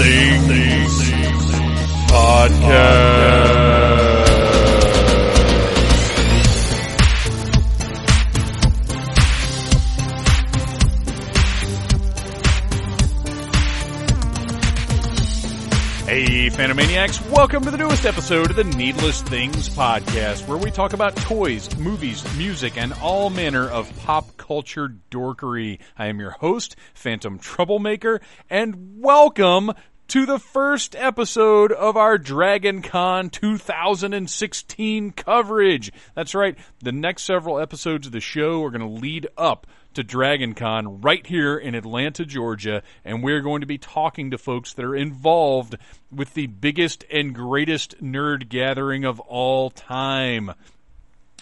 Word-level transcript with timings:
Needless 0.00 1.10
Things 1.10 1.52
Podcast. 2.10 3.60
Hey, 16.06 16.48
Phantomaniacs, 16.48 17.30
welcome 17.30 17.62
to 17.64 17.70
the 17.70 17.76
newest 17.76 18.04
episode 18.04 18.50
of 18.50 18.56
the 18.56 18.64
Needless 18.64 19.22
Things 19.22 19.68
Podcast, 19.68 20.48
where 20.48 20.58
we 20.58 20.70
talk 20.70 20.92
about 20.92 21.14
toys, 21.14 21.76
movies, 21.78 22.24
music, 22.36 22.76
and 22.76 22.92
all 22.94 23.30
manner 23.30 23.68
of 23.68 23.96
pop 24.00 24.36
culture 24.36 24.92
dorkery. 25.10 25.78
I 25.96 26.06
am 26.06 26.18
your 26.18 26.32
host, 26.32 26.74
Phantom 26.94 27.38
Troublemaker, 27.38 28.20
and 28.48 29.00
welcome 29.00 29.72
to 30.10 30.26
the 30.26 30.40
first 30.40 30.96
episode 30.96 31.70
of 31.70 31.96
our 31.96 32.18
Dragon 32.18 32.82
Con 32.82 33.30
2016 33.30 35.12
coverage. 35.12 35.92
That's 36.16 36.34
right, 36.34 36.58
the 36.80 36.90
next 36.90 37.22
several 37.22 37.60
episodes 37.60 38.08
of 38.08 38.12
the 38.12 38.18
show 38.18 38.64
are 38.64 38.72
going 38.72 38.80
to 38.80 39.00
lead 39.00 39.28
up 39.38 39.68
to 39.94 40.02
Dragon 40.02 40.54
Con 40.54 41.00
right 41.00 41.24
here 41.24 41.56
in 41.56 41.76
Atlanta, 41.76 42.24
Georgia, 42.24 42.82
and 43.04 43.22
we're 43.22 43.40
going 43.40 43.60
to 43.60 43.68
be 43.68 43.78
talking 43.78 44.32
to 44.32 44.38
folks 44.38 44.72
that 44.72 44.84
are 44.84 44.96
involved 44.96 45.76
with 46.10 46.34
the 46.34 46.48
biggest 46.48 47.04
and 47.12 47.32
greatest 47.32 48.02
nerd 48.02 48.48
gathering 48.48 49.04
of 49.04 49.20
all 49.20 49.70
time. 49.70 50.50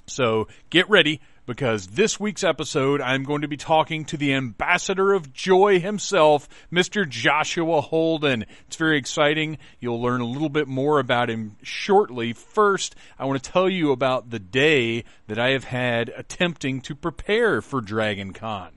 So 0.07 0.47
get 0.69 0.91
ready 0.91 1.23
because 1.49 1.87
this 1.87 2.21
week's 2.21 2.45
episode, 2.45 3.01
I'm 3.01 3.25
going 3.25 3.41
to 3.41 3.49
be 3.49 3.57
talking 3.57 4.05
to 4.05 4.19
the 4.19 4.35
ambassador 4.35 5.15
of 5.15 5.33
joy 5.33 5.81
himself, 5.81 6.47
Mr. 6.71 7.09
Joshua 7.09 7.81
Holden. 7.81 8.45
It's 8.67 8.77
very 8.77 8.99
exciting. 8.99 9.57
You'll 9.81 10.03
learn 10.03 10.21
a 10.21 10.27
little 10.27 10.51
bit 10.51 10.69
more 10.69 11.01
about 11.01 11.31
him 11.31 11.57
shortly. 11.63 12.35
First, 12.35 12.95
I 13.19 13.25
want 13.25 13.43
to 13.43 13.51
tell 13.51 13.69
you 13.69 13.93
about 13.93 14.29
the 14.29 14.39
day 14.39 15.05
that 15.27 15.39
I 15.39 15.53
have 15.53 15.65
had 15.65 16.13
attempting 16.15 16.83
to 16.83 16.95
prepare 16.95 17.63
for 17.63 17.81
Dragon 17.81 18.35
Con. 18.35 18.73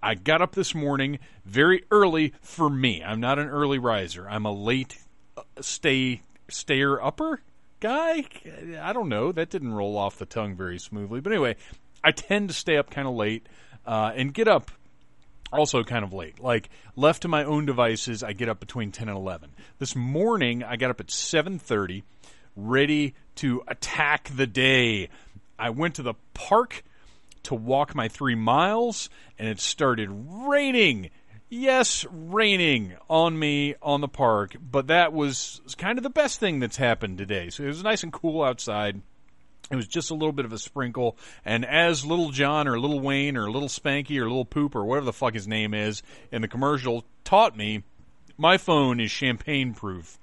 I 0.00 0.14
got 0.14 0.40
up 0.40 0.54
this 0.54 0.76
morning 0.76 1.18
very 1.44 1.82
early 1.90 2.34
for 2.40 2.70
me. 2.70 3.02
I'm 3.02 3.18
not 3.18 3.40
an 3.40 3.48
early 3.48 3.80
riser. 3.80 4.28
I'm 4.30 4.46
a 4.46 4.52
late 4.52 4.96
uh, 5.36 5.42
stay 5.60 6.22
stayer 6.48 7.02
upper 7.02 7.40
guy. 7.80 8.24
I 8.80 8.92
don't 8.92 9.08
know. 9.08 9.32
That 9.32 9.50
didn't 9.50 9.74
roll 9.74 9.98
off 9.98 10.18
the 10.18 10.26
tongue 10.26 10.54
very 10.54 10.78
smoothly. 10.78 11.18
But 11.20 11.32
anyway, 11.32 11.56
I 12.06 12.12
tend 12.12 12.50
to 12.50 12.54
stay 12.54 12.76
up 12.76 12.88
kind 12.88 13.08
of 13.08 13.14
late 13.14 13.48
uh, 13.84 14.12
and 14.14 14.32
get 14.32 14.46
up 14.46 14.70
also 15.52 15.82
kind 15.82 16.04
of 16.04 16.12
late. 16.12 16.38
Like 16.38 16.70
left 16.94 17.22
to 17.22 17.28
my 17.28 17.42
own 17.42 17.66
devices, 17.66 18.22
I 18.22 18.32
get 18.32 18.48
up 18.48 18.60
between 18.60 18.92
10 18.92 19.08
and 19.08 19.18
11. 19.18 19.50
This 19.80 19.96
morning, 19.96 20.62
I 20.62 20.76
got 20.76 20.90
up 20.90 21.00
at 21.00 21.08
7:30, 21.08 22.04
ready 22.54 23.14
to 23.36 23.64
attack 23.66 24.30
the 24.32 24.46
day. 24.46 25.08
I 25.58 25.70
went 25.70 25.96
to 25.96 26.02
the 26.02 26.14
park 26.32 26.84
to 27.42 27.56
walk 27.56 27.96
my 27.96 28.06
3 28.06 28.36
miles 28.36 29.10
and 29.36 29.48
it 29.48 29.58
started 29.58 30.08
raining. 30.12 31.10
Yes, 31.48 32.06
raining 32.08 32.94
on 33.10 33.36
me 33.36 33.74
on 33.82 34.00
the 34.00 34.08
park, 34.08 34.54
but 34.60 34.86
that 34.86 35.12
was 35.12 35.60
kind 35.76 35.98
of 35.98 36.04
the 36.04 36.10
best 36.10 36.38
thing 36.38 36.60
that's 36.60 36.76
happened 36.76 37.18
today. 37.18 37.50
So 37.50 37.64
it 37.64 37.68
was 37.68 37.82
nice 37.82 38.04
and 38.04 38.12
cool 38.12 38.44
outside. 38.44 39.02
It 39.70 39.76
was 39.76 39.88
just 39.88 40.10
a 40.10 40.14
little 40.14 40.32
bit 40.32 40.44
of 40.44 40.52
a 40.52 40.58
sprinkle, 40.58 41.16
and 41.44 41.64
as 41.64 42.06
Little 42.06 42.30
John 42.30 42.68
or 42.68 42.78
Little 42.78 43.00
Wayne 43.00 43.36
or 43.36 43.50
Little 43.50 43.68
Spanky 43.68 44.18
or 44.18 44.28
Little 44.28 44.44
Poop 44.44 44.76
or 44.76 44.84
whatever 44.84 45.06
the 45.06 45.12
fuck 45.12 45.34
his 45.34 45.48
name 45.48 45.74
is 45.74 46.02
in 46.30 46.42
the 46.42 46.48
commercial 46.48 47.04
taught 47.24 47.56
me, 47.56 47.82
my 48.38 48.58
phone 48.58 49.00
is 49.00 49.10
champagne 49.10 49.74
proof. 49.74 50.18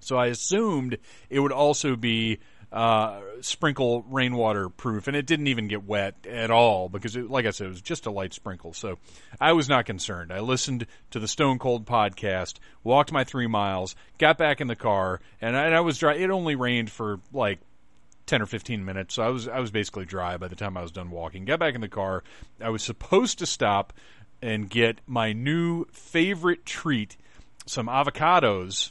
So 0.00 0.18
I 0.18 0.26
assumed 0.26 0.98
it 1.30 1.40
would 1.40 1.52
also 1.52 1.96
be 1.96 2.40
uh, 2.70 3.20
sprinkle 3.40 4.04
rainwater 4.10 4.68
proof, 4.68 5.06
and 5.06 5.16
it 5.16 5.26
didn't 5.26 5.46
even 5.46 5.68
get 5.68 5.84
wet 5.84 6.16
at 6.28 6.50
all 6.50 6.88
because, 6.88 7.16
it, 7.16 7.30
like 7.30 7.46
I 7.46 7.50
said, 7.50 7.68
it 7.68 7.70
was 7.70 7.80
just 7.80 8.04
a 8.04 8.10
light 8.10 8.34
sprinkle. 8.34 8.74
So 8.74 8.98
I 9.40 9.52
was 9.52 9.68
not 9.68 9.86
concerned. 9.86 10.32
I 10.32 10.40
listened 10.40 10.86
to 11.12 11.20
the 11.20 11.28
Stone 11.28 11.60
Cold 11.60 11.86
podcast, 11.86 12.56
walked 12.82 13.12
my 13.12 13.24
three 13.24 13.46
miles, 13.46 13.94
got 14.18 14.36
back 14.36 14.60
in 14.60 14.66
the 14.66 14.76
car, 14.76 15.20
and 15.40 15.56
I, 15.56 15.66
and 15.66 15.74
I 15.74 15.80
was 15.80 15.98
dry. 15.98 16.16
It 16.16 16.30
only 16.30 16.56
rained 16.56 16.90
for 16.90 17.20
like 17.32 17.60
10 18.26 18.42
or 18.42 18.46
15 18.46 18.84
minutes. 18.84 19.14
So 19.14 19.22
I 19.22 19.28
was 19.28 19.48
I 19.48 19.60
was 19.60 19.70
basically 19.70 20.04
dry 20.04 20.36
by 20.36 20.48
the 20.48 20.56
time 20.56 20.76
I 20.76 20.82
was 20.82 20.92
done 20.92 21.10
walking. 21.10 21.44
Got 21.44 21.60
back 21.60 21.74
in 21.74 21.80
the 21.80 21.88
car. 21.88 22.22
I 22.60 22.70
was 22.70 22.82
supposed 22.82 23.38
to 23.40 23.46
stop 23.46 23.92
and 24.42 24.68
get 24.68 25.00
my 25.06 25.32
new 25.32 25.86
favorite 25.86 26.66
treat, 26.66 27.16
some 27.66 27.86
avocados 27.86 28.90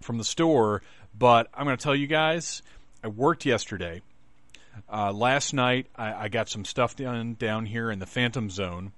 from 0.00 0.18
the 0.18 0.24
store, 0.24 0.82
but 1.16 1.48
I'm 1.54 1.64
going 1.64 1.76
to 1.76 1.82
tell 1.82 1.94
you 1.94 2.06
guys, 2.06 2.62
I 3.02 3.08
worked 3.08 3.46
yesterday. 3.46 4.02
Uh, 4.90 5.12
last 5.12 5.54
night, 5.54 5.86
I, 5.96 6.24
I 6.24 6.28
got 6.28 6.48
some 6.48 6.64
stuff 6.64 6.96
done 6.96 7.34
down 7.34 7.66
here 7.66 7.90
in 7.90 7.98
the 7.98 8.06
Phantom 8.06 8.50
Zone. 8.50 8.92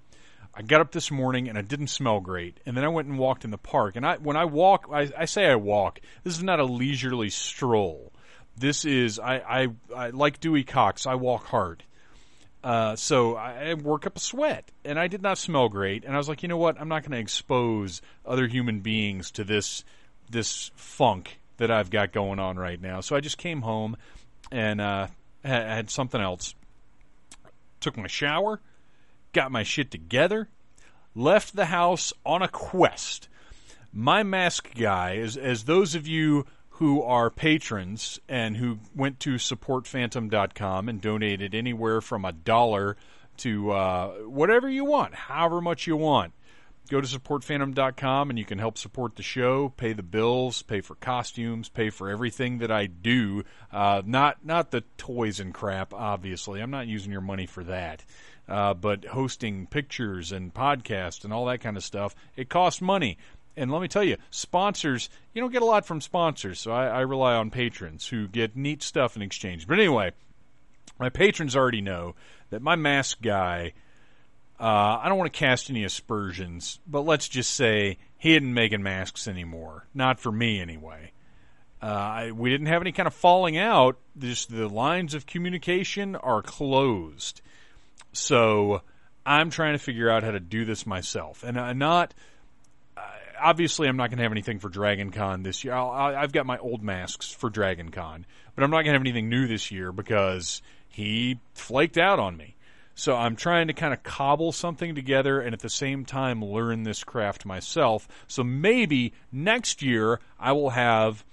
I 0.53 0.63
got 0.63 0.81
up 0.81 0.91
this 0.91 1.11
morning 1.11 1.49
and 1.49 1.57
I 1.57 1.63
didn't 1.63 1.87
smell 1.87 2.21
great. 2.21 2.59
And 2.67 2.77
then 2.77 2.85
I 2.85 2.89
went 2.89 3.09
and 3.09 3.19
walked 3.19 3.45
in 3.45 3.51
the 3.51 3.59
park. 3.59 3.97
And 3.97 4.05
I, 4.05 4.17
when 4.17 4.37
I 4.37 4.45
walk, 4.45 4.89
I, 4.93 5.11
I 5.17 5.25
say 5.25 5.47
I 5.47 5.55
walk. 5.55 6.01
This 6.25 6.37
is 6.37 6.43
not 6.43 6.61
a 6.61 6.65
leisurely 6.65 7.31
stroll 7.31 8.10
this 8.57 8.85
is 8.85 9.19
I, 9.19 9.37
I, 9.37 9.69
I 9.95 10.11
like 10.11 10.41
Dewey 10.41 10.65
Cox. 10.65 11.07
I 11.07 11.15
walk 11.15 11.47
hard. 11.47 11.83
Uh, 12.63 12.95
so 12.95 13.37
I 13.37 13.73
work 13.75 14.07
up 14.07 14.17
a 14.17 14.21
sweat, 14.21 14.71
and 14.85 14.99
I 14.99 15.09
did 15.09 15.23
not 15.23 15.39
smell 15.39 15.71
great. 15.71 16.05
And 16.05 16.15
I 16.15 16.19
was 16.19 16.29
like, 16.29 16.43
you 16.43 16.49
know 16.49 16.59
what? 16.59 16.79
I'm 16.79 16.89
not 16.89 17.03
going 17.03 17.13
to 17.13 17.19
expose 17.19 18.03
other 18.27 18.47
human 18.47 18.81
beings 18.81 19.31
to 19.33 19.45
this 19.45 19.85
this 20.29 20.71
funk 20.77 21.41
that 21.57 21.71
I've 21.71 21.91
got 21.91 22.13
going 22.13 22.39
on 22.39 22.57
right 22.57 22.81
now. 22.81 23.01
So 23.01 23.17
I 23.17 23.21
just 23.21 23.39
came 23.39 23.63
home 23.63 23.97
and 24.53 24.81
uh, 24.81 25.09
had, 25.45 25.63
had 25.67 25.91
something 25.91 26.21
else. 26.21 26.55
Took 27.81 27.97
my 27.97 28.07
shower, 28.07 28.61
got 29.33 29.51
my 29.51 29.63
shit 29.63 29.91
together, 29.91 30.49
left 31.15 31.57
the 31.57 31.67
house 31.67 32.13
on 32.25 32.43
a 32.43 32.49
quest. 32.49 33.29
My 33.93 34.23
mask 34.23 34.71
guy, 34.75 35.17
as 35.17 35.37
as 35.37 35.65
those 35.65 35.95
of 35.95 36.07
you 36.07 36.47
who 36.81 37.03
are 37.03 37.29
patrons 37.29 38.19
and 38.27 38.57
who 38.57 38.79
went 38.97 39.21
to 39.21 39.35
supportphantom.com 39.35 40.89
and 40.89 40.99
donated 41.03 41.55
anywhere 41.55 42.01
from 42.01 42.25
a 42.25 42.33
dollar 42.33 42.97
to 43.37 43.71
uh, 43.71 44.09
whatever 44.25 44.67
you 44.67 44.87
want, 44.87 45.15
however 45.15 45.61
much 45.61 45.87
you 45.87 45.95
want. 45.95 46.33
Go 46.89 47.03
to 47.03 47.07
supportphantom.com 47.07 48.31
and 48.31 48.39
you 48.39 48.47
can 48.47 48.59
help 48.59 48.79
support 48.79 49.17
the 49.17 49.23
show, 49.23 49.69
pay 49.69 49.93
the 49.93 50.03
bills, 50.03 50.63
pay 50.63 50.81
for 50.81 50.95
costumes, 50.95 51.69
pay 51.69 51.91
for 51.91 52.09
everything 52.09 52.59
that 52.59 52.71
I 52.71 52.87
do. 52.87 53.45
Uh, 53.71 54.01
not 54.07 54.43
not 54.43 54.71
the 54.71 54.83
toys 54.97 55.39
and 55.39 55.53
crap, 55.53 55.93
obviously. 55.93 56.63
I'm 56.63 56.71
not 56.71 56.87
using 56.87 57.13
your 57.13 57.21
money 57.21 57.45
for 57.45 57.63
that. 57.65 58.07
Uh, 58.49 58.73
but 58.73 59.05
hosting 59.05 59.67
pictures 59.67 60.33
and 60.33 60.53
podcasts 60.53 61.25
and 61.25 61.33
all 61.33 61.45
that 61.45 61.61
kind 61.61 61.77
of 61.77 61.85
stuff, 61.85 62.17
it 62.37 62.49
costs 62.49 62.81
money 62.81 63.19
and 63.57 63.71
let 63.71 63.83
me 63.83 63.89
tell 63.89 64.05
you, 64.05 64.17
sponsors, 64.31 65.09
you 65.35 65.41
don't 65.41 65.53
get 65.53 65.63
a 65.63 65.67
lot 65.67 65.87
from 65.87 66.01
sponsors, 66.01 66.61
so 66.61 66.73
I, 66.73 66.87
I, 66.87 67.01
rely 67.01 67.35
on 67.35 67.51
patrons 67.51 68.07
who 68.07 68.29
get 68.29 68.57
neat 68.57 68.83
stuff 68.83 69.17
in 69.17 69.23
exchange. 69.23 69.67
But 69.67 69.79
anyway, 69.79 70.13
my 70.99 71.09
patrons 71.09 71.57
already 71.57 71.81
know 71.81 72.15
that 72.51 72.63
my 72.63 72.77
mask 72.77 73.21
guy, 73.21 73.73
uh, 74.59 74.99
I 75.03 75.09
don't 75.09 75.19
want 75.19 75.33
to 75.33 75.39
cast 75.39 75.71
any 75.71 75.85
aspersions, 75.85 76.79
but 76.87 77.03
let's 77.03 77.29
just 77.29 77.55
say 77.55 77.99
he 78.19 78.37
isn't 78.37 78.55
making 78.55 78.83
masks 78.83 79.27
anymore. 79.27 79.87
Not 79.95 80.21
for 80.21 80.31
me, 80.31 80.61
anyway. 80.61 81.13
Uh, 81.83 81.87
I, 81.87 82.31
we 82.33 82.51
didn't 82.51 82.67
have 82.67 82.83
any 82.83 82.93
kind 82.93 83.07
of 83.07 83.15
falling 83.15 83.57
out. 83.57 83.97
Just 84.19 84.51
the 84.51 84.69
lines 84.69 85.15
of 85.15 85.27
communication 85.27 86.15
are 86.15 86.43
closed. 86.43 87.41
So 88.13 88.83
I'm 89.25 89.51
trying 89.51 89.73
to 89.73 89.79
figure 89.79 90.11
out 90.11 90.23
how 90.23 90.33
to 90.33 90.41
do 90.41 90.65
this 90.65 90.87
myself. 90.87 91.43
And 91.43 91.59
I'm 91.59 91.79
not 91.79 92.13
obviously 93.43 93.89
I'm 93.89 93.97
not 93.97 94.11
going 94.11 94.19
to 94.19 94.23
have 94.23 94.33
anything 94.33 94.59
for 94.59 94.69
Dragon 94.69 95.11
Con 95.11 95.43
this 95.43 95.65
year. 95.65 95.75
i 95.75 96.21
have 96.21 96.33
got 96.33 96.47
my 96.47 96.59
old 96.59 96.83
masks 96.83 97.31
for 97.31 97.51
Dragon 97.51 97.91
Con, 97.91 98.27
but 98.55 98.65
I'm 98.65 98.71
not 98.71 98.79
going 98.79 98.93
to 98.93 98.93
have 98.93 99.03
anything 99.03 99.29
new 99.29 99.47
this 99.47 99.71
year 99.71 99.93
because 99.93 100.63
he 100.89 101.39
flaked 101.55 101.99
out 101.99 102.19
on 102.19 102.37
me. 102.37 102.57
So 102.95 103.17
I'm 103.17 103.37
trying 103.37 103.69
to 103.69 103.73
kind 103.73 103.95
of 103.95 104.03
cobble 104.03 104.53
something 104.53 104.95
together 104.95 105.41
and 105.41 105.55
at 105.55 105.61
the 105.61 105.71
same 105.71 106.05
time 106.05 106.45
learn 106.45 106.83
this 106.83 107.03
craft 107.03 107.47
myself. 107.47 108.07
So 108.29 108.45
maybe 108.45 109.15
next 109.33 109.81
year 109.81 110.21
I 110.39 110.53
will 110.53 110.71
have 110.71 111.25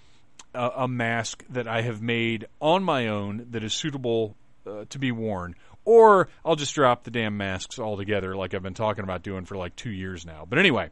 a, 0.54 0.72
a 0.78 0.88
mask 0.88 1.44
that 1.50 1.68
I 1.68 1.82
have 1.82 2.02
made 2.02 2.48
on 2.62 2.84
my 2.84 3.08
own 3.08 3.48
that 3.52 3.64
is 3.64 3.74
suitable 3.74 4.36
uh, 4.66 4.86
to 4.90 5.00
be 5.00 5.12
worn. 5.12 5.56
Or 5.84 6.30
I'll 6.46 6.56
just 6.56 6.76
drop 6.76 7.04
the 7.04 7.12
damn 7.12 7.38
masks 7.38 7.80
altogether 7.80 8.36
like 8.36 8.54
I've 8.54 8.64
been 8.64 8.74
talking 8.74 9.04
about 9.04 9.24
doing 9.24 9.46
for 9.46 9.58
like 9.58 9.76
two 9.76 9.92
years 9.92 10.26
now. 10.26 10.46
But 10.48 10.60
anyway, 10.60 10.90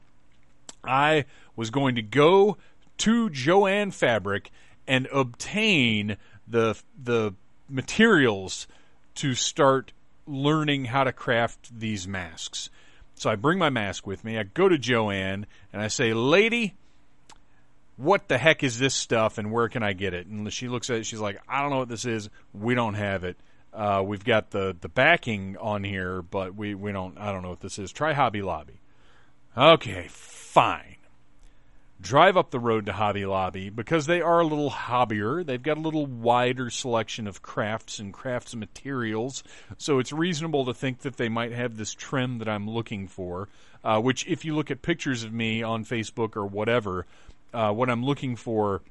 I 0.87 1.25
was 1.55 1.69
going 1.69 1.95
to 1.95 2.01
go 2.01 2.57
to 2.99 3.29
Joann 3.29 3.93
Fabric 3.93 4.51
and 4.87 5.07
obtain 5.11 6.17
the 6.47 6.79
the 7.01 7.33
materials 7.69 8.67
to 9.15 9.33
start 9.33 9.91
learning 10.27 10.85
how 10.85 11.03
to 11.03 11.11
craft 11.11 11.79
these 11.79 12.07
masks. 12.07 12.69
So 13.15 13.29
I 13.29 13.35
bring 13.35 13.57
my 13.57 13.69
mask 13.69 14.05
with 14.05 14.23
me. 14.23 14.37
I 14.37 14.43
go 14.43 14.67
to 14.67 14.77
Joanne 14.77 15.45
and 15.71 15.81
I 15.81 15.87
say, 15.87 16.13
"Lady, 16.13 16.75
what 17.97 18.27
the 18.27 18.37
heck 18.37 18.63
is 18.63 18.77
this 18.77 18.93
stuff 18.93 19.37
and 19.37 19.51
where 19.51 19.69
can 19.69 19.83
I 19.83 19.93
get 19.93 20.13
it?" 20.13 20.27
And 20.27 20.51
she 20.51 20.67
looks 20.67 20.89
at 20.89 20.97
it. 20.97 21.05
She's 21.05 21.19
like, 21.19 21.41
"I 21.47 21.61
don't 21.61 21.71
know 21.71 21.79
what 21.79 21.89
this 21.89 22.05
is. 22.05 22.29
We 22.53 22.75
don't 22.75 22.95
have 22.95 23.23
it. 23.23 23.37
Uh, 23.73 24.03
we've 24.05 24.23
got 24.23 24.51
the 24.51 24.75
the 24.79 24.89
backing 24.89 25.57
on 25.57 25.83
here, 25.83 26.21
but 26.21 26.55
we 26.55 26.75
we 26.75 26.91
don't. 26.91 27.17
I 27.17 27.31
don't 27.31 27.41
know 27.41 27.49
what 27.49 27.61
this 27.61 27.79
is. 27.79 27.91
Try 27.91 28.13
Hobby 28.13 28.41
Lobby." 28.41 28.79
Okay, 29.57 30.07
fine. 30.09 30.97
Drive 32.01 32.35
up 32.35 32.51
the 32.51 32.59
road 32.59 32.87
to 32.87 32.93
Hobby 32.93 33.25
Lobby 33.25 33.69
because 33.69 34.05
they 34.05 34.19
are 34.19 34.41
a 34.41 34.45
little 34.45 34.69
hobbier. 34.69 35.45
They've 35.45 35.63
got 35.63 35.77
a 35.77 35.81
little 35.81 36.05
wider 36.05 36.69
selection 36.69 37.25
of 37.25 37.41
crafts 37.41 37.97
and 37.97 38.13
crafts 38.13 38.53
materials, 38.53 39.43
so 39.77 39.99
it's 39.99 40.11
reasonable 40.11 40.65
to 40.65 40.73
think 40.73 40.99
that 40.99 41.15
they 41.15 41.29
might 41.29 41.53
have 41.53 41.77
this 41.77 41.93
trim 41.93 42.39
that 42.39 42.49
I'm 42.49 42.69
looking 42.69 43.07
for. 43.07 43.47
Uh, 43.81 44.01
which, 44.01 44.27
if 44.27 44.43
you 44.43 44.55
look 44.55 44.71
at 44.71 44.81
pictures 44.81 45.23
of 45.23 45.31
me 45.31 45.63
on 45.63 45.85
Facebook 45.85 46.35
or 46.35 46.45
whatever, 46.45 47.05
uh, 47.53 47.71
what 47.71 47.89
I'm 47.89 48.03
looking 48.03 48.35
for 48.35 48.81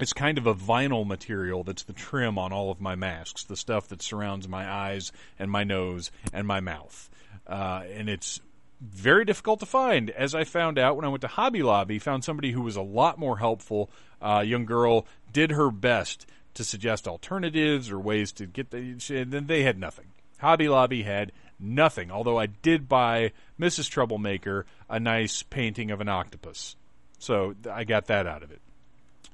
is 0.00 0.12
kind 0.12 0.36
of 0.36 0.48
a 0.48 0.54
vinyl 0.54 1.06
material 1.06 1.62
that's 1.62 1.84
the 1.84 1.92
trim 1.92 2.38
on 2.38 2.52
all 2.52 2.72
of 2.72 2.80
my 2.80 2.96
masks, 2.96 3.44
the 3.44 3.56
stuff 3.56 3.88
that 3.88 4.02
surrounds 4.02 4.48
my 4.48 4.68
eyes 4.68 5.12
and 5.38 5.48
my 5.48 5.62
nose 5.62 6.10
and 6.32 6.46
my 6.46 6.58
mouth. 6.58 7.08
Uh, 7.46 7.82
and 7.94 8.08
it's 8.08 8.40
very 8.82 9.24
difficult 9.24 9.60
to 9.60 9.66
find, 9.66 10.10
as 10.10 10.34
I 10.34 10.44
found 10.44 10.78
out 10.78 10.96
when 10.96 11.04
I 11.04 11.08
went 11.08 11.20
to 11.20 11.28
Hobby 11.28 11.62
Lobby. 11.62 11.98
Found 12.00 12.24
somebody 12.24 12.50
who 12.50 12.62
was 12.62 12.76
a 12.76 12.82
lot 12.82 13.18
more 13.18 13.38
helpful. 13.38 13.90
Uh, 14.20 14.42
young 14.44 14.66
girl 14.66 15.06
did 15.32 15.52
her 15.52 15.70
best 15.70 16.26
to 16.54 16.64
suggest 16.64 17.06
alternatives 17.06 17.90
or 17.90 17.98
ways 17.98 18.32
to 18.32 18.46
get 18.46 18.70
the. 18.70 18.78
And 19.10 19.32
Then 19.32 19.46
they 19.46 19.62
had 19.62 19.78
nothing. 19.78 20.06
Hobby 20.38 20.68
Lobby 20.68 21.04
had 21.04 21.30
nothing. 21.60 22.10
Although 22.10 22.38
I 22.38 22.46
did 22.46 22.88
buy 22.88 23.32
Mrs. 23.58 23.88
Troublemaker 23.88 24.66
a 24.88 24.98
nice 24.98 25.42
painting 25.44 25.90
of 25.90 26.00
an 26.00 26.08
octopus, 26.08 26.74
so 27.18 27.54
I 27.70 27.84
got 27.84 28.06
that 28.06 28.26
out 28.26 28.42
of 28.42 28.50
it. 28.50 28.60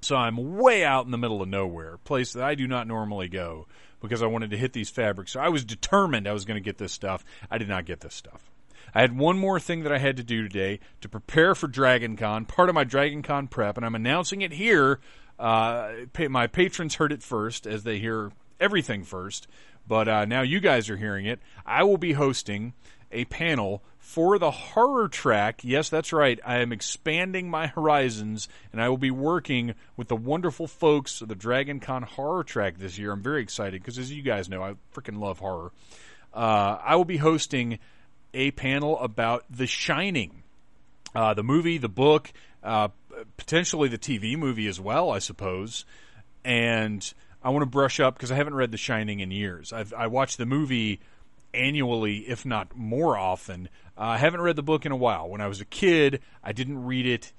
So 0.01 0.15
I'm 0.15 0.57
way 0.59 0.85
out 0.85 1.07
in 1.07 1.11
the 1.11 1.19
middle 1.19 1.43
of 1.43 1.49
nowhere, 1.49 1.97
place 2.05 2.35
that 2.35 2.45
I 2.45 2.55
do 2.55 2.69
not 2.69 2.87
normally 2.87 3.29
go 3.29 3.67
because 4.01 4.23
I 4.23 4.27
wanted 4.27 4.51
to 4.51 4.57
hit 4.57 4.73
these 4.73 4.91
fabrics. 4.91 5.33
So 5.33 5.41
I 5.41 5.49
was 5.49 5.65
determined 5.65 6.29
I 6.29 6.33
was 6.33 6.45
going 6.45 6.61
to 6.61 6.65
get 6.65 6.79
this 6.79 6.93
stuff. 6.93 7.25
I 7.51 7.59
did 7.59 7.69
not 7.69 7.85
get 7.85 8.01
this 8.01 8.15
stuff. 8.15 8.49
I 8.95 9.01
had 9.01 9.17
one 9.17 9.39
more 9.39 9.61
thing 9.61 9.83
that 9.83 9.93
I 9.93 9.99
had 9.99 10.17
to 10.17 10.23
do 10.23 10.43
today 10.43 10.81
to 11.01 11.09
prepare 11.09 11.55
for 11.55 11.67
Dragon 11.67 12.17
Con, 12.17 12.45
part 12.45 12.69
of 12.69 12.75
my 12.75 12.85
Dragon 12.85 13.23
Con 13.23 13.49
prep, 13.49 13.77
and 13.77 13.85
I'm 13.85 13.95
announcing 13.95 14.43
it 14.43 14.53
here. 14.53 15.01
Uh, 15.39 15.93
my 16.29 16.47
patrons 16.47 16.97
heard 16.97 17.13
it 17.13 17.23
first, 17.23 17.67
as 17.67 17.85
they 17.85 17.99
hear 17.99 18.33
everything 18.61 19.05
first, 19.05 19.47
but 19.87 20.09
uh, 20.09 20.25
now 20.25 20.43
you 20.43 20.61
guys 20.61 20.91
are 20.91 20.97
hearing 20.97 21.27
it. 21.27 21.41
I 21.65 21.85
will 21.85 21.99
be 21.99 22.13
hosting 22.13 22.75
a 23.11 23.25
panel 23.27 23.83
for 23.99 24.39
the 24.39 24.51
horror 24.51 25.09
track. 25.09 25.61
Yes, 25.63 25.89
that's 25.89 26.13
right. 26.13 26.41
I 26.45 26.59
am 26.59 26.73
expanding 26.73 27.51
my 27.51 27.67
horizons, 27.67 28.49
and 28.73 28.83
I 28.83 28.89
will 28.89 28.99
be 28.99 29.11
working 29.11 29.75
with 29.97 30.09
the 30.09 30.17
wonderful 30.17 30.67
folks 30.67 31.21
of 31.21 31.29
the 31.29 31.35
Dragon 31.35 31.81
Con 31.81 32.03
horror 32.03 32.45
track 32.45 32.79
this 32.79 32.99
year. 32.99 33.13
I'm 33.13 33.23
very 33.23 33.43
excited 33.43 33.81
because, 33.81 33.99
as 33.99 34.13
you 34.13 34.23
guys 34.23 34.49
know, 34.49 34.63
I 34.63 34.75
freaking 34.95 35.19
love 35.19 35.39
horror. 35.39 35.73
Uh, 36.35 36.79
I 36.83 36.97
will 36.97 37.05
be 37.05 37.17
hosting 37.17 37.79
a 38.35 38.51
panel 38.53 38.99
about 38.99 39.45
The 39.51 39.67
Shining, 39.67 40.43
uh, 41.15 41.35
the 41.35 41.43
movie, 41.43 41.79
the 41.79 41.89
book, 41.89 42.33
uh, 42.63 42.89
potentially 43.37 43.89
the 43.89 43.99
TV 43.99 44.37
movie 44.37 44.67
as 44.67 44.81
well, 44.81 45.11
I 45.11 45.19
suppose. 45.19 45.85
And 46.45 47.13
I 47.43 47.51
want 47.51 47.63
to 47.63 47.71
brush 47.71 48.01
up 48.01 48.15
because 48.15 48.31
I 48.31 48.37
haven't 48.37 48.55
read 48.55 48.71
The 48.71 48.77
Shining 48.79 49.21
in 49.21 49.31
years. 49.31 49.73
I've, 49.73 49.93
I 49.95 50.07
watched 50.07 50.39
the 50.39 50.47
movie 50.47 51.01
annually, 51.55 52.19
if 52.29 52.45
not 52.45 52.77
more 52.77 53.17
often. 53.17 53.69
Uh, 53.97 54.03
I 54.03 54.19
haven't 54.19 54.41
read 54.41 54.57
the 54.57 54.63
book 54.63 54.87
in 54.87 54.93
a 54.93 54.97
while. 54.97 55.29
When 55.29 55.41
I 55.41 55.47
was 55.47 55.61
a 55.61 55.65
kid, 55.65 56.21
I 56.43 56.53
didn't 56.53 56.85
read 56.85 57.07
it 57.07 57.33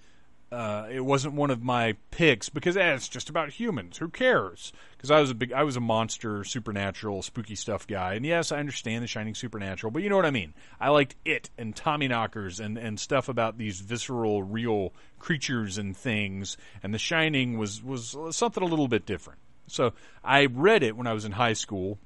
uh, 0.51 0.87
it 0.91 1.01
wasn't 1.01 1.35
one 1.35 1.51
of 1.51 1.61
my 1.61 1.95
picks 2.09 2.49
because 2.49 2.75
eh, 2.75 2.93
it's 2.93 3.07
just 3.07 3.29
about 3.29 3.49
humans. 3.49 3.97
Who 3.97 4.09
cares? 4.09 4.73
Because 4.97 5.11
I 5.11 5.19
was 5.19 5.29
a 5.29 5.35
big, 5.35 5.53
I 5.53 5.63
was 5.63 5.75
a 5.75 5.81
monster, 5.81 6.43
supernatural, 6.43 7.21
spooky 7.21 7.55
stuff 7.55 7.85
guy. 7.85 8.15
And 8.15 8.25
yes, 8.25 8.51
I 8.51 8.57
understand 8.57 9.03
the 9.03 9.07
Shining 9.07 9.35
Supernatural, 9.35 9.91
but 9.91 10.01
you 10.01 10.09
know 10.09 10.15
what 10.15 10.25
I 10.25 10.31
mean. 10.31 10.53
I 10.79 10.89
liked 10.89 11.15
it 11.23 11.49
and 11.57 11.75
Tommyknockers 11.75 12.59
and 12.59 12.77
and 12.77 12.99
stuff 12.99 13.29
about 13.29 13.57
these 13.57 13.79
visceral, 13.81 14.41
real 14.41 14.93
creatures 15.19 15.77
and 15.77 15.95
things. 15.95 16.57
And 16.81 16.93
The 16.93 16.99
Shining 16.99 17.57
was 17.57 17.83
was 17.83 18.17
something 18.31 18.63
a 18.63 18.67
little 18.67 18.87
bit 18.87 19.05
different. 19.05 19.39
So 19.67 19.93
I 20.23 20.45
read 20.47 20.81
it 20.81 20.97
when 20.97 21.05
I 21.05 21.13
was 21.13 21.25
in 21.25 21.33
high 21.33 21.53
school 21.53 21.99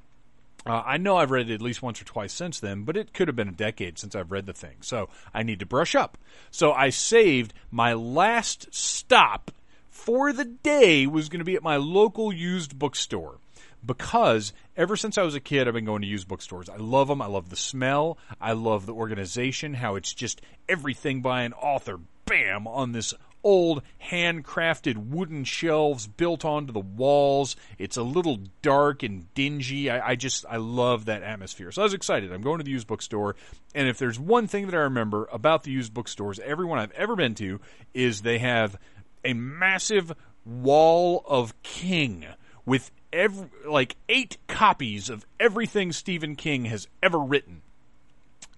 uh, 0.65 0.81
I 0.85 0.97
know 0.97 1.17
I've 1.17 1.31
read 1.31 1.49
it 1.49 1.53
at 1.53 1.61
least 1.61 1.81
once 1.81 2.01
or 2.01 2.05
twice 2.05 2.33
since 2.33 2.59
then, 2.59 2.83
but 2.83 2.95
it 2.95 3.13
could 3.13 3.27
have 3.27 3.35
been 3.35 3.49
a 3.49 3.53
decade 3.53 3.99
since 3.99 4.15
I've 4.15 4.31
read 4.31 4.45
the 4.45 4.53
thing. 4.53 4.77
So 4.81 5.09
I 5.33 5.43
need 5.43 5.59
to 5.59 5.65
brush 5.65 5.95
up. 5.95 6.17
So 6.51 6.71
I 6.71 6.89
saved 6.89 7.53
my 7.69 7.93
last 7.93 8.73
stop 8.73 9.51
for 9.89 10.33
the 10.33 10.45
day 10.45 11.07
was 11.07 11.29
going 11.29 11.39
to 11.39 11.45
be 11.45 11.55
at 11.55 11.63
my 11.63 11.77
local 11.77 12.33
used 12.33 12.77
bookstore 12.77 13.37
because 13.85 14.53
ever 14.77 14.95
since 14.95 15.17
I 15.17 15.23
was 15.23 15.35
a 15.35 15.39
kid, 15.39 15.67
I've 15.67 15.73
been 15.73 15.85
going 15.85 16.01
to 16.01 16.07
used 16.07 16.27
bookstores. 16.27 16.69
I 16.69 16.77
love 16.77 17.07
them. 17.07 17.21
I 17.21 17.27
love 17.27 17.49
the 17.49 17.55
smell. 17.55 18.17
I 18.39 18.53
love 18.53 18.85
the 18.85 18.93
organization, 18.93 19.73
how 19.73 19.95
it's 19.95 20.13
just 20.13 20.41
everything 20.67 21.21
by 21.21 21.43
an 21.43 21.53
author, 21.53 21.99
bam, 22.25 22.67
on 22.67 22.91
this 22.91 23.13
old 23.43 23.81
handcrafted 24.09 25.09
wooden 25.09 25.43
shelves 25.43 26.07
built 26.07 26.45
onto 26.45 26.71
the 26.71 26.79
walls. 26.79 27.55
It's 27.77 27.97
a 27.97 28.03
little 28.03 28.39
dark 28.61 29.03
and 29.03 29.33
dingy. 29.33 29.89
I, 29.89 30.09
I, 30.09 30.15
just 30.15 30.45
I 30.49 30.57
love 30.57 31.05
that 31.05 31.23
atmosphere. 31.23 31.71
So 31.71 31.81
I 31.81 31.85
was 31.85 31.93
excited. 31.93 32.31
I'm 32.31 32.41
going 32.41 32.59
to 32.59 32.63
the 32.63 32.71
used 32.71 32.87
bookstore, 32.87 33.35
and 33.75 33.87
if 33.87 33.97
there's 33.97 34.19
one 34.19 34.47
thing 34.47 34.67
that 34.67 34.75
I 34.75 34.81
remember 34.81 35.27
about 35.31 35.63
the 35.63 35.71
used 35.71 35.93
bookstores, 35.93 36.39
everyone 36.39 36.79
I've 36.79 36.91
ever 36.91 37.15
been 37.15 37.35
to 37.35 37.59
is 37.93 38.21
they 38.21 38.39
have 38.39 38.77
a 39.25 39.33
massive 39.33 40.13
wall 40.45 41.23
of 41.27 41.61
King 41.63 42.25
with 42.65 42.91
every 43.11 43.49
like 43.67 43.95
eight 44.09 44.37
copies 44.47 45.09
of 45.09 45.25
everything 45.39 45.91
Stephen 45.91 46.35
King 46.35 46.65
has 46.65 46.87
ever 47.01 47.19
written 47.19 47.62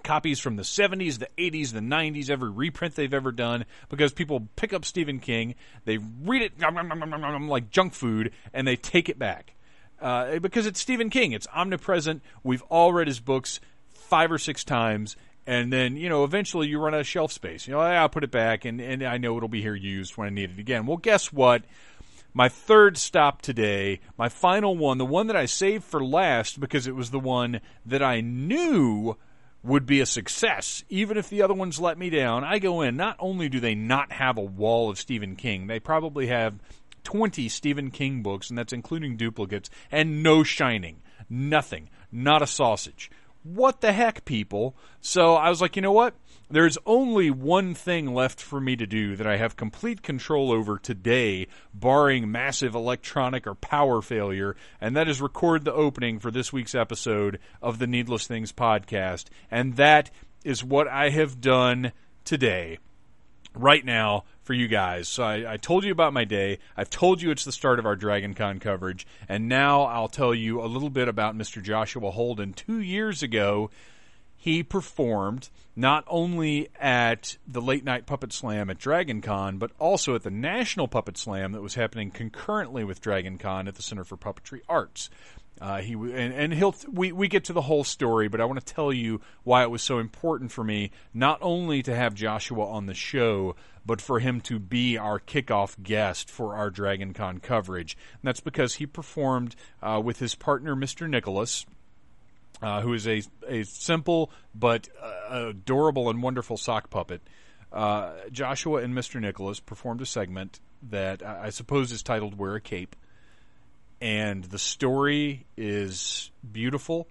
copies 0.05 0.39
from 0.39 0.55
the 0.55 0.63
70s, 0.63 1.19
the 1.19 1.29
80s, 1.37 1.73
the 1.73 1.81
90s, 1.81 2.29
every 2.29 2.49
reprint 2.49 2.95
they've 2.95 3.13
ever 3.13 3.33
done, 3.33 3.65
because 3.89 4.13
people 4.13 4.47
pick 4.55 4.71
up 4.71 4.85
Stephen 4.85 5.19
King, 5.19 5.55
they 5.83 5.97
read 5.97 6.41
it 6.41 6.57
nom, 6.57 6.75
nom, 6.75 6.87
nom, 6.99 7.49
like 7.49 7.69
junk 7.69 7.93
food, 7.93 8.31
and 8.53 8.65
they 8.65 8.77
take 8.77 9.09
it 9.09 9.19
back. 9.19 9.55
Uh, 9.99 10.39
because 10.39 10.67
it's 10.67 10.79
Stephen 10.79 11.09
King, 11.09 11.31
it's 11.31 11.47
omnipresent. 11.53 12.21
We've 12.43 12.61
all 12.63 12.93
read 12.93 13.07
his 13.07 13.19
books 13.19 13.59
five 13.93 14.31
or 14.31 14.37
six 14.37 14.63
times, 14.63 15.15
and 15.47 15.71
then 15.71 15.97
you 15.97 16.09
know 16.09 16.23
eventually 16.23 16.67
you 16.67 16.79
run 16.79 16.93
out 16.93 16.99
of 16.99 17.07
shelf 17.07 17.31
space. 17.31 17.67
You 17.67 17.73
know, 17.73 17.79
I'll 17.79 18.09
put 18.09 18.23
it 18.23 18.31
back, 18.31 18.65
and, 18.65 18.79
and 18.79 19.03
I 19.03 19.17
know 19.17 19.37
it'll 19.37 19.49
be 19.49 19.61
here 19.61 19.75
used 19.75 20.17
when 20.17 20.27
I 20.27 20.31
need 20.31 20.51
it 20.51 20.59
again. 20.59 20.85
Well, 20.85 20.97
guess 20.97 21.33
what? 21.33 21.63
My 22.33 22.49
third 22.49 22.97
stop 22.97 23.41
today, 23.41 24.01
my 24.17 24.27
final 24.27 24.75
one, 24.75 24.97
the 24.97 25.05
one 25.05 25.27
that 25.27 25.37
I 25.37 25.45
saved 25.45 25.85
for 25.85 26.03
last 26.03 26.59
because 26.59 26.85
it 26.85 26.93
was 26.93 27.11
the 27.11 27.19
one 27.19 27.61
that 27.85 28.03
I 28.03 28.19
knew 28.19 29.15
would 29.65 29.85
be 29.85 29.99
a 29.99 30.05
success, 30.05 30.83
even 30.89 31.17
if 31.17 31.29
the 31.29 31.41
other 31.41 31.53
ones 31.53 31.79
let 31.79 31.97
me 31.97 32.09
down. 32.09 32.43
I 32.43 32.59
go 32.59 32.81
in, 32.81 32.95
not 32.95 33.15
only 33.19 33.49
do 33.49 33.59
they 33.59 33.75
not 33.75 34.11
have 34.11 34.37
a 34.37 34.41
wall 34.41 34.89
of 34.89 34.99
Stephen 34.99 35.35
King, 35.35 35.67
they 35.67 35.79
probably 35.79 36.27
have 36.27 36.59
20 37.03 37.49
Stephen 37.49 37.91
King 37.91 38.21
books, 38.21 38.49
and 38.49 38.57
that's 38.57 38.73
including 38.73 39.17
duplicates, 39.17 39.69
and 39.91 40.21
no 40.21 40.43
Shining. 40.43 41.01
Nothing. 41.29 41.89
Not 42.11 42.41
a 42.41 42.47
sausage. 42.47 43.09
What 43.43 43.81
the 43.81 43.91
heck, 43.91 44.25
people? 44.25 44.75
So 45.01 45.35
I 45.35 45.49
was 45.49 45.61
like, 45.61 45.75
you 45.75 45.81
know 45.81 45.91
what? 45.91 46.15
There's 46.49 46.77
only 46.85 47.31
one 47.31 47.73
thing 47.73 48.13
left 48.13 48.39
for 48.39 48.61
me 48.61 48.75
to 48.75 48.85
do 48.85 49.15
that 49.15 49.25
I 49.25 49.37
have 49.37 49.55
complete 49.55 50.03
control 50.03 50.51
over 50.51 50.77
today, 50.77 51.47
barring 51.73 52.31
massive 52.31 52.75
electronic 52.75 53.47
or 53.47 53.55
power 53.55 53.99
failure, 54.03 54.55
and 54.79 54.95
that 54.95 55.09
is 55.09 55.21
record 55.21 55.65
the 55.65 55.73
opening 55.73 56.19
for 56.19 56.29
this 56.29 56.53
week's 56.53 56.75
episode 56.75 57.39
of 57.63 57.79
the 57.79 57.87
Needless 57.87 58.27
Things 58.27 58.51
podcast. 58.51 59.25
And 59.49 59.75
that 59.77 60.11
is 60.43 60.63
what 60.63 60.87
I 60.87 61.09
have 61.09 61.41
done 61.41 61.91
today, 62.25 62.77
right 63.55 63.83
now, 63.83 64.25
for 64.43 64.53
you 64.53 64.67
guys. 64.67 65.07
So 65.07 65.23
I, 65.23 65.53
I, 65.53 65.57
told 65.57 65.83
you 65.83 65.91
about 65.91 66.13
my 66.13 66.25
day. 66.25 66.59
I've 66.77 66.91
told 66.91 67.23
you 67.23 67.31
it's 67.31 67.45
the 67.45 67.51
start 67.51 67.79
of 67.79 67.87
our 67.87 67.95
Dragon 67.95 68.35
Con 68.35 68.59
coverage. 68.59 69.07
And 69.27 69.49
now 69.49 69.85
I'll 69.85 70.07
tell 70.07 70.35
you 70.35 70.61
a 70.61 70.67
little 70.67 70.91
bit 70.91 71.07
about 71.07 71.35
Mr. 71.35 71.63
Joshua 71.63 72.11
Holden. 72.11 72.53
Two 72.53 72.79
years 72.79 73.23
ago, 73.23 73.71
he 74.45 74.61
performed 74.61 75.49
not 75.75 76.03
only 76.07 76.69
at 76.79 77.35
the 77.47 77.59
late 77.59 77.83
night 77.83 78.05
puppet 78.05 78.31
slam 78.31 78.69
at 78.69 78.77
Dragon 78.77 79.19
Con, 79.19 79.57
but 79.57 79.71
also 79.79 80.13
at 80.13 80.21
the 80.21 80.29
National 80.29 80.87
Puppet 80.87 81.17
Slam 81.17 81.53
that 81.53 81.63
was 81.63 81.73
happening 81.73 82.11
concurrently 82.11 82.83
with 82.83 83.01
Dragon 83.01 83.39
Con 83.39 83.67
at 83.67 83.73
the 83.73 83.81
Center 83.81 84.03
for 84.03 84.17
Puppetry 84.17 84.61
Arts. 84.69 85.09
Uh, 85.59 85.77
he 85.77 85.93
and, 85.93 86.31
and 86.31 86.53
he'll 86.53 86.75
we, 86.91 87.11
we 87.11 87.27
get 87.27 87.45
to 87.45 87.53
the 87.53 87.61
whole 87.63 87.83
story, 87.83 88.27
but 88.27 88.39
I 88.39 88.45
want 88.45 88.63
to 88.63 88.73
tell 88.73 88.93
you 88.93 89.19
why 89.43 89.63
it 89.63 89.71
was 89.71 89.81
so 89.81 89.97
important 89.97 90.51
for 90.51 90.63
me 90.63 90.91
not 91.11 91.39
only 91.41 91.81
to 91.81 91.95
have 91.95 92.13
Joshua 92.13 92.67
on 92.67 92.85
the 92.85 92.93
show, 92.93 93.55
but 93.83 93.99
for 93.99 94.19
him 94.19 94.41
to 94.41 94.59
be 94.59 94.95
our 94.95 95.19
kickoff 95.19 95.81
guest 95.81 96.29
for 96.29 96.53
our 96.53 96.69
Dragon 96.69 97.13
Con 97.13 97.39
coverage. 97.39 97.97
And 98.13 98.27
that's 98.27 98.41
because 98.41 98.75
he 98.75 98.85
performed 98.85 99.55
uh, 99.81 99.99
with 100.03 100.19
his 100.19 100.35
partner, 100.35 100.75
Mr. 100.75 101.09
Nicholas, 101.09 101.65
uh, 102.61 102.81
who 102.81 102.93
is 102.93 103.07
a 103.07 103.21
a 103.47 103.63
simple 103.63 104.31
but 104.53 104.87
uh, 105.01 105.47
adorable 105.49 106.09
and 106.09 106.21
wonderful 106.21 106.57
sock 106.57 106.89
puppet. 106.89 107.21
Uh, 107.71 108.13
Joshua 108.31 108.81
and 108.81 108.93
Mr. 108.93 109.19
Nicholas 109.19 109.59
performed 109.59 110.01
a 110.01 110.05
segment 110.05 110.59
that 110.89 111.25
I 111.25 111.49
suppose 111.49 111.91
is 111.91 112.03
titled 112.03 112.37
"Wear 112.37 112.55
a 112.55 112.61
Cape," 112.61 112.95
and 114.01 114.43
the 114.45 114.59
story 114.59 115.45
is 115.57 116.31
beautiful. 116.49 117.07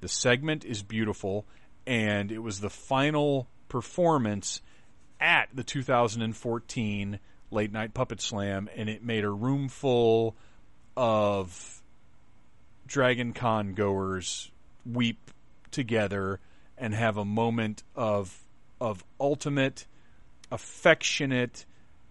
The 0.00 0.08
segment 0.08 0.64
is 0.64 0.82
beautiful, 0.82 1.46
and 1.86 2.32
it 2.32 2.40
was 2.40 2.60
the 2.60 2.70
final 2.70 3.48
performance 3.68 4.60
at 5.20 5.48
the 5.54 5.62
2014 5.62 7.18
Late 7.50 7.72
Night 7.72 7.94
Puppet 7.94 8.20
Slam, 8.20 8.68
and 8.76 8.88
it 8.88 9.04
made 9.04 9.24
a 9.24 9.30
room 9.30 9.68
full 9.68 10.36
of 10.96 11.82
Dragon 12.86 13.32
Con 13.32 13.74
goers 13.74 14.51
weep 14.84 15.30
together 15.70 16.40
and 16.76 16.94
have 16.94 17.16
a 17.16 17.24
moment 17.24 17.82
of 17.94 18.44
of 18.80 19.04
ultimate 19.20 19.86
affectionate 20.50 21.64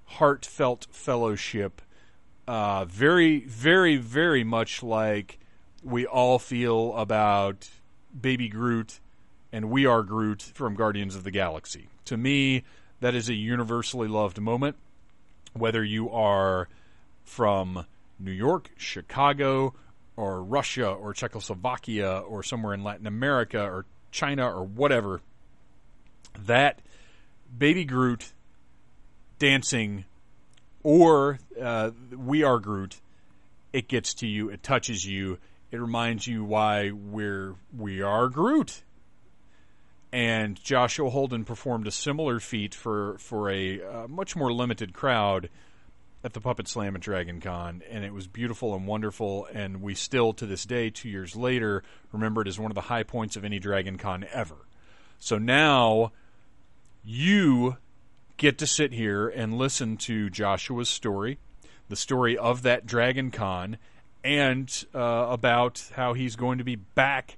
heartfelt 0.05 0.87
fellowship. 0.91 1.81
Uh, 2.47 2.85
very 2.85 3.39
very 3.41 3.97
very 3.97 4.43
much 4.43 4.81
like 4.83 5.39
we 5.83 6.05
all 6.05 6.39
feel 6.39 6.95
about 6.95 7.69
baby 8.19 8.47
groot 8.47 8.99
and 9.51 9.69
we 9.69 9.85
are 9.85 10.03
groot 10.03 10.41
from 10.41 10.75
guardians 10.75 11.15
of 11.15 11.23
the 11.23 11.31
galaxy. 11.31 11.87
To 12.05 12.17
me 12.17 12.63
that 12.99 13.15
is 13.15 13.29
a 13.29 13.33
universally 13.33 14.07
loved 14.07 14.39
moment. 14.39 14.75
Whether 15.53 15.83
you 15.83 16.09
are 16.11 16.69
from 17.23 17.85
new 18.19 18.31
york 18.31 18.69
chicago 18.77 19.73
or 20.15 20.43
Russia 20.43 20.87
or 20.87 21.13
Czechoslovakia 21.13 22.19
or 22.19 22.43
somewhere 22.43 22.73
in 22.73 22.83
Latin 22.83 23.07
America 23.07 23.61
or 23.61 23.85
China 24.11 24.47
or 24.47 24.63
whatever, 24.63 25.21
that 26.45 26.79
Baby 27.57 27.85
Groot 27.85 28.33
dancing 29.39 30.05
or 30.83 31.39
uh, 31.59 31.91
We 32.15 32.43
Are 32.43 32.59
Groot, 32.59 32.99
it 33.73 33.87
gets 33.87 34.13
to 34.15 34.27
you, 34.27 34.49
it 34.49 34.63
touches 34.63 35.05
you, 35.05 35.37
it 35.71 35.79
reminds 35.79 36.27
you 36.27 36.43
why 36.43 36.91
we're 36.91 37.55
we 37.75 38.01
are 38.01 38.27
Groot. 38.27 38.83
And 40.13 40.61
Joshua 40.61 41.09
Holden 41.09 41.45
performed 41.45 41.87
a 41.87 41.91
similar 41.91 42.41
feat 42.41 42.75
for 42.75 43.17
for 43.17 43.49
a 43.49 43.81
uh, 43.81 44.07
much 44.09 44.35
more 44.35 44.51
limited 44.51 44.93
crowd 44.93 45.49
at 46.23 46.33
the 46.33 46.41
Puppet 46.41 46.67
Slam 46.67 46.95
at 46.95 47.01
Dragon 47.01 47.41
Con, 47.41 47.81
and 47.89 48.05
it 48.05 48.13
was 48.13 48.27
beautiful 48.27 48.75
and 48.75 48.85
wonderful. 48.85 49.47
And 49.51 49.81
we 49.81 49.95
still, 49.95 50.33
to 50.33 50.45
this 50.45 50.65
day, 50.65 50.89
two 50.89 51.09
years 51.09 51.35
later, 51.35 51.83
remember 52.11 52.41
it 52.41 52.47
as 52.47 52.59
one 52.59 52.69
of 52.69 52.75
the 52.75 52.81
high 52.81 53.03
points 53.03 53.35
of 53.35 53.43
any 53.43 53.59
Dragon 53.59 53.97
Con 53.97 54.25
ever. 54.31 54.67
So 55.19 55.37
now 55.37 56.11
you 57.03 57.77
get 58.37 58.57
to 58.59 58.67
sit 58.67 58.93
here 58.93 59.27
and 59.27 59.57
listen 59.57 59.97
to 59.97 60.29
Joshua's 60.29 60.89
story, 60.89 61.39
the 61.89 61.95
story 61.95 62.37
of 62.37 62.61
that 62.63 62.85
Dragon 62.85 63.31
Con, 63.31 63.77
and 64.23 64.85
uh, 64.93 65.27
about 65.29 65.83
how 65.95 66.13
he's 66.13 66.35
going 66.35 66.59
to 66.59 66.63
be 66.63 66.75
back 66.75 67.37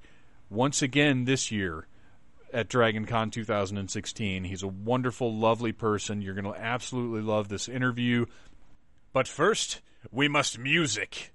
once 0.49 0.81
again 0.81 1.25
this 1.25 1.51
year 1.51 1.87
at 2.53 2.69
Dragon 2.69 3.05
Con 3.05 3.31
2016. 3.31 4.43
He's 4.43 4.63
a 4.63 4.67
wonderful, 4.67 5.35
lovely 5.35 5.71
person. 5.71 6.21
You're 6.21 6.35
going 6.35 6.53
to 6.53 6.59
absolutely 6.59 7.21
love 7.21 7.47
this 7.49 7.67
interview. 7.67 8.25
But 9.13 9.27
first, 9.27 9.79
we 10.11 10.27
must 10.27 10.57
music. 10.57 11.32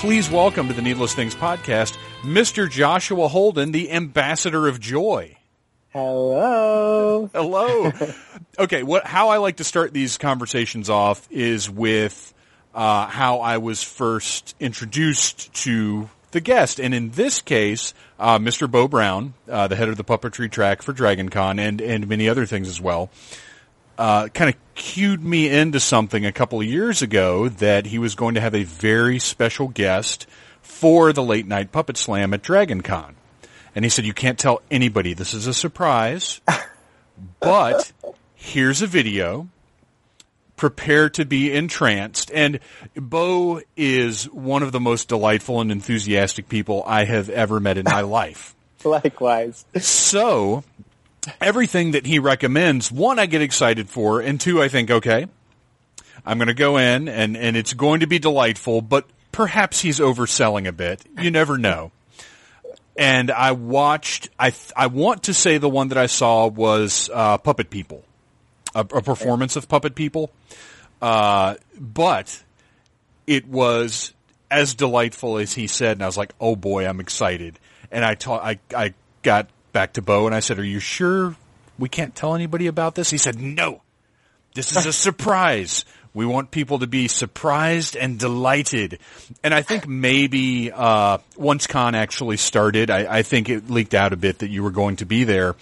Please 0.00 0.30
welcome 0.30 0.66
to 0.66 0.72
the 0.72 0.80
Needless 0.80 1.12
Things 1.12 1.34
podcast, 1.34 1.94
Mr. 2.22 2.70
Joshua 2.70 3.28
Holden, 3.28 3.70
the 3.70 3.90
ambassador 3.90 4.66
of 4.66 4.80
joy. 4.80 5.36
Hello. 5.90 7.28
Hello. 7.34 7.92
okay, 8.58 8.82
what 8.82 9.04
how 9.04 9.28
I 9.28 9.36
like 9.36 9.58
to 9.58 9.64
start 9.64 9.92
these 9.92 10.16
conversations 10.16 10.88
off 10.88 11.28
is 11.30 11.68
with 11.68 12.32
uh, 12.74 13.08
how 13.08 13.40
I 13.40 13.58
was 13.58 13.82
first 13.82 14.56
introduced 14.58 15.52
to 15.64 16.08
the 16.30 16.40
guest, 16.40 16.80
and 16.80 16.94
in 16.94 17.10
this 17.10 17.42
case, 17.42 17.92
uh, 18.18 18.38
Mr. 18.38 18.70
Bo 18.70 18.88
Brown, 18.88 19.34
uh, 19.50 19.68
the 19.68 19.76
head 19.76 19.90
of 19.90 19.98
the 19.98 20.04
puppetry 20.04 20.50
track 20.50 20.80
for 20.80 20.94
Dragon 20.94 21.28
Con, 21.28 21.58
and 21.58 21.78
and 21.82 22.08
many 22.08 22.26
other 22.26 22.46
things 22.46 22.68
as 22.68 22.80
well 22.80 23.10
uh, 24.00 24.28
kind 24.28 24.48
of 24.48 24.74
cued 24.74 25.22
me 25.22 25.50
into 25.50 25.78
something 25.78 26.24
a 26.24 26.32
couple 26.32 26.58
of 26.58 26.66
years 26.66 27.02
ago 27.02 27.50
that 27.50 27.84
he 27.84 27.98
was 27.98 28.14
going 28.14 28.34
to 28.34 28.40
have 28.40 28.54
a 28.54 28.62
very 28.62 29.18
special 29.18 29.68
guest 29.68 30.26
for 30.62 31.12
the 31.12 31.22
late 31.22 31.46
night 31.46 31.70
puppet 31.70 31.98
slam 31.98 32.32
at 32.32 32.40
Dragon 32.40 32.80
Con. 32.80 33.14
And 33.74 33.84
he 33.84 33.90
said, 33.90 34.06
you 34.06 34.14
can't 34.14 34.38
tell 34.38 34.62
anybody. 34.70 35.12
This 35.12 35.34
is 35.34 35.46
a 35.46 35.52
surprise, 35.52 36.40
but 37.40 37.92
here's 38.34 38.80
a 38.80 38.86
video. 38.86 39.48
Prepare 40.56 41.10
to 41.10 41.26
be 41.26 41.52
entranced. 41.52 42.30
And 42.32 42.60
Bo 42.94 43.60
is 43.76 44.24
one 44.30 44.62
of 44.62 44.72
the 44.72 44.80
most 44.80 45.08
delightful 45.08 45.60
and 45.60 45.70
enthusiastic 45.70 46.48
people 46.48 46.82
I 46.86 47.04
have 47.04 47.28
ever 47.28 47.60
met 47.60 47.76
in 47.76 47.84
my 47.84 48.00
life. 48.00 48.54
Likewise. 48.82 49.66
So 49.78 50.64
everything 51.40 51.92
that 51.92 52.06
he 52.06 52.18
recommends, 52.18 52.90
one, 52.90 53.18
I 53.18 53.26
get 53.26 53.42
excited 53.42 53.88
for, 53.88 54.20
and 54.20 54.40
two, 54.40 54.62
I 54.62 54.68
think, 54.68 54.90
okay, 54.90 55.26
I'm 56.24 56.38
going 56.38 56.48
to 56.48 56.54
go 56.54 56.76
in 56.76 57.08
and, 57.08 57.36
and 57.36 57.56
it's 57.56 57.72
going 57.72 58.00
to 58.00 58.06
be 58.06 58.18
delightful, 58.18 58.82
but 58.82 59.06
perhaps 59.32 59.80
he's 59.80 60.00
overselling 60.00 60.66
a 60.66 60.72
bit. 60.72 61.02
You 61.18 61.30
never 61.30 61.58
know. 61.58 61.92
And 62.96 63.30
I 63.30 63.52
watched, 63.52 64.28
I, 64.38 64.52
I 64.76 64.88
want 64.88 65.24
to 65.24 65.34
say 65.34 65.58
the 65.58 65.68
one 65.68 65.88
that 65.88 65.98
I 65.98 66.06
saw 66.06 66.46
was, 66.46 67.08
uh, 67.12 67.38
Puppet 67.38 67.70
People, 67.70 68.04
a, 68.74 68.80
a 68.80 69.02
performance 69.02 69.56
of 69.56 69.68
Puppet 69.68 69.94
People. 69.94 70.30
Uh, 71.00 71.54
but 71.78 72.42
it 73.26 73.46
was 73.46 74.12
as 74.50 74.74
delightful 74.74 75.38
as 75.38 75.54
he 75.54 75.66
said, 75.66 75.92
and 75.92 76.02
I 76.02 76.06
was 76.06 76.18
like, 76.18 76.34
oh 76.40 76.56
boy, 76.56 76.86
I'm 76.86 77.00
excited. 77.00 77.58
And 77.90 78.04
I 78.04 78.14
taught, 78.14 78.42
I, 78.44 78.58
I 78.76 78.94
got 79.22 79.48
back 79.72 79.94
to 79.94 80.02
Bo 80.02 80.26
and 80.26 80.34
I 80.34 80.40
said, 80.40 80.58
"Are 80.58 80.64
you 80.64 80.80
sure 80.80 81.36
we 81.78 81.88
can't 81.88 82.14
tell 82.14 82.34
anybody 82.34 82.66
about 82.66 82.94
this?" 82.94 83.10
He 83.10 83.18
said, 83.18 83.40
"No, 83.40 83.82
this 84.54 84.76
is 84.76 84.86
a 84.86 84.92
surprise. 85.06 85.84
We 86.12 86.26
want 86.26 86.50
people 86.50 86.80
to 86.80 86.86
be 86.86 87.08
surprised 87.08 87.96
and 87.96 88.18
delighted." 88.18 88.98
And 89.42 89.54
I 89.54 89.62
think 89.62 89.86
maybe 89.86 90.72
uh, 90.72 91.18
once 91.36 91.66
con 91.66 91.94
actually 91.94 92.36
started, 92.36 92.90
I, 92.90 93.18
I 93.18 93.22
think 93.22 93.48
it 93.48 93.70
leaked 93.70 93.94
out 93.94 94.12
a 94.12 94.16
bit 94.16 94.40
that 94.40 94.50
you 94.50 94.62
were 94.62 94.70
going 94.70 94.96
to 94.96 95.06
be 95.06 95.24
there, 95.24 95.56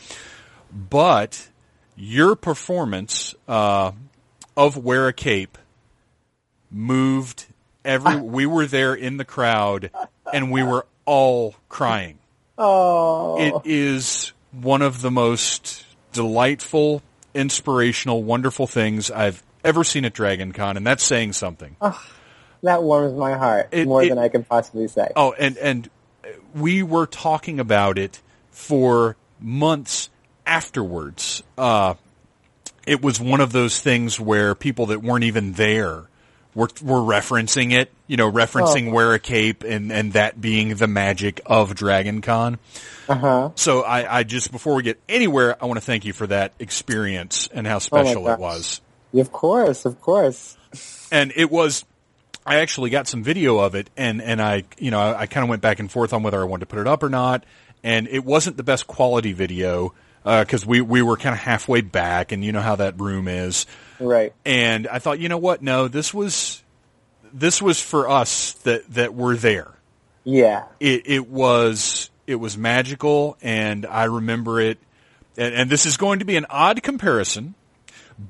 but 0.72 1.48
your 1.96 2.36
performance 2.36 3.34
uh, 3.46 3.92
of 4.56 4.76
"Wear 4.76 5.08
a 5.08 5.12
Cape" 5.12 5.58
moved 6.70 7.46
every. 7.84 8.16
we 8.20 8.46
were 8.46 8.66
there 8.66 8.94
in 8.94 9.16
the 9.16 9.24
crowd, 9.24 9.90
and 10.32 10.50
we 10.50 10.62
were 10.62 10.86
all 11.04 11.54
crying. 11.68 12.17
Oh. 12.58 13.38
It 13.38 13.70
is 13.70 14.32
one 14.50 14.82
of 14.82 15.00
the 15.00 15.10
most 15.10 15.84
delightful, 16.12 17.02
inspirational, 17.32 18.22
wonderful 18.24 18.66
things 18.66 19.10
I've 19.10 19.42
ever 19.64 19.84
seen 19.84 20.04
at 20.04 20.12
Dragon 20.12 20.52
Con, 20.52 20.76
and 20.76 20.86
that's 20.86 21.04
saying 21.04 21.34
something. 21.34 21.76
Oh, 21.80 22.04
that 22.62 22.82
warms 22.82 23.14
my 23.14 23.36
heart 23.36 23.68
it, 23.70 23.86
more 23.86 24.02
it, 24.02 24.08
than 24.08 24.18
I 24.18 24.28
can 24.28 24.44
possibly 24.44 24.88
say. 24.88 25.12
Oh, 25.14 25.32
and, 25.32 25.56
and 25.58 25.88
we 26.54 26.82
were 26.82 27.06
talking 27.06 27.60
about 27.60 27.98
it 27.98 28.20
for 28.50 29.16
months 29.40 30.10
afterwards. 30.44 31.44
Uh, 31.56 31.94
it 32.86 33.02
was 33.02 33.20
one 33.20 33.40
of 33.40 33.52
those 33.52 33.80
things 33.80 34.18
where 34.18 34.54
people 34.56 34.86
that 34.86 35.02
weren't 35.02 35.24
even 35.24 35.52
there 35.52 36.07
were, 36.58 36.68
were 36.82 36.98
referencing 36.98 37.72
it, 37.72 37.92
you 38.08 38.16
know, 38.16 38.30
referencing 38.30 38.88
oh. 38.88 38.92
wear 38.92 39.14
a 39.14 39.20
cape 39.20 39.62
and, 39.62 39.92
and 39.92 40.14
that 40.14 40.40
being 40.40 40.74
the 40.74 40.88
magic 40.88 41.40
of 41.46 41.76
Dragon 41.76 42.20
Con. 42.20 42.58
Uh-huh. 43.08 43.50
So 43.54 43.82
I, 43.82 44.18
I 44.18 44.22
just, 44.24 44.50
before 44.50 44.74
we 44.74 44.82
get 44.82 45.00
anywhere, 45.08 45.56
I 45.62 45.66
want 45.66 45.78
to 45.78 45.86
thank 45.86 46.04
you 46.04 46.12
for 46.12 46.26
that 46.26 46.54
experience 46.58 47.48
and 47.54 47.64
how 47.64 47.76
oh 47.76 47.78
special 47.78 48.26
oh 48.26 48.32
it 48.32 48.40
was. 48.40 48.80
Of 49.14 49.30
course, 49.30 49.84
of 49.84 50.00
course. 50.00 50.56
And 51.12 51.32
it 51.36 51.48
was, 51.48 51.84
I 52.44 52.56
actually 52.56 52.90
got 52.90 53.06
some 53.06 53.22
video 53.22 53.58
of 53.58 53.76
it 53.76 53.88
and, 53.96 54.20
and 54.20 54.42
I, 54.42 54.64
you 54.78 54.90
know, 54.90 54.98
I, 54.98 55.20
I 55.20 55.26
kind 55.26 55.44
of 55.44 55.50
went 55.50 55.62
back 55.62 55.78
and 55.78 55.88
forth 55.88 56.12
on 56.12 56.24
whether 56.24 56.40
I 56.40 56.44
wanted 56.44 56.60
to 56.62 56.66
put 56.66 56.80
it 56.80 56.88
up 56.88 57.04
or 57.04 57.08
not. 57.08 57.44
and 57.84 58.08
it 58.08 58.24
wasn't 58.24 58.56
the 58.56 58.64
best 58.64 58.86
quality 58.86 59.32
video 59.32 59.94
because 60.24 60.64
uh, 60.64 60.68
we 60.68 60.80
we 60.80 61.02
were 61.02 61.16
kind 61.16 61.34
of 61.34 61.40
halfway 61.40 61.80
back, 61.80 62.32
and 62.32 62.44
you 62.44 62.52
know 62.52 62.60
how 62.60 62.76
that 62.76 63.00
room 63.00 63.28
is, 63.28 63.66
right? 64.00 64.32
And 64.44 64.86
I 64.86 64.98
thought, 64.98 65.18
you 65.18 65.28
know 65.28 65.38
what? 65.38 65.62
No, 65.62 65.88
this 65.88 66.12
was 66.12 66.62
this 67.32 67.62
was 67.62 67.80
for 67.80 68.08
us 68.08 68.52
that 68.64 68.88
that 68.94 69.14
were 69.14 69.36
there. 69.36 69.72
Yeah, 70.24 70.64
it 70.80 71.02
it 71.06 71.28
was 71.28 72.10
it 72.26 72.36
was 72.36 72.58
magical, 72.58 73.36
and 73.42 73.86
I 73.86 74.04
remember 74.04 74.60
it. 74.60 74.78
And, 75.36 75.54
and 75.54 75.70
this 75.70 75.86
is 75.86 75.96
going 75.96 76.18
to 76.18 76.24
be 76.24 76.36
an 76.36 76.46
odd 76.50 76.82
comparison, 76.82 77.54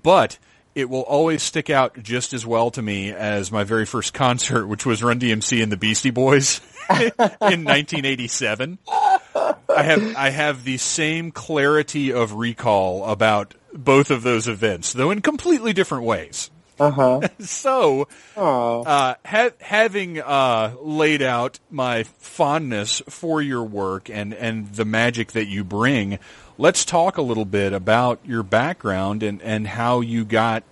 but 0.02 0.38
it 0.78 0.88
will 0.88 1.02
always 1.02 1.42
stick 1.42 1.70
out 1.70 2.00
just 2.00 2.32
as 2.32 2.46
well 2.46 2.70
to 2.70 2.80
me 2.80 3.10
as 3.10 3.50
my 3.50 3.64
very 3.64 3.84
first 3.84 4.14
concert, 4.14 4.68
which 4.68 4.86
was 4.86 5.02
Run 5.02 5.18
DMC 5.18 5.60
and 5.60 5.72
the 5.72 5.76
Beastie 5.76 6.10
Boys 6.10 6.60
in 6.88 7.10
1987. 7.18 8.78
I 8.88 9.82
have 9.82 10.16
I 10.16 10.30
have 10.30 10.62
the 10.62 10.76
same 10.76 11.32
clarity 11.32 12.12
of 12.12 12.34
recall 12.34 13.04
about 13.06 13.54
both 13.74 14.12
of 14.12 14.22
those 14.22 14.46
events, 14.46 14.92
though 14.92 15.10
in 15.10 15.20
completely 15.20 15.72
different 15.72 16.04
ways. 16.04 16.48
Uh-huh. 16.78 17.22
so, 17.40 18.06
uh, 18.36 19.14
ha- 19.24 19.50
having 19.60 20.20
uh, 20.20 20.74
laid 20.80 21.22
out 21.22 21.58
my 21.70 22.04
fondness 22.04 23.02
for 23.08 23.42
your 23.42 23.64
work 23.64 24.08
and, 24.08 24.32
and 24.32 24.68
the 24.74 24.84
magic 24.84 25.32
that 25.32 25.46
you 25.46 25.64
bring, 25.64 26.20
let's 26.58 26.84
talk 26.84 27.16
a 27.16 27.22
little 27.22 27.44
bit 27.44 27.72
about 27.72 28.20
your 28.24 28.42
background 28.42 29.22
and, 29.22 29.40
and 29.42 29.66
how 29.66 30.00
you 30.00 30.24
got 30.24 30.64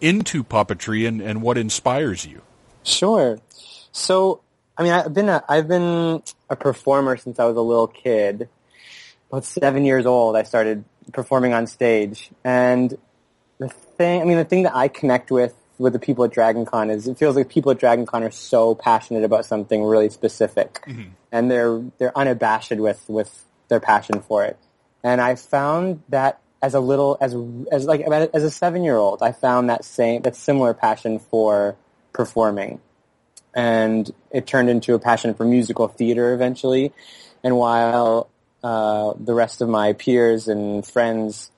into 0.00 0.42
puppetry 0.42 1.06
and, 1.06 1.20
and 1.20 1.42
what 1.42 1.58
inspires 1.58 2.24
you. 2.24 2.40
Sure. 2.84 3.38
So, 3.90 4.40
I 4.78 4.82
mean, 4.82 4.92
I've 4.92 5.12
been 5.12 5.28
a, 5.28 5.44
I've 5.48 5.68
been 5.68 6.22
a 6.48 6.56
performer 6.56 7.16
since 7.16 7.38
I 7.38 7.44
was 7.44 7.56
a 7.56 7.60
little 7.60 7.88
kid. 7.88 8.48
About 9.30 9.44
seven 9.44 9.84
years 9.84 10.06
old, 10.06 10.36
I 10.36 10.42
started 10.42 10.84
performing 11.12 11.52
on 11.54 11.66
stage, 11.66 12.30
and 12.44 12.96
the 13.58 13.68
thing, 13.68 14.20
I 14.20 14.24
mean, 14.26 14.36
the 14.36 14.44
thing 14.44 14.64
that 14.64 14.76
I 14.76 14.88
connect 14.88 15.30
with 15.30 15.54
with 15.78 15.94
the 15.94 15.98
people 15.98 16.24
at 16.24 16.32
DragonCon 16.32 16.90
is 16.90 17.08
it 17.08 17.16
feels 17.18 17.34
like 17.34 17.48
people 17.48 17.72
at 17.72 17.78
DragonCon 17.78 18.22
are 18.22 18.30
so 18.30 18.74
passionate 18.74 19.24
about 19.24 19.46
something 19.46 19.82
really 19.82 20.10
specific, 20.10 20.82
mm-hmm. 20.86 21.10
and 21.32 21.50
they're 21.50 21.82
they're 21.96 22.16
unabashed 22.16 22.72
with 22.72 23.02
with 23.08 23.44
their 23.68 23.80
passion 23.80 24.20
for 24.20 24.44
it. 24.44 24.58
And 25.04 25.20
I 25.20 25.34
found 25.34 26.02
that 26.08 26.40
as 26.62 26.74
a 26.74 26.80
little 26.80 27.18
as 27.20 27.34
as 27.72 27.86
like 27.86 28.02
as 28.02 28.44
a 28.44 28.50
seven 28.50 28.84
year 28.84 28.96
old, 28.96 29.22
I 29.22 29.32
found 29.32 29.68
that 29.68 29.84
same 29.84 30.22
that 30.22 30.36
similar 30.36 30.74
passion 30.74 31.18
for 31.18 31.76
performing, 32.12 32.80
and 33.54 34.10
it 34.30 34.46
turned 34.46 34.70
into 34.70 34.94
a 34.94 34.98
passion 34.98 35.34
for 35.34 35.44
musical 35.44 35.88
theater 35.88 36.32
eventually. 36.32 36.92
And 37.42 37.56
while 37.56 38.30
uh, 38.62 39.14
the 39.18 39.34
rest 39.34 39.60
of 39.60 39.68
my 39.68 39.92
peers 39.92 40.46
and 40.46 40.86
friends 40.86 41.50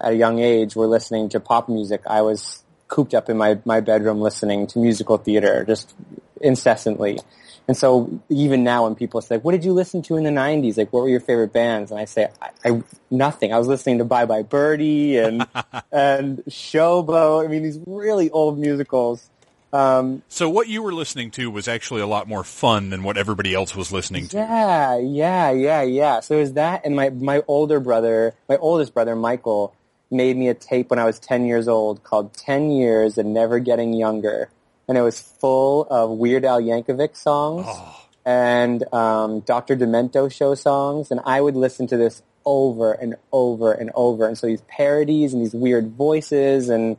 at 0.00 0.12
a 0.12 0.16
young 0.16 0.38
age 0.38 0.74
were 0.74 0.86
listening 0.86 1.28
to 1.30 1.40
pop 1.40 1.68
music, 1.68 2.00
I 2.06 2.22
was 2.22 2.62
cooped 2.88 3.14
up 3.14 3.28
in 3.28 3.36
my, 3.36 3.58
my 3.64 3.80
bedroom 3.80 4.20
listening 4.20 4.66
to 4.68 4.78
musical 4.78 5.18
theater 5.18 5.64
just 5.64 5.94
incessantly. 6.40 7.18
And 7.66 7.76
so 7.76 8.20
even 8.28 8.62
now 8.62 8.84
when 8.84 8.94
people 8.94 9.22
say, 9.22 9.38
what 9.38 9.52
did 9.52 9.64
you 9.64 9.72
listen 9.72 10.02
to 10.02 10.16
in 10.16 10.24
the 10.24 10.30
90s? 10.30 10.76
Like, 10.76 10.92
what 10.92 11.00
were 11.02 11.08
your 11.08 11.20
favorite 11.20 11.52
bands? 11.52 11.90
And 11.90 11.98
I 11.98 12.04
say, 12.04 12.28
I, 12.42 12.50
I 12.64 12.82
nothing. 13.10 13.52
I 13.52 13.58
was 13.58 13.68
listening 13.68 13.98
to 13.98 14.04
Bye 14.04 14.26
Bye 14.26 14.42
Birdie 14.42 15.16
and, 15.16 15.46
and 15.92 16.42
Showboat. 16.48 17.44
I 17.44 17.48
mean, 17.48 17.62
these 17.62 17.78
really 17.86 18.30
old 18.30 18.58
musicals. 18.58 19.30
Um, 19.72 20.22
so 20.28 20.48
what 20.48 20.68
you 20.68 20.82
were 20.82 20.92
listening 20.92 21.32
to 21.32 21.50
was 21.50 21.66
actually 21.66 22.00
a 22.00 22.06
lot 22.06 22.28
more 22.28 22.44
fun 22.44 22.90
than 22.90 23.02
what 23.02 23.16
everybody 23.16 23.54
else 23.54 23.74
was 23.74 23.90
listening 23.90 24.28
to. 24.28 24.36
Yeah, 24.36 24.98
yeah, 24.98 25.50
yeah, 25.50 25.82
yeah. 25.82 26.20
So 26.20 26.36
it 26.36 26.40
was 26.40 26.52
that 26.52 26.82
and 26.84 26.94
my, 26.94 27.10
my 27.10 27.42
older 27.48 27.80
brother, 27.80 28.34
my 28.48 28.56
oldest 28.56 28.94
brother, 28.94 29.16
Michael, 29.16 29.74
made 30.12 30.36
me 30.36 30.48
a 30.48 30.54
tape 30.54 30.90
when 30.90 30.98
I 30.98 31.04
was 31.04 31.18
10 31.18 31.46
years 31.46 31.66
old 31.66 32.04
called 32.04 32.34
10 32.34 32.70
Years 32.70 33.18
and 33.18 33.34
Never 33.34 33.58
Getting 33.58 33.94
Younger. 33.94 34.48
And 34.88 34.98
it 34.98 35.02
was 35.02 35.20
full 35.20 35.86
of 35.90 36.10
Weird 36.10 36.44
Al 36.44 36.60
Yankovic 36.60 37.16
songs 37.16 37.64
oh. 37.66 38.06
and 38.24 38.84
um, 38.92 39.40
Dr. 39.40 39.76
Demento 39.76 40.30
show 40.30 40.54
songs. 40.54 41.10
And 41.10 41.20
I 41.24 41.40
would 41.40 41.56
listen 41.56 41.86
to 41.88 41.96
this 41.96 42.22
over 42.44 42.92
and 42.92 43.16
over 43.32 43.72
and 43.72 43.90
over. 43.94 44.26
And 44.26 44.36
so 44.36 44.46
these 44.46 44.60
parodies 44.62 45.32
and 45.32 45.42
these 45.42 45.54
weird 45.54 45.92
voices 45.92 46.68
and 46.68 46.96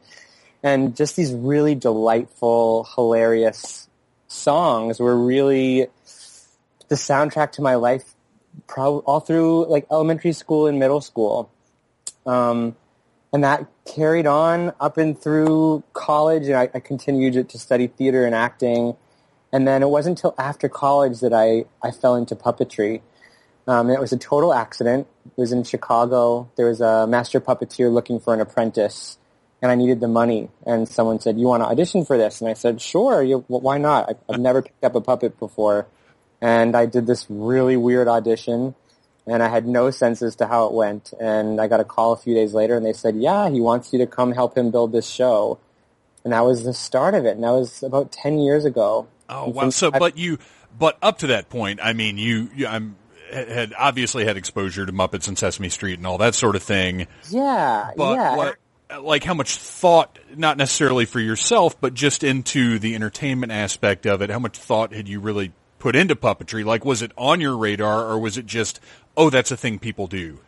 and 0.63 0.95
just 0.95 1.15
these 1.15 1.31
really 1.31 1.75
delightful, 1.75 2.87
hilarious 2.95 3.87
songs 4.27 4.99
were 4.99 5.15
really 5.15 5.87
the 6.87 6.95
soundtrack 6.95 7.51
to 7.53 7.61
my 7.61 7.75
life 7.75 8.15
pro- 8.67 8.99
all 8.99 9.19
through 9.19 9.67
like 9.67 9.85
elementary 9.91 10.33
school 10.33 10.65
and 10.67 10.79
middle 10.79 11.01
school. 11.01 11.51
Um, 12.25 12.75
and 13.33 13.43
that 13.43 13.65
carried 13.85 14.27
on 14.27 14.73
up 14.79 14.97
and 14.97 15.19
through 15.19 15.83
college. 15.93 16.47
And 16.47 16.55
I, 16.55 16.69
I 16.73 16.79
continued 16.79 17.33
to, 17.33 17.43
to, 17.43 17.59
study 17.59 17.87
theater 17.87 18.25
and 18.25 18.33
acting. 18.33 18.95
And 19.51 19.67
then 19.67 19.83
it 19.83 19.89
wasn't 19.89 20.19
until 20.19 20.35
after 20.37 20.69
college 20.69 21.19
that 21.19 21.33
I, 21.33 21.65
I 21.83 21.91
fell 21.91 22.15
into 22.15 22.35
puppetry. 22.35 23.01
Um, 23.67 23.89
it 23.89 23.99
was 23.99 24.13
a 24.13 24.17
total 24.17 24.53
accident. 24.53 25.07
It 25.25 25.39
was 25.39 25.51
in 25.51 25.63
Chicago. 25.63 26.49
There 26.55 26.67
was 26.67 26.81
a 26.81 27.07
master 27.07 27.41
puppeteer 27.41 27.91
looking 27.91 28.19
for 28.19 28.33
an 28.33 28.41
apprentice, 28.41 29.17
and 29.61 29.71
I 29.71 29.75
needed 29.75 29.99
the 29.99 30.07
money. 30.07 30.49
And 30.65 30.87
someone 30.87 31.19
said, 31.19 31.39
"You 31.39 31.47
want 31.47 31.63
to 31.63 31.67
audition 31.67 32.05
for 32.05 32.15
this?" 32.15 32.41
And 32.41 32.49
I 32.49 32.53
said, 32.53 32.79
"Sure. 32.79 33.23
You, 33.23 33.43
why 33.47 33.79
not? 33.79 34.09
I, 34.09 34.33
I've 34.33 34.39
never 34.39 34.61
picked 34.61 34.83
up 34.83 34.93
a 34.93 35.01
puppet 35.01 35.39
before." 35.39 35.87
And 36.41 36.75
I 36.75 36.85
did 36.85 37.07
this 37.07 37.25
really 37.27 37.75
weird 37.75 38.07
audition 38.07 38.75
and 39.27 39.41
I 39.41 39.49
had 39.49 39.67
no 39.67 39.91
sense 39.91 40.21
as 40.21 40.35
to 40.37 40.47
how 40.47 40.67
it 40.67 40.73
went. 40.73 41.13
And 41.19 41.59
I 41.59 41.67
got 41.67 41.79
a 41.79 41.83
call 41.83 42.13
a 42.13 42.17
few 42.17 42.33
days 42.33 42.53
later, 42.53 42.75
and 42.75 42.85
they 42.85 42.93
said, 42.93 43.15
"Yeah, 43.15 43.49
he 43.49 43.61
wants 43.61 43.91
you 43.93 43.99
to 43.99 44.07
come 44.07 44.31
help 44.31 44.57
him 44.57 44.71
build 44.71 44.91
this 44.91 45.07
show." 45.07 45.59
And 46.23 46.33
that 46.33 46.41
was 46.45 46.63
the 46.63 46.73
start 46.73 47.13
of 47.13 47.25
it. 47.25 47.35
And 47.35 47.43
that 47.43 47.51
was 47.51 47.83
about 47.83 48.11
ten 48.11 48.39
years 48.39 48.65
ago. 48.65 49.07
Oh 49.29 49.49
wow! 49.49 49.69
So, 49.69 49.91
I, 49.93 49.99
but 49.99 50.17
you, 50.17 50.39
but 50.77 50.97
up 51.01 51.19
to 51.19 51.27
that 51.27 51.49
point, 51.49 51.79
I 51.81 51.93
mean, 51.93 52.17
you, 52.17 52.49
you 52.55 52.67
I'm 52.67 52.95
had 53.31 53.73
obviously 53.77 54.25
had 54.25 54.37
exposure 54.37 54.85
to 54.85 54.91
Muppets 54.91 55.27
and 55.27 55.37
Sesame 55.37 55.69
Street 55.69 55.97
and 55.97 56.07
all 56.07 56.17
that 56.19 56.35
sort 56.35 56.55
of 56.55 56.63
thing. 56.63 57.07
Yeah, 57.29 57.91
but 57.95 58.13
yeah. 58.13 58.35
What, 58.35 58.55
like 59.01 59.23
how 59.23 59.33
much 59.33 59.57
thought, 59.57 60.19
not 60.35 60.57
necessarily 60.57 61.05
for 61.05 61.19
yourself, 61.19 61.79
but 61.81 61.93
just 61.93 62.23
into 62.23 62.79
the 62.79 62.95
entertainment 62.95 63.51
aspect 63.51 64.05
of 64.05 64.21
it, 64.21 64.29
how 64.29 64.39
much 64.39 64.57
thought 64.57 64.93
had 64.93 65.07
you 65.07 65.19
really 65.19 65.51
put 65.79 65.95
into 65.95 66.15
puppetry? 66.15 66.63
Like, 66.63 66.85
was 66.85 67.01
it 67.01 67.11
on 67.17 67.41
your 67.41 67.57
radar 67.57 68.05
or 68.05 68.19
was 68.19 68.37
it 68.37 68.45
just, 68.45 68.79
oh, 69.17 69.29
that's 69.29 69.51
a 69.51 69.57
thing 69.57 69.79
people 69.79 70.07
do? 70.07 70.39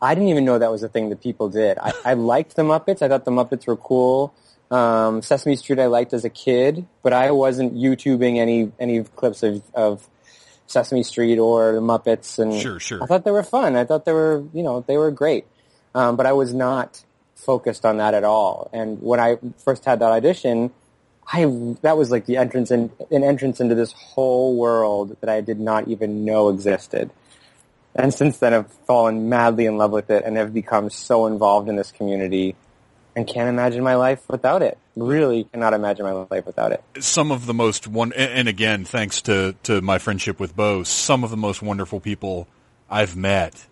I 0.00 0.14
didn't 0.14 0.28
even 0.28 0.44
know 0.44 0.58
that 0.58 0.70
was 0.70 0.82
a 0.82 0.88
thing 0.88 1.08
that 1.10 1.20
people 1.20 1.48
did. 1.48 1.78
I, 1.78 1.92
I 2.04 2.14
liked 2.14 2.56
the 2.56 2.62
Muppets. 2.62 3.02
I 3.02 3.08
thought 3.08 3.24
the 3.24 3.30
Muppets 3.30 3.66
were 3.66 3.76
cool. 3.76 4.32
Um, 4.70 5.22
Sesame 5.22 5.56
Street 5.56 5.78
I 5.78 5.86
liked 5.86 6.12
as 6.12 6.24
a 6.24 6.30
kid, 6.30 6.86
but 7.02 7.12
I 7.12 7.30
wasn't 7.30 7.74
YouTubing 7.74 8.36
any 8.38 8.70
any 8.78 9.02
clips 9.02 9.42
of, 9.42 9.62
of 9.74 10.06
Sesame 10.66 11.02
Street 11.02 11.38
or 11.38 11.72
the 11.72 11.80
Muppets. 11.80 12.38
And 12.38 12.54
sure, 12.54 12.78
sure. 12.78 13.02
I 13.02 13.06
thought 13.06 13.24
they 13.24 13.30
were 13.30 13.42
fun. 13.42 13.76
I 13.76 13.84
thought 13.84 14.04
they 14.04 14.12
were, 14.12 14.44
you 14.52 14.62
know, 14.62 14.84
they 14.86 14.98
were 14.98 15.10
great. 15.10 15.46
Um, 15.94 16.16
but 16.16 16.26
I 16.26 16.32
was 16.32 16.52
not 16.52 17.02
focused 17.34 17.84
on 17.84 17.96
that 17.96 18.14
at 18.14 18.24
all. 18.24 18.68
And 18.72 19.00
when 19.00 19.20
I 19.20 19.38
first 19.64 19.84
had 19.84 20.00
that 20.00 20.12
audition, 20.12 20.70
I 21.32 21.44
that 21.82 21.96
was 21.96 22.10
like 22.10 22.26
the 22.26 22.36
entrance 22.36 22.70
in, 22.70 22.90
an 23.10 23.24
entrance 23.24 23.60
into 23.60 23.74
this 23.74 23.92
whole 23.92 24.56
world 24.56 25.16
that 25.20 25.30
I 25.30 25.40
did 25.40 25.60
not 25.60 25.88
even 25.88 26.24
know 26.24 26.50
existed. 26.50 27.10
And 27.98 28.14
since 28.14 28.38
then, 28.38 28.54
I've 28.54 28.70
fallen 28.86 29.28
madly 29.28 29.66
in 29.66 29.76
love 29.76 29.90
with 29.90 30.08
it 30.08 30.24
and 30.24 30.36
have 30.36 30.54
become 30.54 30.88
so 30.88 31.26
involved 31.26 31.68
in 31.68 31.74
this 31.74 31.90
community 31.90 32.54
and 33.16 33.26
can't 33.26 33.48
imagine 33.48 33.82
my 33.82 33.96
life 33.96 34.22
without 34.28 34.62
it. 34.62 34.78
Really 34.94 35.44
cannot 35.44 35.74
imagine 35.74 36.04
my 36.04 36.24
life 36.30 36.46
without 36.46 36.70
it. 36.70 36.82
Some 37.00 37.32
of 37.32 37.46
the 37.46 37.54
most 37.54 37.88
one, 37.88 38.12
and 38.12 38.46
again, 38.46 38.84
thanks 38.84 39.20
to, 39.22 39.56
to 39.64 39.80
my 39.80 39.98
friendship 39.98 40.38
with 40.38 40.54
Bo, 40.54 40.84
some 40.84 41.24
of 41.24 41.30
the 41.30 41.36
most 41.36 41.60
wonderful 41.60 41.98
people 41.98 42.46
I've 42.88 43.16
met. 43.16 43.66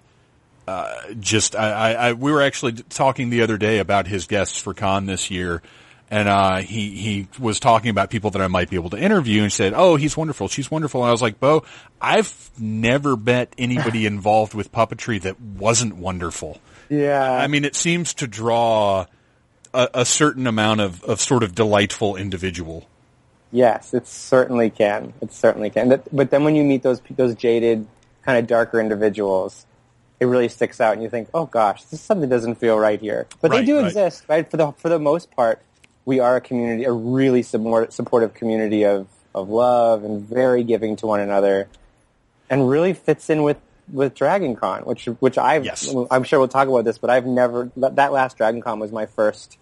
Uh, 0.67 0.93
just, 1.21 1.55
I, 1.55 1.95
I, 1.95 2.13
we 2.15 2.33
were 2.33 2.43
actually 2.43 2.73
talking 2.73 3.31
the 3.31 3.43
other 3.43 3.57
day 3.57 3.79
about 3.79 4.09
his 4.09 4.27
guests 4.27 4.61
for 4.61 4.75
con 4.75 5.07
this 5.07 5.31
year 5.31 5.63
and 6.11 6.29
uh, 6.29 6.57
he 6.59 6.91
he 6.91 7.29
was 7.39 7.59
talking 7.59 7.91
about 7.91 8.11
people 8.11 8.31
that 8.31 8.43
I 8.43 8.47
might 8.47 8.71
be 8.71 8.77
able 8.77 8.91
to 8.91 8.99
interview, 8.99 9.43
and 9.43 9.53
said, 9.53 9.73
"Oh, 9.75 9.97
he's 9.97 10.17
wonderful. 10.17 10.49
She's 10.49 10.71
wonderful." 10.71 11.03
And 11.03 11.09
I 11.09 11.13
was 11.13 11.23
like, 11.23 11.41
"Bo, 11.41 11.65
I've 12.01 12.51
never 12.59 13.17
met 13.17 13.55
anybody 13.59 14.07
involved 14.07 14.55
with 14.55 14.73
puppetry 14.73 15.21
that 15.23 15.41
wasn't 15.41 15.97
wonderful." 15.97 16.61
Yeah, 16.89 17.31
I 17.31 17.49
mean, 17.49 17.65
it 17.65 17.75
seems 17.75 18.15
to 18.15 18.29
draw 18.29 19.07
a, 19.75 19.89
a 19.95 20.05
certain 20.05 20.47
amount 20.47 20.81
of, 20.81 21.03
of 21.05 21.21
sort 21.21 21.43
of 21.43 21.55
delightful 21.55 22.17
individual. 22.17 22.87
Yes, 23.53 23.95
it 23.95 24.07
certainly 24.07 24.71
can. 24.71 25.13
It 25.21 25.33
certainly 25.33 25.71
can. 25.71 26.01
But 26.13 26.31
then 26.31 26.45
when 26.45 26.57
you 26.57 26.65
meet 26.65 26.83
those 26.83 27.01
those 27.11 27.35
jaded, 27.35 27.87
kind 28.23 28.39
of 28.39 28.47
darker 28.47 28.81
individuals, 28.81 29.67
it 30.21 30.27
really 30.27 30.49
sticks 30.49 30.81
out, 30.81 30.95
and 30.95 31.03
you 31.03 31.11
think, 31.11 31.29
"Oh 31.35 31.47
gosh, 31.47 31.85
this 31.85 32.01
something 32.01 32.29
doesn't 32.29 32.57
feel 32.57 32.79
right 32.79 33.01
here." 33.01 33.27
But 33.41 33.51
right, 33.51 33.61
they 33.61 33.67
do 33.67 33.77
right. 33.79 33.87
exist, 33.87 34.25
right? 34.29 34.49
For 34.51 34.57
the 34.57 34.73
for 34.73 34.89
the 34.89 34.99
most 34.99 35.31
part, 35.31 35.63
we 36.07 36.21
are 36.21 36.37
a 36.37 36.41
community, 36.41 36.85
a 36.85 36.93
really 36.93 37.43
supportive 37.43 38.33
community 38.33 38.85
of, 38.85 39.09
of 39.35 39.51
love 39.51 40.05
and 40.05 40.27
very 40.27 40.65
giving 40.65 40.97
to 40.97 41.07
one 41.07 41.21
another 41.21 41.69
and 42.49 42.71
really 42.71 42.95
fits 42.95 43.29
in 43.29 43.43
with 43.43 43.59
with 43.93 44.15
Dragon 44.15 44.57
Con, 44.57 44.83
which 44.83 45.05
which 45.21 45.37
I've 45.37 45.65
Yes. 45.65 45.95
I'm 46.11 46.25
sure 46.25 46.39
we'll 46.39 46.49
talk 46.49 46.69
about 46.69 46.85
this, 46.85 46.99
but 46.99 47.11
I've 47.11 47.27
never 47.27 47.71
that 47.77 48.13
last 48.13 48.37
Dragon 48.37 48.63
Con 48.63 48.79
was 48.79 48.91
my 48.93 49.07
first 49.07 49.59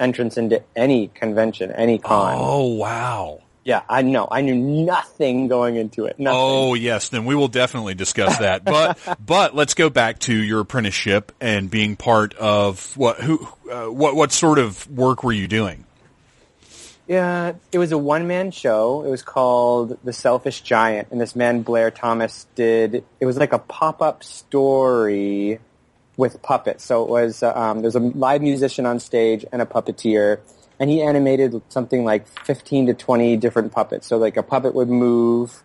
entrance 0.00 0.36
into 0.36 0.62
any 0.74 1.08
convention, 1.08 1.70
any 1.72 1.98
con. 1.98 2.36
Oh 2.38 2.74
wow. 2.74 3.40
Yeah, 3.68 3.82
I 3.86 4.00
know. 4.00 4.26
I 4.30 4.40
knew 4.40 4.54
nothing 4.54 5.46
going 5.46 5.76
into 5.76 6.06
it. 6.06 6.18
Nothing. 6.18 6.40
Oh 6.40 6.72
yes, 6.72 7.10
then 7.10 7.26
we 7.26 7.34
will 7.34 7.48
definitely 7.48 7.92
discuss 7.92 8.38
that. 8.38 8.64
But 8.64 8.98
but 9.26 9.54
let's 9.54 9.74
go 9.74 9.90
back 9.90 10.20
to 10.20 10.34
your 10.34 10.60
apprenticeship 10.60 11.32
and 11.38 11.70
being 11.70 11.94
part 11.94 12.32
of 12.32 12.96
what 12.96 13.20
who 13.20 13.46
uh, 13.70 13.84
what 13.88 14.16
what 14.16 14.32
sort 14.32 14.58
of 14.58 14.90
work 14.90 15.22
were 15.22 15.34
you 15.34 15.46
doing? 15.46 15.84
Yeah, 17.06 17.56
it 17.70 17.76
was 17.76 17.92
a 17.92 17.98
one-man 17.98 18.52
show. 18.52 19.04
It 19.04 19.10
was 19.10 19.20
called 19.20 19.98
The 20.02 20.14
Selfish 20.14 20.62
Giant, 20.62 21.08
and 21.10 21.20
this 21.20 21.36
man 21.36 21.60
Blair 21.60 21.90
Thomas 21.90 22.46
did. 22.54 23.04
It 23.20 23.26
was 23.26 23.36
like 23.36 23.52
a 23.52 23.58
pop-up 23.58 24.24
story 24.24 25.60
with 26.16 26.40
puppets. 26.40 26.84
So 26.84 27.02
it 27.02 27.10
was 27.10 27.42
um, 27.42 27.82
there's 27.82 27.96
a 27.96 28.00
live 28.00 28.40
musician 28.40 28.86
on 28.86 28.98
stage 28.98 29.44
and 29.52 29.60
a 29.60 29.66
puppeteer, 29.66 30.38
and 30.80 30.88
he 30.88 31.02
animated 31.02 31.60
something 31.68 32.04
like 32.04 32.26
15 32.44 32.86
to 32.86 32.94
20 32.94 33.36
different 33.36 33.72
puppets. 33.72 34.06
So 34.06 34.16
like 34.16 34.36
a 34.36 34.42
puppet 34.42 34.74
would 34.74 34.88
move 34.88 35.62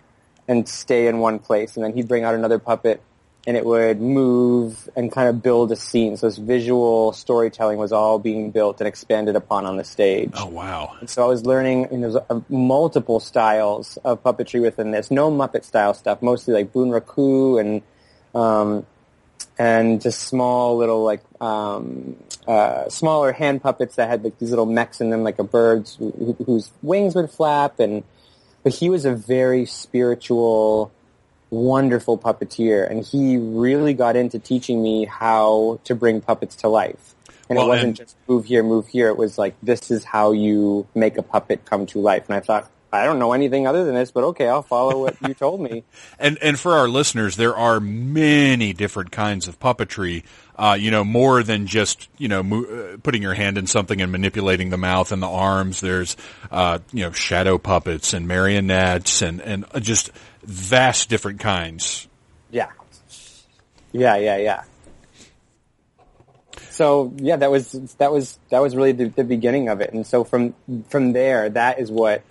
and 0.47 0.67
stay 0.67 1.08
in 1.08 1.19
one 1.19 1.39
place, 1.39 1.76
and 1.76 1.86
then 1.86 1.93
he'd 1.93 2.08
bring 2.08 2.23
out 2.23 2.36
another 2.36 2.60
puppet, 2.60 3.02
and 3.45 3.56
it 3.56 3.65
would 3.65 4.02
move 4.02 4.89
and 4.95 5.12
kind 5.12 5.30
of 5.30 5.41
build 5.41 5.71
a 5.71 5.76
scene. 5.76 6.17
So 6.17 6.28
this 6.28 6.38
visual 6.38 7.13
storytelling 7.13 7.78
was 7.78 7.91
all 7.91 8.19
being 8.19 8.52
built 8.52 8.82
and 8.82 8.88
expanded 8.88 9.36
upon 9.36 9.65
on 9.65 9.78
the 9.78 9.84
stage. 9.84 10.32
Oh 10.36 10.47
wow. 10.47 10.95
And 10.99 11.10
so 11.10 11.23
I 11.23 11.28
was 11.28 11.45
learning, 11.45 11.86
and 11.86 12.04
there's 12.04 12.15
uh, 12.15 12.41
multiple 12.49 13.19
styles 13.19 13.97
of 14.04 14.23
puppetry 14.23 14.62
within 14.62 14.91
this. 14.91 15.12
No 15.12 15.32
Muppet 15.32 15.63
style 15.63 15.93
stuff, 15.93 16.21
mostly 16.21 16.54
like 16.54 16.73
Bunraku 16.73 17.60
and 17.60 17.82
um, 18.36 18.86
and 19.58 20.02
just 20.02 20.21
small 20.21 20.78
little 20.78 21.04
like 21.04 21.21
um, 21.39 22.15
uh, 22.47 22.89
smaller 22.89 23.32
hand 23.32 23.62
puppets 23.62 23.95
that 23.95 24.10
had 24.10 24.23
like 24.23 24.38
these 24.39 24.49
little 24.49 24.65
mechs 24.65 24.99
in 25.01 25.10
them, 25.10 25.23
like 25.23 25.39
a 25.39 25.43
bird's 25.43 25.95
who, 25.95 26.36
whose 26.45 26.71
wings 26.82 27.15
would 27.15 27.29
flap. 27.29 27.79
And 27.79 28.03
but 28.63 28.73
he 28.73 28.89
was 28.89 29.06
a 29.06 29.13
very 29.13 29.65
spiritual, 29.65 30.91
wonderful 31.49 32.17
puppeteer, 32.17 32.89
and 32.89 33.03
he 33.06 33.38
really 33.38 33.93
got 33.93 34.15
into 34.15 34.39
teaching 34.39 34.82
me 34.82 35.06
how 35.06 35.79
to 35.84 35.95
bring 35.95 36.21
puppets 36.21 36.56
to 36.58 36.67
life. 36.67 37.15
And 37.49 37.58
Well, 37.58 37.65
it 37.67 37.69
wasn't 37.69 37.88
and- 37.88 37.95
just 37.97 38.15
move 38.27 38.45
here, 38.45 38.63
move 38.63 38.88
here. 38.88 39.10
It 39.10 39.17
was 39.17 39.38
like 39.38 39.56
this 39.62 39.91
is 39.91 40.03
how 40.06 40.32
you 40.32 40.88
make 40.95 41.17
a 41.17 41.23
puppet 41.23 41.65
come 41.65 41.86
to 41.88 41.99
life. 41.99 42.25
And 42.27 42.36
I 42.36 42.39
thought. 42.39 42.69
I 42.93 43.06
don't 43.06 43.17
know 43.17 43.34
anything 43.34 43.65
other 43.65 43.86
than 43.86 43.95
this, 43.95 44.12
but 44.12 44.23
okay, 44.25 44.47
I'll 44.47 44.62
follow 44.62 45.01
what 45.01 45.19
you 45.27 45.34
told 45.34 45.60
me. 45.60 45.84
And 46.19 46.38
and 46.41 46.60
for 46.60 46.73
our 46.73 46.88
listeners, 46.88 47.36
there 47.36 47.56
are 47.56 47.79
many 47.79 48.71
different 48.71 49.12
kinds 49.12 49.47
of 49.47 49.60
puppetry. 49.60 50.23
Uh, 50.56 50.77
you 50.79 50.91
know, 50.91 51.03
more 51.03 51.41
than 51.41 51.65
just 51.65 52.08
you 52.17 52.27
know 52.27 52.43
mo- 52.43 52.63
uh, 52.63 52.97
putting 52.97 53.21
your 53.23 53.34
hand 53.34 53.58
in 53.58 53.65
something 53.65 53.99
and 53.99 54.12
manipulating 54.12 54.69
the 54.69 54.77
mouth 54.77 55.12
and 55.12 55.23
the 55.23 55.27
arms. 55.27 55.82
There's 55.82 56.15
uh, 56.51 56.79
you 56.93 57.03
know 57.03 57.12
shadow 57.12 57.58
puppets 57.58 58.13
and 58.13 58.27
marionettes 58.27 59.23
and 59.23 59.41
and 59.41 59.65
just 59.82 60.12
vast 60.43 61.10
different 61.10 61.39
kinds. 61.39 62.08
Yeah. 62.51 62.69
Yeah, 63.91 64.17
yeah, 64.17 64.38
yeah. 64.38 64.63
So 66.69 67.13
yeah, 67.17 67.38
that 67.38 67.51
was 67.51 67.71
that 67.97 68.12
was 68.12 68.38
that 68.49 68.62
was 68.62 68.75
really 68.75 68.91
the, 68.91 69.10
the 69.10 69.23
beginning 69.23 69.69
of 69.69 69.82
it, 69.82 69.93
and 69.93 70.06
so 70.06 70.23
from 70.23 70.53
from 70.89 71.13
there, 71.13 71.49
that 71.49 71.79
is 71.79 71.91
what 71.91 72.23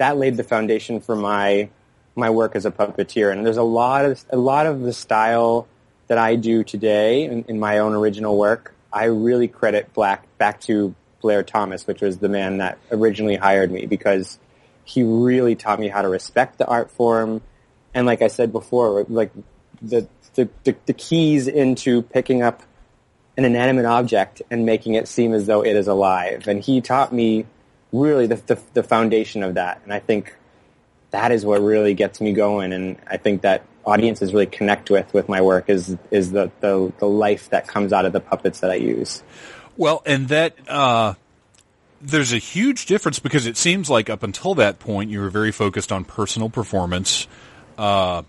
that 0.00 0.16
laid 0.16 0.38
the 0.38 0.44
foundation 0.44 0.98
for 0.98 1.14
my 1.14 1.68
my 2.16 2.30
work 2.30 2.56
as 2.56 2.64
a 2.64 2.70
puppeteer. 2.70 3.30
And 3.30 3.44
there's 3.44 3.58
a 3.58 3.62
lot 3.62 4.06
of 4.06 4.24
a 4.30 4.36
lot 4.36 4.66
of 4.66 4.80
the 4.80 4.94
style 4.94 5.68
that 6.08 6.16
I 6.16 6.36
do 6.36 6.64
today 6.64 7.24
in, 7.24 7.44
in 7.44 7.60
my 7.60 7.78
own 7.78 7.92
original 7.92 8.36
work. 8.36 8.74
I 8.90 9.04
really 9.04 9.46
credit 9.46 9.92
Black 9.92 10.26
back 10.38 10.60
to 10.62 10.94
Blair 11.20 11.42
Thomas, 11.42 11.86
which 11.86 12.00
was 12.00 12.16
the 12.16 12.30
man 12.30 12.58
that 12.58 12.78
originally 12.90 13.36
hired 13.36 13.70
me 13.70 13.84
because 13.84 14.38
he 14.84 15.02
really 15.02 15.54
taught 15.54 15.78
me 15.78 15.88
how 15.88 16.00
to 16.00 16.08
respect 16.08 16.56
the 16.56 16.66
art 16.66 16.90
form. 16.90 17.42
And 17.92 18.06
like 18.06 18.22
I 18.22 18.28
said 18.28 18.52
before, 18.52 19.04
like 19.08 19.32
the, 19.82 20.08
the, 20.34 20.48
the, 20.64 20.74
the 20.86 20.94
keys 20.94 21.46
into 21.46 22.02
picking 22.02 22.42
up 22.42 22.62
an 23.36 23.44
inanimate 23.44 23.84
object 23.84 24.40
and 24.50 24.64
making 24.64 24.94
it 24.94 25.06
seem 25.06 25.34
as 25.34 25.46
though 25.46 25.62
it 25.62 25.76
is 25.76 25.88
alive. 25.88 26.48
And 26.48 26.64
he 26.64 26.80
taught 26.80 27.12
me 27.12 27.44
really 27.92 28.26
the, 28.26 28.36
the, 28.36 28.60
the 28.74 28.82
foundation 28.82 29.42
of 29.42 29.54
that. 29.54 29.80
And 29.84 29.92
I 29.92 29.98
think 29.98 30.34
that 31.10 31.32
is 31.32 31.44
what 31.44 31.60
really 31.60 31.94
gets 31.94 32.20
me 32.20 32.32
going. 32.32 32.72
And 32.72 32.98
I 33.06 33.16
think 33.16 33.42
that 33.42 33.64
audiences 33.84 34.32
really 34.32 34.46
connect 34.46 34.90
with, 34.90 35.12
with 35.12 35.28
my 35.28 35.40
work 35.40 35.68
is, 35.68 35.96
is 36.10 36.30
the, 36.30 36.50
the, 36.60 36.92
the 36.98 37.06
life 37.06 37.50
that 37.50 37.66
comes 37.66 37.92
out 37.92 38.04
of 38.04 38.12
the 38.12 38.20
puppets 38.20 38.60
that 38.60 38.70
I 38.70 38.76
use. 38.76 39.22
Well, 39.76 40.02
and 40.04 40.28
that 40.28 40.56
uh, 40.68 41.14
there's 42.00 42.32
a 42.32 42.38
huge 42.38 42.86
difference 42.86 43.18
because 43.18 43.46
it 43.46 43.56
seems 43.56 43.90
like 43.90 44.10
up 44.10 44.22
until 44.22 44.54
that 44.56 44.78
point 44.78 45.10
you 45.10 45.20
were 45.20 45.30
very 45.30 45.52
focused 45.52 45.92
on 45.92 46.04
personal 46.04 46.48
performance, 46.48 47.26
uh, 47.78 48.22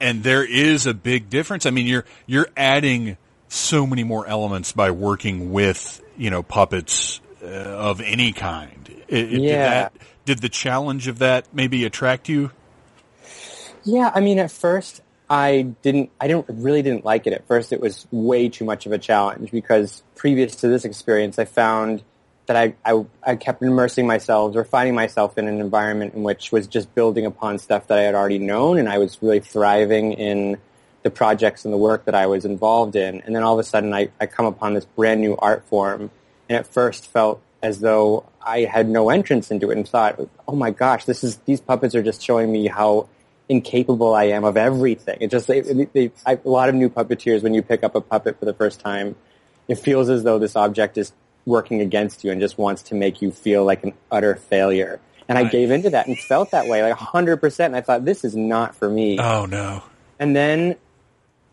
and 0.00 0.22
there 0.22 0.44
is 0.44 0.86
a 0.86 0.94
big 0.94 1.30
difference. 1.30 1.66
I 1.66 1.70
mean, 1.70 1.86
you're 1.86 2.04
you're 2.26 2.48
adding 2.56 3.16
so 3.48 3.86
many 3.86 4.04
more 4.04 4.26
elements 4.26 4.72
by 4.72 4.90
working 4.90 5.52
with 5.52 6.02
you 6.16 6.30
know 6.30 6.42
puppets 6.42 7.20
uh, 7.42 7.46
of 7.46 8.00
any 8.00 8.32
kind. 8.32 8.88
It, 9.08 9.32
it- 9.34 9.40
Yeah. 9.40 9.48
Did, 9.50 9.70
that, 9.70 9.92
did 10.24 10.38
the 10.40 10.48
challenge 10.48 11.08
of 11.08 11.18
that 11.20 11.46
maybe 11.52 11.84
attract 11.84 12.28
you? 12.28 12.50
Yeah, 13.84 14.10
I 14.14 14.20
mean, 14.20 14.38
at 14.38 14.50
first 14.50 15.00
I 15.28 15.62
didn't, 15.82 16.10
I 16.20 16.26
didn't 16.28 16.46
really 16.48 16.82
didn't 16.82 17.04
like 17.04 17.26
it. 17.26 17.32
At 17.32 17.46
first, 17.46 17.72
it 17.72 17.80
was 17.80 18.06
way 18.10 18.48
too 18.48 18.64
much 18.64 18.84
of 18.86 18.92
a 18.92 18.98
challenge 18.98 19.50
because 19.50 20.02
previous 20.16 20.56
to 20.56 20.68
this 20.68 20.84
experience, 20.84 21.38
I 21.38 21.44
found 21.44 22.02
that 22.46 22.56
I, 22.56 22.74
I, 22.84 23.04
I 23.22 23.36
kept 23.36 23.62
immersing 23.62 24.06
myself 24.08 24.56
or 24.56 24.64
finding 24.64 24.94
myself 24.94 25.38
in 25.38 25.46
an 25.46 25.60
environment 25.60 26.14
in 26.14 26.24
which 26.24 26.50
was 26.50 26.66
just 26.66 26.92
building 26.96 27.24
upon 27.26 27.58
stuff 27.58 27.86
that 27.86 27.98
I 27.98 28.02
had 28.02 28.14
already 28.16 28.40
known, 28.40 28.76
and 28.78 28.88
I 28.88 28.98
was 28.98 29.18
really 29.22 29.38
thriving 29.40 30.12
in 30.14 30.58
the 31.02 31.10
projects 31.10 31.64
and 31.64 31.72
the 31.72 31.78
work 31.78 32.04
that 32.06 32.14
I 32.16 32.26
was 32.26 32.44
involved 32.44 32.96
in. 32.96 33.20
And 33.22 33.34
then 33.34 33.42
all 33.44 33.54
of 33.54 33.60
a 33.60 33.64
sudden, 33.64 33.94
I, 33.94 34.10
I 34.20 34.26
come 34.26 34.46
upon 34.46 34.74
this 34.74 34.84
brand 34.84 35.20
new 35.20 35.36
art 35.36 35.64
form, 35.66 36.10
and 36.50 36.58
at 36.58 36.66
first 36.66 37.06
felt 37.06 37.40
as 37.62 37.80
though 37.80 38.26
I 38.44 38.60
had 38.60 38.88
no 38.88 39.08
entrance 39.08 39.50
into 39.50 39.70
it, 39.70 39.78
and 39.78 39.88
thought, 39.88 40.20
"Oh 40.46 40.56
my 40.56 40.72
gosh, 40.72 41.06
this 41.06 41.24
is 41.24 41.36
these 41.46 41.60
puppets 41.60 41.94
are 41.94 42.02
just 42.02 42.22
showing 42.22 42.52
me 42.52 42.66
how." 42.66 43.08
incapable 43.50 44.14
I 44.14 44.26
am 44.26 44.44
of 44.44 44.56
everything. 44.56 45.18
It 45.20 45.28
just, 45.28 45.48
they, 45.48 46.12
I, 46.24 46.38
a 46.44 46.48
lot 46.48 46.68
of 46.68 46.76
new 46.76 46.88
puppeteers, 46.88 47.42
when 47.42 47.52
you 47.52 47.62
pick 47.62 47.82
up 47.82 47.96
a 47.96 48.00
puppet 48.00 48.38
for 48.38 48.44
the 48.44 48.54
first 48.54 48.78
time, 48.78 49.16
it 49.66 49.74
feels 49.74 50.08
as 50.08 50.22
though 50.22 50.38
this 50.38 50.54
object 50.54 50.96
is 50.96 51.12
working 51.46 51.80
against 51.80 52.22
you 52.22 52.30
and 52.30 52.40
just 52.40 52.58
wants 52.58 52.82
to 52.82 52.94
make 52.94 53.20
you 53.20 53.32
feel 53.32 53.64
like 53.64 53.82
an 53.82 53.92
utter 54.08 54.36
failure. 54.36 55.00
And 55.28 55.36
I 55.36 55.44
gave 55.44 55.72
into 55.72 55.90
that 55.90 56.06
and 56.06 56.16
felt 56.16 56.52
that 56.52 56.68
way, 56.68 56.82
like 56.82 56.96
100%. 56.96 57.66
And 57.66 57.74
I 57.74 57.80
thought, 57.80 58.04
this 58.04 58.24
is 58.24 58.36
not 58.36 58.76
for 58.76 58.88
me. 58.88 59.18
Oh 59.18 59.46
no. 59.46 59.82
And 60.20 60.34
then 60.36 60.76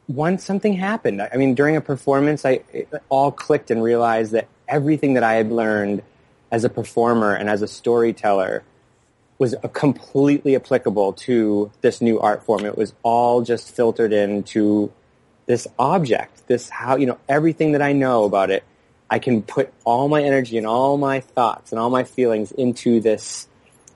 once 0.08 0.46
something 0.46 0.74
happened, 0.74 1.22
I 1.22 1.36
mean, 1.36 1.56
during 1.56 1.76
a 1.76 1.82
performance, 1.82 2.46
I 2.46 2.62
it 2.74 2.90
all 3.10 3.32
clicked 3.32 3.72
and 3.72 3.84
realized 3.84 4.34
that 4.34 4.48
everything 4.68 5.14
that 5.16 5.24
I 5.24 5.36
had 5.36 5.52
learned 5.52 6.04
as 6.52 6.64
a 6.64 6.70
performer 6.70 7.34
and 7.34 7.50
as 7.50 7.62
a 7.62 7.68
storyteller 7.68 8.64
was 9.38 9.56
completely 9.74 10.56
applicable 10.56 11.14
to 11.14 11.72
this 11.82 12.02
new 12.02 12.20
art 12.20 12.44
form. 12.44 12.66
It 12.66 12.78
was 12.78 12.94
all 13.04 13.42
just 13.42 13.76
filtered 13.76 14.12
into 14.12 14.92
this 15.46 15.68
object, 15.78 16.48
this 16.48 16.70
how, 16.70 16.96
you 16.96 17.06
know, 17.06 17.20
everything 17.30 17.74
that 17.74 17.82
I 17.82 17.94
know 17.94 18.24
about 18.24 18.50
it, 18.50 18.64
I 19.10 19.20
can 19.20 19.44
put 19.44 19.74
all 19.86 20.10
my 20.10 20.24
energy 20.24 20.58
and 20.58 20.68
all 20.68 20.98
my 20.98 21.20
thoughts 21.22 21.72
and 21.72 21.80
all 21.80 21.90
my 21.90 22.04
feelings 22.04 22.52
into 22.52 23.00
this 23.00 23.48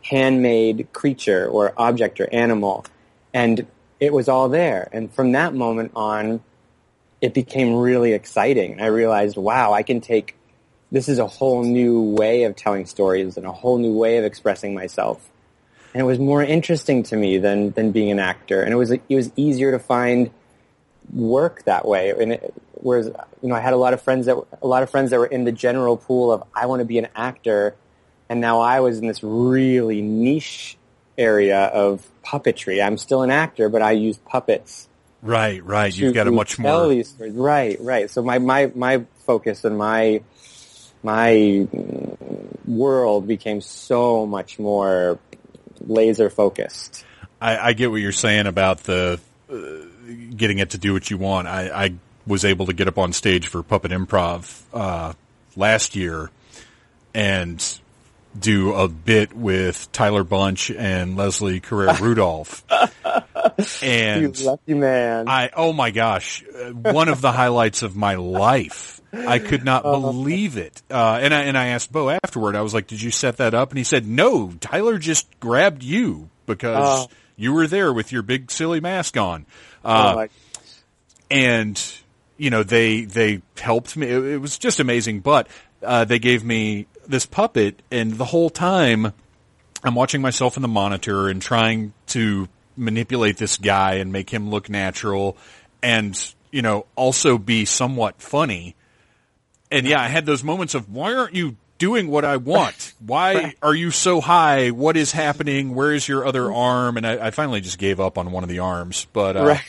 handmade 0.04 0.88
creature 0.94 1.48
or 1.48 1.74
object 1.76 2.22
or 2.22 2.34
animal. 2.34 2.86
And 3.34 3.66
it 4.00 4.14
was 4.14 4.30
all 4.30 4.50
there. 4.50 4.90
And 4.92 5.12
from 5.14 5.34
that 5.34 5.54
moment 5.54 5.92
on, 5.96 6.42
it 7.20 7.34
became 7.34 7.76
really 7.76 8.14
exciting. 8.14 8.82
I 8.82 8.88
realized, 8.88 9.38
wow, 9.38 9.74
I 9.74 9.84
can 9.84 10.02
take, 10.02 10.36
this 10.92 11.08
is 11.08 11.20
a 11.20 11.28
whole 11.28 11.64
new 11.64 12.02
way 12.02 12.44
of 12.44 12.56
telling 12.56 12.86
stories 12.86 13.38
and 13.38 13.46
a 13.46 13.52
whole 13.52 13.78
new 13.78 13.94
way 13.94 14.18
of 14.18 14.26
expressing 14.26 14.74
myself. 14.74 15.30
And 15.94 16.02
it 16.02 16.06
was 16.06 16.20
more 16.20 16.44
interesting 16.44 17.04
to 17.04 17.16
me 17.16 17.38
than, 17.38 17.72
than 17.72 17.92
being 17.92 18.12
an 18.12 18.20
actor. 18.20 18.62
And 18.62 18.74
it 18.74 18.76
was, 18.76 18.92
it 18.92 19.02
was 19.10 19.32
easier 19.36 19.72
to 19.72 19.80
find 19.80 20.32
work 21.14 21.64
that 21.64 21.86
way. 21.86 22.12
And 22.12 22.34
it, 22.34 22.54
whereas, 22.74 23.08
you 23.42 23.50
know, 23.50 23.56
I 23.56 23.60
had 23.60 23.74
a 23.74 23.78
lot 23.78 23.94
of 23.94 24.02
friends 24.02 24.26
that, 24.26 24.38
a 24.62 24.68
lot 24.68 24.84
of 24.84 24.90
friends 24.90 25.12
that 25.12 25.20
were 25.20 25.26
in 25.26 25.44
the 25.44 25.52
general 25.52 25.98
pool 25.98 26.32
of, 26.32 26.44
I 26.54 26.66
want 26.66 26.80
to 26.82 26.86
be 26.86 26.98
an 26.98 27.08
actor. 27.16 27.76
And 28.30 28.40
now 28.40 28.60
I 28.60 28.80
was 28.82 29.00
in 29.00 29.08
this 29.08 29.24
really 29.24 30.02
niche 30.02 30.78
area 31.18 31.66
of 31.66 32.06
puppetry. 32.24 32.86
I'm 32.86 32.98
still 32.98 33.22
an 33.22 33.32
actor, 33.32 33.70
but 33.70 33.82
I 33.82 33.92
use 33.92 34.18
puppets. 34.18 34.88
Right, 35.22 35.64
right. 35.64 35.96
You've 35.96 36.14
got 36.14 36.28
a 36.28 36.32
much 36.32 36.58
more. 36.58 36.72
Right, 37.20 37.78
right. 37.80 38.10
So 38.10 38.24
my, 38.24 38.40
my, 38.40 38.72
my 38.74 39.06
focus 39.26 39.66
and 39.66 39.78
my, 39.78 40.22
my 41.04 41.68
world 42.66 43.28
became 43.28 43.62
so 43.62 44.26
much 44.26 44.60
more 44.60 45.20
laser 45.80 46.30
focused. 46.30 47.06
I, 47.40 47.58
I 47.58 47.74
get 47.74 47.90
what 47.92 48.02
you're 48.02 48.12
saying 48.12 48.48
about 48.48 48.80
the 48.84 49.20
uh, 49.52 49.56
getting 50.36 50.60
it 50.60 50.72
to 50.72 50.78
do 50.78 50.94
what 50.94 51.10
you 51.10 51.18
want. 51.18 51.48
I, 51.48 51.86
I 51.86 51.94
was 52.28 52.46
able 52.46 52.68
to 52.68 52.74
get 52.74 52.88
up 52.88 52.98
on 52.98 53.14
stage 53.14 53.48
for 53.48 53.64
Puppet 53.64 53.92
Improv 53.92 54.62
uh, 54.74 55.14
last 55.56 55.96
year 55.96 56.30
and 57.14 57.80
do 58.40 58.74
a 58.74 58.88
bit 58.88 59.34
with 59.34 59.92
Tyler 59.92 60.24
Bunch 60.24 60.72
and 60.72 61.16
Leslie 61.18 61.60
Carrara 61.60 61.98
Rudolph. 62.02 62.64
and 63.84 64.38
you 64.38 64.46
lucky 64.46 64.74
man. 64.74 65.28
I 65.28 65.50
oh 65.56 65.74
my 65.74 65.92
gosh, 65.92 66.44
uh, 66.44 66.72
one 66.72 67.10
of 67.10 67.22
the 67.22 67.32
highlights 67.32 67.82
of 67.84 67.96
my 67.96 68.16
life. 68.16 69.00
I 69.14 69.40
could 69.40 69.66
not 69.66 69.84
Uh-huh. 69.86 70.00
believe 70.00 70.56
it. 70.58 70.82
Uh, 70.90 71.20
and 71.22 71.34
I 71.34 71.42
and 71.42 71.58
I 71.58 71.68
asked 71.68 71.92
Bo 71.92 72.10
afterward. 72.10 72.56
I 72.56 72.62
was 72.62 72.74
like, 72.74 72.88
"Did 72.88 73.02
you 73.02 73.12
set 73.12 73.38
that 73.38 73.54
up?" 73.54 73.70
And 73.72 73.78
he 73.78 73.84
said, 73.84 74.08
"No, 74.08 74.52
Tyler 74.62 74.98
just 74.98 75.28
grabbed 75.42 75.84
you 75.84 76.30
because 76.46 77.08
Oh. 77.08 77.10
you 77.36 77.52
were 77.54 77.68
there 77.68 77.92
with 77.92 78.12
your 78.14 78.22
big 78.22 78.50
silly 78.52 78.80
mask 78.80 79.18
on." 79.18 79.46
Oh 79.84 79.92
Uh, 79.92 80.14
my- 80.16 80.30
and 81.30 81.82
you 82.38 82.50
know 82.50 82.64
they 82.64 83.02
they 83.04 83.42
helped 83.60 83.98
me. 83.98 84.08
It, 84.08 84.24
it 84.24 84.38
was 84.38 84.58
just 84.58 84.80
amazing. 84.80 85.20
But 85.20 85.48
uh, 85.84 86.06
they 86.06 86.20
gave 86.20 86.44
me 86.44 86.88
this 87.08 87.26
puppet, 87.26 87.82
and 87.92 88.14
the 88.14 88.26
whole 88.26 88.50
time 88.50 89.14
I'm 89.84 89.96
watching 89.96 90.22
myself 90.22 90.56
in 90.56 90.62
the 90.62 90.68
monitor 90.68 91.28
and 91.28 91.42
trying 91.42 91.94
to 92.08 92.48
manipulate 92.78 93.38
this 93.38 93.58
guy 93.58 93.96
and 93.96 94.12
make 94.12 94.30
him 94.30 94.50
look 94.50 94.70
natural, 94.70 95.38
and 95.82 96.18
you 96.52 96.62
know 96.62 96.86
also 96.96 97.38
be 97.38 97.66
somewhat 97.66 98.22
funny. 98.22 98.76
And 99.72 99.88
yeah, 99.88 100.02
I 100.02 100.08
had 100.08 100.26
those 100.26 100.44
moments 100.44 100.76
of 100.76 100.92
why 100.92 101.14
aren't 101.14 101.34
you 101.34 101.56
doing 101.78 102.10
what 102.10 102.24
I 102.24 102.38
want? 102.38 102.94
Why 103.00 103.56
are 103.64 103.74
you 103.74 103.90
so 103.90 104.22
high? 104.22 104.70
What 104.70 104.96
is 104.98 105.12
happening? 105.12 105.74
Where 105.74 105.92
is 105.92 106.08
your 106.08 106.28
other 106.28 106.54
arm? 106.54 106.96
And 106.98 107.08
I, 107.08 107.28
I 107.28 107.32
finally 107.32 107.60
just 107.60 107.80
gave 107.80 108.00
up 108.00 108.20
on 108.20 108.32
one 108.32 108.44
of 108.44 108.50
the 108.50 108.60
arms, 108.60 109.08
but 109.14 109.36
uh, 109.36 109.46
right. 109.46 109.62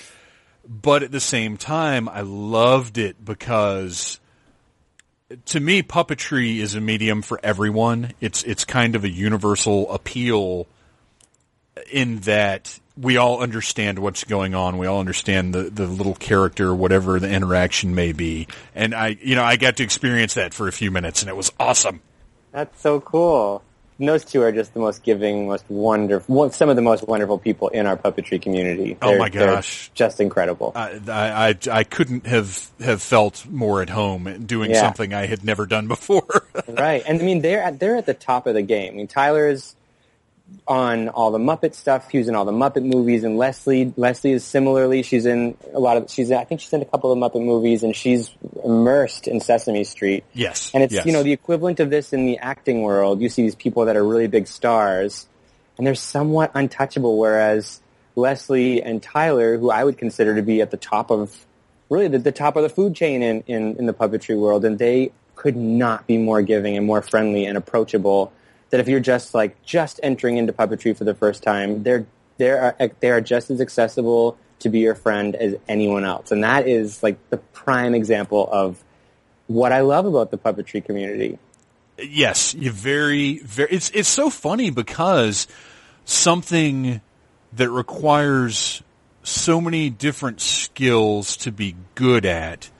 but 0.68 1.02
at 1.02 1.10
the 1.10 1.20
same 1.20 1.56
time, 1.56 2.08
I 2.08 2.20
loved 2.20 2.98
it 2.98 3.24
because 3.24 4.20
to 5.46 5.60
me, 5.60 5.82
puppetry 5.82 6.58
is 6.58 6.74
a 6.74 6.80
medium 6.80 7.22
for 7.22 7.40
everyone. 7.42 8.12
It's 8.20 8.42
it's 8.44 8.64
kind 8.64 8.94
of 8.94 9.04
a 9.04 9.10
universal 9.10 9.90
appeal 9.92 10.66
in 11.90 12.18
that 12.20 12.78
we 12.96 13.16
all 13.16 13.40
understand 13.40 13.98
what's 13.98 14.24
going 14.24 14.54
on. 14.54 14.78
We 14.78 14.86
all 14.86 15.00
understand 15.00 15.54
the, 15.54 15.64
the 15.64 15.86
little 15.86 16.14
character, 16.14 16.74
whatever 16.74 17.18
the 17.18 17.30
interaction 17.30 17.94
may 17.94 18.12
be. 18.12 18.48
And 18.74 18.94
I, 18.94 19.16
you 19.20 19.34
know, 19.34 19.44
I 19.44 19.56
got 19.56 19.76
to 19.76 19.82
experience 19.82 20.34
that 20.34 20.52
for 20.52 20.68
a 20.68 20.72
few 20.72 20.90
minutes 20.90 21.22
and 21.22 21.30
it 21.30 21.36
was 21.36 21.50
awesome. 21.58 22.02
That's 22.52 22.80
so 22.80 23.00
cool. 23.00 23.62
And 24.02 24.08
those 24.08 24.24
two 24.24 24.42
are 24.42 24.50
just 24.50 24.74
the 24.74 24.80
most 24.80 25.04
giving, 25.04 25.46
most 25.46 25.64
wonderful, 25.68 26.50
some 26.50 26.68
of 26.68 26.74
the 26.74 26.82
most 26.82 27.06
wonderful 27.06 27.38
people 27.38 27.68
in 27.68 27.86
our 27.86 27.96
puppetry 27.96 28.42
community. 28.42 28.96
Oh 29.00 29.10
They're- 29.10 29.18
my 29.20 29.28
gosh. 29.28 29.92
just 29.94 30.18
incredible. 30.18 30.72
I, 30.74 30.98
I, 31.06 31.48
I, 31.50 31.58
I 31.70 31.84
couldn't 31.84 32.26
have, 32.26 32.68
have 32.80 33.00
felt 33.00 33.46
more 33.48 33.80
at 33.80 33.90
home 33.90 34.42
doing 34.44 34.72
Yeah. 34.72 34.80
something 34.80 35.14
I 35.14 35.26
had 35.26 35.44
never 35.44 35.66
done 35.66 35.86
before. 35.86 36.48
right. 36.68 37.00
And 37.06 37.20
I 37.20 37.24
mean, 37.24 37.42
they're 37.42 37.62
at, 37.62 37.78
they're 37.78 37.94
at 37.94 38.06
the 38.06 38.12
top 38.14 38.48
of 38.48 38.54
the 38.54 38.62
game. 38.62 38.94
I 38.94 38.96
mean, 38.96 39.06
Tyler's 39.06 39.76
on 40.66 41.08
all 41.08 41.30
the 41.30 41.38
Muppet 41.38 41.74
stuff. 41.74 42.10
He 42.10 42.18
was 42.18 42.28
in 42.28 42.34
all 42.34 42.44
the 42.44 42.52
Muppet 42.52 42.84
movies, 42.84 43.24
and 43.24 43.36
Leslie 43.36 43.92
Leslie 43.96 44.32
is 44.32 44.44
similarly. 44.44 45.02
She's 45.02 45.26
in 45.26 45.56
a 45.72 45.80
lot 45.80 45.96
of. 45.96 46.10
She's 46.10 46.30
I 46.30 46.44
think 46.44 46.60
she's 46.60 46.72
in 46.72 46.82
a 46.82 46.84
couple 46.84 47.12
of 47.12 47.18
Muppet 47.18 47.44
movies, 47.44 47.82
and 47.82 47.94
she's 47.94 48.30
immersed 48.64 49.28
in 49.28 49.40
Sesame 49.40 49.84
Street. 49.84 50.24
yes. 50.32 50.70
And 50.74 50.82
it's 50.82 50.94
yes. 50.94 51.06
you 51.06 51.12
know 51.12 51.22
the 51.22 51.32
equivalent 51.32 51.80
of 51.80 51.90
this 51.90 52.12
in 52.12 52.26
the 52.26 52.38
acting 52.38 52.82
world. 52.82 53.20
You 53.20 53.28
see 53.28 53.42
these 53.42 53.54
people 53.54 53.86
that 53.86 53.96
are 53.96 54.04
really 54.04 54.28
big 54.28 54.46
stars, 54.46 55.26
and 55.78 55.86
they're 55.86 55.94
somewhat 55.94 56.52
untouchable. 56.54 57.18
Whereas 57.18 57.80
Leslie 58.16 58.82
and 58.82 59.02
Tyler, 59.02 59.58
who 59.58 59.70
I 59.70 59.84
would 59.84 59.98
consider 59.98 60.34
to 60.36 60.42
be 60.42 60.60
at 60.60 60.70
the 60.70 60.76
top 60.76 61.10
of 61.10 61.46
really 61.90 62.08
the, 62.08 62.18
the 62.18 62.32
top 62.32 62.56
of 62.56 62.62
the 62.62 62.68
food 62.68 62.94
chain 62.94 63.22
in, 63.22 63.42
in 63.46 63.76
in 63.76 63.86
the 63.86 63.94
puppetry 63.94 64.38
world, 64.38 64.64
and 64.64 64.78
they 64.78 65.12
could 65.34 65.56
not 65.56 66.06
be 66.06 66.18
more 66.18 66.40
giving 66.42 66.76
and 66.76 66.86
more 66.86 67.02
friendly 67.02 67.46
and 67.46 67.58
approachable. 67.58 68.32
That 68.72 68.80
if 68.80 68.88
you're 68.88 69.00
just 69.00 69.35
like 69.35 69.62
just 69.62 70.00
entering 70.02 70.37
into 70.37 70.52
puppetry 70.52 70.96
for 70.96 71.04
the 71.04 71.14
first 71.14 71.44
time, 71.44 71.85
they're 71.85 72.06
they 72.38 72.50
are 72.50 72.74
uh, 72.80 72.88
they 72.98 73.11
are 73.11 73.20
just 73.20 73.50
as 73.50 73.61
accessible 73.61 74.37
to 74.58 74.68
be 74.68 74.80
your 74.80 74.96
friend 74.96 75.37
as 75.37 75.54
anyone 75.68 76.04
else, 76.04 76.32
and 76.32 76.42
that 76.42 76.66
is 76.66 77.02
like 77.02 77.18
the 77.30 77.37
prime 77.37 77.94
example 77.94 78.48
of 78.50 78.82
what 79.46 79.72
I 79.72 79.80
love 79.80 80.06
about 80.06 80.30
the 80.30 80.38
puppetry 80.38 80.85
community. 80.85 81.38
Yes, 81.98 82.54
you 82.54 82.72
very, 82.72 83.38
very. 83.38 83.70
It's 83.70 83.90
it's 83.90 84.08
so 84.08 84.30
funny 84.30 84.70
because 84.70 85.46
something 86.04 87.00
that 87.52 87.70
requires 87.70 88.82
so 89.22 89.61
many 89.61 89.90
different 89.90 90.40
skills 90.40 91.37
to 91.38 91.52
be 91.52 91.76
good 91.94 92.24
at, 92.26 92.70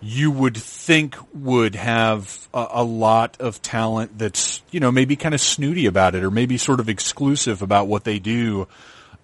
you 0.00 0.30
would 0.30 0.56
think 0.56 1.16
would 1.34 1.74
have 1.74 2.48
a, 2.52 2.66
a 2.72 2.84
lot 2.84 3.40
of 3.40 3.62
talent 3.62 4.18
that's 4.18 4.62
you 4.70 4.80
know 4.80 4.92
maybe 4.92 5.16
kind 5.16 5.34
of 5.34 5.40
snooty 5.40 5.86
about 5.86 6.14
it 6.14 6.22
or 6.22 6.30
maybe 6.30 6.58
sort 6.58 6.80
of 6.80 6.88
exclusive 6.88 7.62
about 7.62 7.88
what 7.88 8.04
they 8.04 8.18
do. 8.18 8.68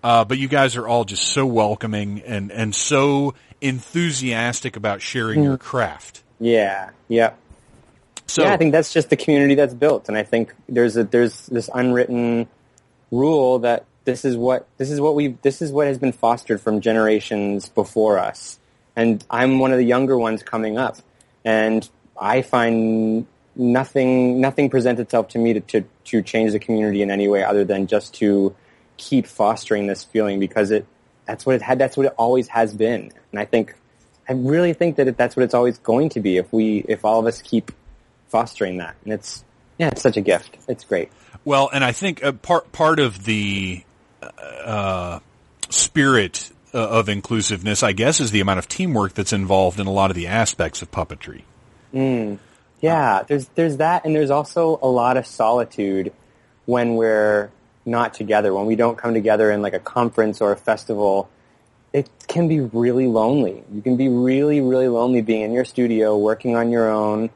Uh, 0.02 0.24
but 0.24 0.38
you 0.38 0.48
guys 0.48 0.76
are 0.76 0.88
all 0.88 1.04
just 1.04 1.28
so 1.28 1.46
welcoming 1.46 2.20
and 2.22 2.50
and 2.50 2.74
so 2.74 3.34
enthusiastic 3.60 4.76
about 4.76 5.00
sharing 5.00 5.42
your 5.42 5.56
craft. 5.56 6.22
Yeah, 6.40 6.90
yeah. 7.08 7.34
So 8.26 8.42
yeah, 8.42 8.52
I 8.52 8.56
think 8.56 8.72
that's 8.72 8.92
just 8.92 9.10
the 9.10 9.16
community 9.16 9.54
that's 9.54 9.74
built, 9.74 10.08
and 10.08 10.16
I 10.16 10.22
think 10.22 10.54
there's 10.68 10.96
a 10.96 11.04
there's 11.04 11.46
this 11.46 11.68
unwritten 11.72 12.48
rule 13.10 13.60
that 13.60 13.84
this 14.04 14.24
is 14.24 14.36
what 14.36 14.66
this 14.78 14.90
is 14.90 15.00
what 15.00 15.14
we 15.14 15.28
this 15.42 15.62
is 15.62 15.70
what 15.70 15.86
has 15.86 15.98
been 15.98 16.12
fostered 16.12 16.60
from 16.60 16.80
generations 16.80 17.68
before 17.68 18.18
us, 18.18 18.58
and 18.96 19.24
I'm 19.30 19.58
one 19.58 19.72
of 19.72 19.78
the 19.78 19.84
younger 19.84 20.18
ones 20.18 20.42
coming 20.42 20.78
up, 20.78 20.96
and 21.44 21.88
I 22.20 22.42
find 22.42 23.26
nothing 23.54 24.40
nothing 24.40 24.70
presents 24.70 25.00
itself 25.00 25.28
to 25.28 25.38
me 25.38 25.54
to, 25.54 25.60
to 25.60 25.84
to 26.04 26.22
change 26.22 26.52
the 26.52 26.58
community 26.58 27.02
in 27.02 27.10
any 27.10 27.28
way 27.28 27.44
other 27.44 27.64
than 27.64 27.86
just 27.86 28.14
to 28.14 28.54
keep 28.96 29.26
fostering 29.26 29.86
this 29.86 30.04
feeling 30.04 30.40
because 30.40 30.70
it 30.70 30.86
that's 31.26 31.44
what 31.44 31.54
it 31.54 31.62
had 31.62 31.78
that's 31.78 31.96
what 31.96 32.06
it 32.06 32.14
always 32.16 32.48
has 32.48 32.74
been, 32.74 33.12
and 33.30 33.40
I 33.40 33.44
think 33.44 33.74
I 34.28 34.34
really 34.34 34.72
think 34.72 34.96
that 34.96 35.08
it, 35.08 35.16
that's 35.16 35.36
what 35.36 35.42
it's 35.42 35.54
always 35.54 35.78
going 35.78 36.10
to 36.10 36.20
be 36.20 36.36
if 36.36 36.52
we 36.52 36.84
if 36.88 37.04
all 37.04 37.20
of 37.20 37.26
us 37.26 37.42
keep 37.42 37.72
fostering 38.28 38.78
that. 38.78 38.96
And 39.04 39.12
it's 39.12 39.44
yeah, 39.78 39.88
it's 39.88 40.02
such 40.02 40.16
a 40.16 40.20
gift. 40.20 40.56
It's 40.68 40.84
great. 40.84 41.10
Well, 41.44 41.68
and 41.72 41.84
I 41.84 41.92
think 41.92 42.22
uh, 42.22 42.32
part 42.32 42.70
part 42.72 43.00
of 43.00 43.24
the 43.24 43.84
uh, 44.64 45.20
spirit 45.70 46.51
uh, 46.74 46.78
of 46.78 47.08
inclusiveness, 47.08 47.82
I 47.82 47.92
guess, 47.92 48.20
is 48.20 48.30
the 48.30 48.40
amount 48.40 48.58
of 48.58 48.68
teamwork 48.68 49.14
that's 49.14 49.32
involved 49.32 49.78
in 49.78 49.86
a 49.86 49.92
lot 49.92 50.10
of 50.10 50.16
the 50.16 50.26
aspects 50.26 50.82
of 50.82 50.90
puppetry. 50.90 51.42
Yeah, 52.82 53.22
there's 53.22 53.46
there's 53.54 53.76
that, 53.76 54.04
and 54.04 54.14
there's 54.14 54.30
also 54.30 54.78
a 54.82 54.88
lot 54.88 55.16
of 55.16 55.24
solitude 55.24 56.12
when 56.66 56.96
we're 56.96 57.50
not 57.86 58.12
together. 58.12 58.52
When 58.52 58.66
we 58.66 58.74
don't 58.74 58.98
come 58.98 59.14
together 59.14 59.52
in 59.52 59.62
like 59.62 59.72
a 59.72 59.78
conference 59.78 60.40
or 60.40 60.50
a 60.50 60.56
festival, 60.56 61.30
it 61.92 62.10
can 62.26 62.48
be 62.48 62.60
really 62.60 63.06
lonely. 63.06 63.62
You 63.72 63.82
can 63.82 63.96
be 63.96 64.08
really 64.08 64.60
really 64.60 64.88
lonely 64.88 65.22
being 65.22 65.42
in 65.42 65.52
your 65.52 65.64
studio 65.64 66.18
working 66.18 66.56
on 66.56 66.72
your 66.72 66.90
own, 66.90 67.30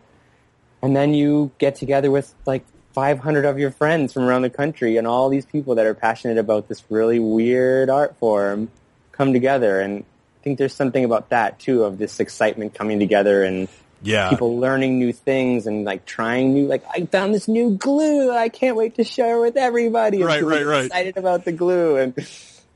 and 0.82 0.96
then 0.96 1.14
you 1.14 1.52
get 1.58 1.76
together 1.76 2.10
with 2.10 2.34
like 2.44 2.64
500 2.94 3.44
of 3.44 3.56
your 3.56 3.70
friends 3.70 4.14
from 4.14 4.24
around 4.24 4.42
the 4.42 4.50
country, 4.50 4.96
and 4.96 5.06
all 5.06 5.28
these 5.28 5.46
people 5.46 5.76
that 5.76 5.86
are 5.86 5.94
passionate 5.94 6.38
about 6.38 6.66
this 6.66 6.82
really 6.90 7.20
weird 7.20 7.88
art 7.88 8.18
form 8.18 8.68
come 9.16 9.32
together, 9.32 9.80
and 9.80 10.00
I 10.00 10.42
think 10.42 10.58
there's 10.58 10.74
something 10.74 11.04
about 11.04 11.30
that 11.30 11.58
too 11.58 11.84
of 11.84 11.98
this 11.98 12.20
excitement 12.20 12.74
coming 12.74 12.98
together 12.98 13.42
and 13.42 13.68
Yeah, 14.02 14.30
people 14.30 14.58
learning 14.58 14.98
new 14.98 15.12
things 15.12 15.66
and 15.66 15.84
like 15.84 16.04
trying 16.04 16.54
new 16.54 16.66
like 16.66 16.84
I 16.88 17.06
found 17.06 17.34
this 17.34 17.48
new 17.48 17.76
glue 17.76 18.26
that 18.28 18.36
I 18.36 18.48
can't 18.48 18.76
wait 18.76 18.96
to 18.96 19.04
share 19.04 19.40
with 19.40 19.56
everybody. 19.56 20.18
And 20.18 20.26
Right, 20.26 20.42
right, 20.42 20.66
right. 20.66 20.86
Excited 20.86 21.16
about 21.16 21.44
the 21.44 21.52
glue 21.52 21.96
and 21.96 22.14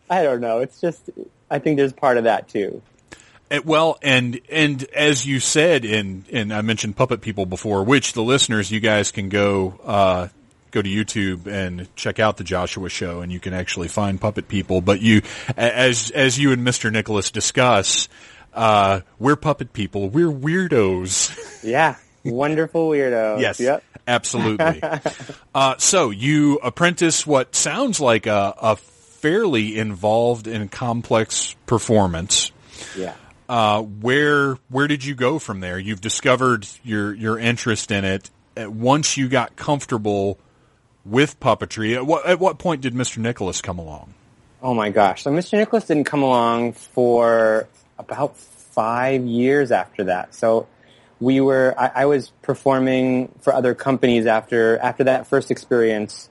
I 0.08 0.22
don't 0.22 0.40
know. 0.40 0.58
It's 0.58 0.80
just 0.80 1.10
I 1.50 1.58
think 1.58 1.76
there's 1.76 1.92
part 1.92 2.16
of 2.16 2.24
that 2.24 2.48
too. 2.48 2.82
Uh, 3.50 3.60
well, 3.64 3.98
and 4.02 4.40
and 4.50 4.84
as 4.94 5.26
you 5.26 5.40
said, 5.40 5.84
and 5.84 6.24
and 6.32 6.52
I 6.52 6.62
mentioned 6.62 6.96
Puppet 6.96 7.20
People 7.20 7.46
before, 7.46 7.82
which 7.82 8.12
the 8.12 8.22
listeners, 8.22 8.70
you 8.70 8.80
guys 8.80 9.10
can 9.10 9.28
go 9.28 9.80
uh, 9.82 10.28
go 10.70 10.82
to 10.82 10.88
YouTube 10.88 11.46
and 11.46 11.94
check 11.96 12.18
out 12.18 12.36
the 12.36 12.44
Joshua 12.44 12.88
Show, 12.88 13.20
and 13.20 13.30
you 13.32 13.40
can 13.40 13.54
actually 13.54 13.88
find 13.88 14.20
Puppet 14.20 14.48
People. 14.48 14.80
But 14.80 15.00
you, 15.00 15.22
as 15.56 16.10
as 16.10 16.38
you 16.38 16.52
and 16.52 16.62
Mister 16.64 16.90
Nicholas 16.90 17.30
discuss, 17.30 18.08
uh, 18.54 19.00
we're 19.18 19.36
Puppet 19.36 19.72
People. 19.72 20.08
We're 20.08 20.30
weirdos. 20.32 21.36
Yeah, 21.62 21.96
wonderful 22.24 22.88
weirdo. 22.88 23.38
Yes, 23.40 23.60
Yep. 23.60 23.84
absolutely. 24.08 24.82
uh, 25.54 25.74
so 25.76 26.08
you 26.08 26.56
apprentice 26.62 27.26
what 27.26 27.54
sounds 27.54 28.00
like 28.00 28.26
a, 28.26 28.54
a 28.62 28.76
fairly 28.76 29.78
involved 29.78 30.46
and 30.46 30.70
complex 30.72 31.54
performance. 31.66 32.50
Yeah. 32.96 33.14
Uh, 33.46 33.82
where 33.82 34.54
where 34.70 34.86
did 34.86 35.04
you 35.04 35.14
go 35.14 35.38
from 35.38 35.60
there? 35.60 35.78
You've 35.78 36.00
discovered 36.00 36.66
your 36.82 37.12
your 37.12 37.38
interest 37.38 37.90
in 37.90 38.04
it. 38.06 38.30
Uh, 38.56 38.70
Once 38.70 39.16
you 39.18 39.28
got 39.28 39.54
comfortable 39.56 40.38
with 41.04 41.40
puppetry, 41.40 41.96
at 41.96 42.06
what 42.06 42.26
at 42.26 42.38
what 42.38 42.58
point 42.58 42.80
did 42.80 42.94
Mr. 42.94 43.18
Nicholas 43.18 43.60
come 43.60 43.78
along? 43.78 44.14
oh 44.62 44.74
my 44.74 44.90
gosh. 44.90 45.22
So 45.22 45.30
Mr. 45.30 45.58
Nicholas 45.58 45.86
didn't 45.86 46.04
come 46.04 46.22
along 46.22 46.72
for 46.72 47.68
about 47.98 48.36
five 48.36 49.24
years 49.24 49.70
after 49.70 50.04
that. 50.04 50.34
So 50.34 50.66
we 51.20 51.40
were, 51.40 51.74
I, 51.78 51.90
I 51.94 52.06
was 52.06 52.30
performing 52.42 53.28
for 53.40 53.52
other 53.52 53.74
companies 53.74 54.26
after, 54.26 54.78
after 54.78 55.04
that 55.04 55.26
first 55.26 55.50
experience. 55.50 56.29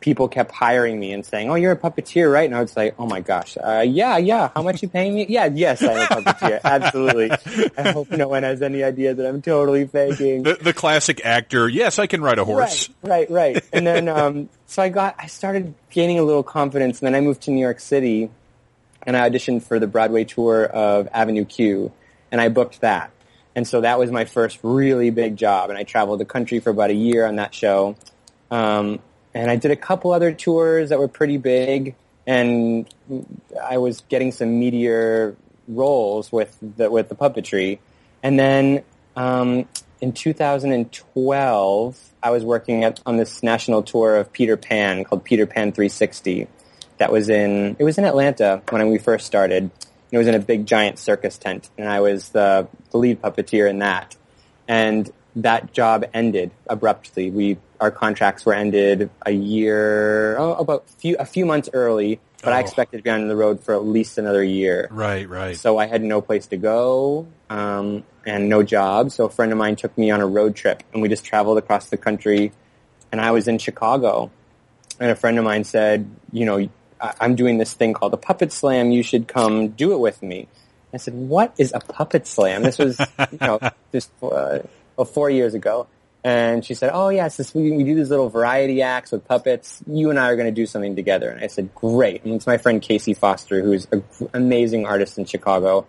People 0.00 0.28
kept 0.28 0.50
hiring 0.50 0.98
me 0.98 1.12
and 1.12 1.24
saying, 1.24 1.50
"Oh, 1.50 1.54
you're 1.54 1.72
a 1.72 1.76
puppeteer, 1.76 2.32
right?" 2.32 2.44
And 2.44 2.54
I 2.54 2.60
would 2.60 2.70
say, 2.70 2.92
"Oh 2.98 3.06
my 3.06 3.20
gosh, 3.20 3.58
uh, 3.62 3.84
yeah, 3.86 4.16
yeah. 4.16 4.50
How 4.54 4.62
much 4.62 4.80
you 4.82 4.88
paying 4.88 5.14
me? 5.14 5.26
Yeah, 5.28 5.50
yes, 5.52 5.82
I'm 5.82 5.90
a 5.90 6.06
puppeteer, 6.06 6.60
absolutely." 6.64 7.30
I 7.76 7.90
hope 7.92 8.10
no 8.10 8.28
one 8.28 8.42
has 8.42 8.62
any 8.62 8.82
idea 8.82 9.12
that 9.12 9.26
I'm 9.26 9.42
totally 9.42 9.86
faking. 9.86 10.44
The, 10.44 10.54
the 10.54 10.72
classic 10.72 11.24
actor. 11.24 11.68
Yes, 11.68 11.98
I 11.98 12.06
can 12.06 12.22
ride 12.22 12.38
a 12.38 12.44
horse. 12.44 12.88
Right, 13.02 13.30
right, 13.30 13.54
right. 13.54 13.64
And 13.72 13.86
then, 13.86 14.08
um, 14.20 14.48
so 14.66 14.82
I 14.82 14.88
got, 14.88 15.16
I 15.18 15.26
started 15.26 15.74
gaining 15.90 16.18
a 16.18 16.22
little 16.22 16.42
confidence, 16.42 17.00
and 17.00 17.06
then 17.06 17.14
I 17.14 17.20
moved 17.20 17.42
to 17.42 17.50
New 17.50 17.60
York 17.60 17.80
City, 17.80 18.30
and 19.02 19.16
I 19.16 19.28
auditioned 19.28 19.62
for 19.64 19.78
the 19.78 19.86
Broadway 19.86 20.24
tour 20.24 20.64
of 20.64 21.08
Avenue 21.12 21.44
Q, 21.44 21.92
and 22.32 22.40
I 22.40 22.48
booked 22.48 22.80
that. 22.80 23.10
And 23.54 23.66
so 23.66 23.80
that 23.80 23.98
was 23.98 24.10
my 24.10 24.24
first 24.24 24.60
really 24.62 25.10
big 25.10 25.36
job, 25.36 25.70
and 25.70 25.78
I 25.78 25.82
traveled 25.82 26.20
the 26.20 26.24
country 26.24 26.60
for 26.60 26.70
about 26.70 26.90
a 26.90 26.94
year 26.94 27.26
on 27.26 27.36
that 27.36 27.54
show. 27.54 27.96
Um, 28.50 29.00
and 29.34 29.50
I 29.50 29.56
did 29.56 29.70
a 29.70 29.76
couple 29.76 30.12
other 30.12 30.32
tours 30.32 30.90
that 30.90 30.98
were 30.98 31.08
pretty 31.08 31.36
big, 31.36 31.94
and 32.26 32.92
I 33.62 33.78
was 33.78 34.02
getting 34.08 34.32
some 34.32 34.58
meteor 34.58 35.36
roles 35.68 36.32
with 36.32 36.56
the 36.60 36.90
with 36.90 37.08
the 37.08 37.14
puppetry. 37.14 37.78
And 38.22 38.38
then 38.38 38.82
um, 39.16 39.68
in 40.00 40.12
2012, 40.12 42.12
I 42.22 42.30
was 42.30 42.44
working 42.44 42.84
at, 42.84 43.00
on 43.06 43.16
this 43.16 43.42
national 43.42 43.82
tour 43.82 44.16
of 44.16 44.32
Peter 44.32 44.56
Pan 44.56 45.04
called 45.04 45.24
Peter 45.24 45.46
Pan 45.46 45.72
360. 45.72 46.48
That 46.98 47.10
was 47.10 47.28
in 47.28 47.76
it 47.78 47.84
was 47.84 47.98
in 47.98 48.04
Atlanta 48.04 48.62
when 48.68 48.90
we 48.90 48.98
first 48.98 49.26
started. 49.26 49.70
It 50.10 50.18
was 50.18 50.26
in 50.26 50.34
a 50.34 50.40
big 50.40 50.66
giant 50.66 50.98
circus 50.98 51.38
tent, 51.38 51.70
and 51.78 51.88
I 51.88 52.00
was 52.00 52.30
the, 52.30 52.66
the 52.90 52.98
lead 52.98 53.22
puppeteer 53.22 53.70
in 53.70 53.78
that. 53.78 54.16
And 54.66 55.08
that 55.36 55.72
job 55.72 56.04
ended 56.12 56.50
abruptly. 56.68 57.30
We 57.30 57.58
our 57.80 57.90
contracts 57.90 58.44
were 58.44 58.52
ended 58.54 59.10
a 59.24 59.30
year, 59.30 60.36
oh, 60.38 60.54
about 60.54 60.88
few, 60.90 61.16
a 61.18 61.24
few 61.24 61.46
months 61.46 61.68
early, 61.72 62.20
but 62.42 62.52
Oh. 62.52 62.56
I 62.56 62.60
expected 62.60 62.98
to 62.98 63.02
be 63.02 63.10
on 63.10 63.26
the 63.28 63.36
road 63.36 63.60
for 63.60 63.74
at 63.74 63.84
least 63.84 64.18
another 64.18 64.44
year. 64.44 64.88
Right, 64.90 65.28
right. 65.28 65.56
So 65.56 65.78
I 65.78 65.86
had 65.86 66.02
no 66.02 66.20
place 66.20 66.46
to 66.48 66.56
go 66.56 67.26
um, 67.48 68.04
and 68.26 68.48
no 68.48 68.62
job. 68.62 69.10
So 69.12 69.24
a 69.24 69.30
friend 69.30 69.50
of 69.52 69.58
mine 69.58 69.76
took 69.76 69.96
me 69.96 70.10
on 70.10 70.20
a 70.20 70.26
road 70.26 70.54
trip, 70.56 70.82
and 70.92 71.00
we 71.02 71.08
just 71.08 71.24
traveled 71.24 71.58
across 71.58 71.88
the 71.88 71.96
country. 71.96 72.52
And 73.12 73.20
I 73.20 73.30
was 73.32 73.48
in 73.48 73.58
Chicago, 73.58 74.30
and 75.00 75.10
a 75.10 75.16
friend 75.16 75.38
of 75.38 75.44
mine 75.44 75.64
said, 75.64 76.08
"You 76.32 76.44
know, 76.46 76.68
I- 77.00 77.14
I'm 77.20 77.34
doing 77.34 77.58
this 77.58 77.72
thing 77.72 77.92
called 77.94 78.12
a 78.14 78.18
puppet 78.18 78.52
slam. 78.52 78.90
You 78.92 79.02
should 79.02 79.26
come 79.26 79.68
do 79.68 79.92
it 79.92 79.98
with 79.98 80.22
me." 80.22 80.46
I 80.94 80.98
said, 80.98 81.14
"What 81.14 81.52
is 81.58 81.72
a 81.74 81.80
puppet 81.80 82.26
slam?" 82.26 82.62
This 82.62 82.78
was, 82.78 83.00
you 83.32 83.38
know, 83.40 83.58
just 83.92 84.10
uh, 84.22 84.60
well, 84.96 85.04
four 85.06 85.28
years 85.30 85.54
ago. 85.54 85.86
And 86.22 86.64
she 86.64 86.74
said, 86.74 86.90
"Oh 86.92 87.08
yes, 87.08 87.36
this, 87.36 87.54
we, 87.54 87.70
we 87.72 87.82
do 87.82 87.94
these 87.94 88.10
little 88.10 88.28
variety 88.28 88.82
acts 88.82 89.10
with 89.10 89.26
puppets. 89.26 89.82
You 89.86 90.10
and 90.10 90.18
I 90.18 90.28
are 90.28 90.36
going 90.36 90.48
to 90.48 90.52
do 90.54 90.66
something 90.66 90.94
together." 90.94 91.30
And 91.30 91.42
I 91.42 91.46
said, 91.46 91.74
"Great!" 91.74 92.24
And 92.24 92.34
it's 92.34 92.46
my 92.46 92.58
friend 92.58 92.82
Casey 92.82 93.14
Foster, 93.14 93.62
who's 93.62 93.86
an 93.90 94.04
amazing 94.34 94.86
artist 94.86 95.16
in 95.16 95.24
Chicago. 95.24 95.86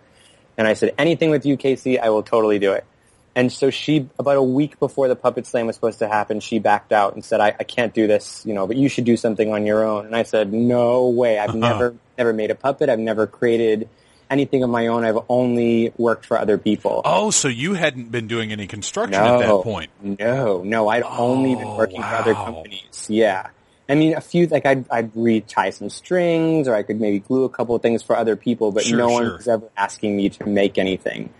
And 0.56 0.66
I 0.66 0.74
said, 0.74 0.94
"Anything 0.96 1.30
with 1.30 1.44
you, 1.44 1.56
Casey, 1.56 1.98
I 1.98 2.08
will 2.08 2.22
totally 2.22 2.58
do 2.58 2.72
it." 2.72 2.86
And 3.34 3.50
so 3.50 3.70
she, 3.70 4.08
about 4.18 4.36
a 4.36 4.42
week 4.42 4.78
before 4.78 5.08
the 5.08 5.16
puppet 5.16 5.46
slam 5.46 5.66
was 5.66 5.76
supposed 5.76 6.00
to 6.00 6.08
happen, 6.08 6.40
she 6.40 6.58
backed 6.58 6.92
out 6.92 7.14
and 7.14 7.24
said, 7.24 7.40
I, 7.40 7.54
I 7.58 7.64
can't 7.64 7.94
do 7.94 8.06
this, 8.06 8.44
you 8.44 8.52
know, 8.52 8.66
but 8.66 8.76
you 8.76 8.88
should 8.88 9.04
do 9.04 9.16
something 9.16 9.52
on 9.52 9.64
your 9.64 9.84
own. 9.84 10.04
And 10.04 10.14
I 10.14 10.24
said, 10.24 10.52
no 10.52 11.08
way. 11.08 11.38
I've 11.38 11.50
uh-huh. 11.50 11.58
never, 11.58 11.96
never 12.18 12.32
made 12.34 12.50
a 12.50 12.54
puppet. 12.54 12.90
I've 12.90 12.98
never 12.98 13.26
created 13.26 13.88
anything 14.32 14.62
of 14.62 14.70
my 14.70 14.88
own. 14.88 15.04
I've 15.04 15.18
only 15.28 15.92
worked 15.96 16.26
for 16.26 16.38
other 16.38 16.58
people. 16.58 17.02
Oh, 17.04 17.30
so 17.30 17.48
you 17.48 17.74
hadn't 17.74 18.10
been 18.10 18.26
doing 18.26 18.50
any 18.50 18.66
construction 18.66 19.22
at 19.22 19.38
that 19.38 19.62
point. 19.62 19.90
No, 20.02 20.62
no, 20.62 20.88
I'd 20.88 21.04
only 21.04 21.54
been 21.54 21.64
Oh, 21.68 21.76
working 21.76 22.02
for 22.02 22.08
other 22.08 22.34
companies. 22.34 23.06
Yeah. 23.08 23.48
I 23.88 23.94
mean, 23.94 24.14
a 24.14 24.20
few, 24.20 24.46
like 24.46 24.64
I'd, 24.64 24.88
I'd 24.90 25.14
retie 25.14 25.70
some 25.70 25.90
strings 25.90 26.66
or 26.66 26.74
I 26.74 26.82
could 26.82 27.00
maybe 27.00 27.18
glue 27.18 27.44
a 27.44 27.48
couple 27.48 27.74
of 27.74 27.82
things 27.82 28.02
for 28.02 28.16
other 28.16 28.36
people, 28.36 28.72
but 28.72 28.84
Sure, 28.84 28.96
no 28.96 29.10
one 29.10 29.24
was 29.24 29.46
ever 29.48 29.68
asking 29.76 30.16
me 30.16 30.30
to 30.30 30.46
make 30.46 30.78
anything. 30.78 31.30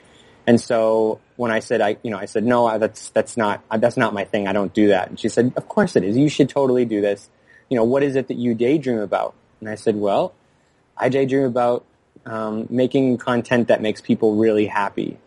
And 0.46 0.60
so 0.60 1.20
when 1.36 1.50
I 1.50 1.60
said, 1.60 1.80
I, 1.80 1.96
you 2.02 2.10
know, 2.10 2.18
I 2.18 2.26
said, 2.26 2.44
no, 2.44 2.78
that's, 2.78 3.10
that's 3.10 3.36
not, 3.36 3.62
uh, 3.70 3.78
that's 3.78 3.96
not 3.96 4.12
my 4.12 4.24
thing. 4.24 4.48
I 4.48 4.52
don't 4.52 4.74
do 4.74 4.88
that. 4.88 5.08
And 5.08 5.18
she 5.18 5.28
said, 5.28 5.52
of 5.56 5.68
course 5.68 5.96
it 5.96 6.04
is. 6.04 6.16
You 6.16 6.28
should 6.28 6.48
totally 6.48 6.84
do 6.84 7.00
this. 7.00 7.30
You 7.70 7.76
know, 7.76 7.84
what 7.84 8.02
is 8.02 8.16
it 8.16 8.28
that 8.28 8.36
you 8.36 8.54
daydream 8.54 8.98
about? 8.98 9.34
And 9.60 9.68
I 9.68 9.76
said, 9.76 9.96
well, 9.96 10.34
I 10.98 11.08
daydream 11.08 11.44
about 11.44 11.84
um, 12.26 12.66
making 12.70 13.18
content 13.18 13.68
that 13.68 13.80
makes 13.80 14.00
people 14.00 14.36
really 14.36 14.66
happy. 14.66 15.18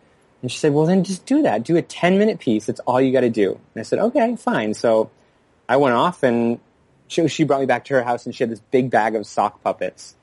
And 0.42 0.50
she 0.50 0.58
said, 0.58 0.72
well, 0.72 0.86
then 0.86 1.04
just 1.04 1.26
do 1.26 1.42
that. 1.42 1.64
Do 1.64 1.76
a 1.76 1.82
10 1.82 2.18
minute 2.18 2.38
piece. 2.38 2.66
That's 2.66 2.80
all 2.80 3.00
you 3.00 3.12
got 3.12 3.22
to 3.22 3.30
do. 3.30 3.52
And 3.52 3.80
I 3.80 3.82
said, 3.82 3.98
okay, 3.98 4.36
fine. 4.36 4.74
So 4.74 5.10
I 5.68 5.76
went 5.76 5.94
off 5.94 6.22
and 6.22 6.60
she, 7.08 7.26
she 7.28 7.44
brought 7.44 7.60
me 7.60 7.66
back 7.66 7.84
to 7.86 7.94
her 7.94 8.02
house 8.02 8.26
and 8.26 8.34
she 8.34 8.44
had 8.44 8.50
this 8.50 8.60
big 8.70 8.90
bag 8.90 9.14
of 9.14 9.26
sock 9.26 9.62
puppets 9.62 10.14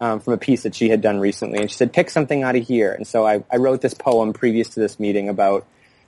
um, 0.00 0.20
from 0.20 0.32
a 0.32 0.38
piece 0.38 0.64
that 0.64 0.74
she 0.74 0.88
had 0.88 1.00
done 1.00 1.20
recently. 1.20 1.60
And 1.60 1.70
she 1.70 1.76
said, 1.76 1.92
pick 1.92 2.10
something 2.10 2.42
out 2.42 2.56
of 2.56 2.66
here. 2.66 2.92
And 2.92 3.06
so 3.06 3.26
I, 3.26 3.44
I 3.50 3.56
wrote 3.56 3.80
this 3.80 3.94
poem 3.94 4.32
previous 4.32 4.70
to 4.70 4.80
this 4.80 4.98
meeting 4.98 5.28
about 5.28 5.66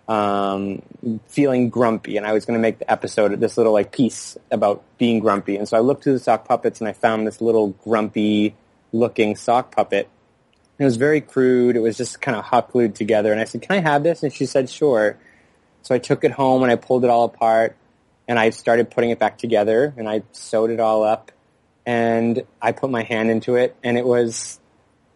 um, 0.08 0.82
feeling 1.28 1.70
grumpy. 1.70 2.16
And 2.16 2.26
I 2.26 2.32
was 2.32 2.44
going 2.44 2.58
to 2.58 2.62
make 2.62 2.78
the 2.78 2.90
episode, 2.90 3.32
of 3.32 3.40
this 3.40 3.56
little 3.56 3.72
like 3.72 3.92
piece 3.92 4.36
about 4.50 4.82
being 4.98 5.20
grumpy. 5.20 5.56
And 5.56 5.68
so 5.68 5.76
I 5.76 5.80
looked 5.80 6.04
through 6.04 6.14
the 6.14 6.20
sock 6.20 6.46
puppets 6.46 6.80
and 6.80 6.88
I 6.88 6.92
found 6.92 7.26
this 7.26 7.40
little 7.40 7.68
grumpy 7.68 8.54
looking 8.92 9.36
sock 9.36 9.74
puppet. 9.74 10.08
It 10.78 10.84
was 10.84 10.96
very 10.96 11.20
crude. 11.20 11.76
It 11.76 11.80
was 11.80 11.96
just 11.96 12.20
kind 12.20 12.36
of 12.36 12.44
hot 12.44 12.70
glued 12.72 12.94
together. 12.94 13.32
And 13.32 13.40
I 13.40 13.44
said, 13.44 13.62
can 13.62 13.76
I 13.76 13.80
have 13.80 14.02
this? 14.02 14.22
And 14.22 14.32
she 14.32 14.46
said, 14.46 14.68
sure. 14.68 15.18
So 15.82 15.94
I 15.94 15.98
took 15.98 16.24
it 16.24 16.32
home 16.32 16.62
and 16.62 16.70
I 16.70 16.76
pulled 16.76 17.04
it 17.04 17.10
all 17.10 17.24
apart 17.24 17.76
and 18.28 18.38
I 18.38 18.50
started 18.50 18.90
putting 18.90 19.10
it 19.10 19.18
back 19.18 19.38
together 19.38 19.92
and 19.96 20.08
I 20.08 20.22
sewed 20.32 20.70
it 20.70 20.80
all 20.80 21.02
up 21.02 21.32
and 21.84 22.42
I 22.60 22.72
put 22.72 22.90
my 22.90 23.02
hand 23.02 23.30
into 23.30 23.56
it 23.56 23.76
and 23.82 23.98
it 23.98 24.06
was, 24.06 24.60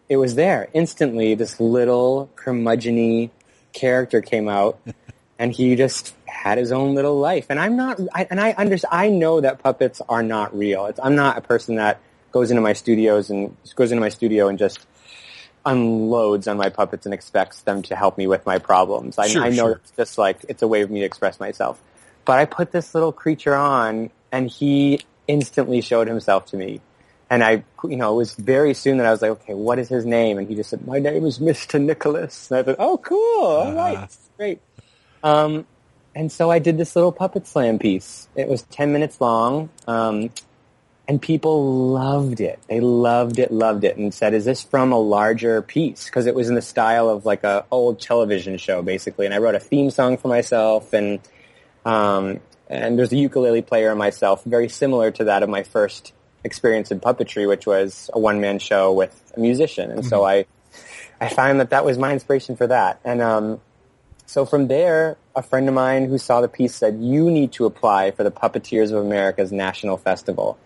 it 0.09 0.17
was 0.17 0.35
there 0.35 0.69
instantly. 0.73 1.35
This 1.35 1.59
little 1.59 2.29
curmudgeony 2.35 3.29
character 3.73 4.21
came 4.21 4.49
out 4.49 4.79
and 5.39 5.53
he 5.53 5.75
just 5.75 6.13
had 6.25 6.57
his 6.57 6.71
own 6.71 6.95
little 6.95 7.17
life. 7.19 7.47
And 7.49 7.59
I'm 7.59 7.75
not, 7.75 7.99
I, 8.13 8.27
and 8.29 8.39
I 8.39 8.51
understand, 8.51 8.93
I 8.93 9.09
know 9.09 9.41
that 9.41 9.59
puppets 9.59 10.01
are 10.07 10.23
not 10.23 10.57
real. 10.57 10.85
It's, 10.87 10.99
I'm 11.01 11.15
not 11.15 11.37
a 11.37 11.41
person 11.41 11.75
that 11.75 11.99
goes 12.31 12.51
into 12.51 12.61
my 12.61 12.73
studios 12.73 13.29
and 13.29 13.55
goes 13.75 13.91
into 13.91 14.01
my 14.01 14.09
studio 14.09 14.47
and 14.47 14.57
just 14.57 14.85
unloads 15.65 16.47
on 16.47 16.57
my 16.57 16.69
puppets 16.69 17.05
and 17.05 17.13
expects 17.13 17.61
them 17.61 17.81
to 17.83 17.95
help 17.95 18.17
me 18.17 18.25
with 18.27 18.45
my 18.45 18.57
problems. 18.57 19.17
I, 19.17 19.27
Sure, 19.27 19.43
I 19.43 19.49
know 19.49 19.55
sure. 19.55 19.71
it's 19.83 19.91
just 19.91 20.17
like, 20.17 20.45
it's 20.47 20.61
a 20.61 20.67
way 20.67 20.81
of 20.81 20.89
me 20.89 21.01
to 21.01 21.05
express 21.05 21.39
myself. 21.39 21.79
But 22.25 22.39
I 22.39 22.45
put 22.45 22.71
this 22.71 22.93
little 22.93 23.11
creature 23.11 23.55
on 23.55 24.09
and 24.31 24.49
he 24.49 25.01
instantly 25.27 25.81
showed 25.81 26.07
himself 26.07 26.45
to 26.47 26.57
me. 26.57 26.81
And 27.29 27.43
I, 27.43 27.63
you 27.83 27.97
know, 27.97 28.13
it 28.13 28.17
was 28.17 28.35
very 28.35 28.73
soon 28.73 28.97
that 28.97 29.05
I 29.05 29.11
was 29.11 29.21
like, 29.21 29.31
okay, 29.31 29.53
what 29.53 29.79
is 29.79 29.89
his 29.89 30.05
name? 30.05 30.37
And 30.37 30.47
he 30.47 30.55
just 30.55 30.69
said, 30.69 30.87
my 30.87 30.99
name 30.99 31.25
is 31.25 31.39
Mr. 31.39 31.81
Nicholas. 31.81 32.49
And 32.49 32.59
I 32.59 32.63
thought, 32.63 32.77
oh, 32.79 32.97
cool. 32.97 33.45
All 33.45 33.73
right. 33.73 33.97
Uh-huh. 33.97 34.07
Great. 34.37 34.61
Um, 35.23 35.65
and 36.15 36.31
so 36.31 36.49
I 36.49 36.59
did 36.59 36.77
this 36.77 36.95
little 36.95 37.11
puppet 37.11 37.45
slam 37.45 37.77
piece. 37.79 38.29
It 38.35 38.47
was 38.47 38.63
10 38.63 38.93
minutes 38.93 39.19
long. 39.19 39.69
Um, 39.87 40.29
and 41.07 41.21
people 41.21 41.87
loved 41.91 42.41
it. 42.41 42.59
They 42.67 42.81
loved 42.81 43.39
it, 43.39 43.51
loved 43.51 43.83
it, 43.83 43.97
and 43.97 44.13
said, 44.13 44.33
"Is 44.33 44.45
this 44.45 44.63
from 44.63 44.91
a 44.91 44.99
larger 44.99 45.61
piece?" 45.61 46.05
Because 46.05 46.25
it 46.25 46.35
was 46.35 46.49
in 46.49 46.55
the 46.55 46.61
style 46.61 47.09
of 47.09 47.25
like 47.25 47.43
a 47.43 47.65
old 47.71 47.99
television 47.99 48.57
show, 48.57 48.81
basically. 48.81 49.25
And 49.25 49.33
I 49.33 49.37
wrote 49.37 49.55
a 49.55 49.59
theme 49.59 49.89
song 49.89 50.17
for 50.17 50.27
myself, 50.27 50.91
and 50.93 51.19
um, 51.85 52.41
and 52.69 52.99
there's 52.99 53.13
a 53.13 53.17
ukulele 53.17 53.61
player 53.61 53.89
and 53.89 53.97
myself, 53.99 54.43
very 54.43 54.67
similar 54.67 55.11
to 55.11 55.23
that 55.25 55.43
of 55.43 55.49
my 55.49 55.63
first 55.63 56.13
experience 56.43 56.91
in 56.91 56.99
puppetry, 56.99 57.47
which 57.47 57.65
was 57.65 58.09
a 58.13 58.19
one 58.19 58.41
man 58.41 58.59
show 58.59 58.91
with 58.91 59.31
a 59.35 59.39
musician. 59.39 59.91
And 59.91 60.05
so 60.05 60.23
I, 60.23 60.45
I 61.19 61.29
found 61.29 61.59
that 61.59 61.71
that 61.71 61.85
was 61.85 61.97
my 61.97 62.13
inspiration 62.13 62.55
for 62.55 62.67
that. 62.67 62.99
And 63.03 63.21
um, 63.21 63.61
so 64.25 64.45
from 64.45 64.67
there, 64.67 65.17
a 65.35 65.41
friend 65.41 65.67
of 65.69 65.73
mine 65.73 66.09
who 66.09 66.17
saw 66.17 66.41
the 66.41 66.49
piece 66.49 66.75
said, 66.75 66.99
"You 66.99 67.31
need 67.31 67.53
to 67.53 67.65
apply 67.65 68.11
for 68.11 68.23
the 68.23 68.31
Puppeteers 68.31 68.91
of 68.91 68.97
America's 69.05 69.53
National 69.53 69.95
Festival." 69.95 70.57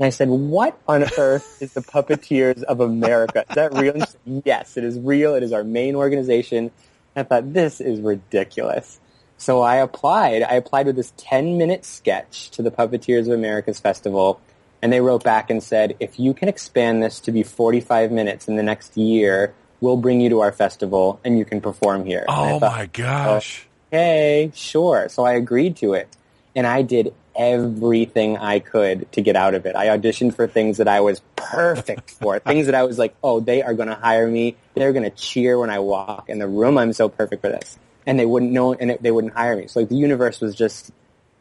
And 0.00 0.06
I 0.06 0.10
said, 0.10 0.30
what 0.30 0.80
on 0.88 1.04
earth 1.18 1.60
is 1.60 1.74
the 1.74 1.82
Puppeteers 1.82 2.62
of 2.62 2.80
America? 2.80 3.44
Is 3.50 3.54
that 3.54 3.74
real? 3.74 3.92
And 3.92 4.08
said, 4.08 4.42
yes, 4.46 4.78
it 4.78 4.84
is 4.84 4.98
real. 4.98 5.34
It 5.34 5.42
is 5.42 5.52
our 5.52 5.62
main 5.62 5.94
organization. 5.94 6.70
I 7.14 7.22
thought, 7.22 7.52
this 7.52 7.82
is 7.82 8.00
ridiculous. 8.00 8.98
So 9.36 9.60
I 9.60 9.76
applied. 9.76 10.42
I 10.42 10.54
applied 10.54 10.86
with 10.86 10.96
this 10.96 11.12
10 11.18 11.58
minute 11.58 11.84
sketch 11.84 12.48
to 12.52 12.62
the 12.62 12.70
Puppeteers 12.70 13.26
of 13.26 13.34
America's 13.34 13.78
festival. 13.78 14.40
And 14.80 14.90
they 14.90 15.02
wrote 15.02 15.22
back 15.22 15.50
and 15.50 15.62
said, 15.62 15.98
if 16.00 16.18
you 16.18 16.32
can 16.32 16.48
expand 16.48 17.02
this 17.02 17.20
to 17.20 17.30
be 17.30 17.42
45 17.42 18.10
minutes 18.10 18.48
in 18.48 18.56
the 18.56 18.62
next 18.62 18.96
year, 18.96 19.52
we'll 19.82 19.98
bring 19.98 20.22
you 20.22 20.30
to 20.30 20.40
our 20.40 20.52
festival 20.52 21.20
and 21.26 21.38
you 21.38 21.44
can 21.44 21.60
perform 21.60 22.06
here. 22.06 22.24
Oh 22.26 22.58
thought, 22.58 22.72
my 22.72 22.86
gosh. 22.86 23.66
okay, 23.92 24.50
sure. 24.54 25.10
So 25.10 25.26
I 25.26 25.34
agreed 25.34 25.76
to 25.76 25.92
it. 25.92 26.08
And 26.56 26.66
I 26.66 26.80
did 26.80 27.14
everything 27.36 28.36
I 28.36 28.58
could 28.58 29.10
to 29.12 29.22
get 29.22 29.36
out 29.36 29.54
of 29.54 29.66
it. 29.66 29.76
I 29.76 29.86
auditioned 29.86 30.34
for 30.34 30.46
things 30.46 30.78
that 30.78 30.88
I 30.88 31.00
was 31.00 31.20
perfect 31.36 32.10
for, 32.20 32.38
things 32.38 32.66
that 32.66 32.74
I 32.74 32.84
was 32.84 32.98
like, 32.98 33.14
oh, 33.22 33.40
they 33.40 33.62
are 33.62 33.74
going 33.74 33.88
to 33.88 33.94
hire 33.94 34.26
me. 34.26 34.56
They're 34.74 34.92
going 34.92 35.04
to 35.04 35.10
cheer 35.10 35.58
when 35.58 35.70
I 35.70 35.78
walk 35.78 36.28
in 36.28 36.38
the 36.38 36.48
room. 36.48 36.78
I'm 36.78 36.92
so 36.92 37.08
perfect 37.08 37.42
for 37.42 37.48
this. 37.48 37.78
And 38.06 38.18
they 38.18 38.26
wouldn't 38.26 38.52
know, 38.52 38.72
and 38.72 38.98
they 39.00 39.10
wouldn't 39.10 39.34
hire 39.34 39.56
me. 39.56 39.68
So 39.68 39.80
like 39.80 39.88
the 39.88 39.96
universe 39.96 40.40
was 40.40 40.54
just, 40.54 40.90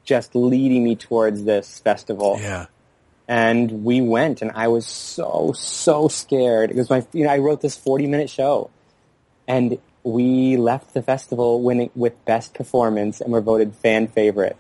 just 0.04 0.36
leading 0.36 0.84
me 0.84 0.96
towards 0.96 1.44
this 1.44 1.80
festival. 1.80 2.38
Yeah. 2.40 2.68
And 3.28 3.84
we 3.84 4.02
went 4.02 4.42
and 4.42 4.52
I 4.52 4.70
was 4.70 4.88
so, 4.88 5.54
so 5.56 6.08
scared. 6.08 6.72
It 6.72 6.78
was 6.78 6.90
my, 6.90 7.06
you 7.14 7.26
know, 7.26 7.30
I 7.32 7.38
wrote 7.38 7.62
this 7.62 7.78
40 7.78 8.08
minute 8.08 8.30
show 8.30 8.72
and 9.48 9.78
we 10.04 10.58
left 10.58 10.94
the 10.94 11.04
festival 11.04 11.62
winning 11.62 11.92
with 11.96 12.26
best 12.26 12.54
performance 12.54 13.22
and 13.22 13.32
were 13.32 13.42
voted 13.42 13.76
fan 13.76 14.08
favorite 14.08 14.58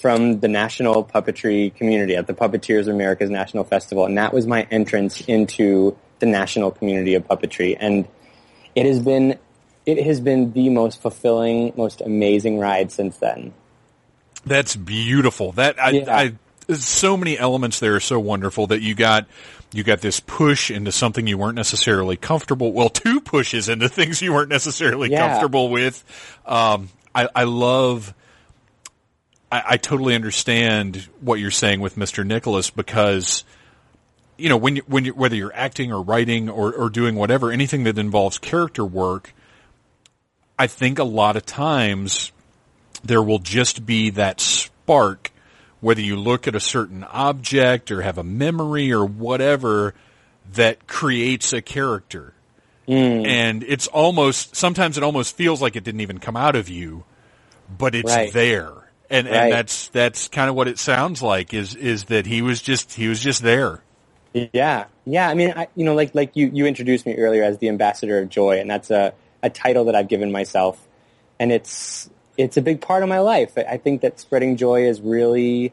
from 0.00 0.40
the 0.40 0.48
national 0.48 1.04
puppetry 1.04 1.74
community 1.74 2.14
at 2.16 2.26
the 2.26 2.34
Puppeteers 2.34 2.82
of 2.82 2.94
America's 2.94 3.30
National 3.30 3.64
Festival. 3.64 4.06
And 4.06 4.16
that 4.18 4.32
was 4.32 4.46
my 4.46 4.62
entrance 4.70 5.20
into 5.22 5.96
the 6.20 6.26
national 6.26 6.70
community 6.70 7.14
of 7.14 7.26
puppetry. 7.26 7.76
And 7.78 8.06
it 8.74 8.86
has 8.86 9.00
been, 9.00 9.38
it 9.86 10.02
has 10.04 10.20
been 10.20 10.52
the 10.52 10.68
most 10.68 11.02
fulfilling, 11.02 11.72
most 11.76 12.00
amazing 12.00 12.58
ride 12.58 12.92
since 12.92 13.16
then. 13.16 13.52
That's 14.46 14.76
beautiful. 14.76 15.52
That 15.52 15.82
I, 15.82 15.90
Yeah. 15.90 16.16
I 16.16 16.34
so 16.74 17.16
many 17.16 17.38
elements 17.38 17.80
there 17.80 17.94
are 17.96 18.00
so 18.00 18.20
wonderful 18.20 18.66
that 18.68 18.82
you 18.82 18.94
got 18.94 19.26
you 19.72 19.82
got 19.82 20.00
this 20.00 20.20
push 20.20 20.70
into 20.70 20.92
something 20.92 21.26
you 21.26 21.38
weren't 21.38 21.56
necessarily 21.56 22.16
comfortable. 22.16 22.72
Well, 22.72 22.88
two 22.90 23.20
pushes 23.20 23.68
into 23.68 23.88
things 23.88 24.20
you 24.22 24.32
weren't 24.32 24.48
necessarily 24.50 25.10
Yeah. 25.10 25.28
comfortable 25.28 25.70
with. 25.70 26.04
Um, 26.46 26.88
I, 27.14 27.28
I 27.34 27.44
love. 27.44 28.14
I, 29.50 29.62
I 29.70 29.76
totally 29.76 30.14
understand 30.14 31.08
what 31.20 31.40
you're 31.40 31.50
saying 31.50 31.80
with 31.80 31.96
Mr. 31.96 32.24
Nicholas 32.24 32.70
because 32.70 33.44
you 34.36 34.48
know 34.48 34.56
when 34.56 34.76
you, 34.76 34.82
when 34.86 35.04
you, 35.04 35.14
whether 35.14 35.34
you're 35.34 35.54
acting 35.54 35.92
or 35.92 36.02
writing 36.02 36.48
or, 36.48 36.72
or 36.72 36.90
doing 36.90 37.14
whatever 37.14 37.50
anything 37.50 37.84
that 37.84 37.98
involves 37.98 38.38
character 38.38 38.84
work, 38.84 39.32
I 40.58 40.66
think 40.66 40.98
a 40.98 41.04
lot 41.04 41.36
of 41.36 41.46
times 41.46 42.32
there 43.04 43.22
will 43.22 43.38
just 43.38 43.86
be 43.86 44.10
that 44.10 44.40
spark, 44.40 45.30
whether 45.80 46.00
you 46.00 46.16
look 46.16 46.48
at 46.48 46.54
a 46.54 46.60
certain 46.60 47.04
object 47.04 47.90
or 47.90 48.02
have 48.02 48.18
a 48.18 48.24
memory 48.24 48.92
or 48.92 49.04
whatever, 49.04 49.94
that 50.54 50.86
creates 50.86 51.52
a 51.52 51.62
character. 51.62 52.32
Mm. 52.88 53.26
And 53.26 53.62
it's 53.62 53.86
almost, 53.86 54.56
sometimes 54.56 54.96
it 54.96 55.04
almost 55.04 55.36
feels 55.36 55.60
like 55.60 55.76
it 55.76 55.84
didn't 55.84 56.00
even 56.00 56.18
come 56.18 56.36
out 56.36 56.56
of 56.56 56.68
you, 56.68 57.04
but 57.68 57.94
it's 57.94 58.10
Right. 58.10 58.32
there. 58.32 58.72
And, 59.10 59.26
Right. 59.26 59.36
and 59.36 59.52
that's, 59.52 59.88
that's 59.88 60.28
kind 60.28 60.50
of 60.50 60.56
what 60.56 60.68
it 60.68 60.78
sounds 60.78 61.22
like 61.22 61.54
is, 61.54 61.74
is 61.74 62.04
that 62.04 62.26
he 62.26 62.42
was 62.42 62.60
just, 62.60 62.92
he 62.94 63.08
was 63.08 63.20
just 63.20 63.42
there. 63.42 63.82
Yeah, 64.52 64.86
yeah. 65.04 65.28
I 65.28 65.34
mean, 65.34 65.52
I, 65.56 65.68
you 65.74 65.84
know, 65.84 65.94
like 65.94 66.14
like 66.14 66.36
you 66.36 66.50
you 66.52 66.66
introduced 66.66 67.06
me 67.06 67.16
earlier 67.16 67.42
as 67.42 67.58
the 67.58 67.68
ambassador 67.68 68.18
of 68.18 68.28
joy, 68.28 68.60
and 68.60 68.70
that's 68.70 68.90
a 68.90 69.14
a 69.42 69.50
title 69.50 69.86
that 69.86 69.94
I've 69.94 70.08
given 70.08 70.30
myself, 70.30 70.86
and 71.40 71.50
it's 71.50 72.10
it's 72.36 72.56
a 72.56 72.62
big 72.62 72.80
part 72.80 73.02
of 73.02 73.08
my 73.08 73.18
life. 73.18 73.58
I, 73.58 73.78
think 73.78 74.02
that 74.02 74.20
spreading 74.20 74.56
joy 74.56 74.86
is 74.86 75.00
really 75.00 75.72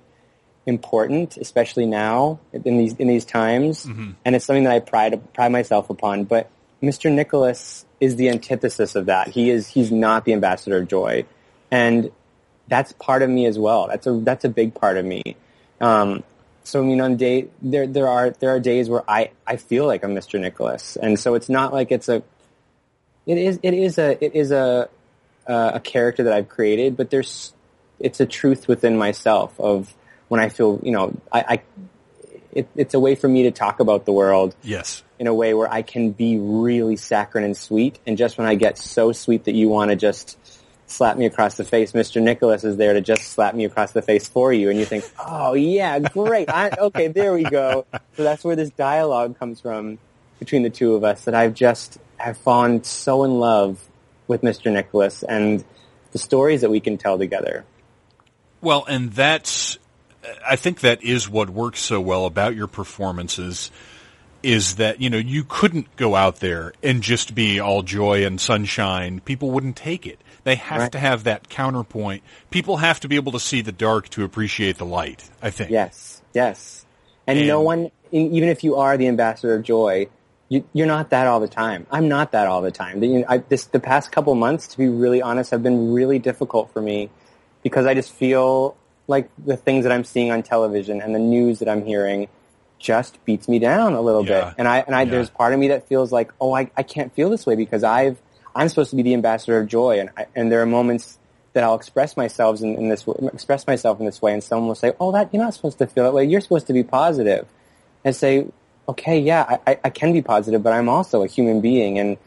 important, 0.65 1.38
especially 1.38 1.86
now 1.86 2.39
in 2.51 2.77
these 2.77 2.93
in 2.93 3.07
these 3.07 3.25
times, 3.25 3.86
mm-hmm. 3.86 4.11
and 4.23 4.36
it's 4.36 4.45
something 4.45 4.63
that 4.63 4.73
I 4.73 4.79
pride 4.79 5.33
pride 5.33 5.51
myself 5.51 5.89
upon. 5.89 6.23
But 6.23 6.49
Mr. 6.81 7.11
Nicholas 7.11 7.86
is 7.99 8.15
the 8.15 8.29
antithesis 8.29 8.95
of 8.95 9.07
that. 9.07 9.27
He 9.27 9.49
is 9.49 9.67
he's 9.67 9.91
not 9.91 10.25
the 10.25 10.33
ambassador 10.33 10.77
of 10.77 10.88
joy, 10.88 11.25
and 11.69 12.09
that's 12.68 12.91
part 12.93 13.22
of 13.22 13.30
me 13.30 13.45
as 13.45 13.57
well. 13.59 13.88
That's 13.88 14.07
a 14.07 14.13
that's 14.13 14.45
a 14.45 14.49
big 14.49 14.74
part 14.74 14.97
of 14.97 15.05
me. 15.05 15.36
Um, 15.82 16.24
so 16.63 16.82
I 16.82 16.86
mean, 16.86 17.01
on 17.01 17.16
day 17.16 17.47
there 17.61 17.86
there 17.88 18.07
are 18.07 18.32
there 18.32 18.49
are 18.49 18.59
days 18.59 18.89
where 18.89 19.03
I 19.09 19.32
I 19.45 19.57
feel 19.57 19.86
like 19.86 20.03
I'm 20.03 20.16
Mr. 20.16 20.39
Nicholas, 20.39 20.95
and 20.95 21.20
so 21.20 21.36
it's 21.36 21.49
not 21.49 21.74
like 21.74 21.91
it's 21.91 22.09
a 22.09 22.24
it 23.26 23.38
is 23.38 23.59
it 23.63 23.74
is 23.74 23.97
a 23.97 24.24
it 24.24 24.36
is 24.36 24.51
a 24.51 24.89
uh, 25.47 25.72
a 25.76 25.80
character 25.80 26.24
that 26.24 26.34
I've 26.34 26.49
created, 26.49 26.97
but 26.97 27.09
there's 27.11 27.53
it's 27.99 28.20
a 28.20 28.26
truth 28.26 28.68
within 28.68 28.97
myself 28.97 29.59
of 29.59 29.93
when 30.28 30.39
I 30.39 30.49
feel 30.49 30.80
you 30.82 30.91
know 30.91 31.16
I, 31.32 31.39
I 31.41 31.61
it, 32.51 32.68
it's 32.76 32.93
a 32.93 32.99
way 32.99 33.16
for 33.16 33.28
me 33.28 33.43
to 33.43 33.51
talk 33.51 33.80
about 33.80 34.05
the 34.05 34.13
world 34.13 34.55
Yes. 34.63 35.03
in 35.20 35.28
a 35.28 35.34
way 35.34 35.53
where 35.53 35.72
I 35.72 35.82
can 35.82 36.11
be 36.11 36.38
really 36.39 36.95
saccharine 36.95 37.43
and 37.43 37.55
sweet. 37.55 37.99
And 38.07 38.18
just 38.18 38.38
when 38.38 38.47
I 38.47 38.55
get 38.55 38.78
so 38.78 39.11
sweet 39.11 39.43
that 39.43 39.55
you 39.55 39.68
want 39.68 39.91
to 39.91 39.97
just 39.97 40.38
slap 40.88 41.17
me 41.17 41.25
across 41.25 41.55
the 41.57 41.63
face, 41.63 41.91
Mr. 41.93 42.21
Nicholas 42.21 42.63
is 42.63 42.77
there 42.77 42.93
to 42.93 43.01
just 43.01 43.23
slap 43.23 43.55
me 43.55 43.65
across 43.65 43.91
the 43.91 44.01
face 44.01 44.27
for 44.27 44.53
you. 44.53 44.69
And 44.69 44.79
you 44.79 44.86
think, 44.86 45.09
oh 45.25 45.53
yeah, 45.53 45.99
great. 45.99 46.49
I, 46.49 46.71
okay, 46.77 47.07
there 47.07 47.33
we 47.33 47.43
go. 47.43 47.86
So 48.15 48.23
that's 48.23 48.43
where 48.43 48.55
this 48.55 48.69
dialogue 48.69 49.38
comes 49.39 49.59
from 49.59 49.97
between 50.39 50.63
the 50.63 50.69
two 50.69 50.93
of 50.95 51.03
us 51.03 51.25
that 51.25 51.33
I've 51.33 51.53
just, 51.53 51.97
have 52.17 52.38
fallen 52.38 52.83
so 52.83 53.23
in 53.23 53.39
love 53.39 53.79
with 54.27 54.41
Mr. 54.41 54.71
Nicholas 54.71 55.23
and 55.23 55.63
the 56.11 56.17
stories 56.17 56.61
that 56.61 56.69
we 56.69 56.79
can 56.79 56.97
tell 56.97 57.17
together. 57.17 57.65
Well, 58.61 58.86
and 58.88 59.11
that's, 59.11 59.77
I 60.47 60.55
think 60.55 60.79
that 60.79 61.03
is 61.03 61.29
what 61.29 61.49
works 61.49 61.81
so 61.81 61.99
well 62.01 62.25
about 62.25 62.55
your 62.55 62.67
performances 62.67 63.69
is 64.41 64.75
that, 64.75 65.01
you 65.01 65.09
know, 65.09 65.17
you 65.17 65.43
couldn't 65.43 65.95
go 65.95 66.15
out 66.15 66.39
there 66.39 66.73
and 66.81 67.01
just 67.01 67.36
be 67.36 67.59
all 67.59 67.81
joy 67.81 68.25
and 68.25 68.39
sunshine. 68.39 69.19
People 69.19 69.51
wouldn't 69.51 69.75
take 69.75 70.05
it. 70.05 70.19
They 70.46 70.56
have 70.56 70.80
Right. 70.80 70.91
to 70.93 71.00
have 71.00 71.26
that 71.26 71.50
counterpoint. 71.50 72.24
People 72.52 72.78
have 72.78 73.02
to 73.02 73.10
be 73.10 73.18
able 73.18 73.34
to 73.34 73.39
see 73.39 73.62
the 73.62 73.72
dark 73.74 74.08
to 74.10 74.24
appreciate 74.24 74.78
the 74.78 74.86
light, 74.86 75.28
I 75.41 75.50
think. 75.50 75.72
Yes, 75.72 76.22
yes. 76.34 76.86
And, 77.28 77.48
no 77.48 77.62
one, 77.62 77.89
even 78.12 78.48
if 78.48 78.64
you 78.64 78.76
are 78.76 78.96
the 78.96 79.08
ambassador 79.08 79.56
of 79.56 79.64
joy, 79.64 80.08
you, 80.48 80.64
you're 80.74 80.86
not 80.88 81.10
that 81.10 81.26
all 81.26 81.39
the 81.39 81.48
time. 81.48 81.88
I'm 81.89 82.08
not 82.08 82.32
that 82.34 82.46
all 82.46 82.62
the 82.62 82.72
time. 82.72 83.00
The, 83.00 83.08
you 83.08 83.20
know, 83.20 83.26
I, 83.28 83.39
this, 83.39 83.66
the 83.66 83.80
past 83.80 84.12
couple 84.12 84.36
months, 84.36 84.68
to 84.68 84.78
be 84.78 84.88
really 84.88 85.20
honest, 85.20 85.50
have 85.50 85.64
been 85.64 85.91
really 85.91 86.20
difficult 86.20 86.72
for 86.72 86.82
me 86.82 87.10
because 87.64 87.88
I 87.88 87.96
just 87.96 88.14
feel 88.14 88.78
like 89.08 89.32
the 89.43 89.58
things 89.58 89.84
that 89.84 89.91
I'm 89.91 90.04
seeing 90.04 90.30
on 90.30 90.43
television 90.43 91.02
and 91.02 91.16
the 91.16 91.20
news 91.20 91.58
that 91.60 91.68
I'm 91.68 91.84
hearing 91.84 92.28
just 92.78 93.24
beats 93.26 93.48
me 93.48 93.58
down 93.58 93.93
a 93.93 94.02
little 94.02 94.24
Yeah. 94.24 94.46
bit. 94.46 94.54
And 94.60 94.68
I, 94.68 94.80
and 94.86 94.96
I, 94.96 95.02
Yeah. 95.02 95.10
there's 95.10 95.32
part 95.32 95.54
of 95.54 95.60
me 95.60 95.70
that 95.70 95.88
feels 95.88 96.12
like, 96.12 96.32
oh, 96.39 96.54
I, 96.54 96.70
I 96.78 96.84
can't 96.84 97.12
feel 97.16 97.32
this 97.32 97.48
way 97.48 97.56
because 97.56 97.84
I've, 97.84 98.22
I'm 98.56 98.70
supposed 98.70 98.89
to 98.91 98.95
be 98.95 99.03
the 99.03 99.14
ambassador 99.14 99.60
of 99.60 99.68
joy. 99.68 99.99
And 99.99 100.10
I, 100.18 100.28
and 100.36 100.51
there 100.51 100.62
are 100.62 100.66
moments 100.66 101.20
that 101.53 101.64
I'll 101.64 101.76
express 101.76 102.18
myself 102.18 102.62
in, 102.62 102.76
in 102.76 102.89
this, 102.89 103.06
express 103.34 103.68
myself 103.68 103.99
in 103.99 104.06
this 104.06 104.22
way 104.22 104.34
and 104.34 104.43
someone 104.43 104.68
will 104.68 104.76
say, 104.76 104.93
oh, 104.99 105.12
that, 105.12 105.34
you're 105.34 105.43
not 105.43 105.53
supposed 105.53 105.78
to 105.80 105.88
feel 105.88 106.06
that 106.06 106.14
way. 106.14 106.26
You're 106.26 106.41
supposed 106.41 106.68
to 106.68 106.74
be 106.74 106.84
positive. 106.84 107.47
And 108.03 108.16
say, 108.16 108.47
okay, 108.88 109.20
yeah, 109.20 109.58
I, 109.66 109.80
I, 109.84 109.89
can 109.89 110.14
be 110.14 110.22
positive, 110.22 110.62
but 110.62 110.74
I'm 110.74 110.89
also 110.89 111.24
a 111.24 111.28
human 111.28 111.60
being 111.60 111.97
and 111.97 112.18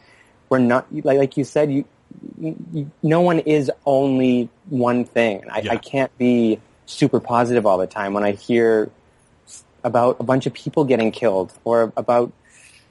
we're 0.49 0.59
not, 0.59 0.93
like, 0.93 1.17
like 1.17 1.37
you 1.37 1.45
said, 1.45 1.71
you, 1.71 1.85
you, 2.37 2.91
no 3.01 3.21
one 3.21 3.39
is 3.39 3.71
only 3.85 4.49
one 4.67 5.05
thing. 5.05 5.45
I, 5.49 5.61
Yeah. 5.61 5.71
I 5.73 5.77
can't 5.77 6.15
be 6.17 6.59
super 6.85 7.19
positive 7.19 7.65
all 7.65 7.77
the 7.77 7.87
time 7.87 8.13
when 8.13 8.23
I 8.23 8.31
hear 8.31 8.89
about 9.83 10.17
a 10.19 10.23
bunch 10.23 10.45
of 10.45 10.53
people 10.53 10.83
getting 10.83 11.11
killed 11.11 11.53
or 11.63 11.93
about 11.95 12.33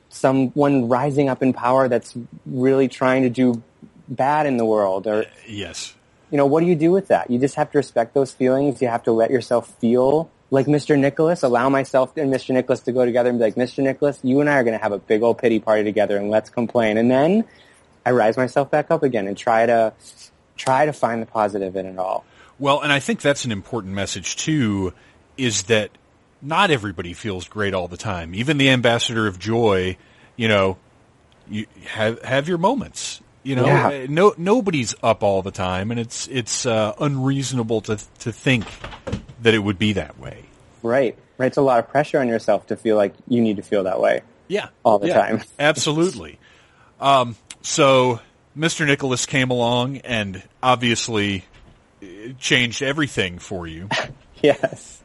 someone 0.09 0.89
rising 0.89 1.29
up 1.29 1.43
in 1.43 1.53
power 1.53 1.89
that's 1.89 2.17
really 2.47 2.89
trying 2.89 3.23
to 3.23 3.31
do 3.31 3.63
bad 4.09 4.47
in 4.47 4.57
the 4.57 4.65
world 4.65 5.07
or 5.07 5.27
Yes. 5.47 5.95
you 6.31 6.39
know 6.39 6.47
what 6.47 6.61
do 6.61 6.67
you 6.67 6.75
do 6.75 6.91
with 6.91 7.09
that? 7.09 7.31
You 7.31 7.39
just 7.39 7.57
have 7.57 7.71
to 7.73 7.79
respect 7.79 8.15
those 8.15 8.31
feelings. 8.31 8.81
You 8.81 8.89
have 8.89 9.03
to 9.05 9.13
let 9.13 9.31
yourself 9.31 9.69
feel 9.81 10.31
like 10.51 10.67
mr 10.67 10.99
nicholas. 10.99 11.43
Allow 11.43 11.69
myself 11.69 12.17
and 12.17 12.33
mr 12.33 12.55
nicholas 12.55 12.81
to 12.81 12.93
go 12.93 13.05
together 13.05 13.29
and 13.29 13.39
be 13.39 13.45
like 13.45 13.55
mr 13.57 13.83
nicholas 13.83 14.19
you 14.23 14.41
and 14.41 14.49
i 14.49 14.55
are 14.55 14.65
going 14.65 14.77
to 14.77 14.83
have 14.83 14.93
a 14.93 14.99
big 14.99 15.23
old 15.23 15.39
pity 15.39 15.61
party 15.61 15.85
together 15.85 16.17
and 16.17 16.31
let's 16.31 16.49
complain. 16.51 16.97
And 16.97 17.11
then 17.11 17.45
i 18.07 18.11
rise 18.11 18.37
myself 18.39 18.71
back 18.71 18.91
up 18.91 19.03
again 19.03 19.27
and 19.27 19.37
try 19.37 19.67
to 19.67 19.93
try 20.57 20.87
to 20.87 20.93
find 20.93 21.21
the 21.23 21.27
positive 21.27 21.77
in 21.77 21.87
it 21.87 21.99
all. 21.99 22.25
Well, 22.59 22.81
and 22.81 22.93
I 22.93 22.99
think 22.99 23.21
that's 23.21 23.45
an 23.45 23.53
important 23.53 23.95
message 23.95 24.37
too, 24.37 24.93
is 25.37 25.65
that 25.65 25.91
not 26.43 26.71
everybody 26.71 27.13
feels 27.15 27.49
great 27.49 27.75
all 27.75 27.89
the 27.89 27.97
time. 27.97 28.35
Even 28.35 28.59
the 28.59 28.71
ambassador 28.71 29.27
of 29.27 29.39
joy, 29.39 29.97
you 30.37 30.49
know, 30.49 30.77
you 31.49 31.67
have 31.87 32.23
have 32.23 32.49
your 32.49 32.59
moments. 32.59 33.21
You 33.43 33.57
know, 33.57 33.67
Yeah. 33.67 33.87
Uh, 33.89 34.07
no 34.09 34.35
nobody's 34.37 34.95
up 35.03 35.23
all 35.23 35.43
the 35.43 35.51
time, 35.51 35.91
and 35.91 35.99
it's 35.99 36.27
it's 36.29 36.67
uh, 36.67 36.95
unreasonable 37.01 37.81
to 37.83 37.97
to 38.21 38.33
think 38.33 38.67
that 39.43 39.55
it 39.55 39.61
would 39.61 39.79
be 39.79 39.95
that 39.95 40.19
way. 40.19 40.45
right 40.83 41.17
right 41.39 41.47
it's 41.47 41.57
a 41.57 41.63
lot 41.63 41.79
of 41.79 41.89
pressure 41.89 42.19
on 42.21 42.27
yourself 42.29 42.67
to 42.67 42.77
feel 42.77 42.97
like 42.97 43.15
you 43.29 43.41
need 43.41 43.57
to 43.57 43.63
feel 43.63 43.85
that 43.85 44.01
way 44.01 44.23
Yeah, 44.49 44.69
All 44.83 44.99
the 44.99 45.07
Yeah, 45.09 45.15
time. 45.27 45.43
absolutely. 45.59 46.39
Um, 47.01 47.37
so 47.63 48.21
Mr. 48.57 48.85
Nicholas 48.87 49.25
came 49.27 49.51
along 49.51 49.99
and 49.99 50.43
obviously 50.63 51.45
uh, 52.03 52.07
changed 52.41 52.83
everything 52.83 53.39
for 53.39 53.67
you. 53.69 53.89
yes 54.43 55.01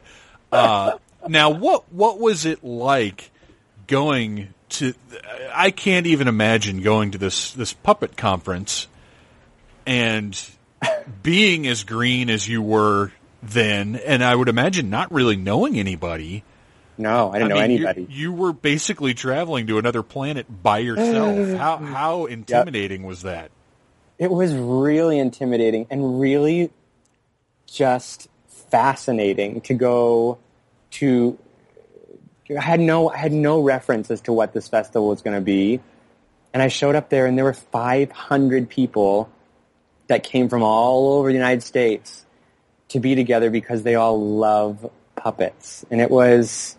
Now, 1.28 1.50
what 1.50 1.90
what 1.92 2.18
was 2.18 2.44
it 2.44 2.62
like 2.64 3.30
going 3.86 4.52
to? 4.70 4.94
I 5.52 5.70
can't 5.70 6.06
even 6.06 6.28
imagine 6.28 6.82
going 6.82 7.12
to 7.12 7.18
this 7.18 7.52
this 7.52 7.72
puppet 7.72 8.16
conference 8.16 8.88
and 9.86 10.40
being 11.22 11.66
as 11.66 11.84
green 11.84 12.30
as 12.30 12.48
you 12.48 12.62
were 12.62 13.12
then, 13.42 13.96
and 13.96 14.24
I 14.24 14.34
would 14.34 14.48
imagine 14.48 14.90
not 14.90 15.12
really 15.12 15.36
knowing 15.36 15.78
anybody. 15.78 16.44
No, 16.96 17.32
I 17.32 17.38
didn't 17.38 17.48
know 17.48 17.54
mean, 17.56 17.70
you- 17.72 17.76
anybody. 17.88 18.06
You, 18.08 18.32
were 18.32 18.52
basically 18.52 19.14
traveling 19.14 19.66
to 19.66 19.78
another 19.78 20.02
planet 20.02 20.46
by 20.62 20.78
yourself. 20.78 21.58
how 21.58 21.78
how 21.78 22.26
intimidating 22.26 23.02
was 23.02 23.22
that? 23.22 23.50
It 24.18 24.30
was 24.30 24.54
really 24.54 25.18
intimidating 25.18 25.86
and 25.90 26.20
really 26.20 26.70
just 27.66 28.28
fascinating 28.70 29.60
to 29.62 29.74
go 29.74 30.38
to. 30.94 31.38
I 32.50 32.60
had 32.60 32.80
no 32.80 33.10
I 33.10 33.16
had 33.16 33.32
no 33.32 33.60
reference 33.60 34.10
as 34.10 34.20
to 34.22 34.32
what 34.32 34.52
this 34.52 34.68
festival 34.68 35.08
was 35.08 35.22
going 35.22 35.36
to 35.36 35.40
be, 35.40 35.80
and 36.52 36.62
I 36.62 36.68
showed 36.68 36.94
up 36.94 37.08
there 37.08 37.26
and 37.26 37.36
there 37.36 37.44
were 37.44 37.54
500 37.54 38.68
people 38.68 39.30
that 40.08 40.24
came 40.24 40.48
from 40.48 40.62
all 40.62 41.14
over 41.14 41.28
the 41.28 41.34
United 41.34 41.62
States 41.62 42.24
to 42.88 43.00
be 43.00 43.14
together 43.14 43.50
because 43.50 43.82
they 43.82 43.94
all 43.94 44.20
love 44.20 44.90
puppets, 45.16 45.84
and 45.90 46.00
it 46.00 46.10
was 46.10 46.76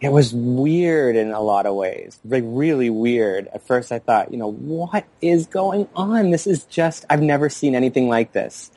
it 0.00 0.10
was 0.10 0.32
weird 0.32 1.16
in 1.16 1.32
a 1.32 1.40
lot 1.40 1.66
of 1.66 1.74
ways, 1.74 2.18
like 2.24 2.44
really 2.46 2.90
weird. 2.90 3.48
At 3.48 3.66
first, 3.66 3.90
I 3.90 3.98
thought, 3.98 4.30
you 4.30 4.38
know, 4.38 4.52
what 4.52 5.04
is 5.20 5.46
going 5.46 5.88
on? 5.94 6.30
This 6.30 6.46
is 6.46 6.64
just 6.64 7.04
I've 7.10 7.22
never 7.22 7.48
seen 7.48 7.74
anything 7.74 8.08
like 8.08 8.32
this. 8.32 8.70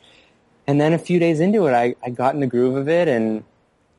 And 0.68 0.80
then 0.80 0.94
a 0.94 0.98
few 1.00 1.20
days 1.20 1.40
into 1.40 1.66
it, 1.68 1.74
I, 1.74 1.96
I 2.04 2.10
got 2.10 2.34
in 2.34 2.40
the 2.40 2.48
groove 2.48 2.76
of 2.76 2.88
it, 2.88 3.08
and 3.08 3.44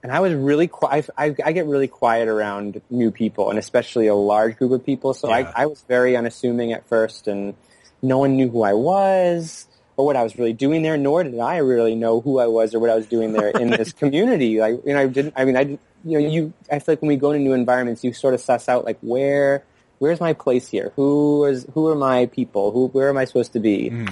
and 0.03 0.11
I 0.11 0.21
was 0.21 0.35
really 0.35 0.67
quiet. 0.69 1.09
I, 1.17 1.35
I 1.45 1.53
get 1.53 1.67
really 1.67 1.89
quiet 1.89 2.29
around 2.29 2.81
new 2.91 3.11
people, 3.11 3.51
and 3.51 3.59
especially 3.59 4.09
a 4.09 4.15
large 4.15 4.57
group 4.57 4.73
of 4.73 4.85
people. 4.85 5.15
So 5.15 5.29
Yeah. 5.29 5.53
I, 5.55 5.63
I 5.63 5.67
was 5.67 5.83
very 5.89 6.17
unassuming 6.17 6.73
at 6.73 6.87
first, 6.89 7.29
and 7.29 7.55
no 8.01 8.19
one 8.19 8.37
knew 8.37 8.49
who 8.49 8.63
I 8.63 8.73
was 8.75 9.67
or 9.97 10.07
what 10.07 10.17
I 10.17 10.23
was 10.23 10.37
really 10.39 10.53
doing 10.53 10.83
there. 10.83 10.97
Nor 10.97 11.25
did 11.25 11.39
I 11.39 11.59
really 11.59 11.95
know 11.95 12.21
who 12.21 12.39
I 12.39 12.47
was 12.47 12.75
or 12.75 12.81
what 12.81 12.91
I 12.91 12.97
was 12.97 13.07
doing 13.07 13.33
there 13.33 13.51
in 13.51 13.71
this 13.71 13.93
community. 14.03 14.59
Like, 14.61 14.81
you 14.85 14.93
know, 14.93 15.01
I 15.01 15.07
didn't. 15.07 15.35
I 15.37 15.45
mean, 15.45 15.57
I 15.57 15.65
didn't. 15.65 15.81
You 16.05 16.21
know, 16.21 16.29
you. 16.29 16.53
I 16.71 16.79
feel 16.81 16.95
like 16.95 17.03
when 17.03 17.09
we 17.09 17.17
go 17.17 17.33
to 17.33 17.39
new 17.39 17.53
environments, 17.53 18.03
you 18.03 18.13
sort 18.13 18.35
of 18.35 18.41
suss 18.41 18.69
out 18.69 18.85
like 18.85 18.99
where, 19.03 19.63
where's 19.99 20.21
my 20.21 20.33
place 20.33 20.67
here? 20.69 20.93
Who 20.97 21.45
is? 21.45 21.67
Who 21.75 21.87
are 21.89 21.95
my 21.95 22.27
people? 22.27 22.73
Who? 22.73 22.87
Where 22.89 23.09
am 23.09 23.19
I 23.19 23.25
supposed 23.25 23.53
to 23.53 23.61
be? 23.61 23.91
Hmm. 23.91 24.07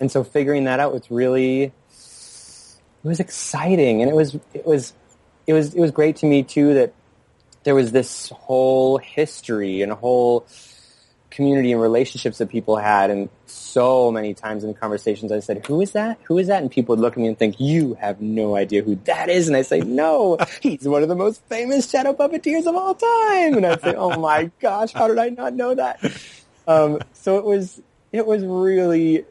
And 0.00 0.10
so 0.10 0.24
figuring 0.24 0.64
that 0.64 0.80
out 0.80 0.92
was 0.92 1.10
really, 1.10 1.72
it 3.04 3.08
was 3.08 3.20
exciting, 3.20 4.00
and 4.02 4.10
it 4.10 4.14
was 4.14 4.34
it 4.54 4.66
was 4.66 4.92
it 5.46 5.52
was 5.52 5.74
it 5.74 5.80
was 5.80 5.90
great 5.90 6.16
to 6.16 6.26
me 6.26 6.42
too 6.42 6.74
that 6.74 6.92
there 7.64 7.74
was 7.74 7.92
this 7.92 8.30
whole 8.30 8.98
history 8.98 9.82
and 9.82 9.92
a 9.92 9.94
whole 9.94 10.46
community 11.30 11.72
and 11.72 11.80
relationships 11.80 12.38
that 12.38 12.48
people 12.48 12.76
had 12.76 13.10
and 13.10 13.28
so 13.46 14.12
many 14.12 14.34
times 14.34 14.62
in 14.62 14.72
conversations 14.72 15.32
I 15.32 15.40
said, 15.40 15.66
Who 15.66 15.80
is 15.80 15.90
that? 15.92 16.18
Who 16.24 16.38
is 16.38 16.46
that? 16.46 16.62
And 16.62 16.70
people 16.70 16.94
would 16.94 17.02
look 17.02 17.14
at 17.14 17.18
me 17.18 17.26
and 17.26 17.36
think, 17.36 17.58
You 17.58 17.94
have 17.94 18.20
no 18.20 18.54
idea 18.54 18.82
who 18.82 18.94
that 19.04 19.28
is 19.28 19.48
and 19.48 19.56
I 19.56 19.62
say, 19.62 19.80
No, 19.80 20.38
he's 20.62 20.86
one 20.86 21.02
of 21.02 21.08
the 21.08 21.16
most 21.16 21.42
famous 21.48 21.90
shadow 21.90 22.12
puppeteers 22.12 22.66
of 22.66 22.76
all 22.76 22.94
time 22.94 23.54
and 23.56 23.66
I'd 23.66 23.80
say, 23.80 23.94
Oh 23.96 24.18
my 24.20 24.50
gosh, 24.60 24.92
how 24.92 25.08
did 25.08 25.18
I 25.18 25.30
not 25.30 25.54
know 25.54 25.74
that? 25.74 26.00
Um, 26.68 27.00
so 27.14 27.38
it 27.38 27.44
was 27.44 27.80
it 28.12 28.26
was 28.26 28.44
really 28.44 29.24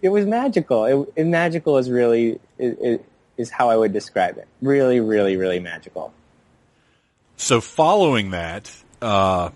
it 0.00 0.08
was 0.08 0.24
magical. 0.24 0.84
It, 0.86 1.12
it 1.16 1.24
magical 1.26 1.76
is 1.76 1.90
really 1.90 2.40
is, 2.58 2.78
is- 2.78 3.00
is 3.42 3.50
how 3.50 3.68
I 3.68 3.76
would 3.76 3.92
describe 3.92 4.38
it. 4.38 4.48
Really, 4.62 5.00
really, 5.00 5.36
really 5.36 5.60
magical. 5.60 6.14
So 7.36 7.60
following 7.60 8.30
that, 8.30 8.74
uh, 9.02 9.50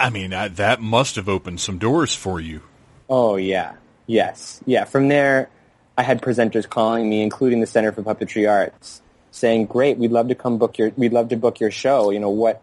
I 0.00 0.10
mean, 0.10 0.32
I, 0.32 0.48
that 0.48 0.80
must 0.80 1.16
have 1.16 1.28
opened 1.28 1.60
some 1.60 1.78
doors 1.78 2.14
for 2.14 2.40
you. 2.40 2.62
Oh 3.08 3.36
yeah, 3.36 3.74
yes, 4.06 4.60
yeah. 4.66 4.84
From 4.84 5.08
there, 5.08 5.48
I 5.96 6.02
had 6.02 6.20
presenters 6.20 6.68
calling 6.68 7.08
me, 7.08 7.22
including 7.22 7.60
the 7.60 7.66
Center 7.66 7.92
for 7.92 8.02
Puppetry 8.02 8.48
Arts, 8.50 9.02
saying, 9.30 9.66
"Great, 9.66 9.98
we'd 9.98 10.12
love 10.12 10.28
to 10.28 10.34
come 10.34 10.58
book 10.58 10.78
your, 10.78 10.92
we'd 10.96 11.12
love 11.12 11.28
to 11.28 11.36
book 11.36 11.60
your 11.60 11.70
show. 11.70 12.10
You 12.10 12.20
know 12.20 12.30
what? 12.30 12.62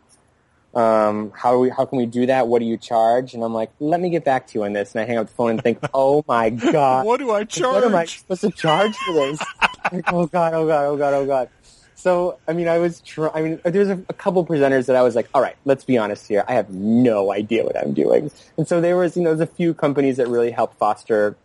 Um, 0.75 1.31
how 1.35 1.59
we, 1.59 1.69
how 1.69 1.85
can 1.85 1.97
we 1.97 2.05
do 2.05 2.25
that? 2.25 2.47
What 2.47 2.59
do 2.59 2.65
you 2.65 2.77
charge?" 2.77 3.33
And 3.33 3.43
I'm 3.43 3.53
like, 3.53 3.71
"Let 3.79 3.99
me 4.01 4.09
get 4.09 4.25
back 4.25 4.47
to 4.47 4.59
you 4.59 4.65
on 4.65 4.73
this." 4.73 4.93
And 4.93 5.01
I 5.01 5.05
hang 5.05 5.17
up 5.17 5.27
the 5.27 5.33
phone 5.33 5.51
and 5.51 5.63
think, 5.63 5.79
"Oh 5.93 6.23
my 6.27 6.49
god, 6.49 7.05
What 7.05 7.19
do 7.19 7.31
I 7.31 7.45
charge? 7.45 7.75
what 7.75 7.83
am 7.83 7.95
I 7.95 8.05
supposed 8.05 8.41
to 8.41 8.51
charge 8.51 8.95
for 8.95 9.13
this? 9.13 9.39
like, 9.91 10.13
oh 10.13 10.27
god, 10.27 10.53
oh 10.53 10.67
god, 10.67 10.85
oh 10.85 10.97
god, 10.97 11.13
oh 11.13 11.25
god. 11.25 11.49
So, 11.97 12.37
I 12.47 12.53
mean, 12.53 12.67
I 12.67 12.77
was 12.77 13.01
try- 13.01 13.31
I 13.33 13.41
mean, 13.41 13.59
there's 13.63 13.89
a, 13.89 13.93
a 14.09 14.13
couple 14.13 14.45
presenters 14.45 14.85
that 14.85 14.95
I 14.95 15.01
was 15.01 15.15
like, 15.15 15.27
all 15.33 15.41
right, 15.41 15.55
let's 15.65 15.83
be 15.85 15.97
honest 15.97 16.27
here. 16.27 16.43
I 16.47 16.53
have 16.53 16.69
no 16.69 17.31
idea 17.31 17.63
what 17.63 17.75
I'm 17.75 17.93
doing. 17.93 18.29
And 18.57 18.67
so 18.67 18.79
there 18.79 18.95
was, 18.95 19.17
you 19.17 19.23
know, 19.23 19.33
there's 19.33 19.49
a 19.49 19.51
few 19.51 19.73
companies 19.73 20.17
that 20.17 20.27
really 20.27 20.51
helped 20.51 20.77
foster 20.77 21.35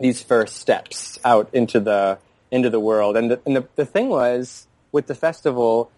these 0.00 0.20
first 0.20 0.56
steps 0.58 1.18
out 1.24 1.48
into 1.54 1.80
the, 1.80 2.18
into 2.50 2.68
the 2.68 2.80
world. 2.80 3.16
And 3.16 3.30
the, 3.30 3.40
and 3.46 3.56
the, 3.56 3.66
the 3.76 3.86
thing 3.86 4.10
was, 4.10 4.66
with 4.92 5.06
the 5.06 5.14
festival, 5.14 5.90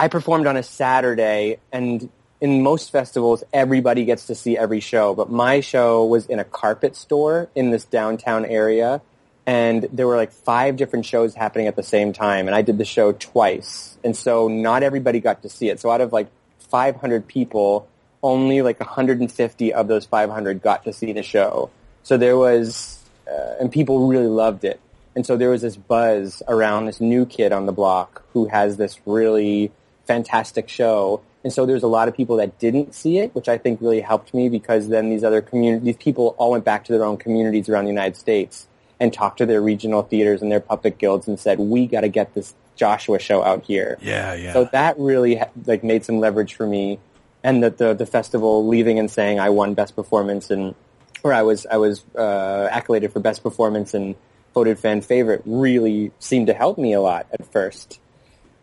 I 0.00 0.08
performed 0.08 0.46
on 0.46 0.56
a 0.56 0.62
Saturday, 0.62 1.58
and 1.70 2.08
in 2.40 2.62
most 2.62 2.90
festivals, 2.90 3.44
everybody 3.52 4.06
gets 4.06 4.28
to 4.28 4.34
see 4.34 4.56
every 4.56 4.80
show. 4.80 5.14
But 5.14 5.30
my 5.30 5.60
show 5.60 6.06
was 6.06 6.24
in 6.24 6.38
a 6.38 6.44
carpet 6.44 6.96
store 6.96 7.50
in 7.54 7.70
this 7.70 7.84
downtown 7.84 8.46
area, 8.46 9.02
and 9.44 9.86
there 9.92 10.06
were 10.06 10.16
like 10.16 10.32
five 10.32 10.76
different 10.76 11.04
shows 11.04 11.34
happening 11.34 11.66
at 11.66 11.76
the 11.76 11.82
same 11.82 12.14
time, 12.14 12.46
and 12.46 12.54
I 12.54 12.62
did 12.62 12.78
the 12.78 12.84
show 12.86 13.12
twice. 13.12 13.98
And 14.02 14.16
so 14.16 14.48
not 14.48 14.82
everybody 14.82 15.20
got 15.20 15.42
to 15.42 15.50
see 15.50 15.68
it. 15.68 15.80
So 15.80 15.90
out 15.90 16.00
of 16.00 16.14
like 16.14 16.28
500 16.70 17.26
people, 17.26 17.86
only 18.22 18.62
like 18.62 18.80
150 18.80 19.74
of 19.74 19.86
those 19.86 20.06
500 20.06 20.62
got 20.62 20.84
to 20.84 20.94
see 20.94 21.12
the 21.12 21.22
show. 21.22 21.68
So 22.04 22.16
there 22.16 22.38
was, 22.38 23.04
uh, 23.30 23.56
and 23.60 23.70
people 23.70 24.08
really 24.08 24.28
loved 24.28 24.64
it. 24.64 24.80
And 25.14 25.26
so 25.26 25.36
there 25.36 25.50
was 25.50 25.60
this 25.60 25.76
buzz 25.76 26.42
around 26.48 26.86
this 26.86 27.02
new 27.02 27.26
kid 27.26 27.52
on 27.52 27.66
the 27.66 27.72
block 27.72 28.22
who 28.32 28.46
has 28.46 28.78
this 28.78 28.98
really 29.04 29.70
fantastic 30.06 30.68
show. 30.68 31.22
And 31.42 31.52
so 31.52 31.64
there's 31.64 31.82
a 31.82 31.88
lot 31.88 32.08
of 32.08 32.14
people 32.14 32.36
that 32.36 32.58
didn't 32.58 32.94
see 32.94 33.18
it, 33.18 33.34
which 33.34 33.48
I 33.48 33.56
think 33.56 33.80
really 33.80 34.00
helped 34.00 34.34
me 34.34 34.48
because 34.48 34.88
then 34.88 35.08
these 35.08 35.24
other 35.24 35.40
community, 35.40 35.86
these 35.86 35.96
people 35.96 36.34
all 36.38 36.50
went 36.50 36.64
back 36.64 36.84
to 36.84 36.92
their 36.92 37.04
own 37.04 37.16
communities 37.16 37.68
around 37.68 37.84
the 37.84 37.90
United 37.90 38.16
States 38.16 38.66
and 38.98 39.12
talked 39.12 39.38
to 39.38 39.46
their 39.46 39.62
regional 39.62 40.02
theaters 40.02 40.42
and 40.42 40.52
their 40.52 40.60
puppet 40.60 40.98
guilds 40.98 41.26
and 41.26 41.40
said, 41.40 41.58
we 41.58 41.86
got 41.86 42.02
to 42.02 42.08
get 42.08 42.34
this 42.34 42.54
Joshua 42.80 43.18
show 43.18 43.42
out 43.42 43.64
here. 43.64 43.98
Yeah, 44.00 44.34
yeah. 44.34 44.54
So 44.54 44.64
that 44.72 44.98
really 44.98 45.40
like 45.66 45.84
made 45.84 46.02
some 46.02 46.18
leverage 46.18 46.54
for 46.54 46.66
me, 46.66 46.98
and 47.44 47.62
that 47.62 47.76
the 47.76 47.92
the 47.92 48.06
festival 48.06 48.66
leaving 48.66 48.98
and 48.98 49.10
saying 49.10 49.38
I 49.38 49.50
won 49.50 49.74
best 49.74 49.94
performance 49.94 50.50
and 50.50 50.74
or 51.22 51.34
I 51.34 51.42
was 51.42 51.66
I 51.66 51.76
was 51.76 52.02
uh, 52.16 52.68
accoladed 52.72 53.12
for 53.12 53.20
best 53.20 53.42
performance 53.42 53.92
and 53.92 54.14
voted 54.54 54.78
fan 54.78 55.02
favorite 55.02 55.42
really 55.44 56.10
seemed 56.20 56.46
to 56.46 56.54
help 56.54 56.78
me 56.78 56.94
a 56.94 57.02
lot 57.02 57.26
at 57.32 57.52
first. 57.52 58.00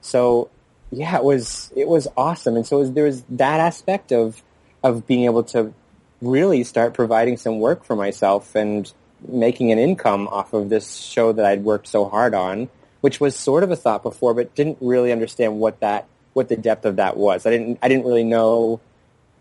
So 0.01 0.49
yeah, 0.91 1.17
it 1.17 1.23
was 1.23 1.71
it 1.75 1.87
was 1.87 2.07
awesome, 2.15 2.55
and 2.55 2.65
so 2.65 2.79
was, 2.79 2.91
there 2.93 3.03
was 3.03 3.23
that 3.29 3.59
aspect 3.59 4.11
of 4.11 4.41
of 4.83 5.05
being 5.07 5.25
able 5.25 5.43
to 5.43 5.73
really 6.21 6.63
start 6.63 6.93
providing 6.93 7.37
some 7.37 7.59
work 7.59 7.83
for 7.83 7.95
myself 7.95 8.55
and 8.55 8.91
making 9.27 9.71
an 9.71 9.79
income 9.79 10.27
off 10.27 10.53
of 10.53 10.69
this 10.69 10.95
show 10.95 11.31
that 11.33 11.45
I'd 11.45 11.63
worked 11.63 11.87
so 11.87 12.05
hard 12.05 12.33
on, 12.33 12.69
which 13.01 13.19
was 13.19 13.35
sort 13.35 13.63
of 13.63 13.71
a 13.71 13.75
thought 13.75 14.03
before, 14.03 14.33
but 14.33 14.53
didn't 14.55 14.77
really 14.79 15.11
understand 15.11 15.59
what 15.59 15.79
that 15.81 16.07
what 16.33 16.49
the 16.49 16.55
depth 16.55 16.85
of 16.85 16.97
that 16.97 17.17
was. 17.17 17.45
I 17.45 17.49
didn't 17.49 17.79
I 17.81 17.89
didn't 17.89 18.05
really 18.05 18.23
know 18.23 18.79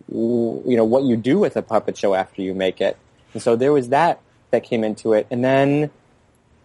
you 0.09 0.77
know 0.77 0.85
what 0.85 1.05
you 1.05 1.17
do 1.17 1.39
with 1.39 1.57
a 1.57 1.63
puppet 1.63 1.97
show 1.97 2.15
after 2.15 2.43
you 2.43 2.55
make 2.55 2.81
it, 2.81 2.97
and 3.35 3.43
so 3.43 3.55
there 3.55 3.73
was 3.73 3.91
that 3.91 4.21
that 4.51 4.65
came 4.65 4.83
into 4.83 5.13
it, 5.13 5.27
and 5.31 5.45
then 5.45 5.91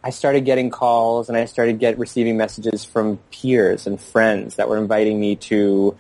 I 0.04 0.10
started 0.10 0.45
getting 0.45 0.70
calls 0.70 1.30
and 1.30 1.38
I 1.38 1.45
started 1.45 1.80
get 1.80 1.99
receiving 1.99 2.38
messages 2.38 2.84
from 2.84 3.18
peers 3.32 3.86
and 3.86 4.02
friends 4.02 4.56
that 4.56 4.68
were 4.68 4.78
inviting 4.78 5.20
me 5.20 5.36
to 5.38 5.97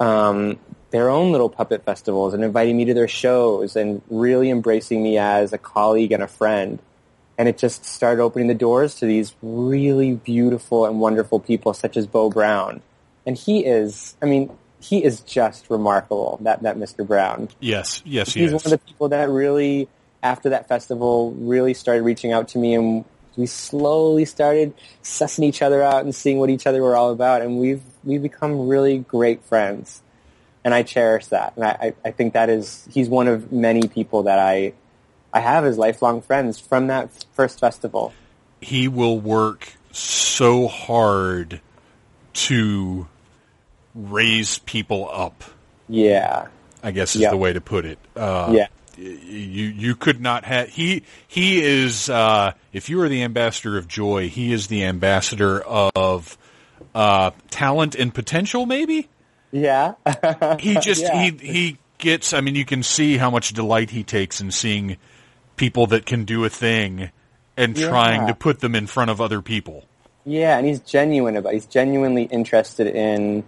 um, 0.00 0.58
their 0.90 1.08
own 1.08 1.32
little 1.32 1.48
puppet 1.48 1.84
festivals 1.84 2.34
and 2.34 2.42
inviting 2.42 2.76
me 2.76 2.84
to 2.86 2.94
their 2.94 3.08
shows 3.08 3.76
and 3.76 4.02
really 4.10 4.50
embracing 4.50 5.02
me 5.02 5.18
as 5.18 5.52
a 5.52 5.58
colleague 5.58 6.12
and 6.12 6.22
a 6.22 6.28
friend. 6.28 6.80
And 7.38 7.48
it 7.48 7.58
just 7.58 7.84
started 7.84 8.20
opening 8.20 8.48
the 8.48 8.54
doors 8.54 8.96
to 8.96 9.06
these 9.06 9.34
really 9.40 10.14
beautiful 10.14 10.84
and 10.84 11.00
wonderful 11.00 11.40
people 11.40 11.74
such 11.74 11.96
as 11.96 12.06
Bo 12.06 12.28
Brown. 12.28 12.82
And 13.24 13.36
he 13.36 13.64
is, 13.64 14.16
I 14.20 14.26
mean, 14.26 14.50
he 14.80 15.02
is 15.02 15.20
just 15.20 15.70
remarkable, 15.70 16.38
that, 16.42 16.62
that 16.62 16.76
Mr. 16.76 17.06
Brown 17.06 17.48
yes, 17.60 18.02
yes, 18.04 18.32
he 18.32 18.40
is. 18.40 18.50
he's 18.50 18.52
yes. 18.52 18.64
one 18.64 18.72
of 18.72 18.80
the 18.80 18.86
people 18.86 19.08
that 19.10 19.30
really, 19.30 19.88
after 20.22 20.50
that 20.50 20.68
festival, 20.68 21.32
really 21.32 21.74
started 21.74 22.02
reaching 22.02 22.32
out 22.32 22.48
to 22.48 22.58
me, 22.58 22.74
and 22.74 23.04
we 23.36 23.46
slowly 23.46 24.24
started 24.24 24.74
sussing 25.02 25.44
each 25.44 25.62
other 25.62 25.82
out 25.82 26.04
and 26.04 26.14
seeing 26.14 26.38
what 26.38 26.50
each 26.50 26.66
other 26.66 26.82
were 26.82 26.96
all 26.96 27.10
about, 27.10 27.42
and 27.42 27.58
we've 27.58 27.82
we've 28.04 28.22
become 28.22 28.68
really 28.68 28.98
great 28.98 29.42
friends, 29.44 30.02
and 30.64 30.74
I 30.74 30.82
cherish 30.82 31.26
that, 31.26 31.54
and 31.56 31.64
I, 31.64 31.94
I, 32.04 32.10
think 32.10 32.34
that 32.34 32.50
is 32.50 32.86
he's 32.90 33.08
one 33.08 33.28
of 33.28 33.52
many 33.52 33.88
people 33.88 34.24
that 34.24 34.38
I 34.38 34.74
I 35.32 35.40
have 35.40 35.64
as 35.64 35.78
lifelong 35.78 36.20
friends 36.22 36.58
from 36.58 36.88
that 36.88 37.10
first 37.34 37.58
festival. 37.60 38.12
he 38.60 38.86
will 38.86 39.18
work 39.18 39.72
so 39.92 40.68
hard 40.68 41.60
to 42.32 43.08
raise 43.94 44.58
people 44.58 45.08
up. 45.12 45.42
Yeah, 45.88 46.46
I 46.82 46.90
guess 46.92 47.14
is 47.16 47.22
Yeah. 47.22 47.30
the 47.30 47.36
way 47.36 47.52
to 47.52 47.60
put 47.60 47.84
it. 47.84 47.98
Uh, 48.16 48.50
yeah, 48.52 48.66
you 48.98 49.66
you 49.66 49.94
could 49.94 50.20
not 50.20 50.44
have 50.44 50.68
he 50.68 51.02
he 51.28 51.62
is 51.62 52.08
uh, 52.10 52.52
if 52.72 52.88
you 52.88 53.00
are 53.02 53.08
the 53.08 53.22
ambassador 53.22 53.76
of 53.78 53.88
joy, 53.88 54.28
he 54.28 54.52
is 54.52 54.66
the 54.68 54.84
ambassador 54.84 55.60
of 55.60 56.36
uh, 56.94 57.30
talent 57.50 57.94
and 57.94 58.12
potential. 58.14 58.66
Maybe 58.66 59.08
Yeah. 59.50 59.94
he 60.58 60.74
just 60.76 61.02
Yeah. 61.12 61.22
he 61.22 61.30
he 61.46 61.78
gets. 61.98 62.32
I 62.32 62.40
mean, 62.40 62.54
you 62.54 62.64
can 62.64 62.82
see 62.82 63.16
how 63.16 63.30
much 63.30 63.52
delight 63.52 63.90
he 63.90 64.02
takes 64.04 64.40
in 64.40 64.50
seeing 64.50 64.96
people 65.56 65.86
that 65.88 66.06
can 66.06 66.24
do 66.24 66.44
a 66.44 66.48
thing 66.50 67.10
and 67.56 67.76
Yeah. 67.78 67.88
trying 67.88 68.26
to 68.26 68.34
put 68.34 68.60
them 68.60 68.74
in 68.74 68.86
front 68.86 69.10
of 69.10 69.20
other 69.20 69.40
people. 69.42 69.84
Yeah, 70.24 70.56
and 70.56 70.66
he's 70.66 70.80
genuine 70.80 71.36
about. 71.36 71.52
He's 71.52 71.66
genuinely 71.66 72.24
interested 72.24 72.86
in 72.86 73.44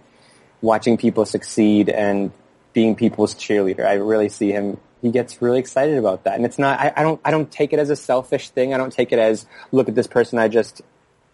watching 0.61 0.97
people 0.97 1.25
succeed 1.25 1.89
and 1.89 2.33
being 2.73 2.97
people's 2.97 3.35
cheerleader. 3.35 3.87
I 3.87 3.95
really 3.95 4.29
see 4.29 4.51
him. 4.51 4.79
He 5.05 5.11
gets 5.11 5.43
really 5.43 5.59
excited 5.59 5.99
about 5.99 6.25
that, 6.25 6.37
and 6.37 6.47
it's 6.47 6.59
not. 6.59 6.81
I, 6.81 6.91
I 6.97 7.03
don't. 7.03 7.21
I 7.27 7.31
don't 7.31 7.53
take 7.53 7.75
it 7.75 7.79
as 7.79 7.91
a 7.91 7.97
selfish 7.97 8.49
thing. 8.49 8.73
I 8.73 8.79
don't 8.79 8.91
take 8.91 9.13
it 9.13 9.19
as 9.19 9.45
look 9.71 9.87
at 9.91 9.95
this 9.95 10.07
person 10.07 10.39
I 10.39 10.49
just 10.49 10.81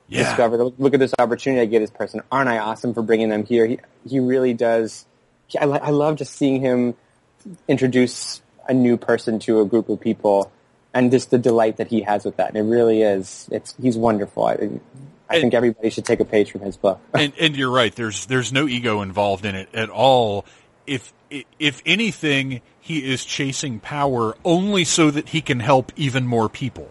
Yeah. 0.08 0.24
discovered. 0.24 0.72
Look, 0.76 0.92
at 0.92 0.98
this 0.98 1.14
opportunity 1.16 1.62
I 1.62 1.66
get 1.66 1.78
this 1.78 1.90
person. 1.92 2.20
Aren't 2.32 2.48
I 2.48 2.58
awesome 2.58 2.94
for 2.94 3.02
bringing 3.02 3.28
them 3.28 3.44
here? 3.46 3.66
He 3.68 3.78
he 4.08 4.18
really 4.18 4.54
does. 4.54 5.06
He, 5.46 5.56
I, 5.56 5.66
I 5.66 5.90
love 5.90 6.16
just 6.16 6.34
seeing 6.34 6.60
him 6.60 6.96
introduce 7.68 8.42
a 8.68 8.74
new 8.74 8.96
person 8.96 9.38
to 9.40 9.60
a 9.60 9.64
group 9.64 9.88
of 9.88 10.00
people, 10.00 10.50
and 10.92 11.12
just 11.12 11.30
the 11.30 11.38
delight 11.38 11.76
that 11.76 11.86
he 11.86 12.00
has 12.02 12.24
with 12.24 12.38
that. 12.38 12.48
And 12.48 12.56
it 12.58 12.68
really 12.68 13.02
is. 13.02 13.48
It's 13.52 13.76
he's 13.80 13.96
wonderful. 13.96 14.46
I, 14.46 14.68
I 15.28 15.40
think 15.40 15.54
everybody 15.54 15.90
should 15.90 16.04
take 16.06 16.18
a 16.18 16.24
page 16.24 16.50
from 16.50 16.62
his 16.62 16.76
book. 16.76 17.00
and 17.14 17.32
and 17.38 17.54
you're 17.56 17.70
right. 17.70 17.94
There's 17.94 18.26
there's 18.26 18.52
no 18.52 18.66
ego 18.66 19.00
involved 19.02 19.44
in 19.44 19.54
it 19.54 19.68
at 19.72 19.90
all. 19.90 20.44
If 20.90 21.12
if 21.60 21.80
anything, 21.86 22.60
he 22.80 23.10
is 23.12 23.24
chasing 23.24 23.78
power 23.80 24.36
only 24.44 24.84
so 24.84 25.10
that 25.10 25.28
he 25.28 25.40
can 25.40 25.60
help 25.60 25.92
even 25.96 26.26
more 26.26 26.48
people. 26.48 26.90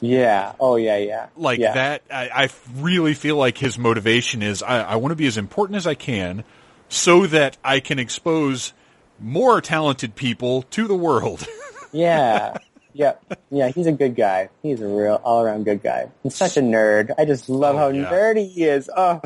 yeah. 0.00 0.52
Oh 0.58 0.76
yeah. 0.76 0.96
Yeah. 0.96 1.26
Like 1.36 1.58
yeah. 1.58 1.72
that, 1.74 2.02
I, 2.10 2.28
I 2.44 2.48
really 2.76 3.14
feel 3.14 3.36
like 3.36 3.58
his 3.58 3.78
motivation 3.78 4.42
is 4.42 4.62
I, 4.62 4.80
I 4.82 4.96
want 4.96 5.12
to 5.12 5.16
be 5.16 5.26
as 5.26 5.36
important 5.36 5.76
as 5.76 5.86
I 5.86 5.94
can, 5.94 6.44
so 6.88 7.26
that 7.26 7.56
I 7.64 7.80
can 7.80 7.98
expose 7.98 8.72
more 9.20 9.60
talented 9.60 10.14
people 10.14 10.62
to 10.62 10.86
the 10.86 10.94
world. 10.96 11.46
Yeah. 11.92 12.58
Yeah. 12.92 13.12
Yeah. 13.50 13.68
He's 13.68 13.86
a 13.86 13.92
good 13.92 14.16
guy. 14.16 14.50
He's 14.62 14.82
a 14.82 14.86
real 14.86 15.18
all 15.24 15.40
around 15.42 15.64
good 15.64 15.82
guy. 15.82 16.10
He's 16.22 16.34
such 16.34 16.56
a 16.58 16.60
nerd. 16.60 17.10
I 17.16 17.24
just 17.24 17.48
love 17.48 17.76
Oh, 17.76 17.78
how 17.78 17.88
yeah. 17.88 18.04
nerdy 18.10 18.50
he 18.50 18.64
is. 18.64 18.90
Oh, 18.94 19.20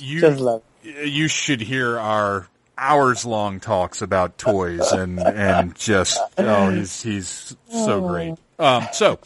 You 0.00 0.20
just 0.20 0.40
love. 0.40 0.62
you 0.82 1.28
should 1.28 1.60
hear 1.60 1.96
our 1.98 2.48
hours 2.78 3.24
long 3.26 3.60
talks 3.60 4.00
about 4.02 4.38
toys 4.38 4.92
and 4.92 5.18
and 5.20 5.74
just 5.74 6.18
oh 6.38 6.70
he's 6.70 7.02
he's 7.02 7.56
so 7.70 8.06
great. 8.08 8.34
Um, 8.58 8.86
so 8.92 9.18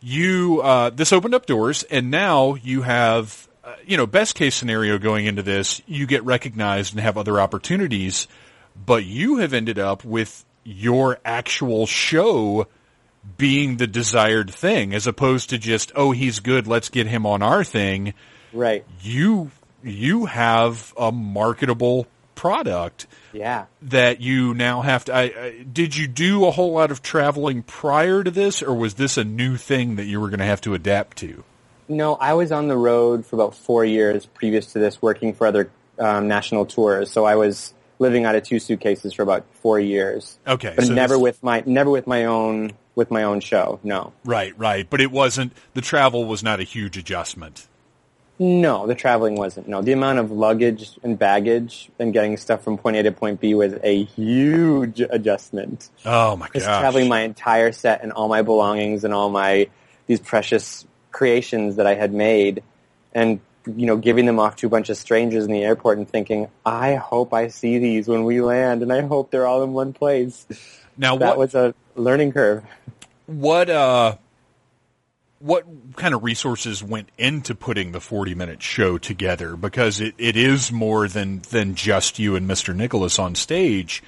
you 0.00 0.60
uh, 0.62 0.90
this 0.90 1.12
opened 1.12 1.34
up 1.34 1.46
doors 1.46 1.82
and 1.84 2.10
now 2.10 2.54
you 2.54 2.82
have 2.82 3.48
uh, 3.64 3.74
you 3.86 3.96
know 3.96 4.06
best 4.06 4.34
case 4.34 4.54
scenario 4.54 4.98
going 4.98 5.26
into 5.26 5.42
this 5.42 5.82
you 5.86 6.06
get 6.06 6.24
recognized 6.24 6.92
and 6.94 7.00
have 7.02 7.16
other 7.18 7.40
opportunities, 7.40 8.26
but 8.86 9.04
you 9.04 9.38
have 9.38 9.52
ended 9.52 9.78
up 9.78 10.04
with 10.04 10.44
your 10.64 11.18
actual 11.24 11.86
show 11.86 12.66
being 13.36 13.76
the 13.76 13.86
desired 13.86 14.50
thing 14.50 14.94
as 14.94 15.06
opposed 15.06 15.50
to 15.50 15.58
just 15.58 15.92
oh 15.94 16.10
he's 16.12 16.40
good 16.40 16.66
let's 16.66 16.88
get 16.88 17.06
him 17.06 17.26
on 17.26 17.42
our 17.42 17.62
thing 17.64 18.14
Right. 18.52 18.84
you 19.02 19.50
you 19.84 20.24
have 20.26 20.92
a 20.98 21.12
marketable 21.12 22.06
product 22.40 23.06
Yeah. 23.34 23.66
that 23.82 24.22
you 24.22 24.54
now 24.54 24.80
have 24.80 25.04
to. 25.04 25.14
I, 25.14 25.20
I, 25.24 25.62
did 25.70 25.94
you 25.94 26.08
do 26.08 26.46
a 26.46 26.50
whole 26.50 26.72
lot 26.72 26.90
of 26.90 27.02
traveling 27.02 27.62
prior 27.62 28.24
to 28.24 28.30
this, 28.30 28.62
or 28.62 28.74
was 28.74 28.94
this 28.94 29.18
a 29.18 29.24
new 29.24 29.58
thing 29.58 29.96
that 29.96 30.06
you 30.06 30.18
were 30.22 30.28
going 30.28 30.38
to 30.38 30.46
have 30.46 30.62
to 30.62 30.72
adapt 30.72 31.18
to? 31.18 31.44
No, 31.86 32.14
I 32.14 32.32
was 32.32 32.50
on 32.50 32.68
the 32.68 32.78
road 32.78 33.26
for 33.26 33.36
about 33.36 33.54
four 33.54 33.84
years 33.84 34.24
previous 34.24 34.72
to 34.72 34.78
this, 34.78 35.02
working 35.02 35.34
for 35.34 35.46
other 35.46 35.70
um, 35.98 36.28
national 36.28 36.64
tours. 36.64 37.10
So 37.10 37.26
I 37.26 37.34
was 37.34 37.74
living 37.98 38.24
out 38.24 38.34
of 38.34 38.42
two 38.42 38.58
suitcases 38.58 39.12
for 39.12 39.22
about 39.22 39.44
four 39.60 39.78
years. 39.78 40.38
Okay, 40.46 40.72
but 40.74 40.86
so 40.86 40.94
never 40.94 41.14
this- 41.16 41.22
with 41.22 41.42
my 41.42 41.62
never 41.66 41.90
with 41.90 42.06
my 42.06 42.24
own 42.24 42.72
with 42.94 43.10
my 43.10 43.24
own 43.24 43.40
show. 43.40 43.80
No, 43.84 44.14
Right, 44.24 44.58
right, 44.58 44.88
but 44.88 45.02
it 45.02 45.12
wasn't. 45.12 45.52
The 45.74 45.82
travel 45.82 46.24
was 46.24 46.42
not 46.42 46.58
a 46.58 46.62
huge 46.64 46.96
adjustment. 46.96 47.66
No, 48.40 48.86
the 48.86 48.94
traveling 48.94 49.36
wasn't. 49.36 49.68
No, 49.68 49.82
the 49.82 49.92
amount 49.92 50.18
of 50.18 50.30
luggage 50.32 50.98
and 51.02 51.18
baggage 51.18 51.90
and 51.98 52.10
getting 52.12 52.38
stuff 52.38 52.64
from 52.64 52.78
point 52.78 52.96
A 52.96 53.02
to 53.02 53.12
point 53.12 53.38
B 53.38 53.54
was 53.54 53.74
a 53.82 54.02
huge 54.04 55.00
adjustment. 55.00 55.90
Oh 56.06 56.36
my 56.36 56.48
Just 56.54 56.64
gosh! 56.64 56.80
traveling 56.80 57.06
my 57.08 57.20
entire 57.20 57.70
set 57.70 58.02
and 58.02 58.12
all 58.12 58.28
my 58.28 58.40
belongings 58.40 59.04
and 59.04 59.12
all 59.12 59.28
my 59.28 59.68
these 60.06 60.20
precious 60.20 60.86
creations 61.12 61.76
that 61.76 61.86
I 61.86 61.94
had 61.94 62.14
made, 62.14 62.62
and 63.12 63.40
you 63.66 63.84
know, 63.84 63.98
giving 63.98 64.24
them 64.24 64.38
off 64.38 64.56
to 64.56 64.66
a 64.66 64.70
bunch 64.70 64.88
of 64.88 64.96
strangers 64.96 65.44
in 65.44 65.52
the 65.52 65.62
airport 65.62 65.98
and 65.98 66.08
thinking, 66.08 66.48
I 66.64 66.94
hope 66.94 67.34
I 67.34 67.48
see 67.48 67.76
these 67.76 68.08
when 68.08 68.24
we 68.24 68.40
land, 68.40 68.82
and 68.82 68.90
I 68.90 69.02
hope 69.02 69.30
they're 69.30 69.46
all 69.46 69.62
in 69.62 69.74
one 69.74 69.92
place. 69.92 70.46
now, 70.96 71.18
That 71.18 71.36
what 71.36 71.38
was 71.38 71.54
a 71.54 71.74
learning 71.94 72.32
curve. 72.32 72.64
what 73.26 73.68
uh, 73.68 74.16
what 75.40 75.66
kind 75.96 76.14
of 76.14 76.22
resources 76.22 76.82
went 76.82 77.08
into 77.18 77.54
putting 77.54 77.92
the 77.92 78.00
forty 78.00 78.34
minute 78.34 78.62
show 78.62 78.96
together? 78.96 79.56
Because 79.56 80.00
it, 80.00 80.14
it 80.16 80.36
is 80.36 80.70
more 80.70 81.08
than 81.08 81.40
than 81.50 81.74
just 81.74 82.18
you 82.18 82.36
and 82.36 82.48
Mr. 82.48 82.74
Nicholas 82.74 83.18
on 83.18 83.34
stage. 83.34 84.02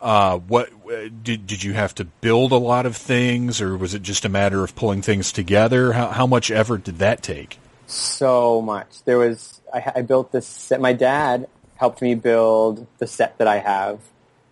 Uh, 0.00 0.38
what 0.38 0.70
uh, 0.90 1.08
did 1.22 1.46
did 1.46 1.62
you 1.62 1.74
have 1.74 1.94
to 1.94 2.04
build 2.04 2.52
a 2.52 2.56
lot 2.56 2.86
of 2.86 2.96
things, 2.96 3.60
or 3.60 3.76
was 3.76 3.94
it 3.94 4.02
just 4.02 4.24
a 4.24 4.28
matter 4.28 4.64
of 4.64 4.74
pulling 4.74 5.02
things 5.02 5.30
together? 5.30 5.92
How 5.92 6.08
how 6.08 6.26
much 6.26 6.50
effort 6.50 6.84
did 6.84 6.98
that 6.98 7.22
take? 7.22 7.58
so 7.90 8.62
much. 8.62 9.02
There 9.04 9.18
was 9.18 9.60
I, 9.72 9.92
I 9.96 10.02
built 10.02 10.32
this 10.32 10.46
set. 10.46 10.80
My 10.80 10.92
dad 10.92 11.48
helped 11.76 12.02
me 12.02 12.14
build 12.14 12.86
the 12.98 13.06
set 13.06 13.38
that 13.38 13.48
I 13.48 13.58
have. 13.58 14.00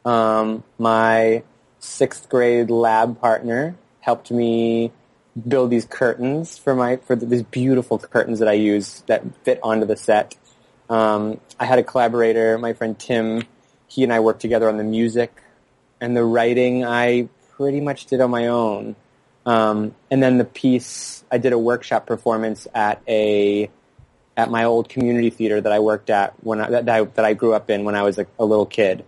Um, 0.04 0.64
my 0.78 1.42
sixth 1.78 2.28
grade 2.28 2.70
lab 2.70 3.20
partner 3.20 3.76
helped 4.00 4.30
me 4.30 4.92
build 5.46 5.70
these 5.70 5.84
curtains 5.84 6.58
for 6.58 6.74
my 6.74 6.96
for 6.96 7.16
these 7.16 7.42
beautiful 7.42 7.98
curtains 7.98 8.38
that 8.38 8.48
I 8.48 8.54
use 8.54 9.02
that 9.06 9.22
fit 9.44 9.60
onto 9.62 9.86
the 9.86 9.96
set. 9.96 10.36
Um, 10.88 11.40
I 11.60 11.66
had 11.66 11.78
a 11.78 11.82
collaborator, 11.82 12.58
my 12.58 12.72
friend 12.72 12.98
Tim. 12.98 13.42
He 13.86 14.04
and 14.04 14.12
I 14.12 14.20
worked 14.20 14.40
together 14.40 14.68
on 14.68 14.76
the 14.76 14.84
music 14.84 15.42
and 16.00 16.16
the 16.16 16.24
writing. 16.24 16.84
I 16.84 17.28
pretty 17.56 17.80
much 17.80 18.06
did 18.06 18.20
on 18.20 18.30
my 18.30 18.46
own. 18.48 18.96
Um, 19.46 19.94
and 20.10 20.22
then 20.22 20.38
the 20.38 20.44
piece, 20.44 21.24
I 21.30 21.38
did 21.38 21.52
a 21.52 21.58
workshop 21.58 22.06
performance 22.06 22.66
at 22.74 23.02
a 23.08 23.70
at 24.36 24.50
my 24.50 24.64
old 24.64 24.88
community 24.88 25.30
theater 25.30 25.60
that 25.60 25.72
I 25.72 25.80
worked 25.80 26.10
at 26.10 26.32
when 26.44 26.60
I, 26.60 26.70
that, 26.70 26.88
I, 26.88 27.02
that 27.02 27.24
I 27.24 27.34
grew 27.34 27.54
up 27.54 27.70
in 27.70 27.84
when 27.84 27.96
I 27.96 28.02
was 28.02 28.18
a, 28.18 28.26
a 28.38 28.44
little 28.44 28.66
kid. 28.66 29.04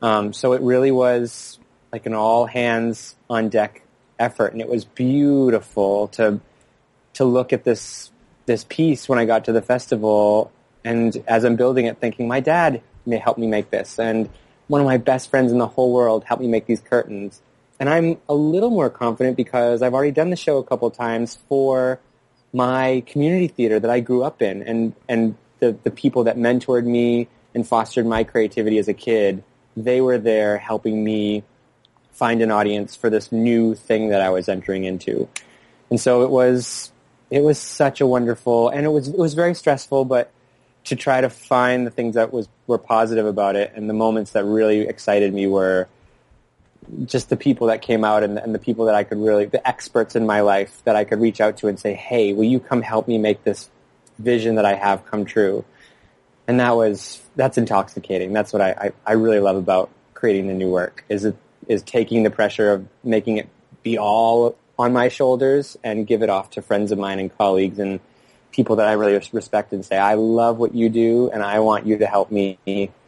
Um, 0.00 0.32
so 0.32 0.52
it 0.52 0.62
really 0.62 0.92
was 0.92 1.58
like 1.92 2.06
an 2.06 2.14
all 2.14 2.46
hands 2.46 3.16
on 3.28 3.48
deck 3.48 3.82
effort, 4.20 4.52
and 4.52 4.60
it 4.60 4.68
was 4.68 4.84
beautiful 4.84 6.08
to 6.08 6.40
to 7.14 7.24
look 7.24 7.52
at 7.52 7.64
this 7.64 8.10
this 8.46 8.64
piece 8.68 9.08
when 9.08 9.18
I 9.18 9.24
got 9.24 9.46
to 9.46 9.52
the 9.52 9.62
festival, 9.62 10.52
and 10.84 11.16
as 11.26 11.44
I'm 11.44 11.56
building 11.56 11.86
it, 11.86 11.98
thinking 11.98 12.28
my 12.28 12.40
dad 12.40 12.82
may 13.06 13.18
help 13.18 13.38
me 13.38 13.46
make 13.46 13.70
this, 13.70 13.98
and 13.98 14.28
one 14.68 14.80
of 14.80 14.86
my 14.86 14.98
best 14.98 15.30
friends 15.30 15.50
in 15.50 15.58
the 15.58 15.66
whole 15.66 15.92
world 15.92 16.22
helped 16.24 16.40
me 16.40 16.48
make 16.48 16.66
these 16.66 16.80
curtains. 16.80 17.42
And 17.80 17.88
I'm 17.88 18.18
a 18.28 18.34
little 18.34 18.70
more 18.70 18.88
confident 18.90 19.36
because 19.36 19.82
I've 19.82 19.94
already 19.94 20.12
done 20.12 20.30
the 20.30 20.36
show 20.36 20.58
a 20.58 20.64
couple 20.64 20.90
times 20.90 21.38
for 21.48 21.98
my 22.52 23.02
community 23.06 23.48
theater 23.48 23.80
that 23.80 23.90
I 23.90 24.00
grew 24.00 24.22
up 24.22 24.42
in 24.42 24.62
and, 24.62 24.94
and 25.08 25.34
the, 25.60 25.76
the 25.82 25.90
people 25.90 26.24
that 26.24 26.36
mentored 26.36 26.84
me 26.84 27.28
and 27.54 27.66
fostered 27.66 28.06
my 28.06 28.22
creativity 28.22 28.78
as 28.78 28.86
a 28.86 28.94
kid, 28.94 29.42
they 29.76 30.00
were 30.00 30.18
there 30.18 30.58
helping 30.58 31.02
me 31.02 31.42
find 32.20 32.42
an 32.42 32.50
audience 32.50 32.94
for 32.94 33.08
this 33.08 33.32
new 33.32 33.74
thing 33.74 34.10
that 34.10 34.20
I 34.20 34.28
was 34.28 34.46
entering 34.46 34.84
into. 34.84 35.26
And 35.88 35.98
so 35.98 36.22
it 36.22 36.28
was, 36.28 36.92
it 37.30 37.42
was 37.42 37.58
such 37.58 38.02
a 38.02 38.06
wonderful, 38.06 38.68
and 38.68 38.84
it 38.84 38.90
was, 38.90 39.08
it 39.08 39.16
was 39.16 39.32
very 39.32 39.54
stressful, 39.54 40.04
but 40.04 40.30
to 40.84 40.96
try 40.96 41.22
to 41.22 41.30
find 41.30 41.86
the 41.86 41.90
things 41.90 42.16
that 42.16 42.30
was, 42.30 42.46
were 42.66 42.76
positive 42.76 43.24
about 43.24 43.56
it 43.56 43.72
and 43.74 43.88
the 43.88 43.94
moments 43.94 44.32
that 44.32 44.44
really 44.44 44.80
excited 44.82 45.32
me 45.32 45.46
were, 45.46 45.88
just 47.06 47.30
the 47.30 47.38
people 47.38 47.68
that 47.68 47.80
came 47.80 48.04
out 48.04 48.22
and, 48.22 48.38
and 48.38 48.54
the 48.54 48.58
people 48.58 48.84
that 48.84 48.94
I 48.94 49.02
could 49.02 49.18
really, 49.18 49.46
the 49.46 49.66
experts 49.66 50.14
in 50.14 50.26
my 50.26 50.42
life 50.42 50.82
that 50.84 50.96
I 50.96 51.04
could 51.04 51.20
reach 51.22 51.40
out 51.40 51.56
to 51.58 51.68
and 51.68 51.80
say, 51.80 51.94
hey, 51.94 52.34
will 52.34 52.44
you 52.44 52.60
come 52.60 52.82
help 52.82 53.08
me 53.08 53.16
make 53.16 53.44
this 53.44 53.70
vision 54.18 54.56
that 54.56 54.66
I 54.66 54.74
have 54.74 55.06
come 55.06 55.24
true? 55.24 55.64
And 56.46 56.60
that 56.60 56.76
was, 56.76 57.22
that's 57.34 57.56
intoxicating. 57.56 58.34
That's 58.34 58.52
what 58.52 58.60
I, 58.60 58.70
I, 58.72 58.92
I 59.06 59.12
really 59.12 59.40
love 59.40 59.56
about 59.56 59.88
creating 60.12 60.48
the 60.48 60.54
new 60.54 60.68
work 60.68 61.04
is 61.08 61.24
it, 61.24 61.36
is 61.70 61.82
taking 61.82 62.22
the 62.22 62.30
pressure 62.30 62.72
of 62.72 62.86
making 63.04 63.38
it 63.38 63.48
be 63.82 63.98
all 63.98 64.56
on 64.78 64.92
my 64.92 65.08
shoulders 65.08 65.76
and 65.84 66.06
give 66.06 66.22
it 66.22 66.28
off 66.28 66.50
to 66.50 66.62
friends 66.62 66.92
of 66.92 66.98
mine 66.98 67.18
and 67.18 67.36
colleagues 67.36 67.78
and 67.78 68.00
people 68.50 68.76
that 68.76 68.86
I 68.86 68.92
really 68.92 69.20
respect 69.32 69.72
and 69.72 69.84
say, 69.84 69.96
I 69.96 70.14
love 70.14 70.58
what 70.58 70.74
you 70.74 70.88
do 70.88 71.30
and 71.30 71.42
I 71.42 71.60
want 71.60 71.86
you 71.86 71.98
to 71.98 72.06
help 72.06 72.30
me 72.30 72.58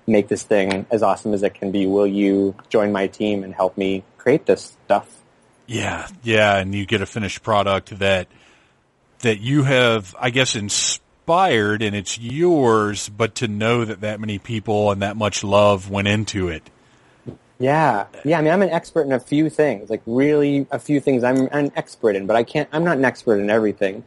make 0.07 0.29
this 0.29 0.43
thing 0.43 0.87
as 0.91 1.03
awesome 1.03 1.35
as 1.35 1.43
it 1.43 1.55
can 1.55 1.73
be. 1.73 1.87
Will 1.87 2.07
you 2.07 2.55
join 2.69 2.93
my 2.93 3.09
team 3.09 3.43
and 3.43 3.55
help 3.55 3.77
me 3.77 4.05
create 4.23 4.47
this 4.47 4.77
stuff. 4.85 5.09
Yeah, 5.67 6.07
yeah, 6.23 6.57
and 6.57 6.75
you 6.75 6.87
get 6.87 7.01
a 7.01 7.07
finished 7.07 7.43
product 7.43 7.99
that 7.99 8.29
that 9.21 9.41
you 9.41 9.65
have, 9.65 10.15
I 10.19 10.31
guess, 10.31 10.55
inspired 10.55 11.83
and 11.83 11.95
it's 11.95 12.19
yours, 12.19 13.09
but 13.09 13.37
to 13.37 13.49
know 13.49 13.85
that 13.85 14.01
that 14.01 14.21
many 14.21 14.39
people 14.39 14.91
and 14.91 15.03
that 15.03 15.17
much 15.17 15.45
love 15.45 15.91
went 15.91 16.09
into 16.09 16.49
it. 16.49 16.69
Yeah, 17.63 18.07
yeah. 18.25 18.39
I 18.39 18.43
mean, 18.43 18.53
I'm 18.53 18.63
an 18.63 18.71
expert 18.71 19.03
in 19.03 19.13
a 19.13 19.21
few 19.21 19.49
things, 19.49 19.89
like 19.89 20.03
really 20.07 20.67
a 20.71 20.79
few 20.79 21.01
things 21.01 21.23
I'm 21.23 21.49
an 21.53 21.71
expert 21.77 22.17
in, 22.17 22.27
but 22.27 22.35
I 22.35 22.43
can't. 22.43 22.69
I'm 22.73 22.83
not 22.85 22.97
an 22.97 23.05
expert 23.05 23.37
in 23.39 23.51
everything, 23.51 24.03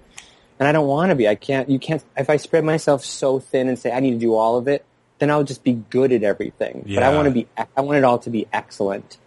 and 0.60 0.68
I 0.68 0.72
don't 0.74 0.88
want 0.88 1.10
to 1.12 1.16
be. 1.16 1.28
I 1.28 1.36
can't. 1.36 1.70
You 1.70 1.80
can't. 1.80 2.04
If 2.18 2.30
I 2.30 2.38
spread 2.38 2.64
myself 2.66 3.06
so 3.06 3.40
thin 3.40 3.70
and 3.70 3.80
say 3.80 3.92
I 3.92 4.00
need 4.02 4.12
to 4.12 4.18
do 4.18 4.36
all 4.36 4.58
of 4.58 4.68
it, 4.68 4.84
then 5.20 5.32
I'll 5.32 5.44
just 5.46 5.64
be 5.64 5.74
good 5.90 6.12
at 6.12 6.24
everything. 6.24 6.84
Yeah. 6.86 7.00
But 7.00 7.04
I 7.04 7.16
want 7.16 7.26
to 7.28 7.32
be. 7.32 7.48
I 7.78 7.82
want 7.82 7.98
it 7.98 8.04
all 8.04 8.20
to 8.20 8.30
be 8.30 8.46
excellent. 8.52 9.18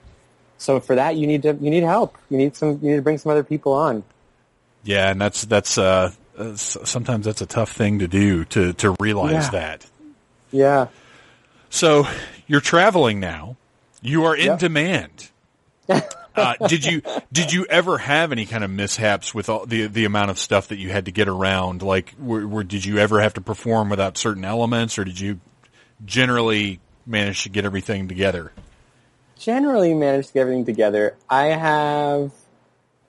So 0.58 0.78
for 0.80 0.96
that, 0.96 1.16
you 1.16 1.26
need 1.26 1.42
to. 1.42 1.54
You 1.54 1.70
need 1.70 1.84
help. 1.84 2.18
You 2.28 2.36
need 2.36 2.54
some. 2.54 2.80
You 2.82 2.90
need 2.90 2.96
to 2.96 3.02
bring 3.02 3.16
some 3.18 3.32
other 3.32 3.44
people 3.44 3.72
on. 3.72 4.04
Yeah, 4.84 5.10
and 5.10 5.20
that's 5.20 5.42
that's 5.46 5.78
uh, 5.78 6.12
sometimes 6.56 7.24
that's 7.24 7.40
a 7.40 7.46
tough 7.46 7.72
thing 7.72 8.00
to 8.00 8.08
do 8.08 8.44
to 8.46 8.72
to 8.74 8.94
realize 9.00 9.44
Yeah. 9.46 9.50
that. 9.50 9.86
Yeah. 10.50 10.86
So 11.70 12.06
you're 12.46 12.60
traveling 12.60 13.20
now. 13.20 13.56
You 14.02 14.24
are 14.24 14.34
in 14.36 14.46
Yep. 14.46 14.58
demand. 14.58 15.30
Uh, 16.36 16.54
did 16.68 16.84
you 16.84 17.02
did 17.32 17.52
you 17.52 17.66
ever 17.68 17.98
have 17.98 18.30
any 18.30 18.46
kind 18.46 18.62
of 18.62 18.70
mishaps 18.70 19.34
with 19.34 19.48
all 19.48 19.66
the 19.66 19.88
the 19.88 20.04
amount 20.04 20.30
of 20.30 20.38
stuff 20.38 20.68
that 20.68 20.78
you 20.78 20.88
had 20.88 21.06
to 21.06 21.10
get 21.10 21.26
around? 21.26 21.82
Like, 21.82 22.14
were, 22.16 22.46
were, 22.46 22.62
did 22.62 22.84
you 22.84 22.98
ever 22.98 23.18
have 23.20 23.34
to 23.34 23.40
perform 23.40 23.88
without 23.88 24.16
certain 24.16 24.44
elements, 24.44 25.00
or 25.00 25.04
did 25.04 25.18
you 25.18 25.40
generally 26.04 26.78
manage 27.04 27.42
to 27.42 27.48
get 27.48 27.64
everything 27.64 28.06
together? 28.06 28.52
generally 29.36 29.94
managed 29.94 30.28
to 30.28 30.34
get 30.34 30.40
everything 30.42 30.64
together. 30.64 31.16
I 31.28 31.46
have, 31.46 32.30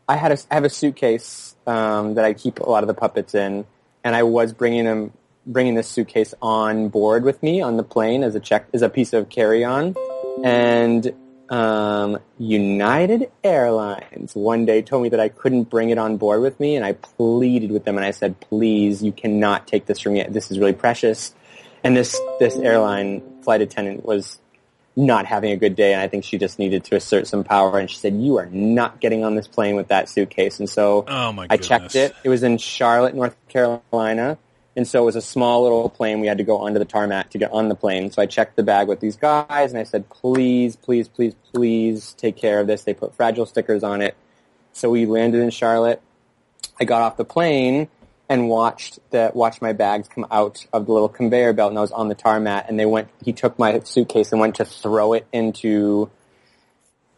I 0.07 0.15
had 0.15 0.31
a, 0.31 0.37
I 0.49 0.55
have 0.55 0.63
a 0.63 0.69
suitcase 0.69 1.55
um, 1.67 2.15
that 2.15 2.25
I 2.25 2.33
keep 2.33 2.59
a 2.59 2.69
lot 2.69 2.81
of 2.83 2.87
the 2.87 2.95
puppets 2.95 3.35
in, 3.35 3.65
and 4.03 4.15
I 4.15 4.23
was 4.23 4.53
bringing 4.53 4.85
them, 4.85 5.11
bringing 5.45 5.75
this 5.75 5.87
suitcase 5.87 6.33
on 6.41 6.89
board 6.89 7.23
with 7.23 7.43
me 7.43 7.61
on 7.61 7.77
the 7.77 7.83
plane 7.83 8.23
as 8.23 8.33
a 8.33 8.39
check, 8.39 8.65
as 8.73 8.81
a 8.81 8.89
piece 8.89 9.13
of 9.13 9.29
carry 9.29 9.63
on, 9.63 9.95
and 10.43 11.13
um, 11.49 12.19
United 12.37 13.31
Airlines 13.43 14.35
one 14.35 14.65
day 14.65 14.81
told 14.81 15.03
me 15.03 15.09
that 15.09 15.19
I 15.19 15.29
couldn't 15.29 15.63
bring 15.63 15.89
it 15.89 15.97
on 15.97 16.17
board 16.17 16.41
with 16.41 16.59
me, 16.59 16.75
and 16.75 16.85
I 16.85 16.93
pleaded 16.93 17.71
with 17.71 17.85
them, 17.85 17.97
and 17.97 18.05
I 18.05 18.11
said, 18.11 18.39
"Please, 18.39 19.03
you 19.03 19.11
cannot 19.11 19.67
take 19.67 19.85
this 19.85 19.99
from 19.99 20.13
me. 20.13 20.25
This 20.29 20.51
is 20.51 20.59
really 20.59 20.73
precious." 20.73 21.33
And 21.83 21.95
this 21.95 22.19
this 22.39 22.55
airline 22.55 23.21
flight 23.41 23.61
attendant 23.61 24.05
was 24.05 24.39
not 24.95 25.25
having 25.25 25.51
a 25.51 25.57
good 25.57 25.75
day, 25.75 25.93
and 25.93 26.01
I 26.01 26.07
think 26.07 26.23
she 26.23 26.37
just 26.37 26.59
needed 26.59 26.83
to 26.85 26.95
assert 26.95 27.25
some 27.25 27.43
power. 27.43 27.79
And 27.79 27.89
she 27.89 27.97
said, 27.97 28.15
"You 28.15 28.37
are 28.37 28.47
not 28.47 28.99
getting 28.99 29.23
on 29.23 29.35
this 29.35 29.47
plane 29.47 29.75
with 29.75 29.87
that 29.87 30.09
suitcase." 30.09 30.59
And 30.59 30.69
so 30.69 31.05
Oh 31.07 31.31
my 31.31 31.47
I 31.49 31.57
checked 31.57 31.95
it. 31.95 32.13
It 32.23 32.29
was 32.29 32.43
in 32.43 32.57
Charlotte, 32.57 33.15
North 33.15 33.35
Carolina, 33.47 34.37
and 34.75 34.87
so 34.87 35.01
it 35.01 35.05
was 35.05 35.15
a 35.15 35.21
small 35.21 35.63
little 35.63 35.89
plane. 35.89 36.19
We 36.19 36.27
had 36.27 36.37
to 36.37 36.43
go 36.43 36.57
onto 36.59 36.79
the 36.79 36.85
tarmac 36.85 37.31
to 37.31 37.37
get 37.37 37.51
on 37.51 37.69
the 37.69 37.75
plane. 37.75 38.11
So 38.11 38.21
I 38.21 38.25
checked 38.25 38.55
the 38.55 38.63
bag 38.63 38.87
with 38.87 38.99
these 38.99 39.15
guys, 39.15 39.71
and 39.71 39.79
I 39.79 39.83
said, 39.83 40.09
"Please, 40.09 40.75
please, 40.75 41.07
please, 41.07 41.35
please 41.53 42.13
take 42.13 42.35
care 42.35 42.59
of 42.59 42.67
this." 42.67 42.83
They 42.83 42.93
put 42.93 43.15
fragile 43.15 43.45
stickers 43.45 43.83
on 43.83 44.01
it. 44.01 44.15
So 44.71 44.89
we 44.89 45.05
landed 45.05 45.41
in 45.41 45.49
Charlotte. 45.49 46.01
I 46.79 46.85
got 46.85 47.01
off 47.01 47.17
the 47.17 47.25
plane 47.25 47.89
and 48.29 48.47
watched 48.47 48.99
the 49.09 49.31
watched 49.33 49.61
my 49.61 49.73
bags 49.73 50.07
come 50.07 50.25
out 50.31 50.65
of 50.71 50.85
the 50.85 50.91
little 50.93 51.09
conveyor 51.09 51.53
belt, 51.53 51.71
and 51.71 51.77
I 51.77 51.81
was 51.81 51.91
on 51.91 52.07
the 52.07 52.15
tarmac. 52.15 52.65
And 52.69 52.79
they 52.79 52.85
went. 52.85 53.09
He 53.23 53.33
took 53.33 53.57
my 53.57 53.79
suitcase 53.79 54.31
and 54.31 54.39
went 54.39 54.55
to 54.55 54.65
throw 54.65 55.13
it 55.13 55.25
into 55.33 56.09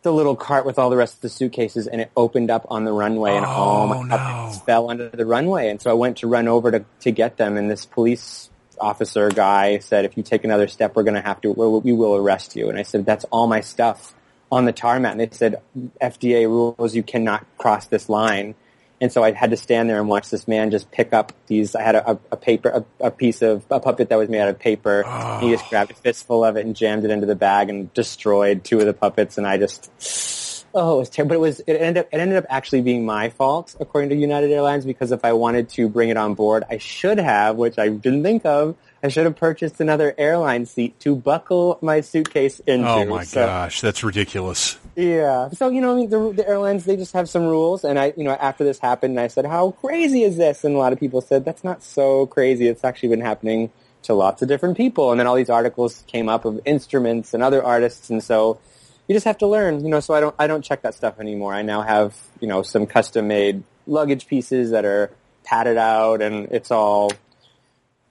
the 0.04 0.12
little 0.12 0.36
cart 0.36 0.66
with 0.66 0.80
all 0.80 0.90
the 0.90 0.98
rest 0.98 1.16
of 1.16 1.22
the 1.22 1.30
suitcases, 1.30 1.88
and 1.88 2.02
it 2.02 2.12
opened 2.18 2.50
up 2.50 2.66
on 2.70 2.86
the 2.86 2.92
runway, 2.92 3.36
and 3.36 3.46
all 3.46 3.88
my 3.88 3.98
Oh, 3.98 4.02
no. 4.04 4.52
fell 4.66 4.90
under 4.90 5.10
the 5.10 5.26
runway. 5.26 5.70
And 5.70 5.82
so 5.82 5.92
I 5.92 5.94
went 5.94 6.18
to 6.18 6.28
run 6.28 6.48
over 6.48 6.72
to 6.72 6.86
to 7.02 7.12
get 7.12 7.38
them, 7.38 7.58
and 7.58 7.70
this 7.70 7.86
police 7.86 8.50
officer 8.80 9.30
guy 9.30 9.78
said, 9.80 10.06
"If 10.06 10.18
you 10.18 10.24
take 10.24 10.44
another 10.44 10.68
step, 10.68 10.96
we're 10.96 11.04
going 11.04 11.16
to 11.16 11.22
have 11.22 11.40
to. 11.42 11.52
We 11.52 11.92
we 11.92 11.94
will 11.94 12.16
arrest 12.16 12.56
you." 12.56 12.70
And 12.70 12.80
I 12.80 12.84
said, 12.84 13.06
"That's 13.06 13.26
all 13.26 13.48
my 13.48 13.62
stuff." 13.62 14.16
on 14.54 14.66
the 14.66 14.74
tarmac, 14.74 15.14
and 15.14 15.22
they 15.22 15.30
said 15.32 15.62
FDA 16.02 16.46
rules 16.46 16.94
you 16.94 17.02
cannot 17.04 17.46
cross 17.58 17.88
this 17.88 18.10
line. 18.10 18.54
And 19.02 19.12
so 19.12 19.24
I 19.24 19.32
had 19.32 19.50
to 19.50 19.58
stand 19.58 19.90
there 19.90 20.00
and 20.00 20.08
watch 20.08 20.30
this 20.30 20.48
man 20.48 20.70
just 20.70 20.92
pick 20.92 21.12
up 21.12 21.34
these. 21.48 21.76
I 21.76 21.82
had 21.82 21.96
a, 21.96 22.20
a 22.32 22.38
paper, 22.38 22.70
a, 22.70 23.08
a 23.08 23.12
piece 23.12 23.42
of 23.42 23.66
a 23.72 23.80
puppet 23.80 24.10
that 24.10 24.16
was 24.16 24.30
made 24.30 24.42
out 24.42 24.50
of 24.50 24.60
paper. 24.60 25.04
And 25.04 25.44
he 25.44 25.52
just 25.52 25.66
ah. 25.66 25.70
grabbed 25.70 25.90
a 25.90 25.96
fistful 25.96 26.46
of 26.46 26.56
it 26.56 26.68
and 26.68 26.76
jammed 26.76 27.04
it 27.04 27.10
into 27.10 27.26
the 27.26 27.36
bag 27.36 27.72
and 27.72 27.92
destroyed 27.96 28.64
two 28.64 28.80
of 28.80 28.86
the 28.86 28.94
puppets. 28.94 29.40
And 29.40 29.48
I 29.48 29.58
just, 29.58 30.68
oh, 30.76 30.98
it 30.98 31.00
was 31.00 31.10
terrible. 31.10 31.30
But 31.30 31.36
it 31.36 31.40
was 31.40 31.60
it 31.62 31.74
ended 31.74 32.06
up 32.06 32.10
it 32.12 32.20
ended 32.20 32.38
up 32.38 32.46
actually 32.48 32.82
being 32.82 33.04
my 33.04 33.30
fault 33.30 33.76
according 33.80 34.12
to 34.12 34.16
United 34.16 34.52
Airlines 34.52 34.86
because 34.86 35.12
if 35.12 35.26
I 35.26 35.34
wanted 35.34 35.70
to 35.70 35.90
bring 35.90 36.10
it 36.10 36.18
on 36.18 36.36
board, 36.36 36.64
I 36.70 36.78
should 36.78 37.18
have, 37.18 37.56
which 37.56 37.80
I 37.80 37.90
didn't 37.90 38.22
think 38.22 38.46
of. 38.46 38.76
I 39.04 39.08
should 39.08 39.26
have 39.26 39.36
purchased 39.36 39.82
another 39.82 40.14
airline 40.16 40.68
seat 40.68 41.00
to 41.00 41.16
buckle 41.16 41.80
my 41.82 42.02
suitcase 42.02 42.60
into. 42.68 42.88
Oh 42.88 43.06
my 43.06 43.24
So- 43.24 43.48
gosh, 43.48 43.82
that's 43.82 44.04
ridiculous. 44.04 44.78
Yeah. 44.96 45.50
So 45.50 45.70
you 45.70 45.82
know, 45.82 45.94
I 45.94 45.96
mean, 45.96 46.10
the, 46.10 46.34
the 46.34 46.48
airlines 46.48 46.86
they 46.86 46.98
just 46.98 47.14
have 47.14 47.30
some 47.30 47.44
rules, 47.44 47.84
and 47.84 47.98
I, 47.98 48.14
you 48.18 48.24
know, 48.24 48.32
after 48.32 48.64
this 48.64 48.80
happened, 48.80 49.20
I 49.20 49.28
said, 49.28 49.46
"How 49.46 49.72
crazy 49.72 50.24
is 50.24 50.38
this?" 50.38 50.64
And 50.64 50.76
a 50.76 50.78
lot 50.78 50.94
of 50.94 51.00
people 51.00 51.22
said, 51.22 51.46
"That's 51.46 51.64
not 51.64 51.84
so 51.84 52.26
crazy. 52.26 52.68
It's 52.68 52.84
actually 52.84 53.10
been 53.10 53.22
happening 53.22 53.72
to 54.04 54.14
lots 54.14 54.42
of 54.42 54.48
different 54.48 54.78
people." 54.78 55.12
And 55.12 55.20
then 55.20 55.28
all 55.28 55.36
these 55.36 55.50
articles 55.50 56.04
came 56.08 56.30
up 56.30 56.46
of 56.46 56.60
instruments 56.66 57.34
and 57.34 57.42
other 57.42 57.64
artists, 57.64 58.10
and 58.10 58.24
so 58.24 58.60
you 59.08 59.16
just 59.16 59.26
have 59.26 59.38
to 59.40 59.48
learn, 59.48 59.84
you 59.84 59.90
know. 59.90 60.00
So 60.00 60.14
I 60.14 60.20
don't, 60.20 60.36
I 60.38 60.48
don't 60.48 60.64
check 60.64 60.82
that 60.82 60.94
stuff 60.94 61.20
anymore. 61.20 61.54
I 61.54 61.62
now 61.62 61.82
have, 61.82 62.16
you 62.40 62.48
know, 62.48 62.62
some 62.62 62.86
custom 62.86 63.28
made 63.28 63.64
luggage 63.88 64.28
pieces 64.28 64.72
that 64.72 64.86
are 64.86 65.12
padded 65.44 65.78
out, 65.78 66.22
and 66.22 66.48
it's 66.52 66.72
all 66.72 67.12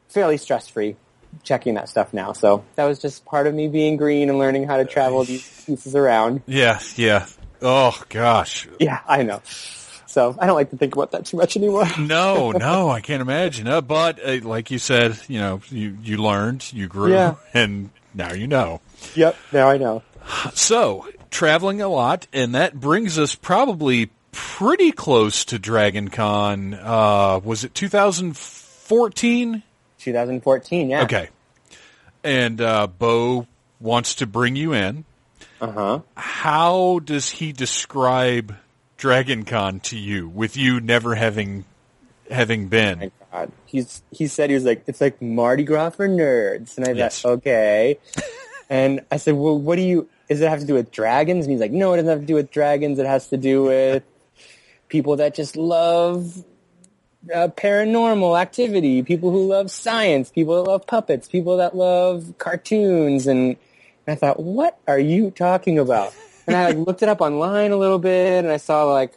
fairly 0.08 0.36
stress 0.36 0.68
free. 0.68 0.96
Checking 1.42 1.74
that 1.74 1.88
stuff 1.88 2.12
now, 2.12 2.32
so 2.32 2.64
that 2.76 2.84
was 2.84 2.98
just 2.98 3.24
part 3.24 3.46
of 3.46 3.54
me 3.54 3.68
being 3.68 3.96
green 3.96 4.28
and 4.28 4.38
learning 4.38 4.66
how 4.66 4.76
to 4.76 4.84
travel 4.84 5.24
these 5.24 5.64
pieces 5.64 5.94
around. 5.94 6.42
Yeah, 6.46 6.80
yeah. 6.96 7.26
Oh 7.62 8.00
gosh. 8.08 8.68
Yeah, 8.78 9.00
I 9.06 9.22
know. 9.22 9.40
So 10.06 10.36
I 10.38 10.46
don't 10.46 10.56
like 10.56 10.70
to 10.70 10.76
think 10.76 10.94
about 10.94 11.12
that 11.12 11.26
too 11.26 11.36
much 11.36 11.56
anymore. 11.56 11.86
No, 11.98 12.50
no, 12.50 12.90
I 12.90 13.00
can't 13.00 13.22
imagine. 13.22 13.68
Uh, 13.68 13.80
but 13.80 14.18
uh, 14.24 14.40
like 14.46 14.70
you 14.70 14.78
said, 14.78 15.18
you 15.28 15.38
know, 15.40 15.60
you 15.70 15.96
you 16.02 16.16
learned, 16.18 16.70
you 16.72 16.88
grew, 16.88 17.12
Yeah. 17.12 17.36
and 17.54 17.90
now 18.12 18.32
you 18.32 18.46
know. 18.46 18.80
yep, 19.14 19.36
now 19.52 19.68
I 19.70 19.78
know. 19.78 20.02
So 20.54 21.08
traveling 21.30 21.80
a 21.80 21.88
lot, 21.88 22.26
and 22.32 22.54
that 22.54 22.78
brings 22.78 23.18
us 23.18 23.34
probably 23.34 24.10
pretty 24.32 24.92
close 24.92 25.44
to 25.46 25.58
Dragon 25.58 26.08
Con. 26.08 26.74
Uh, 26.74 27.40
was 27.42 27.64
it 27.64 27.74
2014? 27.74 29.62
2014, 30.00 30.90
yeah. 30.90 31.02
Okay. 31.02 31.28
And 32.22 32.60
uh, 32.60 32.86
Bo 32.86 33.46
wants 33.80 34.16
to 34.16 34.26
bring 34.26 34.56
you 34.56 34.72
in. 34.72 35.04
Uh 35.60 35.72
huh. 35.72 36.00
How 36.16 36.98
does 37.00 37.30
he 37.30 37.52
describe 37.52 38.56
Dragon 38.96 39.44
Con 39.44 39.80
to 39.80 39.98
you, 39.98 40.28
with 40.28 40.56
you 40.56 40.80
never 40.80 41.14
having 41.14 41.64
having 42.30 42.68
been? 42.68 42.98
My 42.98 43.10
God, 43.32 43.52
he's 43.66 44.02
he 44.10 44.26
said 44.26 44.50
he 44.50 44.54
was 44.54 44.64
like 44.64 44.84
it's 44.86 45.00
like 45.00 45.20
Mardi 45.22 45.64
Gras 45.64 45.90
for 45.90 46.08
nerds, 46.08 46.76
and 46.76 46.86
I 46.86 46.92
Yes. 46.92 47.20
thought 47.22 47.32
okay. 47.38 47.98
and 48.70 49.00
I 49.10 49.16
said, 49.18 49.34
well, 49.34 49.58
what 49.58 49.76
do 49.76 49.82
you? 49.82 50.08
Does 50.28 50.40
it 50.40 50.48
have 50.48 50.60
to 50.60 50.66
do 50.66 50.74
with 50.74 50.90
dragons? 50.92 51.44
And 51.46 51.52
he's 51.52 51.60
like, 51.60 51.72
no, 51.72 51.92
it 51.92 51.96
doesn't 51.96 52.10
have 52.10 52.20
to 52.20 52.26
do 52.26 52.34
with 52.34 52.50
dragons. 52.50 52.98
It 52.98 53.06
has 53.06 53.28
to 53.28 53.36
do 53.36 53.64
with 53.64 54.02
people 54.88 55.16
that 55.16 55.34
just 55.34 55.56
love 55.56 56.44
uh, 57.34 57.48
paranormal 57.48 58.40
activity, 58.40 59.02
people 59.02 59.30
who 59.30 59.46
love 59.48 59.70
science, 59.70 60.30
people 60.30 60.62
that 60.62 60.70
love 60.70 60.86
puppets, 60.86 61.28
people 61.28 61.58
that 61.58 61.76
love 61.76 62.34
cartoons, 62.38 63.26
and 63.26 63.56
I 64.08 64.14
thought, 64.14 64.40
what 64.40 64.78
are 64.88 64.98
you 64.98 65.30
talking 65.30 65.78
about? 65.78 66.14
And 66.46 66.56
I 66.56 66.68
like, 66.70 66.76
looked 66.86 67.02
it 67.02 67.08
up 67.08 67.20
online 67.20 67.72
a 67.72 67.76
little 67.76 67.98
bit, 67.98 68.42
and 68.44 68.52
I 68.52 68.56
saw 68.56 68.84
like 68.84 69.12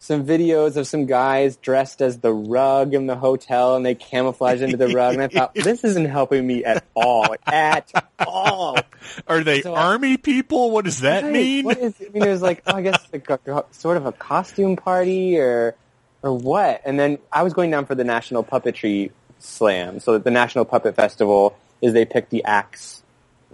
some 0.00 0.26
videos 0.26 0.76
of 0.76 0.86
some 0.86 1.06
guys 1.06 1.56
dressed 1.56 2.02
as 2.02 2.18
the 2.18 2.30
rug 2.32 2.92
in 2.92 3.06
the 3.06 3.16
hotel, 3.16 3.76
and 3.76 3.86
they 3.86 3.94
camouflage 3.94 4.60
into 4.60 4.76
the 4.76 4.88
rug, 4.88 5.14
and 5.14 5.22
I 5.22 5.28
thought, 5.28 5.54
this 5.54 5.82
isn't 5.84 6.04
helping 6.06 6.46
me 6.46 6.62
at 6.64 6.84
all, 6.94 7.34
at 7.46 7.90
all. 8.26 8.78
Are 9.28 9.42
they 9.44 9.62
So 9.62 9.74
I- 9.74 9.82
army 9.84 10.16
people? 10.16 10.72
What 10.72 10.84
does 10.84 11.00
that 11.00 11.22
Right. 11.22 11.32
mean? 11.32 11.64
What 11.64 11.78
is? 11.78 11.94
I 12.00 12.08
mean, 12.10 12.22
it 12.24 12.28
was 12.30 12.42
like 12.42 12.62
oh, 12.66 12.74
I 12.74 12.82
guess 12.82 13.06
like 13.12 13.30
a- 13.30 13.64
sort 13.70 13.96
of 13.96 14.04
a 14.06 14.12
costume 14.12 14.76
party 14.76 15.38
or 15.38 15.74
or 16.24 16.36
what? 16.36 16.80
And 16.84 16.98
then 16.98 17.18
I 17.30 17.42
was 17.42 17.52
going 17.52 17.70
down 17.70 17.84
for 17.84 17.94
the 17.94 18.02
National 18.02 18.42
Puppetry 18.42 19.10
Slam. 19.38 20.00
So 20.00 20.18
the 20.18 20.30
National 20.30 20.64
Puppet 20.64 20.96
Festival 20.96 21.56
is 21.82 21.92
they 21.92 22.06
pick 22.06 22.30
the 22.30 22.44
acts 22.44 23.02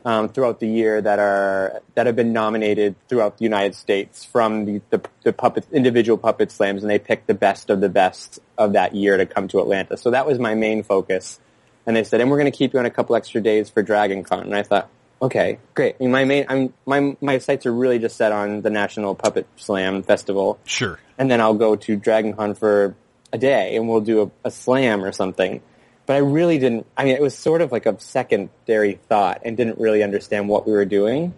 um, 0.05 0.29
throughout 0.29 0.61
the 0.61 0.69
year 0.69 1.03
that 1.03 1.19
are 1.19 1.83
that 1.95 2.07
have 2.07 2.17
been 2.17 2.33
nominated 2.33 2.95
throughout 3.09 3.39
the 3.39 3.45
United 3.45 3.75
States 3.75 4.25
from 4.25 4.65
the 4.65 4.81
the, 4.91 5.03
the 5.25 5.33
puppet 5.33 5.67
individual 5.73 6.17
puppet 6.17 6.53
slams, 6.53 6.83
and 6.83 6.91
they 6.91 7.01
pick 7.01 7.27
the 7.27 7.35
best 7.35 7.71
of 7.71 7.81
the 7.81 7.89
best 7.89 8.39
of 8.57 8.75
that 8.75 8.95
year 8.95 9.17
to 9.17 9.27
come 9.27 9.49
to 9.49 9.59
Atlanta. 9.59 9.97
So 9.97 10.13
that 10.13 10.25
was 10.25 10.39
my 10.39 10.55
main 10.55 10.85
focus. 10.85 11.41
And 11.87 11.97
they 11.97 12.05
said, 12.05 12.21
and 12.21 12.31
we're 12.31 12.39
going 12.39 12.51
to 12.51 12.57
keep 12.57 12.73
you 12.73 12.79
on 12.79 12.87
a 12.87 12.91
couple 12.91 13.17
extra 13.17 13.41
days 13.41 13.69
for 13.69 13.83
Dragon 13.83 14.23
Con. 14.23 14.43
And 14.43 14.55
I 14.55 14.63
thought, 14.63 14.89
Okay, 15.23 15.59
great. 15.75 15.97
I 16.01 16.05
mean, 16.05 16.13
my 16.13 16.25
main, 16.25 16.47
I'm, 16.49 16.73
my 16.87 17.17
my 17.21 17.39
sights 17.39 17.67
are 17.67 17.73
really 17.73 17.99
just 17.99 18.17
set 18.17 18.33
on 18.33 18.63
the 18.63 18.71
National 18.71 19.15
Puppet 19.15 19.47
Slam 19.57 20.03
Festival, 20.03 20.59
Sure. 20.65 20.99
And 21.21 21.31
then 21.31 21.39
I'll 21.39 21.55
go 21.55 21.77
to 21.77 21.97
Dragon 21.97 22.33
Con 22.33 22.55
for 22.55 22.97
a 23.31 23.37
day, 23.37 23.77
and 23.77 23.89
we'll 23.89 24.01
do 24.01 24.23
a, 24.23 24.49
a 24.49 24.51
slam 24.51 25.05
or 25.05 25.13
something. 25.13 25.61
But 26.07 26.17
I 26.17 26.21
really 26.21 26.59
didn't. 26.59 26.87
I 26.97 27.05
mean, 27.05 27.15
it 27.15 27.21
was 27.21 27.37
sort 27.37 27.61
of 27.61 27.71
like 27.71 27.85
a 27.85 28.01
secondary 28.01 28.95
thought, 28.95 29.43
and 29.45 29.55
didn't 29.55 29.79
really 29.79 30.03
understand 30.03 30.49
what 30.49 30.67
we 30.67 30.73
were 30.73 30.87
doing. 30.87 31.35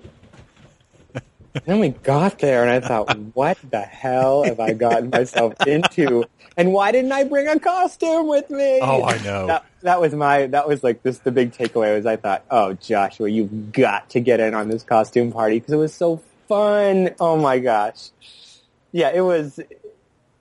And 1.55 1.65
then 1.67 1.81
we 1.81 1.89
got 1.91 2.39
there, 2.39 2.63
and 2.63 2.71
I 2.71 2.81
thought, 2.81 3.15
"What 3.35 3.59
the 3.71 3.81
hell 3.81 4.45
have 4.45 4.61
I 4.61 4.73
gotten 4.73 5.11
myself 5.11 5.55
into? 5.67 6.25
And 6.57 6.73
why 6.73 6.93
didn't 6.93 7.13
I 7.13 7.25
bring 7.25 7.49
a 7.49 7.59
costume 7.59 8.29
with 8.29 8.49
me?" 8.51 8.79
Oh, 8.81 9.03
I 9.03 9.19
know. 9.19 9.49
That, 9.49 9.67
that 9.83 10.01
was 10.01 10.15
my. 10.15 10.47
That 10.47 10.69
was 10.69 10.85
like 10.85 11.03
this. 11.03 11.19
The 11.19 11.33
big 11.33 11.53
takeaway 11.53 11.97
was 11.97 12.07
I 12.07 12.17
thought, 12.17 12.45
"Oh, 12.53 12.75
Joshua, 12.75 13.29
you've 13.29 13.73
got 13.73 14.11
to 14.11 14.21
get 14.21 14.39
in 14.39 14.55
on 14.55 14.69
this 14.69 14.85
costume 14.85 15.33
party 15.33 15.59
because 15.59 15.75
it 15.75 15.79
was 15.79 15.93
so 15.93 16.23
fun." 16.47 17.11
Oh 17.19 17.37
my 17.37 17.59
gosh, 17.59 18.11
yeah, 18.93 19.11
it 19.11 19.23
was. 19.23 19.59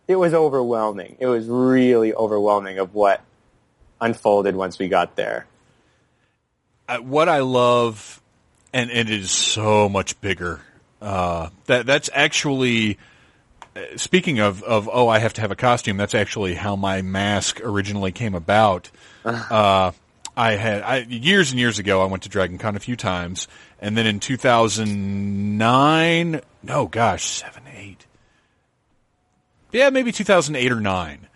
It 0.08 0.16
was 0.16 0.34
overwhelming. 0.34 1.16
It 1.20 1.28
was 1.28 1.48
really 1.48 2.14
overwhelming 2.14 2.80
of 2.80 2.94
what 2.94 3.22
unfolded 4.02 4.56
once 4.56 4.78
we 4.78 4.90
got 4.90 5.16
there. 5.16 5.46
Uh, 6.90 6.98
what 6.98 7.30
I 7.30 7.40
love, 7.40 8.22
and, 8.74 8.92
and 8.92 9.08
it 9.08 9.22
is 9.22 9.32
so 9.32 9.88
much 9.88 10.20
bigger. 10.20 10.60
Uh, 11.02 11.50
that 11.68 11.86
that's 11.86 12.10
actually 12.14 12.98
uh, 13.76 13.82
speaking 13.96 14.40
of 14.40 14.64
of 14.64 14.90
oh 14.92 15.08
I 15.08 15.20
have 15.20 15.34
to 15.34 15.42
have 15.42 15.52
a 15.52 15.56
costume. 15.56 15.98
That's 15.98 16.16
actually 16.16 16.56
how 16.56 16.76
my 16.76 17.02
mask 17.02 17.62
originally 17.64 18.12
came 18.12 18.36
about. 18.36 18.92
Uh, 19.24 19.92
I 20.36 20.54
had 20.54 20.82
I, 20.82 20.98
years 21.00 21.52
and 21.52 21.60
years 21.60 21.78
ago. 21.78 22.02
I 22.02 22.06
went 22.06 22.24
to 22.24 22.30
Dragon 22.30 22.58
Con 22.58 22.76
a 22.76 22.80
few 22.80 22.96
times, 22.96 23.48
and 23.80 23.96
then 23.96 24.08
in 24.08 24.20
2009, 24.20 26.42
no, 26.64 26.88
gosh, 26.88 27.26
seven, 27.26 27.62
eight, 27.76 28.01
yeah, 29.72 29.90
maybe 29.90 30.12
2008 30.12 30.72
or 30.72 30.80
nine. 30.80 31.28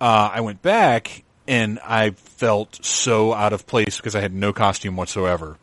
Uh, 0.00 0.30
I 0.34 0.40
went 0.40 0.62
back 0.62 1.24
and 1.48 1.78
I 1.80 2.10
felt 2.10 2.84
so 2.84 3.32
out 3.32 3.52
of 3.52 3.66
place 3.66 3.96
because 3.96 4.14
I 4.14 4.20
had 4.20 4.34
no 4.34 4.52
costume 4.52 4.96
whatsoever. 4.96 5.56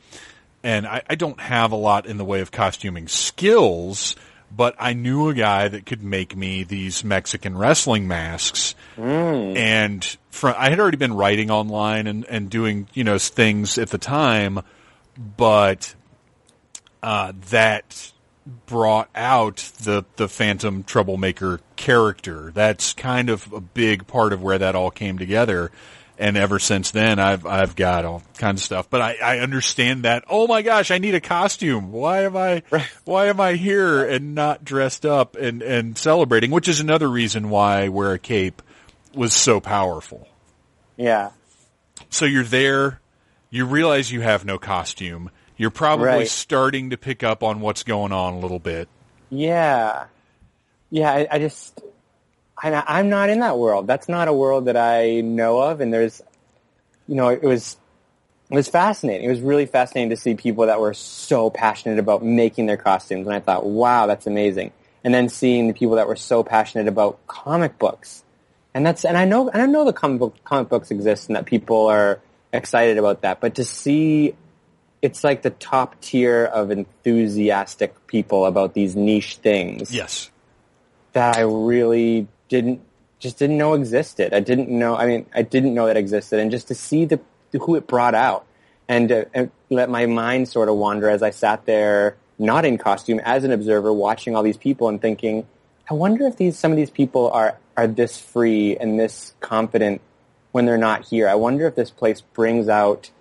And 0.64 0.88
I, 0.88 1.04
I 1.10 1.16
don't 1.16 1.40
have 1.40 1.72
a 1.72 1.76
lot 1.76 2.06
in 2.06 2.18
the 2.18 2.24
way 2.26 2.40
of 2.40 2.52
costuming 2.52 3.08
skills, 3.10 4.16
but 4.56 4.76
I 4.80 4.94
knew 4.94 5.28
a 5.28 5.34
guy 5.34 5.68
that 5.68 5.86
could 5.86 6.04
make 6.04 6.36
me 6.38 6.64
these 6.64 7.04
Mexican 7.04 7.58
wrestling 7.58 8.08
masks. 8.08 8.74
And 9.58 10.04
from, 10.30 10.56
I 10.58 10.70
had 10.70 10.80
already 10.80 10.98
been 10.98 11.14
writing 11.16 11.52
online 11.52 12.08
and, 12.08 12.26
and 12.26 12.50
doing, 12.50 12.88
you 12.94 13.04
know, 13.04 13.18
things 13.18 13.78
at 13.78 13.90
the 13.90 13.98
time, 13.98 14.62
but, 15.38 15.94
uh, 17.02 17.34
that 17.50 18.13
brought 18.46 19.10
out 19.16 19.58
the, 19.82 20.06
the 20.18 20.28
Phantom 20.28 20.84
Troublemaker 20.84 21.60
character. 21.76 22.52
That's 22.54 22.94
kind 22.94 23.30
of 23.30 23.52
a 23.54 23.62
big 23.62 24.08
part 24.08 24.34
of 24.34 24.42
where 24.42 24.58
that 24.58 24.76
all 24.76 24.92
came 24.92 25.18
together. 25.18 25.72
And 26.20 26.38
ever 26.38 26.60
since 26.60 26.92
then, 26.92 27.20
I've, 27.20 27.46
I've 27.46 27.76
got 27.76 28.06
all 28.06 28.22
kinds 28.38 28.62
of 28.62 28.66
stuff, 28.66 28.90
but 28.90 29.02
I, 29.02 29.18
I 29.22 29.40
understand 29.40 30.04
that. 30.04 30.24
Oh 30.30 30.46
my 30.46 30.62
gosh, 30.62 30.92
I 30.92 31.00
need 31.00 31.16
a 31.16 31.22
costume. 31.22 31.92
Why 31.92 32.24
am 32.24 32.38
I, 32.38 32.62
why 33.06 33.28
am 33.28 33.40
I 33.40 33.54
here 33.54 34.06
and 34.06 34.36
not 34.36 34.64
dressed 34.64 35.06
up 35.06 35.36
and, 35.36 35.62
and 35.64 35.98
celebrating? 35.98 36.52
Which 36.52 36.68
is 36.68 36.80
another 36.80 37.10
reason 37.10 37.50
why 37.50 37.88
wear 37.88 38.14
a 38.14 38.20
cape 38.20 38.62
was 39.16 39.34
so 39.34 39.60
powerful. 39.60 40.28
Yeah, 40.98 41.32
So 42.12 42.26
you're 42.26 42.44
there, 42.44 43.00
you 43.50 43.66
realize 43.66 44.12
you 44.12 44.22
have 44.22 44.46
no 44.46 44.60
costume. 44.60 45.32
You're 45.58 45.70
probably 45.70 46.06
Right. 46.08 46.28
starting 46.28 46.90
to 46.92 46.98
pick 46.98 47.24
up 47.24 47.44
on 47.44 47.62
what's 47.62 47.84
going 47.84 48.12
on 48.12 48.34
a 48.34 48.40
little 48.40 48.60
bit. 48.60 48.88
yeah, 49.30 50.06
yeah. 50.90 51.12
I, 51.12 51.28
I 51.32 51.40
just, 51.40 51.82
I, 52.62 52.84
I'm 52.88 53.10
not 53.10 53.30
in 53.30 53.40
that 53.40 53.58
world. 53.58 53.88
That's 53.88 54.08
not 54.08 54.28
a 54.28 54.34
world 54.34 54.66
that 54.66 54.78
I 54.78 55.22
know 55.22 55.60
of. 55.60 55.82
And 55.82 55.92
there's, 55.94 56.22
you 57.08 57.16
know, 57.16 57.30
it 57.30 57.42
was, 57.44 57.78
it 58.52 58.56
was 58.56 58.68
fascinating. 58.68 59.26
It 59.26 59.30
was 59.30 59.42
really 59.42 59.66
fascinating 59.66 60.12
to 60.12 60.18
see 60.18 60.36
people 60.36 60.68
that 60.68 60.80
were 60.80 60.94
so 60.94 61.50
passionate 61.50 61.98
about 62.00 62.24
making 62.24 62.68
their 62.68 62.78
costumes. 62.78 63.26
And 63.26 63.36
I 63.36 63.40
thought, 63.40 63.66
wow, 63.66 64.06
that's 64.06 64.28
amazing. 64.28 64.72
And 65.04 65.14
then 65.14 65.30
seeing 65.30 65.68
the 65.68 65.74
people 65.74 65.96
that 65.96 66.08
were 66.08 66.16
so 66.16 66.44
passionate 66.44 66.88
about 66.88 67.26
comic 67.28 67.80
books. 67.80 68.24
And 68.76 68.86
that's, 68.86 69.04
and 69.06 69.18
I 69.18 69.26
know, 69.26 69.50
and 69.50 69.62
I 69.62 69.66
know 69.66 69.86
the 69.86 69.94
comic 69.94 70.20
book, 70.20 70.44
comic 70.44 70.70
books 70.70 70.92
exist 70.92 71.28
and 71.30 71.36
that 71.36 71.46
people 71.46 71.88
are 71.88 72.20
excited 72.52 72.98
about 73.00 73.22
that. 73.22 73.40
But 73.42 73.56
to 73.56 73.64
see 73.64 74.36
it's 75.04 75.22
like 75.24 75.42
the 75.42 75.50
top 75.52 76.00
tier 76.02 76.46
of 76.46 76.72
enthusiastic 76.72 78.08
people 78.08 78.46
about 78.46 78.74
these 78.74 78.96
niche 78.96 79.36
things 79.36 79.94
Yes. 79.94 80.32
that 81.12 81.38
I 81.38 81.42
really 81.42 82.28
didn't 82.50 82.82
just 83.20 83.38
didn't 83.40 83.58
know 83.58 83.74
existed. 83.74 84.34
I 84.34 84.40
didn't 84.42 84.68
know. 84.70 84.98
I 84.98 85.06
mean, 85.06 85.26
I 85.34 85.44
didn't 85.44 85.74
know 85.74 85.86
that 85.88 85.96
existed, 85.96 86.40
and 86.40 86.50
just 86.52 86.68
to 86.70 86.76
see 86.76 87.06
the 87.06 87.20
who 87.54 87.76
it 87.76 87.86
brought 87.88 88.16
out, 88.16 88.46
and, 88.90 89.12
uh, 89.12 89.26
and 89.34 89.52
let 89.70 89.90
my 89.90 90.06
mind 90.08 90.50
sort 90.50 90.68
of 90.68 90.76
wander 90.76 91.08
as 91.08 91.22
I 91.22 91.30
sat 91.30 91.66
there, 91.66 92.18
not 92.40 92.66
in 92.66 92.78
costume, 92.78 93.20
as 93.24 93.44
an 93.44 93.52
observer, 93.52 93.94
watching 93.94 94.36
all 94.36 94.42
these 94.44 94.58
people 94.58 94.90
and 94.90 95.00
thinking, 95.00 95.46
I 95.90 95.94
wonder 95.94 96.26
if 96.28 96.36
these 96.38 96.58
some 96.58 96.72
of 96.72 96.78
these 96.78 96.90
people 96.90 97.30
are 97.32 97.58
are 97.78 97.88
this 97.88 98.18
free 98.18 98.76
and 98.78 99.00
this 99.00 99.34
confident 99.40 100.02
when 100.52 100.66
they're 100.66 100.78
not 100.78 101.06
here. 101.06 101.28
I 101.30 101.36
wonder 101.36 101.68
if 101.68 101.76
this 101.76 101.92
place 101.92 102.22
brings 102.22 102.68
out 102.70 103.12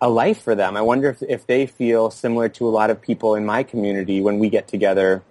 a 0.00 0.08
life 0.08 0.42
for 0.42 0.54
them. 0.54 0.76
I 0.76 0.82
wonder 0.82 1.10
if, 1.10 1.22
if 1.22 1.46
they 1.46 1.66
feel 1.66 2.10
similar 2.10 2.48
to 2.50 2.66
a 2.66 2.70
lot 2.70 2.90
of 2.90 3.02
people 3.02 3.34
in 3.34 3.44
my 3.44 3.62
community 3.62 4.20
when 4.20 4.38
we 4.38 4.48
get 4.48 4.66
together 4.66 5.22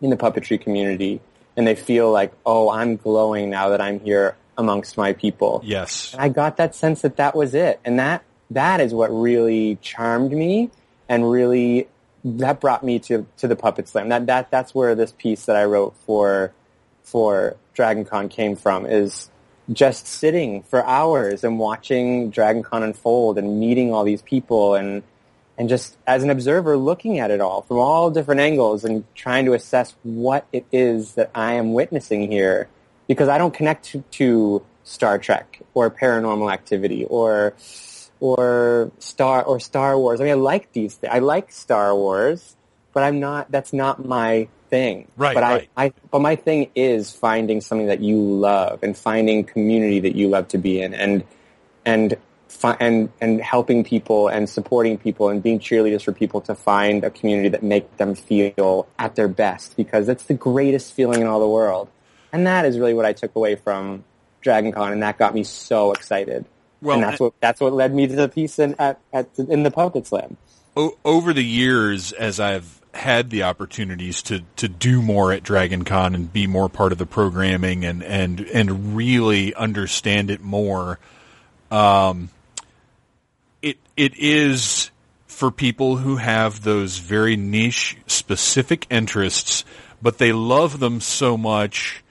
in 0.00 0.10
the 0.10 0.16
puppetry 0.16 0.60
community 0.60 1.20
and 1.56 1.66
they 1.66 1.74
feel 1.74 2.10
like, 2.10 2.32
oh, 2.46 2.70
I'm 2.70 2.96
glowing 2.96 3.50
now 3.50 3.70
that 3.70 3.80
I'm 3.80 4.00
here 4.00 4.36
amongst 4.56 4.96
my 4.96 5.12
people. 5.12 5.60
Yes. 5.64 6.12
And 6.12 6.22
I 6.22 6.28
got 6.28 6.56
that 6.56 6.74
sense 6.74 7.02
that 7.02 7.16
that 7.16 7.34
was 7.34 7.54
it. 7.54 7.80
And 7.84 7.98
that, 7.98 8.24
that 8.50 8.80
is 8.80 8.94
what 8.94 9.10
really 9.10 9.76
charmed 9.82 10.32
me 10.32 10.70
and 11.08 11.30
really, 11.30 11.88
that 12.24 12.60
brought 12.60 12.82
me 12.82 12.98
to, 13.00 13.26
to 13.38 13.48
the 13.48 13.56
Puppet 13.56 13.88
Slam. 13.88 14.08
That, 14.08 14.26
that, 14.26 14.50
that's 14.50 14.74
where 14.74 14.94
this 14.94 15.12
piece 15.12 15.44
that 15.46 15.56
I 15.56 15.64
wrote 15.64 15.96
for, 16.06 16.52
for 17.02 17.56
Dragon 17.74 18.04
Con 18.04 18.28
came 18.28 18.56
from 18.56 18.86
is 18.86 19.30
just 19.72 20.06
sitting 20.06 20.62
for 20.62 20.84
hours 20.86 21.44
and 21.44 21.58
watching 21.58 22.30
Dragon 22.30 22.62
Con 22.62 22.82
unfold 22.82 23.38
and 23.38 23.60
meeting 23.60 23.92
all 23.92 24.04
these 24.04 24.22
people 24.22 24.74
and, 24.74 25.02
and 25.58 25.68
just 25.68 25.96
as 26.06 26.22
an 26.22 26.30
observer 26.30 26.76
looking 26.76 27.18
at 27.18 27.30
it 27.30 27.40
all 27.40 27.62
from 27.62 27.78
all 27.78 28.10
different 28.10 28.40
angles 28.40 28.84
and 28.84 29.04
trying 29.14 29.44
to 29.44 29.52
assess 29.52 29.94
what 30.02 30.46
it 30.52 30.64
is 30.72 31.14
that 31.14 31.30
I 31.34 31.54
am 31.54 31.72
witnessing 31.74 32.30
here 32.30 32.68
because 33.06 33.28
I 33.28 33.38
don't 33.38 33.52
connect 33.52 33.86
to, 33.86 34.02
to 34.12 34.64
Star 34.84 35.18
Trek 35.18 35.60
or 35.74 35.90
paranormal 35.90 36.52
activity 36.52 37.04
or 37.04 37.54
or 38.20 38.90
Star 38.98 39.44
or 39.44 39.60
Star 39.60 39.98
Wars. 39.98 40.20
I 40.20 40.24
mean, 40.24 40.32
I 40.32 40.36
like 40.36 40.72
these. 40.72 40.96
Th- 40.96 41.12
I 41.12 41.20
like 41.20 41.52
Star 41.52 41.94
Wars, 41.94 42.56
but 42.92 43.02
I'm 43.02 43.20
not. 43.20 43.50
That's 43.50 43.72
not 43.72 44.04
my 44.04 44.48
thing. 44.68 45.08
Right, 45.16 45.34
But 45.34 45.42
right. 45.42 45.70
I, 45.76 45.84
I. 45.86 45.92
But 46.10 46.20
my 46.20 46.36
thing 46.36 46.70
is 46.74 47.12
finding 47.12 47.60
something 47.60 47.86
that 47.86 48.00
you 48.00 48.16
love 48.18 48.82
and 48.82 48.96
finding 48.96 49.44
community 49.44 50.00
that 50.00 50.14
you 50.14 50.28
love 50.28 50.48
to 50.48 50.58
be 50.58 50.80
in, 50.80 50.94
and 50.94 51.24
and 51.84 52.16
and 52.80 53.10
and 53.20 53.40
helping 53.40 53.84
people 53.84 54.28
and 54.28 54.48
supporting 54.48 54.98
people 54.98 55.28
and 55.28 55.42
being 55.42 55.58
cheerleaders 55.58 56.02
for 56.02 56.12
people 56.12 56.40
to 56.42 56.54
find 56.54 57.04
a 57.04 57.10
community 57.10 57.48
that 57.48 57.62
make 57.62 57.96
them 57.96 58.14
feel 58.14 58.86
at 58.98 59.14
their 59.16 59.28
best 59.28 59.76
because 59.76 60.08
it's 60.08 60.24
the 60.24 60.34
greatest 60.34 60.92
feeling 60.92 61.20
in 61.20 61.26
all 61.26 61.40
the 61.40 61.48
world. 61.48 61.88
And 62.32 62.46
that 62.46 62.64
is 62.64 62.78
really 62.78 62.94
what 62.94 63.06
I 63.06 63.12
took 63.12 63.34
away 63.36 63.56
from 63.56 64.04
Dragon 64.40 64.72
Con, 64.72 64.92
and 64.92 65.02
that 65.02 65.18
got 65.18 65.34
me 65.34 65.44
so 65.44 65.92
excited. 65.92 66.44
Well, 66.80 66.96
and 66.96 67.04
that's 67.04 67.20
what 67.20 67.34
that's 67.40 67.60
what 67.60 67.72
led 67.72 67.94
me 67.94 68.06
to 68.06 68.14
the 68.14 68.28
piece 68.28 68.58
in 68.58 68.74
at, 68.78 69.00
at 69.12 69.28
in 69.38 69.62
the 69.62 69.70
Puppet 69.70 70.06
Slam. 70.06 70.36
over 71.04 71.32
the 71.32 71.44
years, 71.44 72.12
as 72.12 72.38
I've 72.38 72.80
had 72.94 73.30
the 73.30 73.42
opportunities 73.42 74.22
to, 74.22 74.42
to 74.56 74.68
do 74.68 75.02
more 75.02 75.32
at 75.32 75.42
Dragon 75.42 75.84
Con 75.84 76.14
and 76.14 76.32
be 76.32 76.46
more 76.46 76.68
part 76.68 76.92
of 76.92 76.98
the 76.98 77.06
programming 77.06 77.84
and, 77.84 78.02
and, 78.02 78.40
and 78.40 78.96
really 78.96 79.54
understand 79.54 80.30
it 80.30 80.40
more, 80.40 80.98
um, 81.70 82.30
it, 83.62 83.78
it 83.96 84.16
is 84.16 84.90
for 85.26 85.50
people 85.50 85.98
who 85.98 86.16
have 86.16 86.62
those 86.62 86.98
very 86.98 87.36
niche 87.36 87.96
specific 88.06 88.86
interests, 88.90 89.64
but 90.02 90.18
they 90.18 90.32
love 90.32 90.80
them 90.80 91.00
so 91.00 91.36
much 91.36 92.02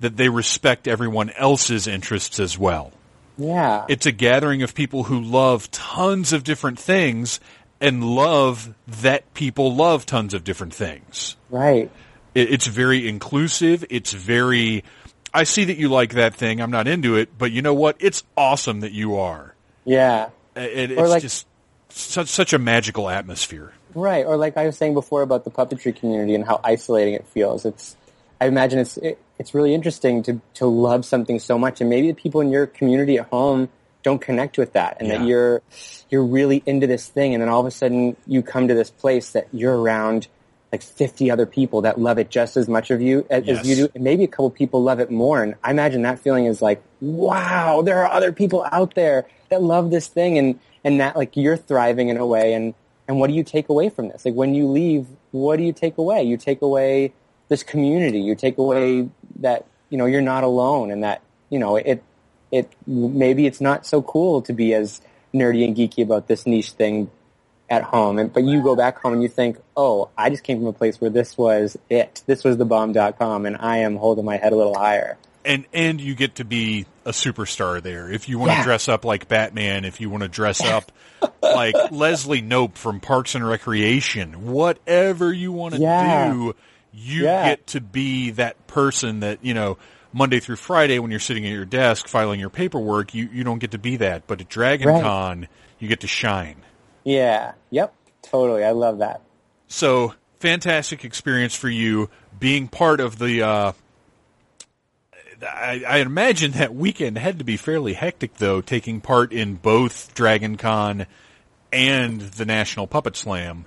that 0.00 0.16
they 0.16 0.28
respect 0.28 0.86
everyone 0.86 1.30
else's 1.30 1.86
interests 1.86 2.38
as 2.38 2.58
well. 2.58 2.92
Yeah, 3.38 3.86
It's 3.88 4.04
a 4.04 4.12
gathering 4.12 4.62
of 4.62 4.74
people 4.74 5.04
who 5.04 5.20
love 5.20 5.70
tons 5.70 6.32
of 6.32 6.42
different 6.42 6.78
things 6.78 7.38
and 7.80 8.02
love 8.04 8.74
that 8.86 9.32
people 9.34 9.74
love 9.74 10.04
tons 10.06 10.34
of 10.34 10.44
different 10.44 10.74
things. 10.74 11.36
right. 11.50 11.90
It, 12.34 12.52
it's 12.52 12.66
very 12.66 13.08
inclusive. 13.08 13.84
It's 13.90 14.12
very, 14.12 14.84
I 15.32 15.44
see 15.44 15.64
that 15.64 15.76
you 15.78 15.88
like 15.88 16.12
that 16.14 16.34
thing. 16.34 16.60
I'm 16.60 16.70
not 16.70 16.86
into 16.86 17.16
it, 17.16 17.36
but 17.38 17.52
you 17.52 17.62
know 17.62 17.74
what? 17.74 17.96
It's 18.00 18.22
awesome 18.36 18.80
that 18.80 18.92
you 18.92 19.16
are. 19.16 19.54
Yeah, 19.84 20.28
It, 20.54 20.90
it's 20.92 21.10
like- 21.10 21.22
just, 21.22 21.46
such 21.90 22.28
such 22.28 22.52
a 22.52 22.58
magical 22.58 23.08
atmosphere. 23.08 23.72
Right, 23.94 24.26
or 24.26 24.36
like 24.36 24.58
I 24.58 24.66
was 24.66 24.76
saying 24.76 24.92
before 24.92 25.22
about 25.22 25.44
the 25.44 25.50
puppetry 25.50 25.96
community 25.96 26.34
and 26.34 26.44
how 26.44 26.60
isolating 26.62 27.14
it 27.14 27.26
feels. 27.28 27.64
It's, 27.64 27.96
I 28.40 28.46
imagine 28.46 28.78
it's 28.78 28.98
it, 28.98 29.18
it's 29.38 29.54
really 29.54 29.72
interesting 29.72 30.22
to 30.24 30.40
to 30.54 30.66
love 30.66 31.06
something 31.06 31.38
so 31.38 31.58
much, 31.58 31.80
and 31.80 31.88
maybe 31.88 32.08
the 32.08 32.14
people 32.14 32.42
in 32.42 32.50
your 32.50 32.66
community 32.66 33.16
at 33.18 33.26
home 33.28 33.70
don't 34.02 34.20
connect 34.20 34.58
with 34.58 34.72
that, 34.74 34.96
and 35.00 35.08
Yeah. 35.08 35.18
that 35.18 35.26
you're 35.26 35.62
you're 36.10 36.24
really 36.24 36.62
into 36.66 36.86
this 36.86 37.06
thing, 37.08 37.34
and 37.34 37.42
then 37.42 37.48
all 37.48 37.60
of 37.60 37.66
a 37.66 37.70
sudden 37.70 38.16
you 38.26 38.42
come 38.42 38.68
to 38.68 38.74
this 38.74 38.90
place 38.90 39.32
that 39.32 39.46
you're 39.52 39.76
around 39.78 40.28
like 40.72 40.82
50 40.82 41.30
other 41.30 41.46
people 41.46 41.80
that 41.82 41.98
love 41.98 42.18
it 42.18 42.28
just 42.28 42.56
as 42.56 42.68
much 42.68 42.90
of 42.90 43.00
you 43.00 43.26
as, 43.30 43.44
Yes. 43.46 43.60
as 43.60 43.66
you 43.68 43.74
do, 43.76 43.88
and 43.94 44.04
maybe 44.04 44.24
a 44.24 44.28
couple 44.28 44.50
people 44.50 44.82
love 44.82 45.00
it 45.00 45.10
more, 45.10 45.42
and 45.42 45.54
I 45.64 45.70
imagine 45.70 46.02
that 46.02 46.18
feeling 46.18 46.44
is 46.46 46.60
like, 46.62 46.82
wow, 47.00 47.82
there 47.82 47.98
are 48.04 48.10
other 48.12 48.32
people 48.32 48.66
out 48.70 48.94
there 48.94 49.26
that 49.50 49.62
love 49.62 49.90
this 49.90 50.08
thing, 50.08 50.38
and 50.38 50.58
and 50.84 51.00
that 51.00 51.16
like 51.16 51.36
you're 51.36 51.56
thriving 51.56 52.08
in 52.08 52.16
a 52.18 52.26
way, 52.26 52.52
and 52.54 52.74
and 53.08 53.18
what 53.18 53.28
do 53.28 53.34
you 53.34 53.42
take 53.44 53.68
away 53.70 53.88
from 53.88 54.08
this? 54.08 54.24
Like 54.26 54.34
when 54.34 54.54
you 54.54 54.68
leave, 54.68 55.06
what 55.32 55.56
do 55.56 55.62
you 55.64 55.72
take 55.72 55.96
away? 55.98 56.22
You 56.22 56.36
take 56.36 56.60
away 56.62 57.12
this 57.48 57.62
community. 57.62 58.20
You 58.20 58.34
take 58.34 58.58
away 58.58 59.08
that 59.40 59.64
you 59.88 59.96
know 59.96 60.04
you're 60.06 60.20
not 60.20 60.44
alone, 60.44 60.90
and 60.90 61.02
that 61.02 61.22
you 61.50 61.58
know 61.58 61.76
it 61.76 62.02
it 62.50 62.70
maybe 62.86 63.46
it's 63.46 63.60
not 63.60 63.86
so 63.86 64.02
cool 64.02 64.42
to 64.42 64.52
be 64.52 64.74
as 64.74 65.00
nerdy 65.34 65.64
and 65.66 65.76
geeky 65.76 66.02
about 66.02 66.26
this 66.28 66.46
niche 66.46 66.72
thing 66.72 67.10
at 67.70 67.82
home, 67.82 68.18
and 68.18 68.32
but 68.32 68.44
you 68.44 68.62
go 68.62 68.74
back 68.74 68.98
home 68.98 69.12
and 69.12 69.22
you 69.22 69.28
think, 69.28 69.58
oh, 69.76 70.08
I 70.16 70.30
just 70.30 70.42
came 70.42 70.58
from 70.58 70.68
a 70.68 70.72
place 70.72 71.00
where 71.00 71.10
this 71.10 71.36
was 71.36 71.76
it. 71.90 72.22
This 72.26 72.42
was 72.44 72.56
the 72.56 72.64
bomb.com, 72.64 73.44
and 73.44 73.56
I 73.58 73.78
am 73.78 73.96
holding 73.96 74.24
my 74.24 74.38
head 74.38 74.52
a 74.52 74.56
little 74.56 74.74
higher. 74.76 75.18
and 75.44 75.66
and 75.74 76.00
you 76.00 76.14
get 76.14 76.36
to 76.36 76.44
be 76.44 76.86
a 77.04 77.10
superstar 77.10 77.82
there. 77.82 78.10
If 78.10 78.28
you 78.28 78.38
want 78.38 78.52
to 78.52 78.56
Yeah. 78.58 78.64
dress 78.64 78.88
up 78.88 79.04
like 79.04 79.28
Batman, 79.28 79.84
if 79.84 80.00
you 80.00 80.08
want 80.10 80.22
to 80.22 80.28
dress 80.28 80.62
up 80.64 80.90
like 81.42 81.74
Leslie 81.90 82.42
Knope 82.42 82.76
from 82.76 83.00
Parks 83.00 83.34
and 83.34 83.46
Recreation, 83.46 84.46
whatever 84.46 85.32
you 85.32 85.52
want 85.52 85.74
to 85.74 85.80
Yeah. 85.80 86.32
do, 86.32 86.54
you 86.92 87.24
Yeah. 87.24 87.48
get 87.50 87.66
to 87.68 87.80
be 87.80 88.30
that 88.32 88.66
person 88.66 89.20
that 89.20 89.38
you 89.42 89.52
know. 89.54 89.76
Monday 90.12 90.40
through 90.40 90.56
Friday, 90.56 90.98
when 90.98 91.10
you're 91.10 91.20
sitting 91.20 91.44
at 91.44 91.52
your 91.52 91.64
desk 91.64 92.08
filing 92.08 92.40
your 92.40 92.50
paperwork, 92.50 93.14
you, 93.14 93.28
you 93.32 93.44
don't 93.44 93.58
get 93.58 93.72
to 93.72 93.78
be 93.78 93.96
that. 93.96 94.26
But 94.26 94.40
at 94.40 94.48
Dragon 94.48 94.88
Right. 94.88 95.02
Con, 95.02 95.48
you 95.78 95.88
get 95.88 96.00
to 96.00 96.06
shine. 96.06 96.56
Yeah. 97.04 97.52
Yep. 97.70 97.94
Totally. 98.22 98.64
I 98.64 98.70
love 98.70 98.98
that. 98.98 99.22
So 99.68 100.14
fantastic 100.40 101.04
experience 101.04 101.54
for 101.54 101.68
you 101.68 102.10
being 102.38 102.68
part 102.68 103.00
of 103.00 103.18
the. 103.18 103.42
Uh, 103.42 103.72
I, 105.42 105.84
I 105.86 105.98
imagine 105.98 106.52
that 106.52 106.74
weekend 106.74 107.16
had 107.16 107.38
to 107.38 107.44
be 107.44 107.56
fairly 107.56 107.92
hectic, 107.92 108.34
though, 108.34 108.60
taking 108.60 109.00
part 109.00 109.32
in 109.32 109.54
both 109.54 110.14
Dragon 110.14 110.56
Con 110.56 111.06
and 111.72 112.20
the 112.20 112.44
National 112.44 112.86
Puppet 112.86 113.14
Slam. 113.14 113.66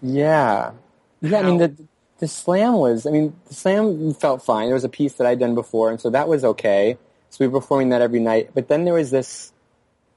Yeah. 0.00 0.72
Yeah, 1.20 1.38
I 1.38 1.42
mean, 1.42 1.58
the, 1.58 1.76
the 2.18 2.28
slam 2.28 2.74
was, 2.74 3.06
I 3.06 3.10
mean, 3.10 3.34
the 3.46 3.54
slam 3.54 4.14
felt 4.14 4.42
fine. 4.42 4.66
There 4.66 4.74
was 4.74 4.84
a 4.84 4.88
piece 4.88 5.14
that 5.14 5.26
I'd 5.26 5.38
done 5.38 5.54
before, 5.54 5.90
and 5.90 6.00
so 6.00 6.10
that 6.10 6.28
was 6.28 6.44
okay. 6.44 6.98
So 7.30 7.44
we 7.44 7.48
were 7.48 7.60
performing 7.60 7.90
that 7.90 8.02
every 8.02 8.20
night. 8.20 8.50
But 8.54 8.68
then 8.68 8.84
there 8.84 8.94
was 8.94 9.10
this, 9.10 9.52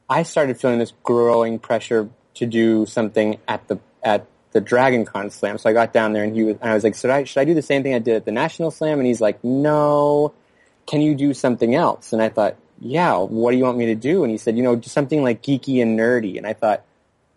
I 0.09 0.23
started 0.23 0.59
feeling 0.59 0.79
this 0.79 0.93
growing 1.03 1.59
pressure 1.59 2.09
to 2.35 2.45
do 2.45 2.85
something 2.85 3.37
at 3.47 3.67
the, 3.67 3.79
at 4.01 4.25
the 4.51 4.61
Dragon 4.61 5.05
Con 5.05 5.29
slam. 5.29 5.57
So 5.57 5.69
I 5.69 5.73
got 5.73 5.93
down 5.93 6.13
there 6.13 6.23
and 6.23 6.35
he 6.35 6.43
was, 6.43 6.57
and 6.61 6.71
I 6.71 6.73
was 6.73 6.83
like, 6.83 6.95
should 6.95 7.09
I, 7.09 7.23
should 7.23 7.41
I 7.41 7.45
do 7.45 7.53
the 7.53 7.61
same 7.61 7.83
thing 7.83 7.93
I 7.93 7.99
did 7.99 8.15
at 8.15 8.25
the 8.25 8.31
National 8.31 8.71
Slam? 8.71 8.99
And 8.99 9.07
he's 9.07 9.21
like, 9.21 9.43
no, 9.43 10.33
can 10.87 11.01
you 11.01 11.15
do 11.15 11.33
something 11.33 11.75
else? 11.75 12.13
And 12.13 12.21
I 12.21 12.29
thought, 12.29 12.55
yeah, 12.79 13.17
what 13.17 13.51
do 13.51 13.57
you 13.57 13.63
want 13.63 13.77
me 13.77 13.85
to 13.87 13.95
do? 13.95 14.23
And 14.23 14.31
he 14.31 14.37
said, 14.37 14.57
you 14.57 14.63
know, 14.63 14.75
do 14.75 14.89
something 14.89 15.23
like 15.23 15.43
geeky 15.43 15.81
and 15.81 15.97
nerdy. 15.97 16.37
And 16.37 16.47
I 16.47 16.53
thought, 16.53 16.83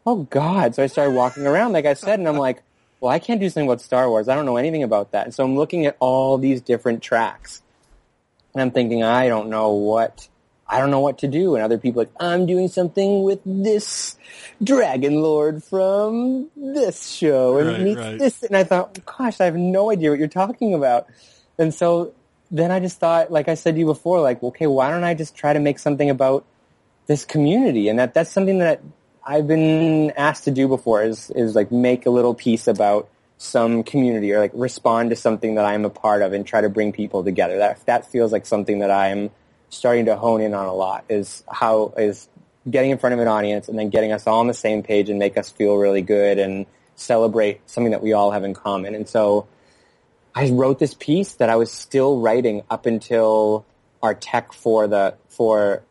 oh 0.07 0.25
God. 0.31 0.75
So 0.75 0.83
I 0.83 0.87
started 0.87 1.15
walking 1.15 1.47
around, 1.47 1.73
like 1.73 1.87
I 1.87 1.95
said, 1.95 2.19
and 2.19 2.27
I'm 2.27 2.39
like, 2.39 2.63
well, 3.05 3.13
I 3.13 3.19
can't 3.19 3.39
do 3.39 3.51
something 3.51 3.69
about 3.69 3.83
Star 3.83 4.09
Wars. 4.09 4.31
I 4.31 4.35
don't 4.35 4.47
know 4.47 4.57
anything 4.57 4.83
about 4.83 5.13
that. 5.13 5.27
And 5.27 5.35
so 5.35 5.45
I'm 5.45 5.57
looking 5.57 5.85
at 5.85 5.95
all 6.01 6.39
these 6.39 6.63
different 6.63 7.03
tracks. 7.03 7.61
And 8.55 8.63
I'm 8.63 8.71
thinking, 8.71 9.03
I 9.03 9.29
don't 9.29 9.51
know 9.51 9.73
what, 9.73 10.27
I 10.67 10.81
don't 10.81 10.91
know 10.91 11.01
what 11.01 11.19
to 11.19 11.29
do. 11.29 11.55
And 11.55 11.63
other 11.63 11.77
people 11.77 12.01
are 12.01 12.05
like, 12.07 12.15
I'm 12.19 12.47
doing 12.47 12.69
something 12.69 13.23
with 13.23 13.41
this 13.45 14.17
Dragon 14.63 15.21
Lord 15.21 15.63
from 15.63 16.49
this 16.57 17.11
show 17.11 17.59
and 17.59 17.69
Right, 17.69 17.81
meets 17.83 18.01
right. 18.01 18.19
this. 18.19 18.43
And 18.43 18.57
I 18.57 18.65
thought, 18.65 18.99
gosh, 19.05 19.39
I 19.39 19.45
have 19.45 19.57
no 19.57 19.91
idea 19.91 20.09
what 20.09 20.19
you're 20.19 20.27
talking 20.27 20.73
about. 20.73 21.07
And 21.59 21.75
so 21.75 22.15
then 22.51 22.71
I 22.71 22.81
just 22.81 23.01
thought, 23.01 23.31
like 23.31 23.51
I 23.51 23.55
said 23.55 23.75
to 23.75 23.81
you 23.81 23.85
before, 23.85 24.23
like, 24.23 24.43
okay, 24.43 24.67
why 24.67 24.91
don't 24.91 25.05
I 25.05 25.13
just 25.13 25.37
try 25.37 25.53
to 25.53 25.61
make 25.61 25.79
something 25.79 26.09
about 26.09 26.47
this 27.07 27.27
community? 27.27 27.91
And 27.91 27.99
that, 27.99 28.15
that's 28.15 28.31
something 28.31 28.61
that 28.61 28.81
I've 29.27 29.47
been 29.47 30.11
asked 30.13 30.45
to 30.45 30.51
do 30.51 30.69
before 30.69 31.03
is, 31.03 31.31
is 31.31 31.55
like 31.55 31.73
make 31.73 32.07
a 32.07 32.11
little 32.11 32.35
piece 32.35 32.67
about 32.67 33.09
some 33.39 33.83
community 33.83 34.33
or 34.33 34.39
like 34.39 34.53
respond 34.55 35.11
to 35.11 35.17
something 35.17 35.55
that 35.55 35.65
I'm 35.65 35.85
a 35.85 35.91
part 35.91 36.23
of 36.23 36.33
and 36.33 36.47
try 36.47 36.61
to 36.61 36.69
bring 36.69 36.93
people 36.93 37.25
together. 37.25 37.59
That, 37.59 37.85
that 37.87 38.11
feels 38.11 38.33
like 38.33 38.47
something 38.47 38.81
that 38.81 38.91
I'm 38.91 39.31
starting 39.71 40.07
to 40.07 40.17
hone 40.17 40.41
in 40.41 40.55
on 40.55 40.67
a 40.67 40.75
lot 40.75 41.05
is 41.09 41.43
how 41.51 41.95
is 41.97 42.29
getting 42.71 42.91
in 42.91 42.99
front 42.99 43.15
of 43.15 43.21
an 43.21 43.29
audience 43.29 43.69
and 43.69 43.79
then 43.79 43.91
getting 43.91 44.13
us 44.13 44.27
all 44.27 44.41
on 44.41 44.47
the 44.47 44.55
same 44.55 44.83
page 44.83 45.11
and 45.11 45.19
make 45.19 45.37
us 45.37 45.51
feel 45.51 45.77
really 45.77 46.03
good 46.03 46.39
and 46.39 46.67
celebrate 46.97 47.61
something 47.69 47.91
that 47.91 48.03
we 48.03 48.13
all 48.13 48.31
have 48.31 48.45
in 48.45 48.55
common. 48.55 48.95
And 48.95 49.09
so 49.09 49.47
I 50.35 50.51
wrote 50.51 50.79
this 50.79 50.95
piece 50.95 51.35
that 51.35 51.51
I 51.51 51.57
was 51.57 51.71
still 51.71 52.21
writing 52.21 52.63
up 52.71 52.87
until 52.87 53.65
our 54.03 54.15
tech 54.15 54.53
for 54.53 54.87
the 54.87 55.15
for 55.29 55.83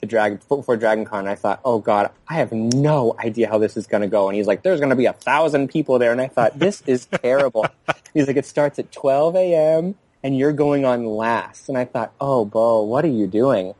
the 0.00 0.06
Dragon 0.06 0.38
for, 0.38 0.62
for 0.62 0.76
Dragon 0.76 1.04
Con. 1.04 1.28
I 1.28 1.34
thought, 1.34 1.60
oh 1.64 1.78
god, 1.78 2.10
I 2.28 2.34
have 2.34 2.52
no 2.52 3.14
idea 3.18 3.48
how 3.48 3.58
this 3.58 3.76
is 3.76 3.86
going 3.86 4.02
to 4.02 4.08
go. 4.08 4.28
And 4.28 4.36
he's 4.36 4.46
like, 4.46 4.62
there's 4.62 4.80
going 4.80 4.90
to 4.90 4.96
be 4.96 5.06
a 5.06 5.12
thousand 5.12 5.68
people 5.68 5.98
there, 5.98 6.12
and 6.12 6.20
I 6.20 6.28
thought, 6.28 6.58
this 6.58 6.82
is 6.86 7.06
terrible. 7.06 7.66
he's 8.14 8.26
like, 8.26 8.36
it 8.36 8.46
starts 8.46 8.78
at 8.78 8.90
12 8.92 9.36
a.m. 9.36 9.94
and 10.22 10.36
you're 10.36 10.52
going 10.52 10.84
on 10.84 11.06
last. 11.06 11.68
And 11.68 11.78
I 11.78 11.84
thought, 11.84 12.12
oh, 12.20 12.44
Bo, 12.44 12.82
what 12.82 13.04
are 13.04 13.08
you 13.08 13.26
doing? 13.26 13.74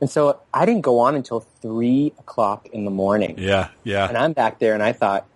And 0.00 0.10
so 0.10 0.40
I 0.52 0.66
didn't 0.66 0.82
go 0.82 0.98
on 0.98 1.14
until 1.14 1.40
three 1.40 2.12
o'clock 2.18 2.68
in 2.72 2.84
the 2.84 2.90
morning. 2.90 3.36
Yeah, 3.38 3.68
yeah. 3.84 4.08
And 4.08 4.18
I'm 4.18 4.32
back 4.32 4.58
there 4.58 4.74
and 4.74 4.82
I 4.82 4.92
thought, 4.92 5.28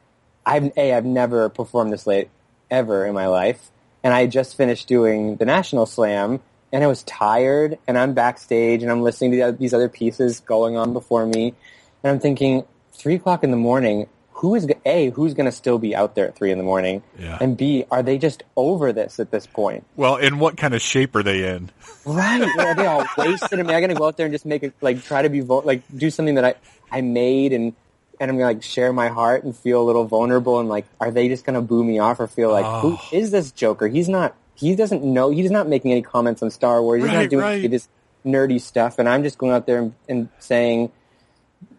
I've, 0.45 0.77
A, 0.77 0.93
I've 0.93 1.05
never 1.05 1.49
performed 1.49 1.93
this 1.93 2.05
late 2.05 2.31
ever 2.69 3.07
in 3.07 3.15
my 3.15 3.29
life. 3.29 3.71
And 4.03 4.13
I 4.13 4.27
just 4.27 4.57
finished 4.57 4.89
doing 4.89 5.37
the 5.37 5.45
National 5.45 5.87
Slam 5.87 6.41
and 6.73 6.83
I 6.85 6.87
was 6.87 7.03
tired 7.05 7.79
and 7.87 7.97
I'm 7.99 8.15
backstage 8.15 8.83
and 8.83 8.91
I'm 8.91 9.03
listening 9.03 9.33
to 9.33 9.53
these 9.53 9.73
other 9.75 9.89
pieces 9.89 10.41
going 10.41 10.77
on 10.77 10.93
before 10.93 11.25
me. 11.27 11.55
And 12.03 12.11
I'm 12.13 12.21
thinking, 12.21 12.65
three 12.93 13.15
o'clock 13.15 13.45
in 13.45 13.51
the 13.51 13.57
morning, 13.57 14.09
who 14.33 14.55
is, 14.55 14.67
A, 14.85 15.11
who's 15.11 15.33
going 15.35 15.47
to 15.47 15.53
still 15.53 15.79
be 15.79 15.97
out 15.97 16.15
there 16.15 16.29
at 16.29 16.37
three 16.37 16.51
in 16.53 16.59
the 16.59 16.65
morning? 16.65 17.03
Yeah. 17.19 17.39
And 17.41 17.57
B, 17.57 17.85
are 17.91 18.03
they 18.03 18.19
just 18.19 18.43
over 18.55 18.93
this 18.93 19.19
at 19.19 19.31
this 19.31 19.47
point? 19.47 19.85
Well, 19.97 20.17
in 20.17 20.39
what 20.39 20.57
kind 20.59 20.75
of 20.75 20.83
shape 20.83 21.17
are 21.17 21.23
they 21.23 21.49
in? 21.49 21.71
Right. 22.05 22.47
Yeah, 22.57 22.75
they 22.75 22.87
all 22.87 23.07
wasted. 23.17 23.59
I 23.59 23.63
mean, 23.63 23.75
I'm 23.75 23.81
gonna 23.81 23.95
go 23.95 24.07
out 24.07 24.17
there 24.19 24.27
and 24.27 24.33
just 24.35 24.45
make 24.47 24.63
it 24.63 24.75
like 24.83 25.03
try 25.05 25.23
to 25.23 25.29
be 25.31 25.41
vul- 25.41 25.63
like 25.65 25.83
do 25.97 26.11
something 26.11 26.35
that 26.37 26.45
I 26.45 26.55
I 26.91 27.01
made 27.01 27.53
and 27.53 27.73
and 28.21 28.31
I'm 28.31 28.37
gonna 28.37 28.53
like 28.53 28.63
share 28.63 28.93
my 28.93 29.09
heart 29.09 29.43
and 29.45 29.57
feel 29.57 29.81
a 29.83 29.85
little 29.85 30.05
vulnerable 30.05 30.61
and 30.61 30.69
like 30.69 30.87
are 31.01 31.11
they 31.11 31.29
just 31.29 31.45
gonna 31.45 31.63
boo 31.63 31.83
me 31.83 31.99
off 31.99 32.21
or 32.21 32.27
feel 32.29 32.51
like 32.53 32.65
Oh. 32.67 32.81
who 32.97 33.17
is 33.17 33.31
this 33.31 33.51
Joker? 33.53 33.89
He's 33.89 34.09
not. 34.09 34.35
He 34.57 34.75
doesn't 34.75 35.05
know. 35.05 35.31
He's 35.31 35.51
not 35.51 35.69
making 35.69 35.93
any 35.93 36.03
comments 36.03 36.43
on 36.43 36.51
Star 36.51 36.83
Wars. 36.83 37.03
He's 37.03 37.13
Right, 37.13 37.23
not 37.23 37.31
doing 37.31 37.43
right. 37.45 37.55
any 37.57 37.67
of 37.67 37.71
this 37.71 37.89
nerdy 38.25 38.61
stuff. 38.61 38.99
And 38.99 39.09
I'm 39.09 39.23
just 39.23 39.39
going 39.39 39.53
out 39.53 39.67
there 39.67 39.79
and, 39.79 39.95
and 40.09 40.29
saying, 40.41 40.91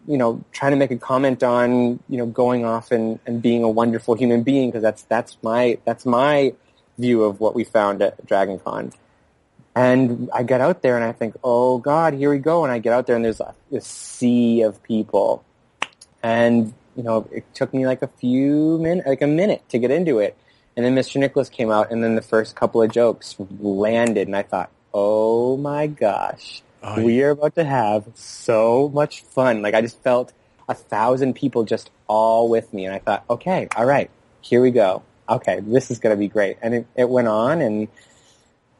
you 0.06 0.16
know, 0.16 0.42
trying 0.52 0.70
to 0.72 0.76
make 0.76 0.90
a 0.90 0.96
comment 0.96 1.42
on 1.42 2.00
you 2.08 2.16
know 2.16 2.26
going 2.26 2.64
off 2.64 2.90
and, 2.90 3.18
and 3.26 3.42
being 3.42 3.62
a 3.62 3.68
wonderful 3.68 4.14
human 4.14 4.42
being 4.42 4.70
because 4.70 4.82
that's 4.82 5.02
that's 5.02 5.36
my 5.42 5.78
that's 5.84 6.06
my 6.06 6.54
view 6.98 7.22
of 7.24 7.40
what 7.40 7.54
we 7.54 7.64
found 7.64 8.00
at 8.02 8.24
Dragon 8.26 8.58
Con. 8.58 8.92
And 9.74 10.28
I 10.34 10.42
get 10.42 10.60
out 10.60 10.82
there 10.82 10.96
and 10.96 11.04
I 11.04 11.12
think, 11.12 11.36
oh 11.44 11.78
God, 11.78 12.14
here 12.14 12.30
we 12.30 12.38
go. 12.38 12.64
And 12.64 12.72
I 12.72 12.78
get 12.80 12.92
out 12.92 13.06
there 13.06 13.14
and 13.14 13.24
there's 13.24 13.40
a, 13.40 13.54
this 13.70 13.86
sea 13.86 14.62
of 14.62 14.82
people. 14.82 15.44
And, 16.20 16.74
you 16.96 17.04
know, 17.04 17.28
it 17.30 17.44
took 17.54 17.72
me 17.72 17.86
like 17.86 18.02
a 18.02 18.08
few 18.08 18.78
minutes, 18.78 19.06
like 19.06 19.22
a 19.22 19.28
minute 19.28 19.62
to 19.68 19.78
get 19.78 19.92
into 19.92 20.18
it. 20.18 20.36
And 20.78 20.86
then 20.86 20.94
Mr. 20.94 21.16
Nicholas 21.16 21.48
came 21.48 21.72
out 21.72 21.90
and 21.90 22.04
then 22.04 22.14
the 22.14 22.22
first 22.22 22.54
couple 22.54 22.80
of 22.80 22.92
jokes 22.92 23.34
landed 23.58 24.28
and 24.28 24.36
I 24.36 24.44
thought, 24.44 24.70
oh 24.94 25.56
my 25.56 25.88
gosh, 25.88 26.62
Oh, 26.84 27.02
we 27.02 27.20
are 27.24 27.30
about 27.30 27.56
to 27.56 27.64
have 27.64 28.06
so 28.14 28.88
much 28.94 29.22
fun. 29.22 29.60
Like 29.60 29.74
I 29.74 29.80
just 29.80 30.00
felt 30.02 30.32
a 30.68 30.74
thousand 30.74 31.34
people 31.34 31.64
just 31.64 31.90
all 32.06 32.48
with 32.48 32.72
me. 32.72 32.84
And 32.84 32.94
I 32.94 33.00
thought, 33.00 33.24
okay, 33.28 33.66
all 33.74 33.84
right, 33.86 34.08
here 34.40 34.62
we 34.62 34.70
go. 34.70 35.02
Okay, 35.28 35.58
this 35.60 35.90
is 35.90 35.98
going 35.98 36.14
to 36.14 36.18
be 36.18 36.28
great. 36.28 36.58
And 36.62 36.74
it, 36.74 36.86
it 36.94 37.08
went 37.08 37.26
on 37.26 37.60
and 37.60 37.88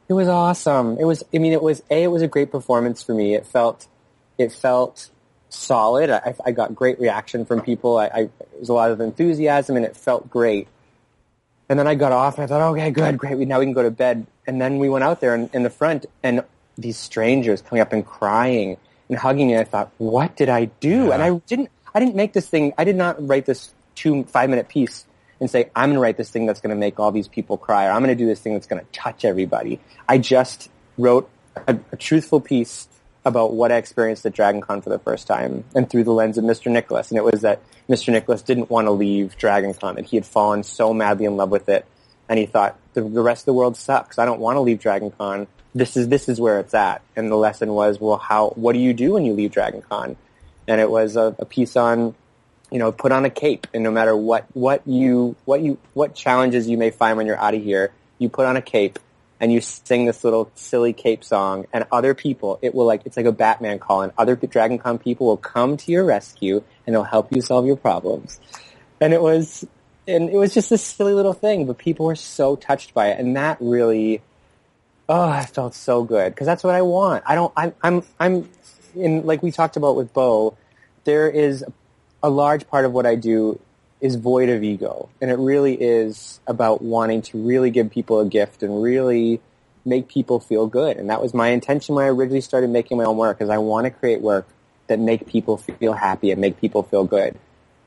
it 0.07 0.13
was 0.13 0.29
awesome. 0.29 0.97
It 0.97 1.03
was, 1.03 1.23
I 1.33 1.39
mean, 1.39 1.51
it 1.51 1.61
was, 1.61 1.83
A, 1.89 2.03
it 2.03 2.07
was 2.07 2.21
a 2.21 2.29
great 2.29 2.49
performance 2.49 3.03
for 3.03 3.13
me. 3.13 3.35
It 3.35 3.45
felt, 3.45 3.87
it 4.37 4.53
felt 4.53 5.09
solid. 5.49 6.09
I, 6.09 6.33
I 6.45 6.51
got 6.51 6.73
great 6.73 6.97
reaction 6.99 7.45
from 7.45 7.61
people. 7.61 7.97
I, 7.97 8.05
I, 8.05 8.21
there 8.21 8.59
was 8.61 8.69
a 8.69 8.73
lot 8.73 8.91
of 8.91 9.01
enthusiasm 9.01 9.75
and 9.75 9.85
it 9.85 9.97
felt 9.97 10.29
great. 10.29 10.69
And 11.69 11.77
then 11.77 11.87
I 11.87 11.95
got 11.95 12.11
off 12.11 12.35
and 12.35 12.43
I 12.43 12.47
thought, 12.47 12.61
okay, 12.71 12.89
good, 12.89 13.17
great. 13.17 13.37
We, 13.37 13.45
now 13.45 13.59
we 13.59 13.65
can 13.65 13.73
go 13.73 13.83
to 13.83 13.91
bed. 13.91 14.25
And 14.47 14.59
then 14.59 14.79
we 14.79 14.89
went 14.89 15.03
out 15.03 15.21
there 15.21 15.35
in, 15.35 15.49
in 15.53 15.61
the 15.61 15.69
front 15.69 16.07
and 16.23 16.43
these 16.77 16.97
strangers 16.97 17.61
coming 17.61 17.81
up 17.81 17.93
and 17.93 18.05
crying 18.05 18.77
and 19.07 19.17
hugging 19.17 19.47
me. 19.47 19.57
I 19.57 19.63
thought, 19.65 19.91
what 19.99 20.35
did 20.35 20.49
I 20.49 20.65
do? 20.65 21.05
Yeah. 21.05 21.13
And 21.13 21.21
I 21.23 21.37
didn't, 21.45 21.69
I 21.93 21.99
didn't 21.99 22.15
make 22.15 22.33
this 22.33 22.47
thing. 22.47 22.73
I 22.77 22.83
did 22.83 22.95
not 22.95 23.25
write 23.25 23.45
this 23.45 23.71
two 23.95 24.23
five 24.25 24.49
minute 24.49 24.67
piece 24.67 25.05
and 25.39 25.49
say 25.49 25.69
I'm 25.75 25.89
going 25.89 25.95
to 25.95 26.01
write 26.01 26.17
this 26.17 26.29
thing 26.29 26.45
that's 26.45 26.59
going 26.59 26.71
to 26.71 26.75
make 26.75 26.99
all 26.99 27.11
these 27.11 27.27
people 27.27 27.57
cry, 27.57 27.85
or 27.85 27.91
I'm 27.91 28.03
going 28.03 28.15
to 28.15 28.21
do 28.21 28.27
this 28.27 28.39
thing 28.39 28.53
that's 28.53 28.67
going 28.67 28.83
to 28.83 28.91
touch 28.91 29.23
everybody. 29.23 29.79
I 30.07 30.17
just 30.17 30.69
wrote 30.97 31.29
a, 31.67 31.77
a 31.91 31.97
truthful 31.97 32.41
piece 32.41 32.88
about 33.25 33.53
what 33.53 33.71
I 33.71 33.77
experienced 33.77 34.25
at 34.25 34.33
DragonCon 34.33 34.83
for 34.83 34.89
the 34.89 34.99
first 34.99 35.27
time 35.27 35.65
and 35.75 35.89
through 35.89 36.05
the 36.05 36.13
lens 36.13 36.37
of 36.37 36.45
Mr. 36.45 36.71
Nicholas. 36.71 37.09
And 37.09 37.17
it 37.17 37.23
was 37.23 37.41
that 37.41 37.61
Mr. 37.89 38.11
Nicholas 38.11 38.41
didn't 38.41 38.69
want 38.69 38.87
to 38.87 38.91
leave 38.91 39.37
Dragon 39.37 39.73
Con, 39.73 39.95
that 39.95 40.05
he 40.05 40.17
had 40.17 40.25
fallen 40.25 40.63
so 40.63 40.93
madly 40.93 41.25
in 41.25 41.35
love 41.35 41.49
with 41.49 41.69
it. 41.69 41.85
And 42.29 42.39
he 42.39 42.45
thought, 42.45 42.77
the, 42.93 43.01
the 43.01 43.21
rest 43.21 43.41
of 43.41 43.45
the 43.47 43.53
world 43.53 43.75
sucks. 43.75 44.19
I 44.19 44.25
don't 44.25 44.39
want 44.39 44.55
to 44.55 44.61
leave 44.61 44.79
DragonCon. 44.79 45.47
This 45.75 45.97
is, 45.97 46.07
this 46.07 46.29
is 46.29 46.39
where 46.39 46.59
it's 46.59 46.73
at. 46.73 47.01
And 47.15 47.29
the 47.29 47.35
lesson 47.35 47.73
was, 47.73 47.99
well, 47.99 48.17
how, 48.17 48.49
what 48.49 48.73
do 48.73 48.79
you 48.79 48.93
do 48.93 49.13
when 49.13 49.25
you 49.25 49.33
leave 49.33 49.51
DragonCon? 49.51 50.15
And 50.67 50.81
it 50.81 50.89
was 50.89 51.15
a, 51.15 51.35
a 51.39 51.45
piece 51.45 51.75
on, 51.75 52.15
you 52.71 52.79
know, 52.79 52.91
put 52.91 53.11
on 53.11 53.25
a 53.25 53.29
cape 53.29 53.67
and 53.73 53.83
no 53.83 53.91
matter 53.91 54.15
what, 54.15 54.45
what 54.53 54.85
you, 54.87 55.35
what 55.45 55.61
you, 55.61 55.79
what 55.93 56.13
challenges 56.13 56.69
you 56.69 56.77
may 56.77 56.91
find 56.91 57.17
when 57.17 57.25
you're 57.25 57.39
out 57.39 57.55
of 57.55 57.63
here, 57.63 57.91
you 58.19 58.29
put 58.29 58.45
on 58.45 58.55
a 58.55 58.61
cape 58.61 58.99
and 59.39 59.51
you 59.53 59.61
sing 59.61 60.05
this 60.05 60.23
little 60.23 60.51
silly 60.55 60.93
cape 60.93 61.23
song 61.23 61.65
and 61.71 61.85
other 61.91 62.13
people, 62.13 62.59
it 62.61 62.75
will 62.75 62.85
like, 62.85 63.05
it's 63.05 63.15
like 63.15 63.25
a 63.25 63.31
Batman 63.31 63.79
call 63.79 64.01
and 64.01 64.11
other 64.17 64.35
Dragon 64.35 64.77
Con 64.77 64.97
people 64.97 65.27
will 65.27 65.37
come 65.37 65.77
to 65.77 65.91
your 65.91 66.03
rescue 66.03 66.63
and 66.85 66.93
they'll 66.93 67.03
help 67.03 67.33
you 67.33 67.41
solve 67.41 67.65
your 67.65 67.77
problems. 67.77 68.39
And 68.99 69.13
it 69.13 69.21
was, 69.21 69.65
and 70.07 70.29
it 70.29 70.35
was 70.35 70.53
just 70.53 70.69
this 70.69 70.83
silly 70.83 71.13
little 71.13 71.33
thing, 71.33 71.65
but 71.65 71.77
people 71.77 72.05
were 72.05 72.15
so 72.15 72.55
touched 72.55 72.93
by 72.93 73.09
it 73.09 73.19
and 73.19 73.35
that 73.37 73.57
really, 73.61 74.21
oh, 75.07 75.29
I 75.29 75.45
felt 75.45 75.73
so 75.73 76.03
good 76.03 76.33
because 76.33 76.45
that's 76.45 76.63
what 76.63 76.75
I 76.75 76.81
want. 76.81 77.23
I 77.25 77.35
don't, 77.35 77.53
I'm, 77.55 77.73
I'm, 77.81 78.03
I'm 78.19 78.49
in, 78.95 79.25
like 79.25 79.41
we 79.41 79.51
talked 79.51 79.77
about 79.77 79.95
with 79.95 80.13
Bo, 80.13 80.57
there 81.05 81.29
is 81.29 81.63
a 82.21 82.29
large 82.29 82.67
part 82.67 82.83
of 82.83 82.91
what 82.91 83.05
I 83.05 83.15
do 83.15 83.59
is 84.01 84.15
void 84.15 84.49
of 84.49 84.63
ego. 84.63 85.09
And 85.21 85.29
it 85.29 85.37
really 85.37 85.75
is 85.75 86.39
about 86.47 86.81
wanting 86.81 87.21
to 87.23 87.43
really 87.43 87.69
give 87.69 87.91
people 87.91 88.19
a 88.19 88.25
gift 88.25 88.63
and 88.63 88.81
really 88.81 89.41
make 89.85 90.07
people 90.07 90.39
feel 90.39 90.67
good. 90.67 90.97
And 90.97 91.09
that 91.09 91.21
was 91.21 91.33
my 91.33 91.49
intention 91.49 91.95
when 91.95 92.05
I 92.05 92.09
originally 92.09 92.41
started 92.41 92.69
making 92.69 92.97
my 92.97 93.05
own 93.05 93.17
work 93.17 93.41
is 93.41 93.49
I 93.49 93.57
want 93.57 93.85
to 93.85 93.91
create 93.91 94.21
work 94.21 94.47
that 94.87 94.99
make 94.99 95.27
people 95.27 95.57
feel 95.57 95.93
happy 95.93 96.31
and 96.31 96.39
make 96.39 96.59
people 96.59 96.83
feel 96.83 97.03
good. 97.03 97.37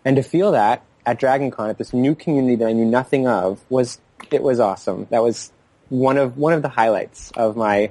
And 0.04 0.16
to 0.16 0.22
feel 0.22 0.52
that 0.52 0.82
at 1.04 1.18
DragonCon 1.18 1.70
at 1.70 1.78
this 1.78 1.92
new 1.92 2.14
community 2.14 2.56
that 2.56 2.68
I 2.68 2.72
knew 2.72 2.84
nothing 2.84 3.26
of 3.26 3.60
was, 3.68 4.00
it 4.30 4.42
was 4.42 4.60
awesome. 4.60 5.06
That 5.10 5.22
was 5.22 5.52
one 5.88 6.16
of, 6.16 6.36
one 6.36 6.52
of 6.52 6.62
the 6.62 6.68
highlights 6.68 7.30
of 7.32 7.56
my 7.56 7.90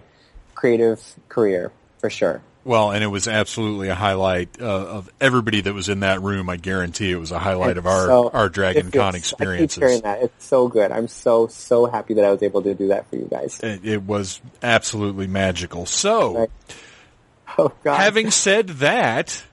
creative 0.56 1.02
career 1.28 1.72
for 2.00 2.10
sure. 2.10 2.42
Well, 2.64 2.92
and 2.92 3.04
it 3.04 3.08
was 3.08 3.28
absolutely 3.28 3.90
a 3.90 3.96
highlight 3.96 4.62
uh, 4.62 4.66
of 4.66 5.10
everybody 5.20 5.62
that 5.62 5.74
was 5.74 5.90
in 5.90 6.02
that 6.02 6.22
room. 6.22 6.48
I 6.48 6.58
guarantee 6.58 7.12
it 7.12 7.16
was 7.16 7.32
a 7.32 7.40
highlight 7.40 7.72
It's 7.72 7.80
of 7.80 7.88
our 7.88 8.06
so- 8.08 8.30
our 8.30 8.50
Dragon 8.50 8.92
Con 8.92 9.16
I 9.16 9.18
experiences. 9.18 9.76
keep 9.76 9.84
hearing 9.84 10.02
that. 10.02 10.22
It's 10.22 10.46
so 10.46 10.68
good. 10.68 10.92
I'm 10.92 11.08
so, 11.08 11.48
so 11.48 11.88
happy 11.88 12.14
that 12.16 12.26
I 12.26 12.30
was 12.32 12.44
able 12.44 12.62
to 12.62 12.76
do 12.76 12.90
that 12.90 13.10
for 13.10 13.16
you 13.16 13.26
guys. 13.26 13.60
It, 13.62 13.84
it 13.84 14.04
was 14.04 14.40
absolutely 14.62 15.26
magical. 15.28 15.86
So, 15.88 16.36
Right. 16.38 16.50
Oh 17.58 17.72
God. 17.84 17.96
having 17.98 18.30
said 18.32 18.68
that, 18.70 19.44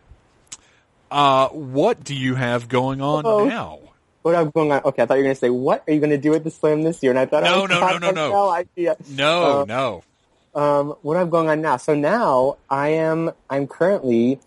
uh, 1.10 1.48
what 1.48 2.04
do 2.04 2.14
you 2.14 2.34
have 2.34 2.68
going 2.68 3.00
on 3.00 3.24
Oh. 3.26 3.44
now? 3.46 3.78
what 4.22 4.34
I'm 4.34 4.50
going 4.50 4.70
on? 4.70 4.82
Okay, 4.84 5.02
I 5.02 5.06
thought 5.06 5.14
you 5.14 5.20
were 5.20 5.24
going 5.28 5.34
to 5.36 5.40
say, 5.40 5.48
what 5.48 5.82
are 5.88 5.92
you 5.94 6.00
going 6.00 6.10
to 6.10 6.18
do 6.18 6.34
at 6.34 6.44
the 6.44 6.50
Slam 6.50 6.82
this 6.82 7.02
year? 7.02 7.12
And 7.12 7.18
I 7.18 7.24
thought, 7.24 7.44
No, 7.44 7.62
oh, 7.62 7.66
no, 7.66 7.80
no, 7.80 7.98
no, 7.98 8.10
no. 8.10 8.30
No 8.30 8.50
idea. 8.50 8.96
No, 9.08 9.60
Uh, 9.60 9.64
no. 9.64 10.02
Um, 10.58 10.96
what 11.02 11.16
I'm 11.16 11.30
going 11.30 11.48
on 11.48 11.60
now. 11.60 11.76
So 11.76 11.94
now 11.94 12.56
I 12.68 12.88
am, 12.88 13.30
I'm 13.48 13.68
currently, 13.68 14.40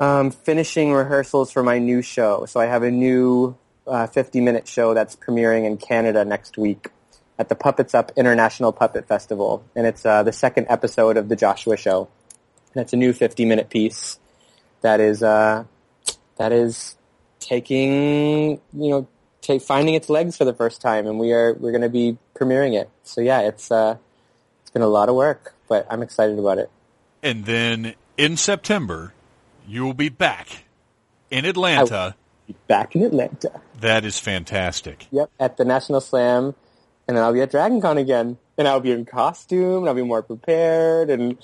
um, 0.00 0.32
finishing 0.32 0.92
rehearsals 0.92 1.52
for 1.52 1.62
my 1.62 1.78
new 1.78 2.02
show. 2.02 2.46
So 2.46 2.58
I 2.58 2.66
have 2.66 2.82
a 2.82 2.90
new, 2.90 3.56
uh, 3.86 4.08
50 4.08 4.40
minute 4.40 4.66
show 4.66 4.94
that's 4.94 5.14
premiering 5.14 5.66
in 5.66 5.76
Canada 5.76 6.24
next 6.24 6.58
week 6.58 6.90
at 7.38 7.48
the 7.48 7.54
Puppets 7.54 7.94
Up 7.94 8.10
International 8.16 8.72
Puppet 8.72 9.06
Festival. 9.06 9.62
And 9.76 9.86
it's, 9.86 10.04
uh, 10.04 10.24
the 10.24 10.32
second 10.32 10.66
episode 10.68 11.16
of 11.16 11.28
the 11.28 11.36
Joshua 11.36 11.76
show. 11.76 12.08
And 12.74 12.82
it's 12.82 12.92
a 12.92 12.96
new 12.96 13.12
50 13.12 13.44
minute 13.44 13.70
piece 13.70 14.18
that 14.80 14.98
is, 14.98 15.22
uh, 15.22 15.62
that 16.38 16.50
is 16.50 16.96
taking, 17.38 18.60
you 18.72 18.90
know, 18.90 19.06
take, 19.42 19.62
finding 19.62 19.94
its 19.94 20.10
legs 20.10 20.36
for 20.36 20.44
the 20.44 20.54
first 20.54 20.80
time. 20.80 21.06
And 21.06 21.20
we 21.20 21.32
are, 21.32 21.54
we're 21.54 21.70
going 21.70 21.82
to 21.82 21.88
be 21.88 22.18
premiering 22.34 22.74
it. 22.74 22.90
So 23.04 23.20
yeah, 23.20 23.42
it's, 23.42 23.70
uh, 23.70 23.98
been 24.78 24.86
a 24.86 24.88
lot 24.88 25.08
of 25.08 25.16
work, 25.16 25.54
but 25.66 25.86
I'm 25.90 26.02
excited 26.02 26.38
about 26.38 26.58
it. 26.58 26.70
And 27.20 27.44
then 27.44 27.94
in 28.16 28.36
September, 28.36 29.12
you 29.66 29.84
will 29.84 29.94
be 29.94 30.08
back 30.08 30.64
in 31.30 31.44
Atlanta. 31.44 32.14
Back 32.68 32.94
in 32.94 33.02
Atlanta. 33.02 33.60
That 33.80 34.04
is 34.04 34.20
fantastic. 34.20 35.08
Yep, 35.10 35.30
at 35.40 35.56
the 35.56 35.64
National 35.64 36.00
Slam, 36.00 36.54
and 37.08 37.16
then 37.16 37.24
I'll 37.24 37.32
be 37.32 37.40
at 37.40 37.50
Dragon 37.50 37.80
Con 37.80 37.98
again, 37.98 38.38
and 38.56 38.68
I'll 38.68 38.80
be 38.80 38.92
in 38.92 39.04
costume, 39.04 39.78
and 39.78 39.88
I'll 39.88 39.94
be 39.94 40.02
more 40.02 40.22
prepared, 40.22 41.10
and 41.10 41.38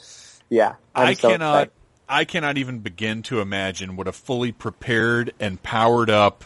yeah, 0.48 0.76
I'm 0.94 1.08
I 1.08 1.14
so 1.14 1.30
cannot 1.30 1.54
excited. 1.54 1.72
I 2.08 2.24
cannot 2.24 2.58
even 2.58 2.78
begin 2.78 3.22
to 3.24 3.40
imagine 3.40 3.96
what 3.96 4.06
a 4.06 4.12
fully 4.12 4.52
prepared 4.52 5.32
and 5.40 5.60
powered 5.60 6.10
up 6.10 6.44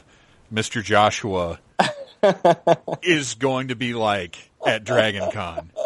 Mr. 0.53 0.83
Joshua 0.83 1.61
is 3.03 3.35
going 3.35 3.69
to 3.69 3.77
be 3.77 3.93
like 3.93 4.48
at 4.67 4.85
Dragon 4.85 5.31
Con. 5.31 5.71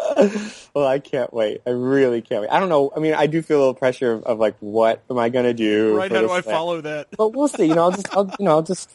Well, 0.75 0.87
I 0.87 0.99
can't 0.99 1.31
wait. 1.31 1.61
I 1.67 1.71
really 1.71 2.21
can't 2.21 2.41
wait. 2.41 2.49
I 2.49 2.59
don't 2.59 2.69
know. 2.69 2.91
I 2.95 2.99
mean, 2.99 3.13
I 3.13 3.27
do 3.27 3.43
feel 3.43 3.57
a 3.57 3.59
little 3.59 3.73
pressure 3.75 4.11
of, 4.13 4.23
of 4.23 4.39
like, 4.39 4.55
what 4.59 5.03
am 5.09 5.19
I 5.19 5.29
going 5.29 5.45
to 5.45 5.53
do? 5.53 5.95
Right, 5.95 6.11
how 6.11 6.21
do 6.21 6.31
I 6.31 6.41
Slam? 6.41 6.55
follow 6.55 6.81
that? 6.81 7.09
But 7.15 7.29
we'll 7.29 7.47
see. 7.47 7.65
You 7.65 7.75
know, 7.75 7.83
I'll 7.83 7.91
just, 7.91 8.15
I'll, 8.15 8.25
you 8.39 8.45
know, 8.45 8.51
I'll 8.51 8.63
just 8.63 8.89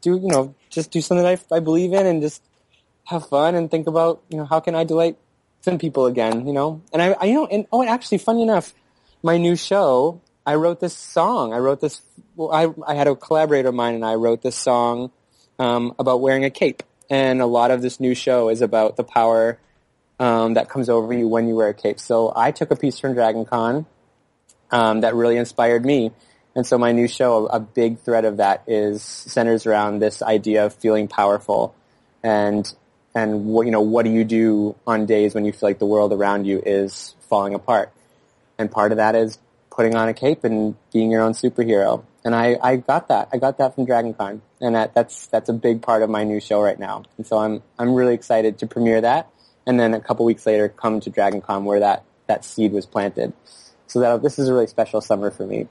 do, 0.00 0.16
you 0.16 0.28
know, 0.28 0.54
just 0.70 0.92
do 0.92 1.00
something 1.00 1.26
I, 1.26 1.38
I 1.52 1.58
believe 1.58 1.92
in 1.92 2.06
and 2.06 2.22
just 2.22 2.42
have 3.04 3.28
fun 3.28 3.54
and 3.54 3.70
think 3.70 3.86
about, 3.86 4.22
you 4.28 4.36
know, 4.36 4.44
how 4.44 4.60
can 4.60 4.74
I 4.74 4.84
delight 4.84 5.16
some 5.60 5.78
people 5.78 6.06
again, 6.06 6.46
you 6.46 6.52
know? 6.52 6.82
And 6.92 7.02
I, 7.02 7.12
I 7.12 7.24
you 7.26 7.34
know, 7.34 7.46
and, 7.46 7.66
oh, 7.72 7.80
and 7.80 7.90
actually, 7.90 8.18
funny 8.18 8.42
enough, 8.42 8.74
my 9.22 9.36
new 9.36 9.56
show, 9.56 10.20
I 10.46 10.54
wrote 10.56 10.78
this 10.78 10.96
song. 10.96 11.52
I 11.52 11.58
wrote 11.58 11.80
this, 11.80 12.02
well, 12.36 12.52
I, 12.52 12.72
I 12.86 12.94
had 12.94 13.08
a 13.08 13.16
collaborator 13.16 13.70
of 13.70 13.74
mine 13.74 13.94
and 13.94 14.04
I 14.04 14.14
wrote 14.14 14.42
this 14.42 14.56
song, 14.56 15.10
um, 15.58 15.94
about 15.98 16.20
wearing 16.20 16.44
a 16.44 16.50
cape. 16.50 16.82
And 17.10 17.40
a 17.40 17.46
lot 17.46 17.70
of 17.70 17.82
this 17.82 18.00
new 18.00 18.14
show 18.14 18.48
is 18.48 18.62
about 18.62 18.96
the 18.96 19.04
power, 19.04 19.58
um, 20.18 20.54
that 20.54 20.68
comes 20.68 20.88
over 20.88 21.12
you 21.12 21.28
when 21.28 21.48
you 21.48 21.56
wear 21.56 21.68
a 21.68 21.74
cape. 21.74 22.00
So 22.00 22.32
I 22.34 22.50
took 22.50 22.70
a 22.70 22.76
piece 22.76 22.98
from 22.98 23.14
Dragon 23.14 23.44
Con, 23.44 23.86
um, 24.70 25.00
that 25.02 25.14
really 25.14 25.36
inspired 25.36 25.84
me. 25.84 26.12
And 26.56 26.66
so 26.66 26.78
my 26.78 26.92
new 26.92 27.08
show, 27.08 27.46
a 27.46 27.58
big 27.60 27.98
thread 28.00 28.24
of 28.24 28.36
that 28.36 28.62
is 28.66 29.02
centers 29.02 29.66
around 29.66 29.98
this 29.98 30.22
idea 30.22 30.66
of 30.66 30.74
feeling 30.74 31.08
powerful 31.08 31.74
and, 32.22 32.72
and 33.14 33.46
what, 33.46 33.66
you 33.66 33.72
know, 33.72 33.80
what 33.80 34.04
do 34.04 34.10
you 34.10 34.24
do 34.24 34.76
on 34.86 35.06
days 35.06 35.34
when 35.34 35.44
you 35.44 35.52
feel 35.52 35.68
like 35.68 35.78
the 35.78 35.86
world 35.86 36.12
around 36.12 36.46
you 36.46 36.62
is 36.64 37.14
falling 37.28 37.54
apart? 37.54 37.92
And 38.58 38.70
part 38.70 38.92
of 38.92 38.98
that 38.98 39.14
is 39.14 39.38
putting 39.70 39.96
on 39.96 40.08
a 40.08 40.14
cape 40.14 40.44
and 40.44 40.76
being 40.92 41.10
your 41.10 41.22
own 41.22 41.32
superhero. 41.32 42.04
And 42.24 42.34
I, 42.34 42.56
I 42.62 42.76
got 42.76 43.08
that. 43.08 43.28
I 43.32 43.36
got 43.36 43.58
that 43.58 43.74
from 43.74 43.84
Dragon 43.84 44.14
Con. 44.14 44.40
And 44.60 44.74
that, 44.74 44.94
that's, 44.94 45.26
that's 45.26 45.48
a 45.50 45.52
big 45.52 45.82
part 45.82 46.02
of 46.02 46.08
my 46.08 46.24
new 46.24 46.40
show 46.40 46.62
right 46.62 46.78
now. 46.78 47.02
And 47.18 47.26
so 47.26 47.38
I'm, 47.38 47.62
I'm 47.78 47.94
really 47.94 48.14
excited 48.14 48.58
to 48.60 48.66
premiere 48.66 49.02
that. 49.02 49.28
And 49.66 49.78
then 49.78 49.92
a 49.92 50.00
couple 50.00 50.24
weeks 50.24 50.46
later 50.46 50.68
come 50.68 51.00
to 51.00 51.10
Dragon 51.10 51.42
Con 51.42 51.64
where 51.64 51.80
that, 51.80 52.04
that 52.26 52.44
seed 52.44 52.72
was 52.72 52.86
planted. 52.86 53.34
So 53.86 54.00
that, 54.00 54.22
this 54.22 54.38
is 54.38 54.48
a 54.48 54.54
really 54.54 54.66
special 54.66 55.00
summer 55.02 55.30
for 55.30 55.46
me. 55.46 55.68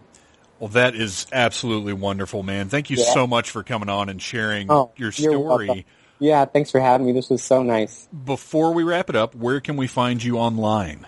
Well, 0.60 0.70
that 0.70 0.96
is 0.96 1.26
absolutely 1.34 1.94
wonderful, 1.94 2.44
man. 2.44 2.70
Thank 2.70 2.90
you 2.90 2.98
Yeah. 2.98 3.14
so 3.14 3.26
much 3.28 3.50
for 3.50 3.64
coming 3.64 3.90
on 3.90 4.10
and 4.10 4.22
sharing 4.22 4.72
Oh, 4.72 4.92
your 4.96 5.12
story. 5.12 5.86
Yeah, 6.20 6.46
thanks 6.46 6.72
for 6.72 6.80
having 6.80 7.06
me. 7.08 7.12
This 7.12 7.30
was 7.30 7.44
so 7.44 7.64
nice. 7.64 8.08
Before 8.24 8.74
we 8.74 8.84
wrap 8.84 9.10
it 9.10 9.16
up, 9.16 9.36
where 9.36 9.60
can 9.60 9.76
we 9.76 9.88
find 9.88 10.24
you 10.24 10.38
online? 10.38 11.06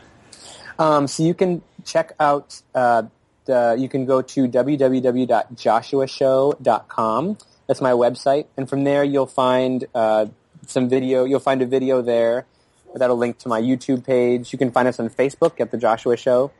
Um, 0.77 1.07
so 1.07 1.23
you 1.23 1.34
can 1.34 1.61
check 1.85 2.13
out, 2.19 2.61
uh, 2.73 3.03
the, 3.45 3.76
you 3.77 3.89
can 3.89 4.05
go 4.05 4.22
to 4.22 4.47
www.joshuashow.com. 4.47 7.38
That's 7.67 7.81
my 7.81 7.91
website. 7.91 8.45
And 8.57 8.69
from 8.69 8.84
there 8.84 9.03
you'll 9.03 9.26
find, 9.26 9.85
uh, 9.93 10.27
some 10.67 10.89
video, 10.89 11.26
you'll 11.26 11.39
find 11.39 11.61
a 11.61 11.65
video 11.65 12.01
there 12.01 12.45
that'll 12.95 13.17
link 13.17 13.38
to 13.39 13.49
my 13.49 13.61
YouTube 13.61 14.05
page. 14.05 14.53
You 14.53 14.59
can 14.59 14.72
find 14.72 14.88
us 14.88 14.99
on 14.99 15.09
Facebook 15.09 15.59
at 15.59 15.72
The 15.72 15.77
Joshua 15.77 16.17
Show. 16.17 16.51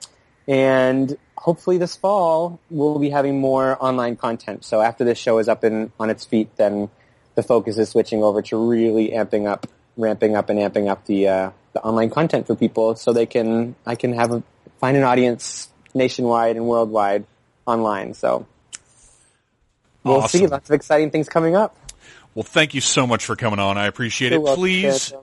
And 0.48 1.18
hopefully 1.38 1.78
this 1.78 1.96
fall 1.96 2.60
we'll 2.70 3.00
be 3.00 3.10
having 3.10 3.40
more 3.40 3.78
online 3.84 4.16
content. 4.16 4.64
So 4.64 4.82
after 4.82 5.04
this 5.04 5.18
show 5.18 5.40
is 5.40 5.48
up 5.48 5.64
and 5.64 5.92
on 6.00 6.10
its 6.10 6.26
feet, 6.26 6.56
then 6.56 6.90
the 7.36 7.44
focus 7.44 7.78
is 7.78 7.90
switching 7.90 8.24
over 8.24 8.42
to 8.44 8.58
really 8.58 9.10
amping 9.10 9.48
up, 9.48 9.68
ramping 9.98 10.36
up 10.36 10.50
and 10.50 10.60
amping 10.60 10.90
up 10.90 11.06
the, 11.06 11.28
uh, 11.28 11.52
the 11.74 11.82
online 11.82 12.10
content 12.10 12.48
for 12.48 12.56
people 12.56 12.96
so 12.96 13.12
they 13.12 13.26
can, 13.26 13.76
I 13.86 13.96
can 13.96 14.14
have 14.14 14.32
a, 14.32 14.44
find 14.80 14.96
an 14.96 15.04
audience 15.04 15.70
nationwide 15.96 16.58
and 16.58 16.68
worldwide 16.68 17.26
online. 17.66 18.14
So 18.14 18.46
we'll 20.04 20.28
see. 20.28 20.46
Lots 20.46 20.70
of 20.70 20.76
exciting 20.76 21.10
things 21.10 21.30
coming 21.30 21.56
up. 21.56 21.76
Well, 22.36 22.44
thank 22.44 22.74
you 22.74 22.82
so 22.82 23.08
much 23.08 23.26
for 23.26 23.36
coming 23.36 23.60
on. 23.60 23.78
I 23.78 23.88
appreciate 23.88 24.34
You're 24.34 24.42
it. 24.42 24.44
welcome, 24.44 24.62
Please, 24.62 25.14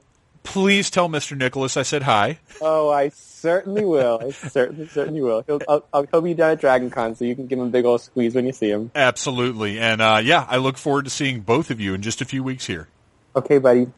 please 0.44 0.90
tell 0.90 1.08
Mr. 1.10 1.36
Nicholas 1.36 1.76
I 1.76 1.82
said 1.82 2.02
hi. 2.02 2.38
Oh, 2.62 2.90
I 2.90 3.10
certainly 3.10 3.84
will. 3.84 4.18
I 4.22 4.30
certainly, 4.48 4.88
certainly 4.88 5.20
will. 5.20 5.44
He'll, 5.46 5.60
I'll, 5.68 5.84
I'll, 5.92 6.06
he'll 6.10 6.22
be 6.22 6.32
down 6.32 6.52
at 6.52 6.60
Dragon 6.60 6.88
Con, 6.88 7.14
so 7.14 7.26
you 7.26 7.36
can 7.36 7.46
give 7.48 7.58
him 7.58 7.66
a 7.66 7.70
big 7.70 7.84
old 7.84 8.00
squeeze 8.00 8.34
when 8.34 8.46
you 8.46 8.52
see 8.52 8.70
him. 8.70 8.90
Absolutely. 8.94 9.78
And 9.78 10.00
uh, 10.00 10.20
yeah, 10.24 10.46
I 10.48 10.56
look 10.56 10.78
forward 10.78 11.04
to 11.04 11.10
seeing 11.10 11.40
both 11.40 11.70
of 11.70 11.80
you 11.80 11.92
in 11.92 12.00
just 12.00 12.22
a 12.22 12.24
few 12.24 12.42
weeks 12.42 12.66
here. 12.66 12.88
Okay, 13.36 13.58
buddy. 13.58 13.88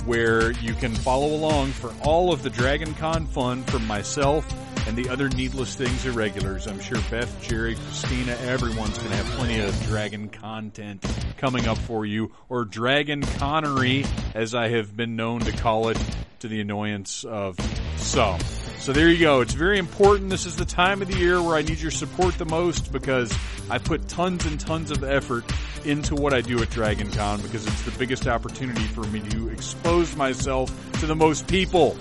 where 0.04 0.52
you 0.52 0.74
can 0.74 0.94
follow 0.94 1.34
along 1.34 1.72
for 1.72 1.92
all 2.04 2.32
of 2.32 2.42
the 2.42 2.50
Dragon 2.50 2.94
Con 2.94 3.26
fun 3.26 3.62
from 3.64 3.86
myself 3.86 4.46
and 4.86 4.96
the 4.96 5.08
other 5.08 5.28
Needless 5.28 5.74
Things 5.74 6.06
irregulars. 6.06 6.66
I'm 6.66 6.78
sure 6.78 6.98
Beth, 7.10 7.42
Jerry, 7.42 7.74
Christina, 7.74 8.32
everyone's 8.42 8.96
going 8.98 9.10
to 9.10 9.16
have 9.16 9.26
plenty 9.36 9.60
of 9.60 9.78
Dragon 9.86 10.28
content 10.28 11.04
coming 11.38 11.66
up 11.66 11.78
for 11.78 12.06
you, 12.06 12.32
or 12.48 12.64
Dragon 12.64 13.22
Connery, 13.22 14.04
as 14.34 14.54
I 14.54 14.68
have 14.68 14.96
been 14.96 15.16
known 15.16 15.40
to 15.40 15.52
call 15.52 15.88
it, 15.88 15.98
to 16.40 16.48
the 16.48 16.60
annoyance 16.60 17.24
of 17.24 17.58
some. 17.96 18.38
So 18.86 18.92
there 18.92 19.08
you 19.08 19.18
go. 19.18 19.40
It's 19.40 19.52
very 19.52 19.80
important. 19.80 20.30
This 20.30 20.46
is 20.46 20.54
the 20.54 20.64
time 20.64 21.02
of 21.02 21.08
the 21.08 21.18
year 21.18 21.42
where 21.42 21.56
I 21.56 21.62
need 21.62 21.80
your 21.80 21.90
support 21.90 22.38
the 22.38 22.44
most 22.44 22.92
because 22.92 23.36
I 23.68 23.78
put 23.78 24.06
tons 24.06 24.46
and 24.46 24.60
tons 24.60 24.92
of 24.92 25.02
effort 25.02 25.44
into 25.84 26.14
what 26.14 26.32
I 26.32 26.40
do 26.40 26.62
at 26.62 26.70
Dragon 26.70 27.10
Con 27.10 27.40
because 27.40 27.66
it's 27.66 27.82
the 27.82 27.90
biggest 27.98 28.28
opportunity 28.28 28.84
for 28.84 29.02
me 29.02 29.18
to 29.30 29.48
expose 29.48 30.14
myself 30.14 30.70
to 31.00 31.06
the 31.06 31.16
most 31.16 31.48
people. 31.48 31.98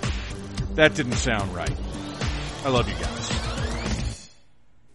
That 0.76 0.94
didn't 0.94 1.14
sound 1.14 1.52
right. 1.56 1.76
I 2.64 2.68
love 2.68 2.88
you 2.88 2.94
guys. 2.94 4.30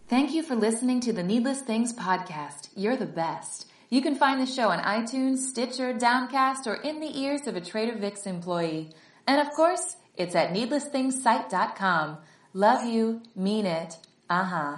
Thank 0.08 0.32
you 0.32 0.42
for 0.42 0.56
listening 0.56 1.00
to 1.00 1.12
the 1.12 1.22
Needless 1.22 1.60
Things 1.60 1.92
podcast. 1.92 2.70
You're 2.74 2.96
the 2.96 3.04
best. 3.04 3.66
You 3.90 4.00
can 4.00 4.14
find 4.14 4.40
the 4.40 4.50
show 4.50 4.70
on 4.70 4.78
iTunes, 4.78 5.40
Stitcher, 5.40 5.92
Downcast, 5.92 6.66
or 6.66 6.76
in 6.76 7.00
the 7.00 7.20
ears 7.20 7.46
of 7.46 7.54
a 7.54 7.60
Trader 7.60 7.98
Vic's 7.98 8.24
employee. 8.24 8.92
And 9.26 9.46
of 9.46 9.52
course, 9.52 9.96
it's 10.16 10.34
at 10.34 10.52
needlessthingssite.com. 10.52 12.18
Love 12.54 12.84
you, 12.84 13.22
mean 13.34 13.66
it, 13.66 13.96
uh 14.28 14.44
huh. 14.44 14.76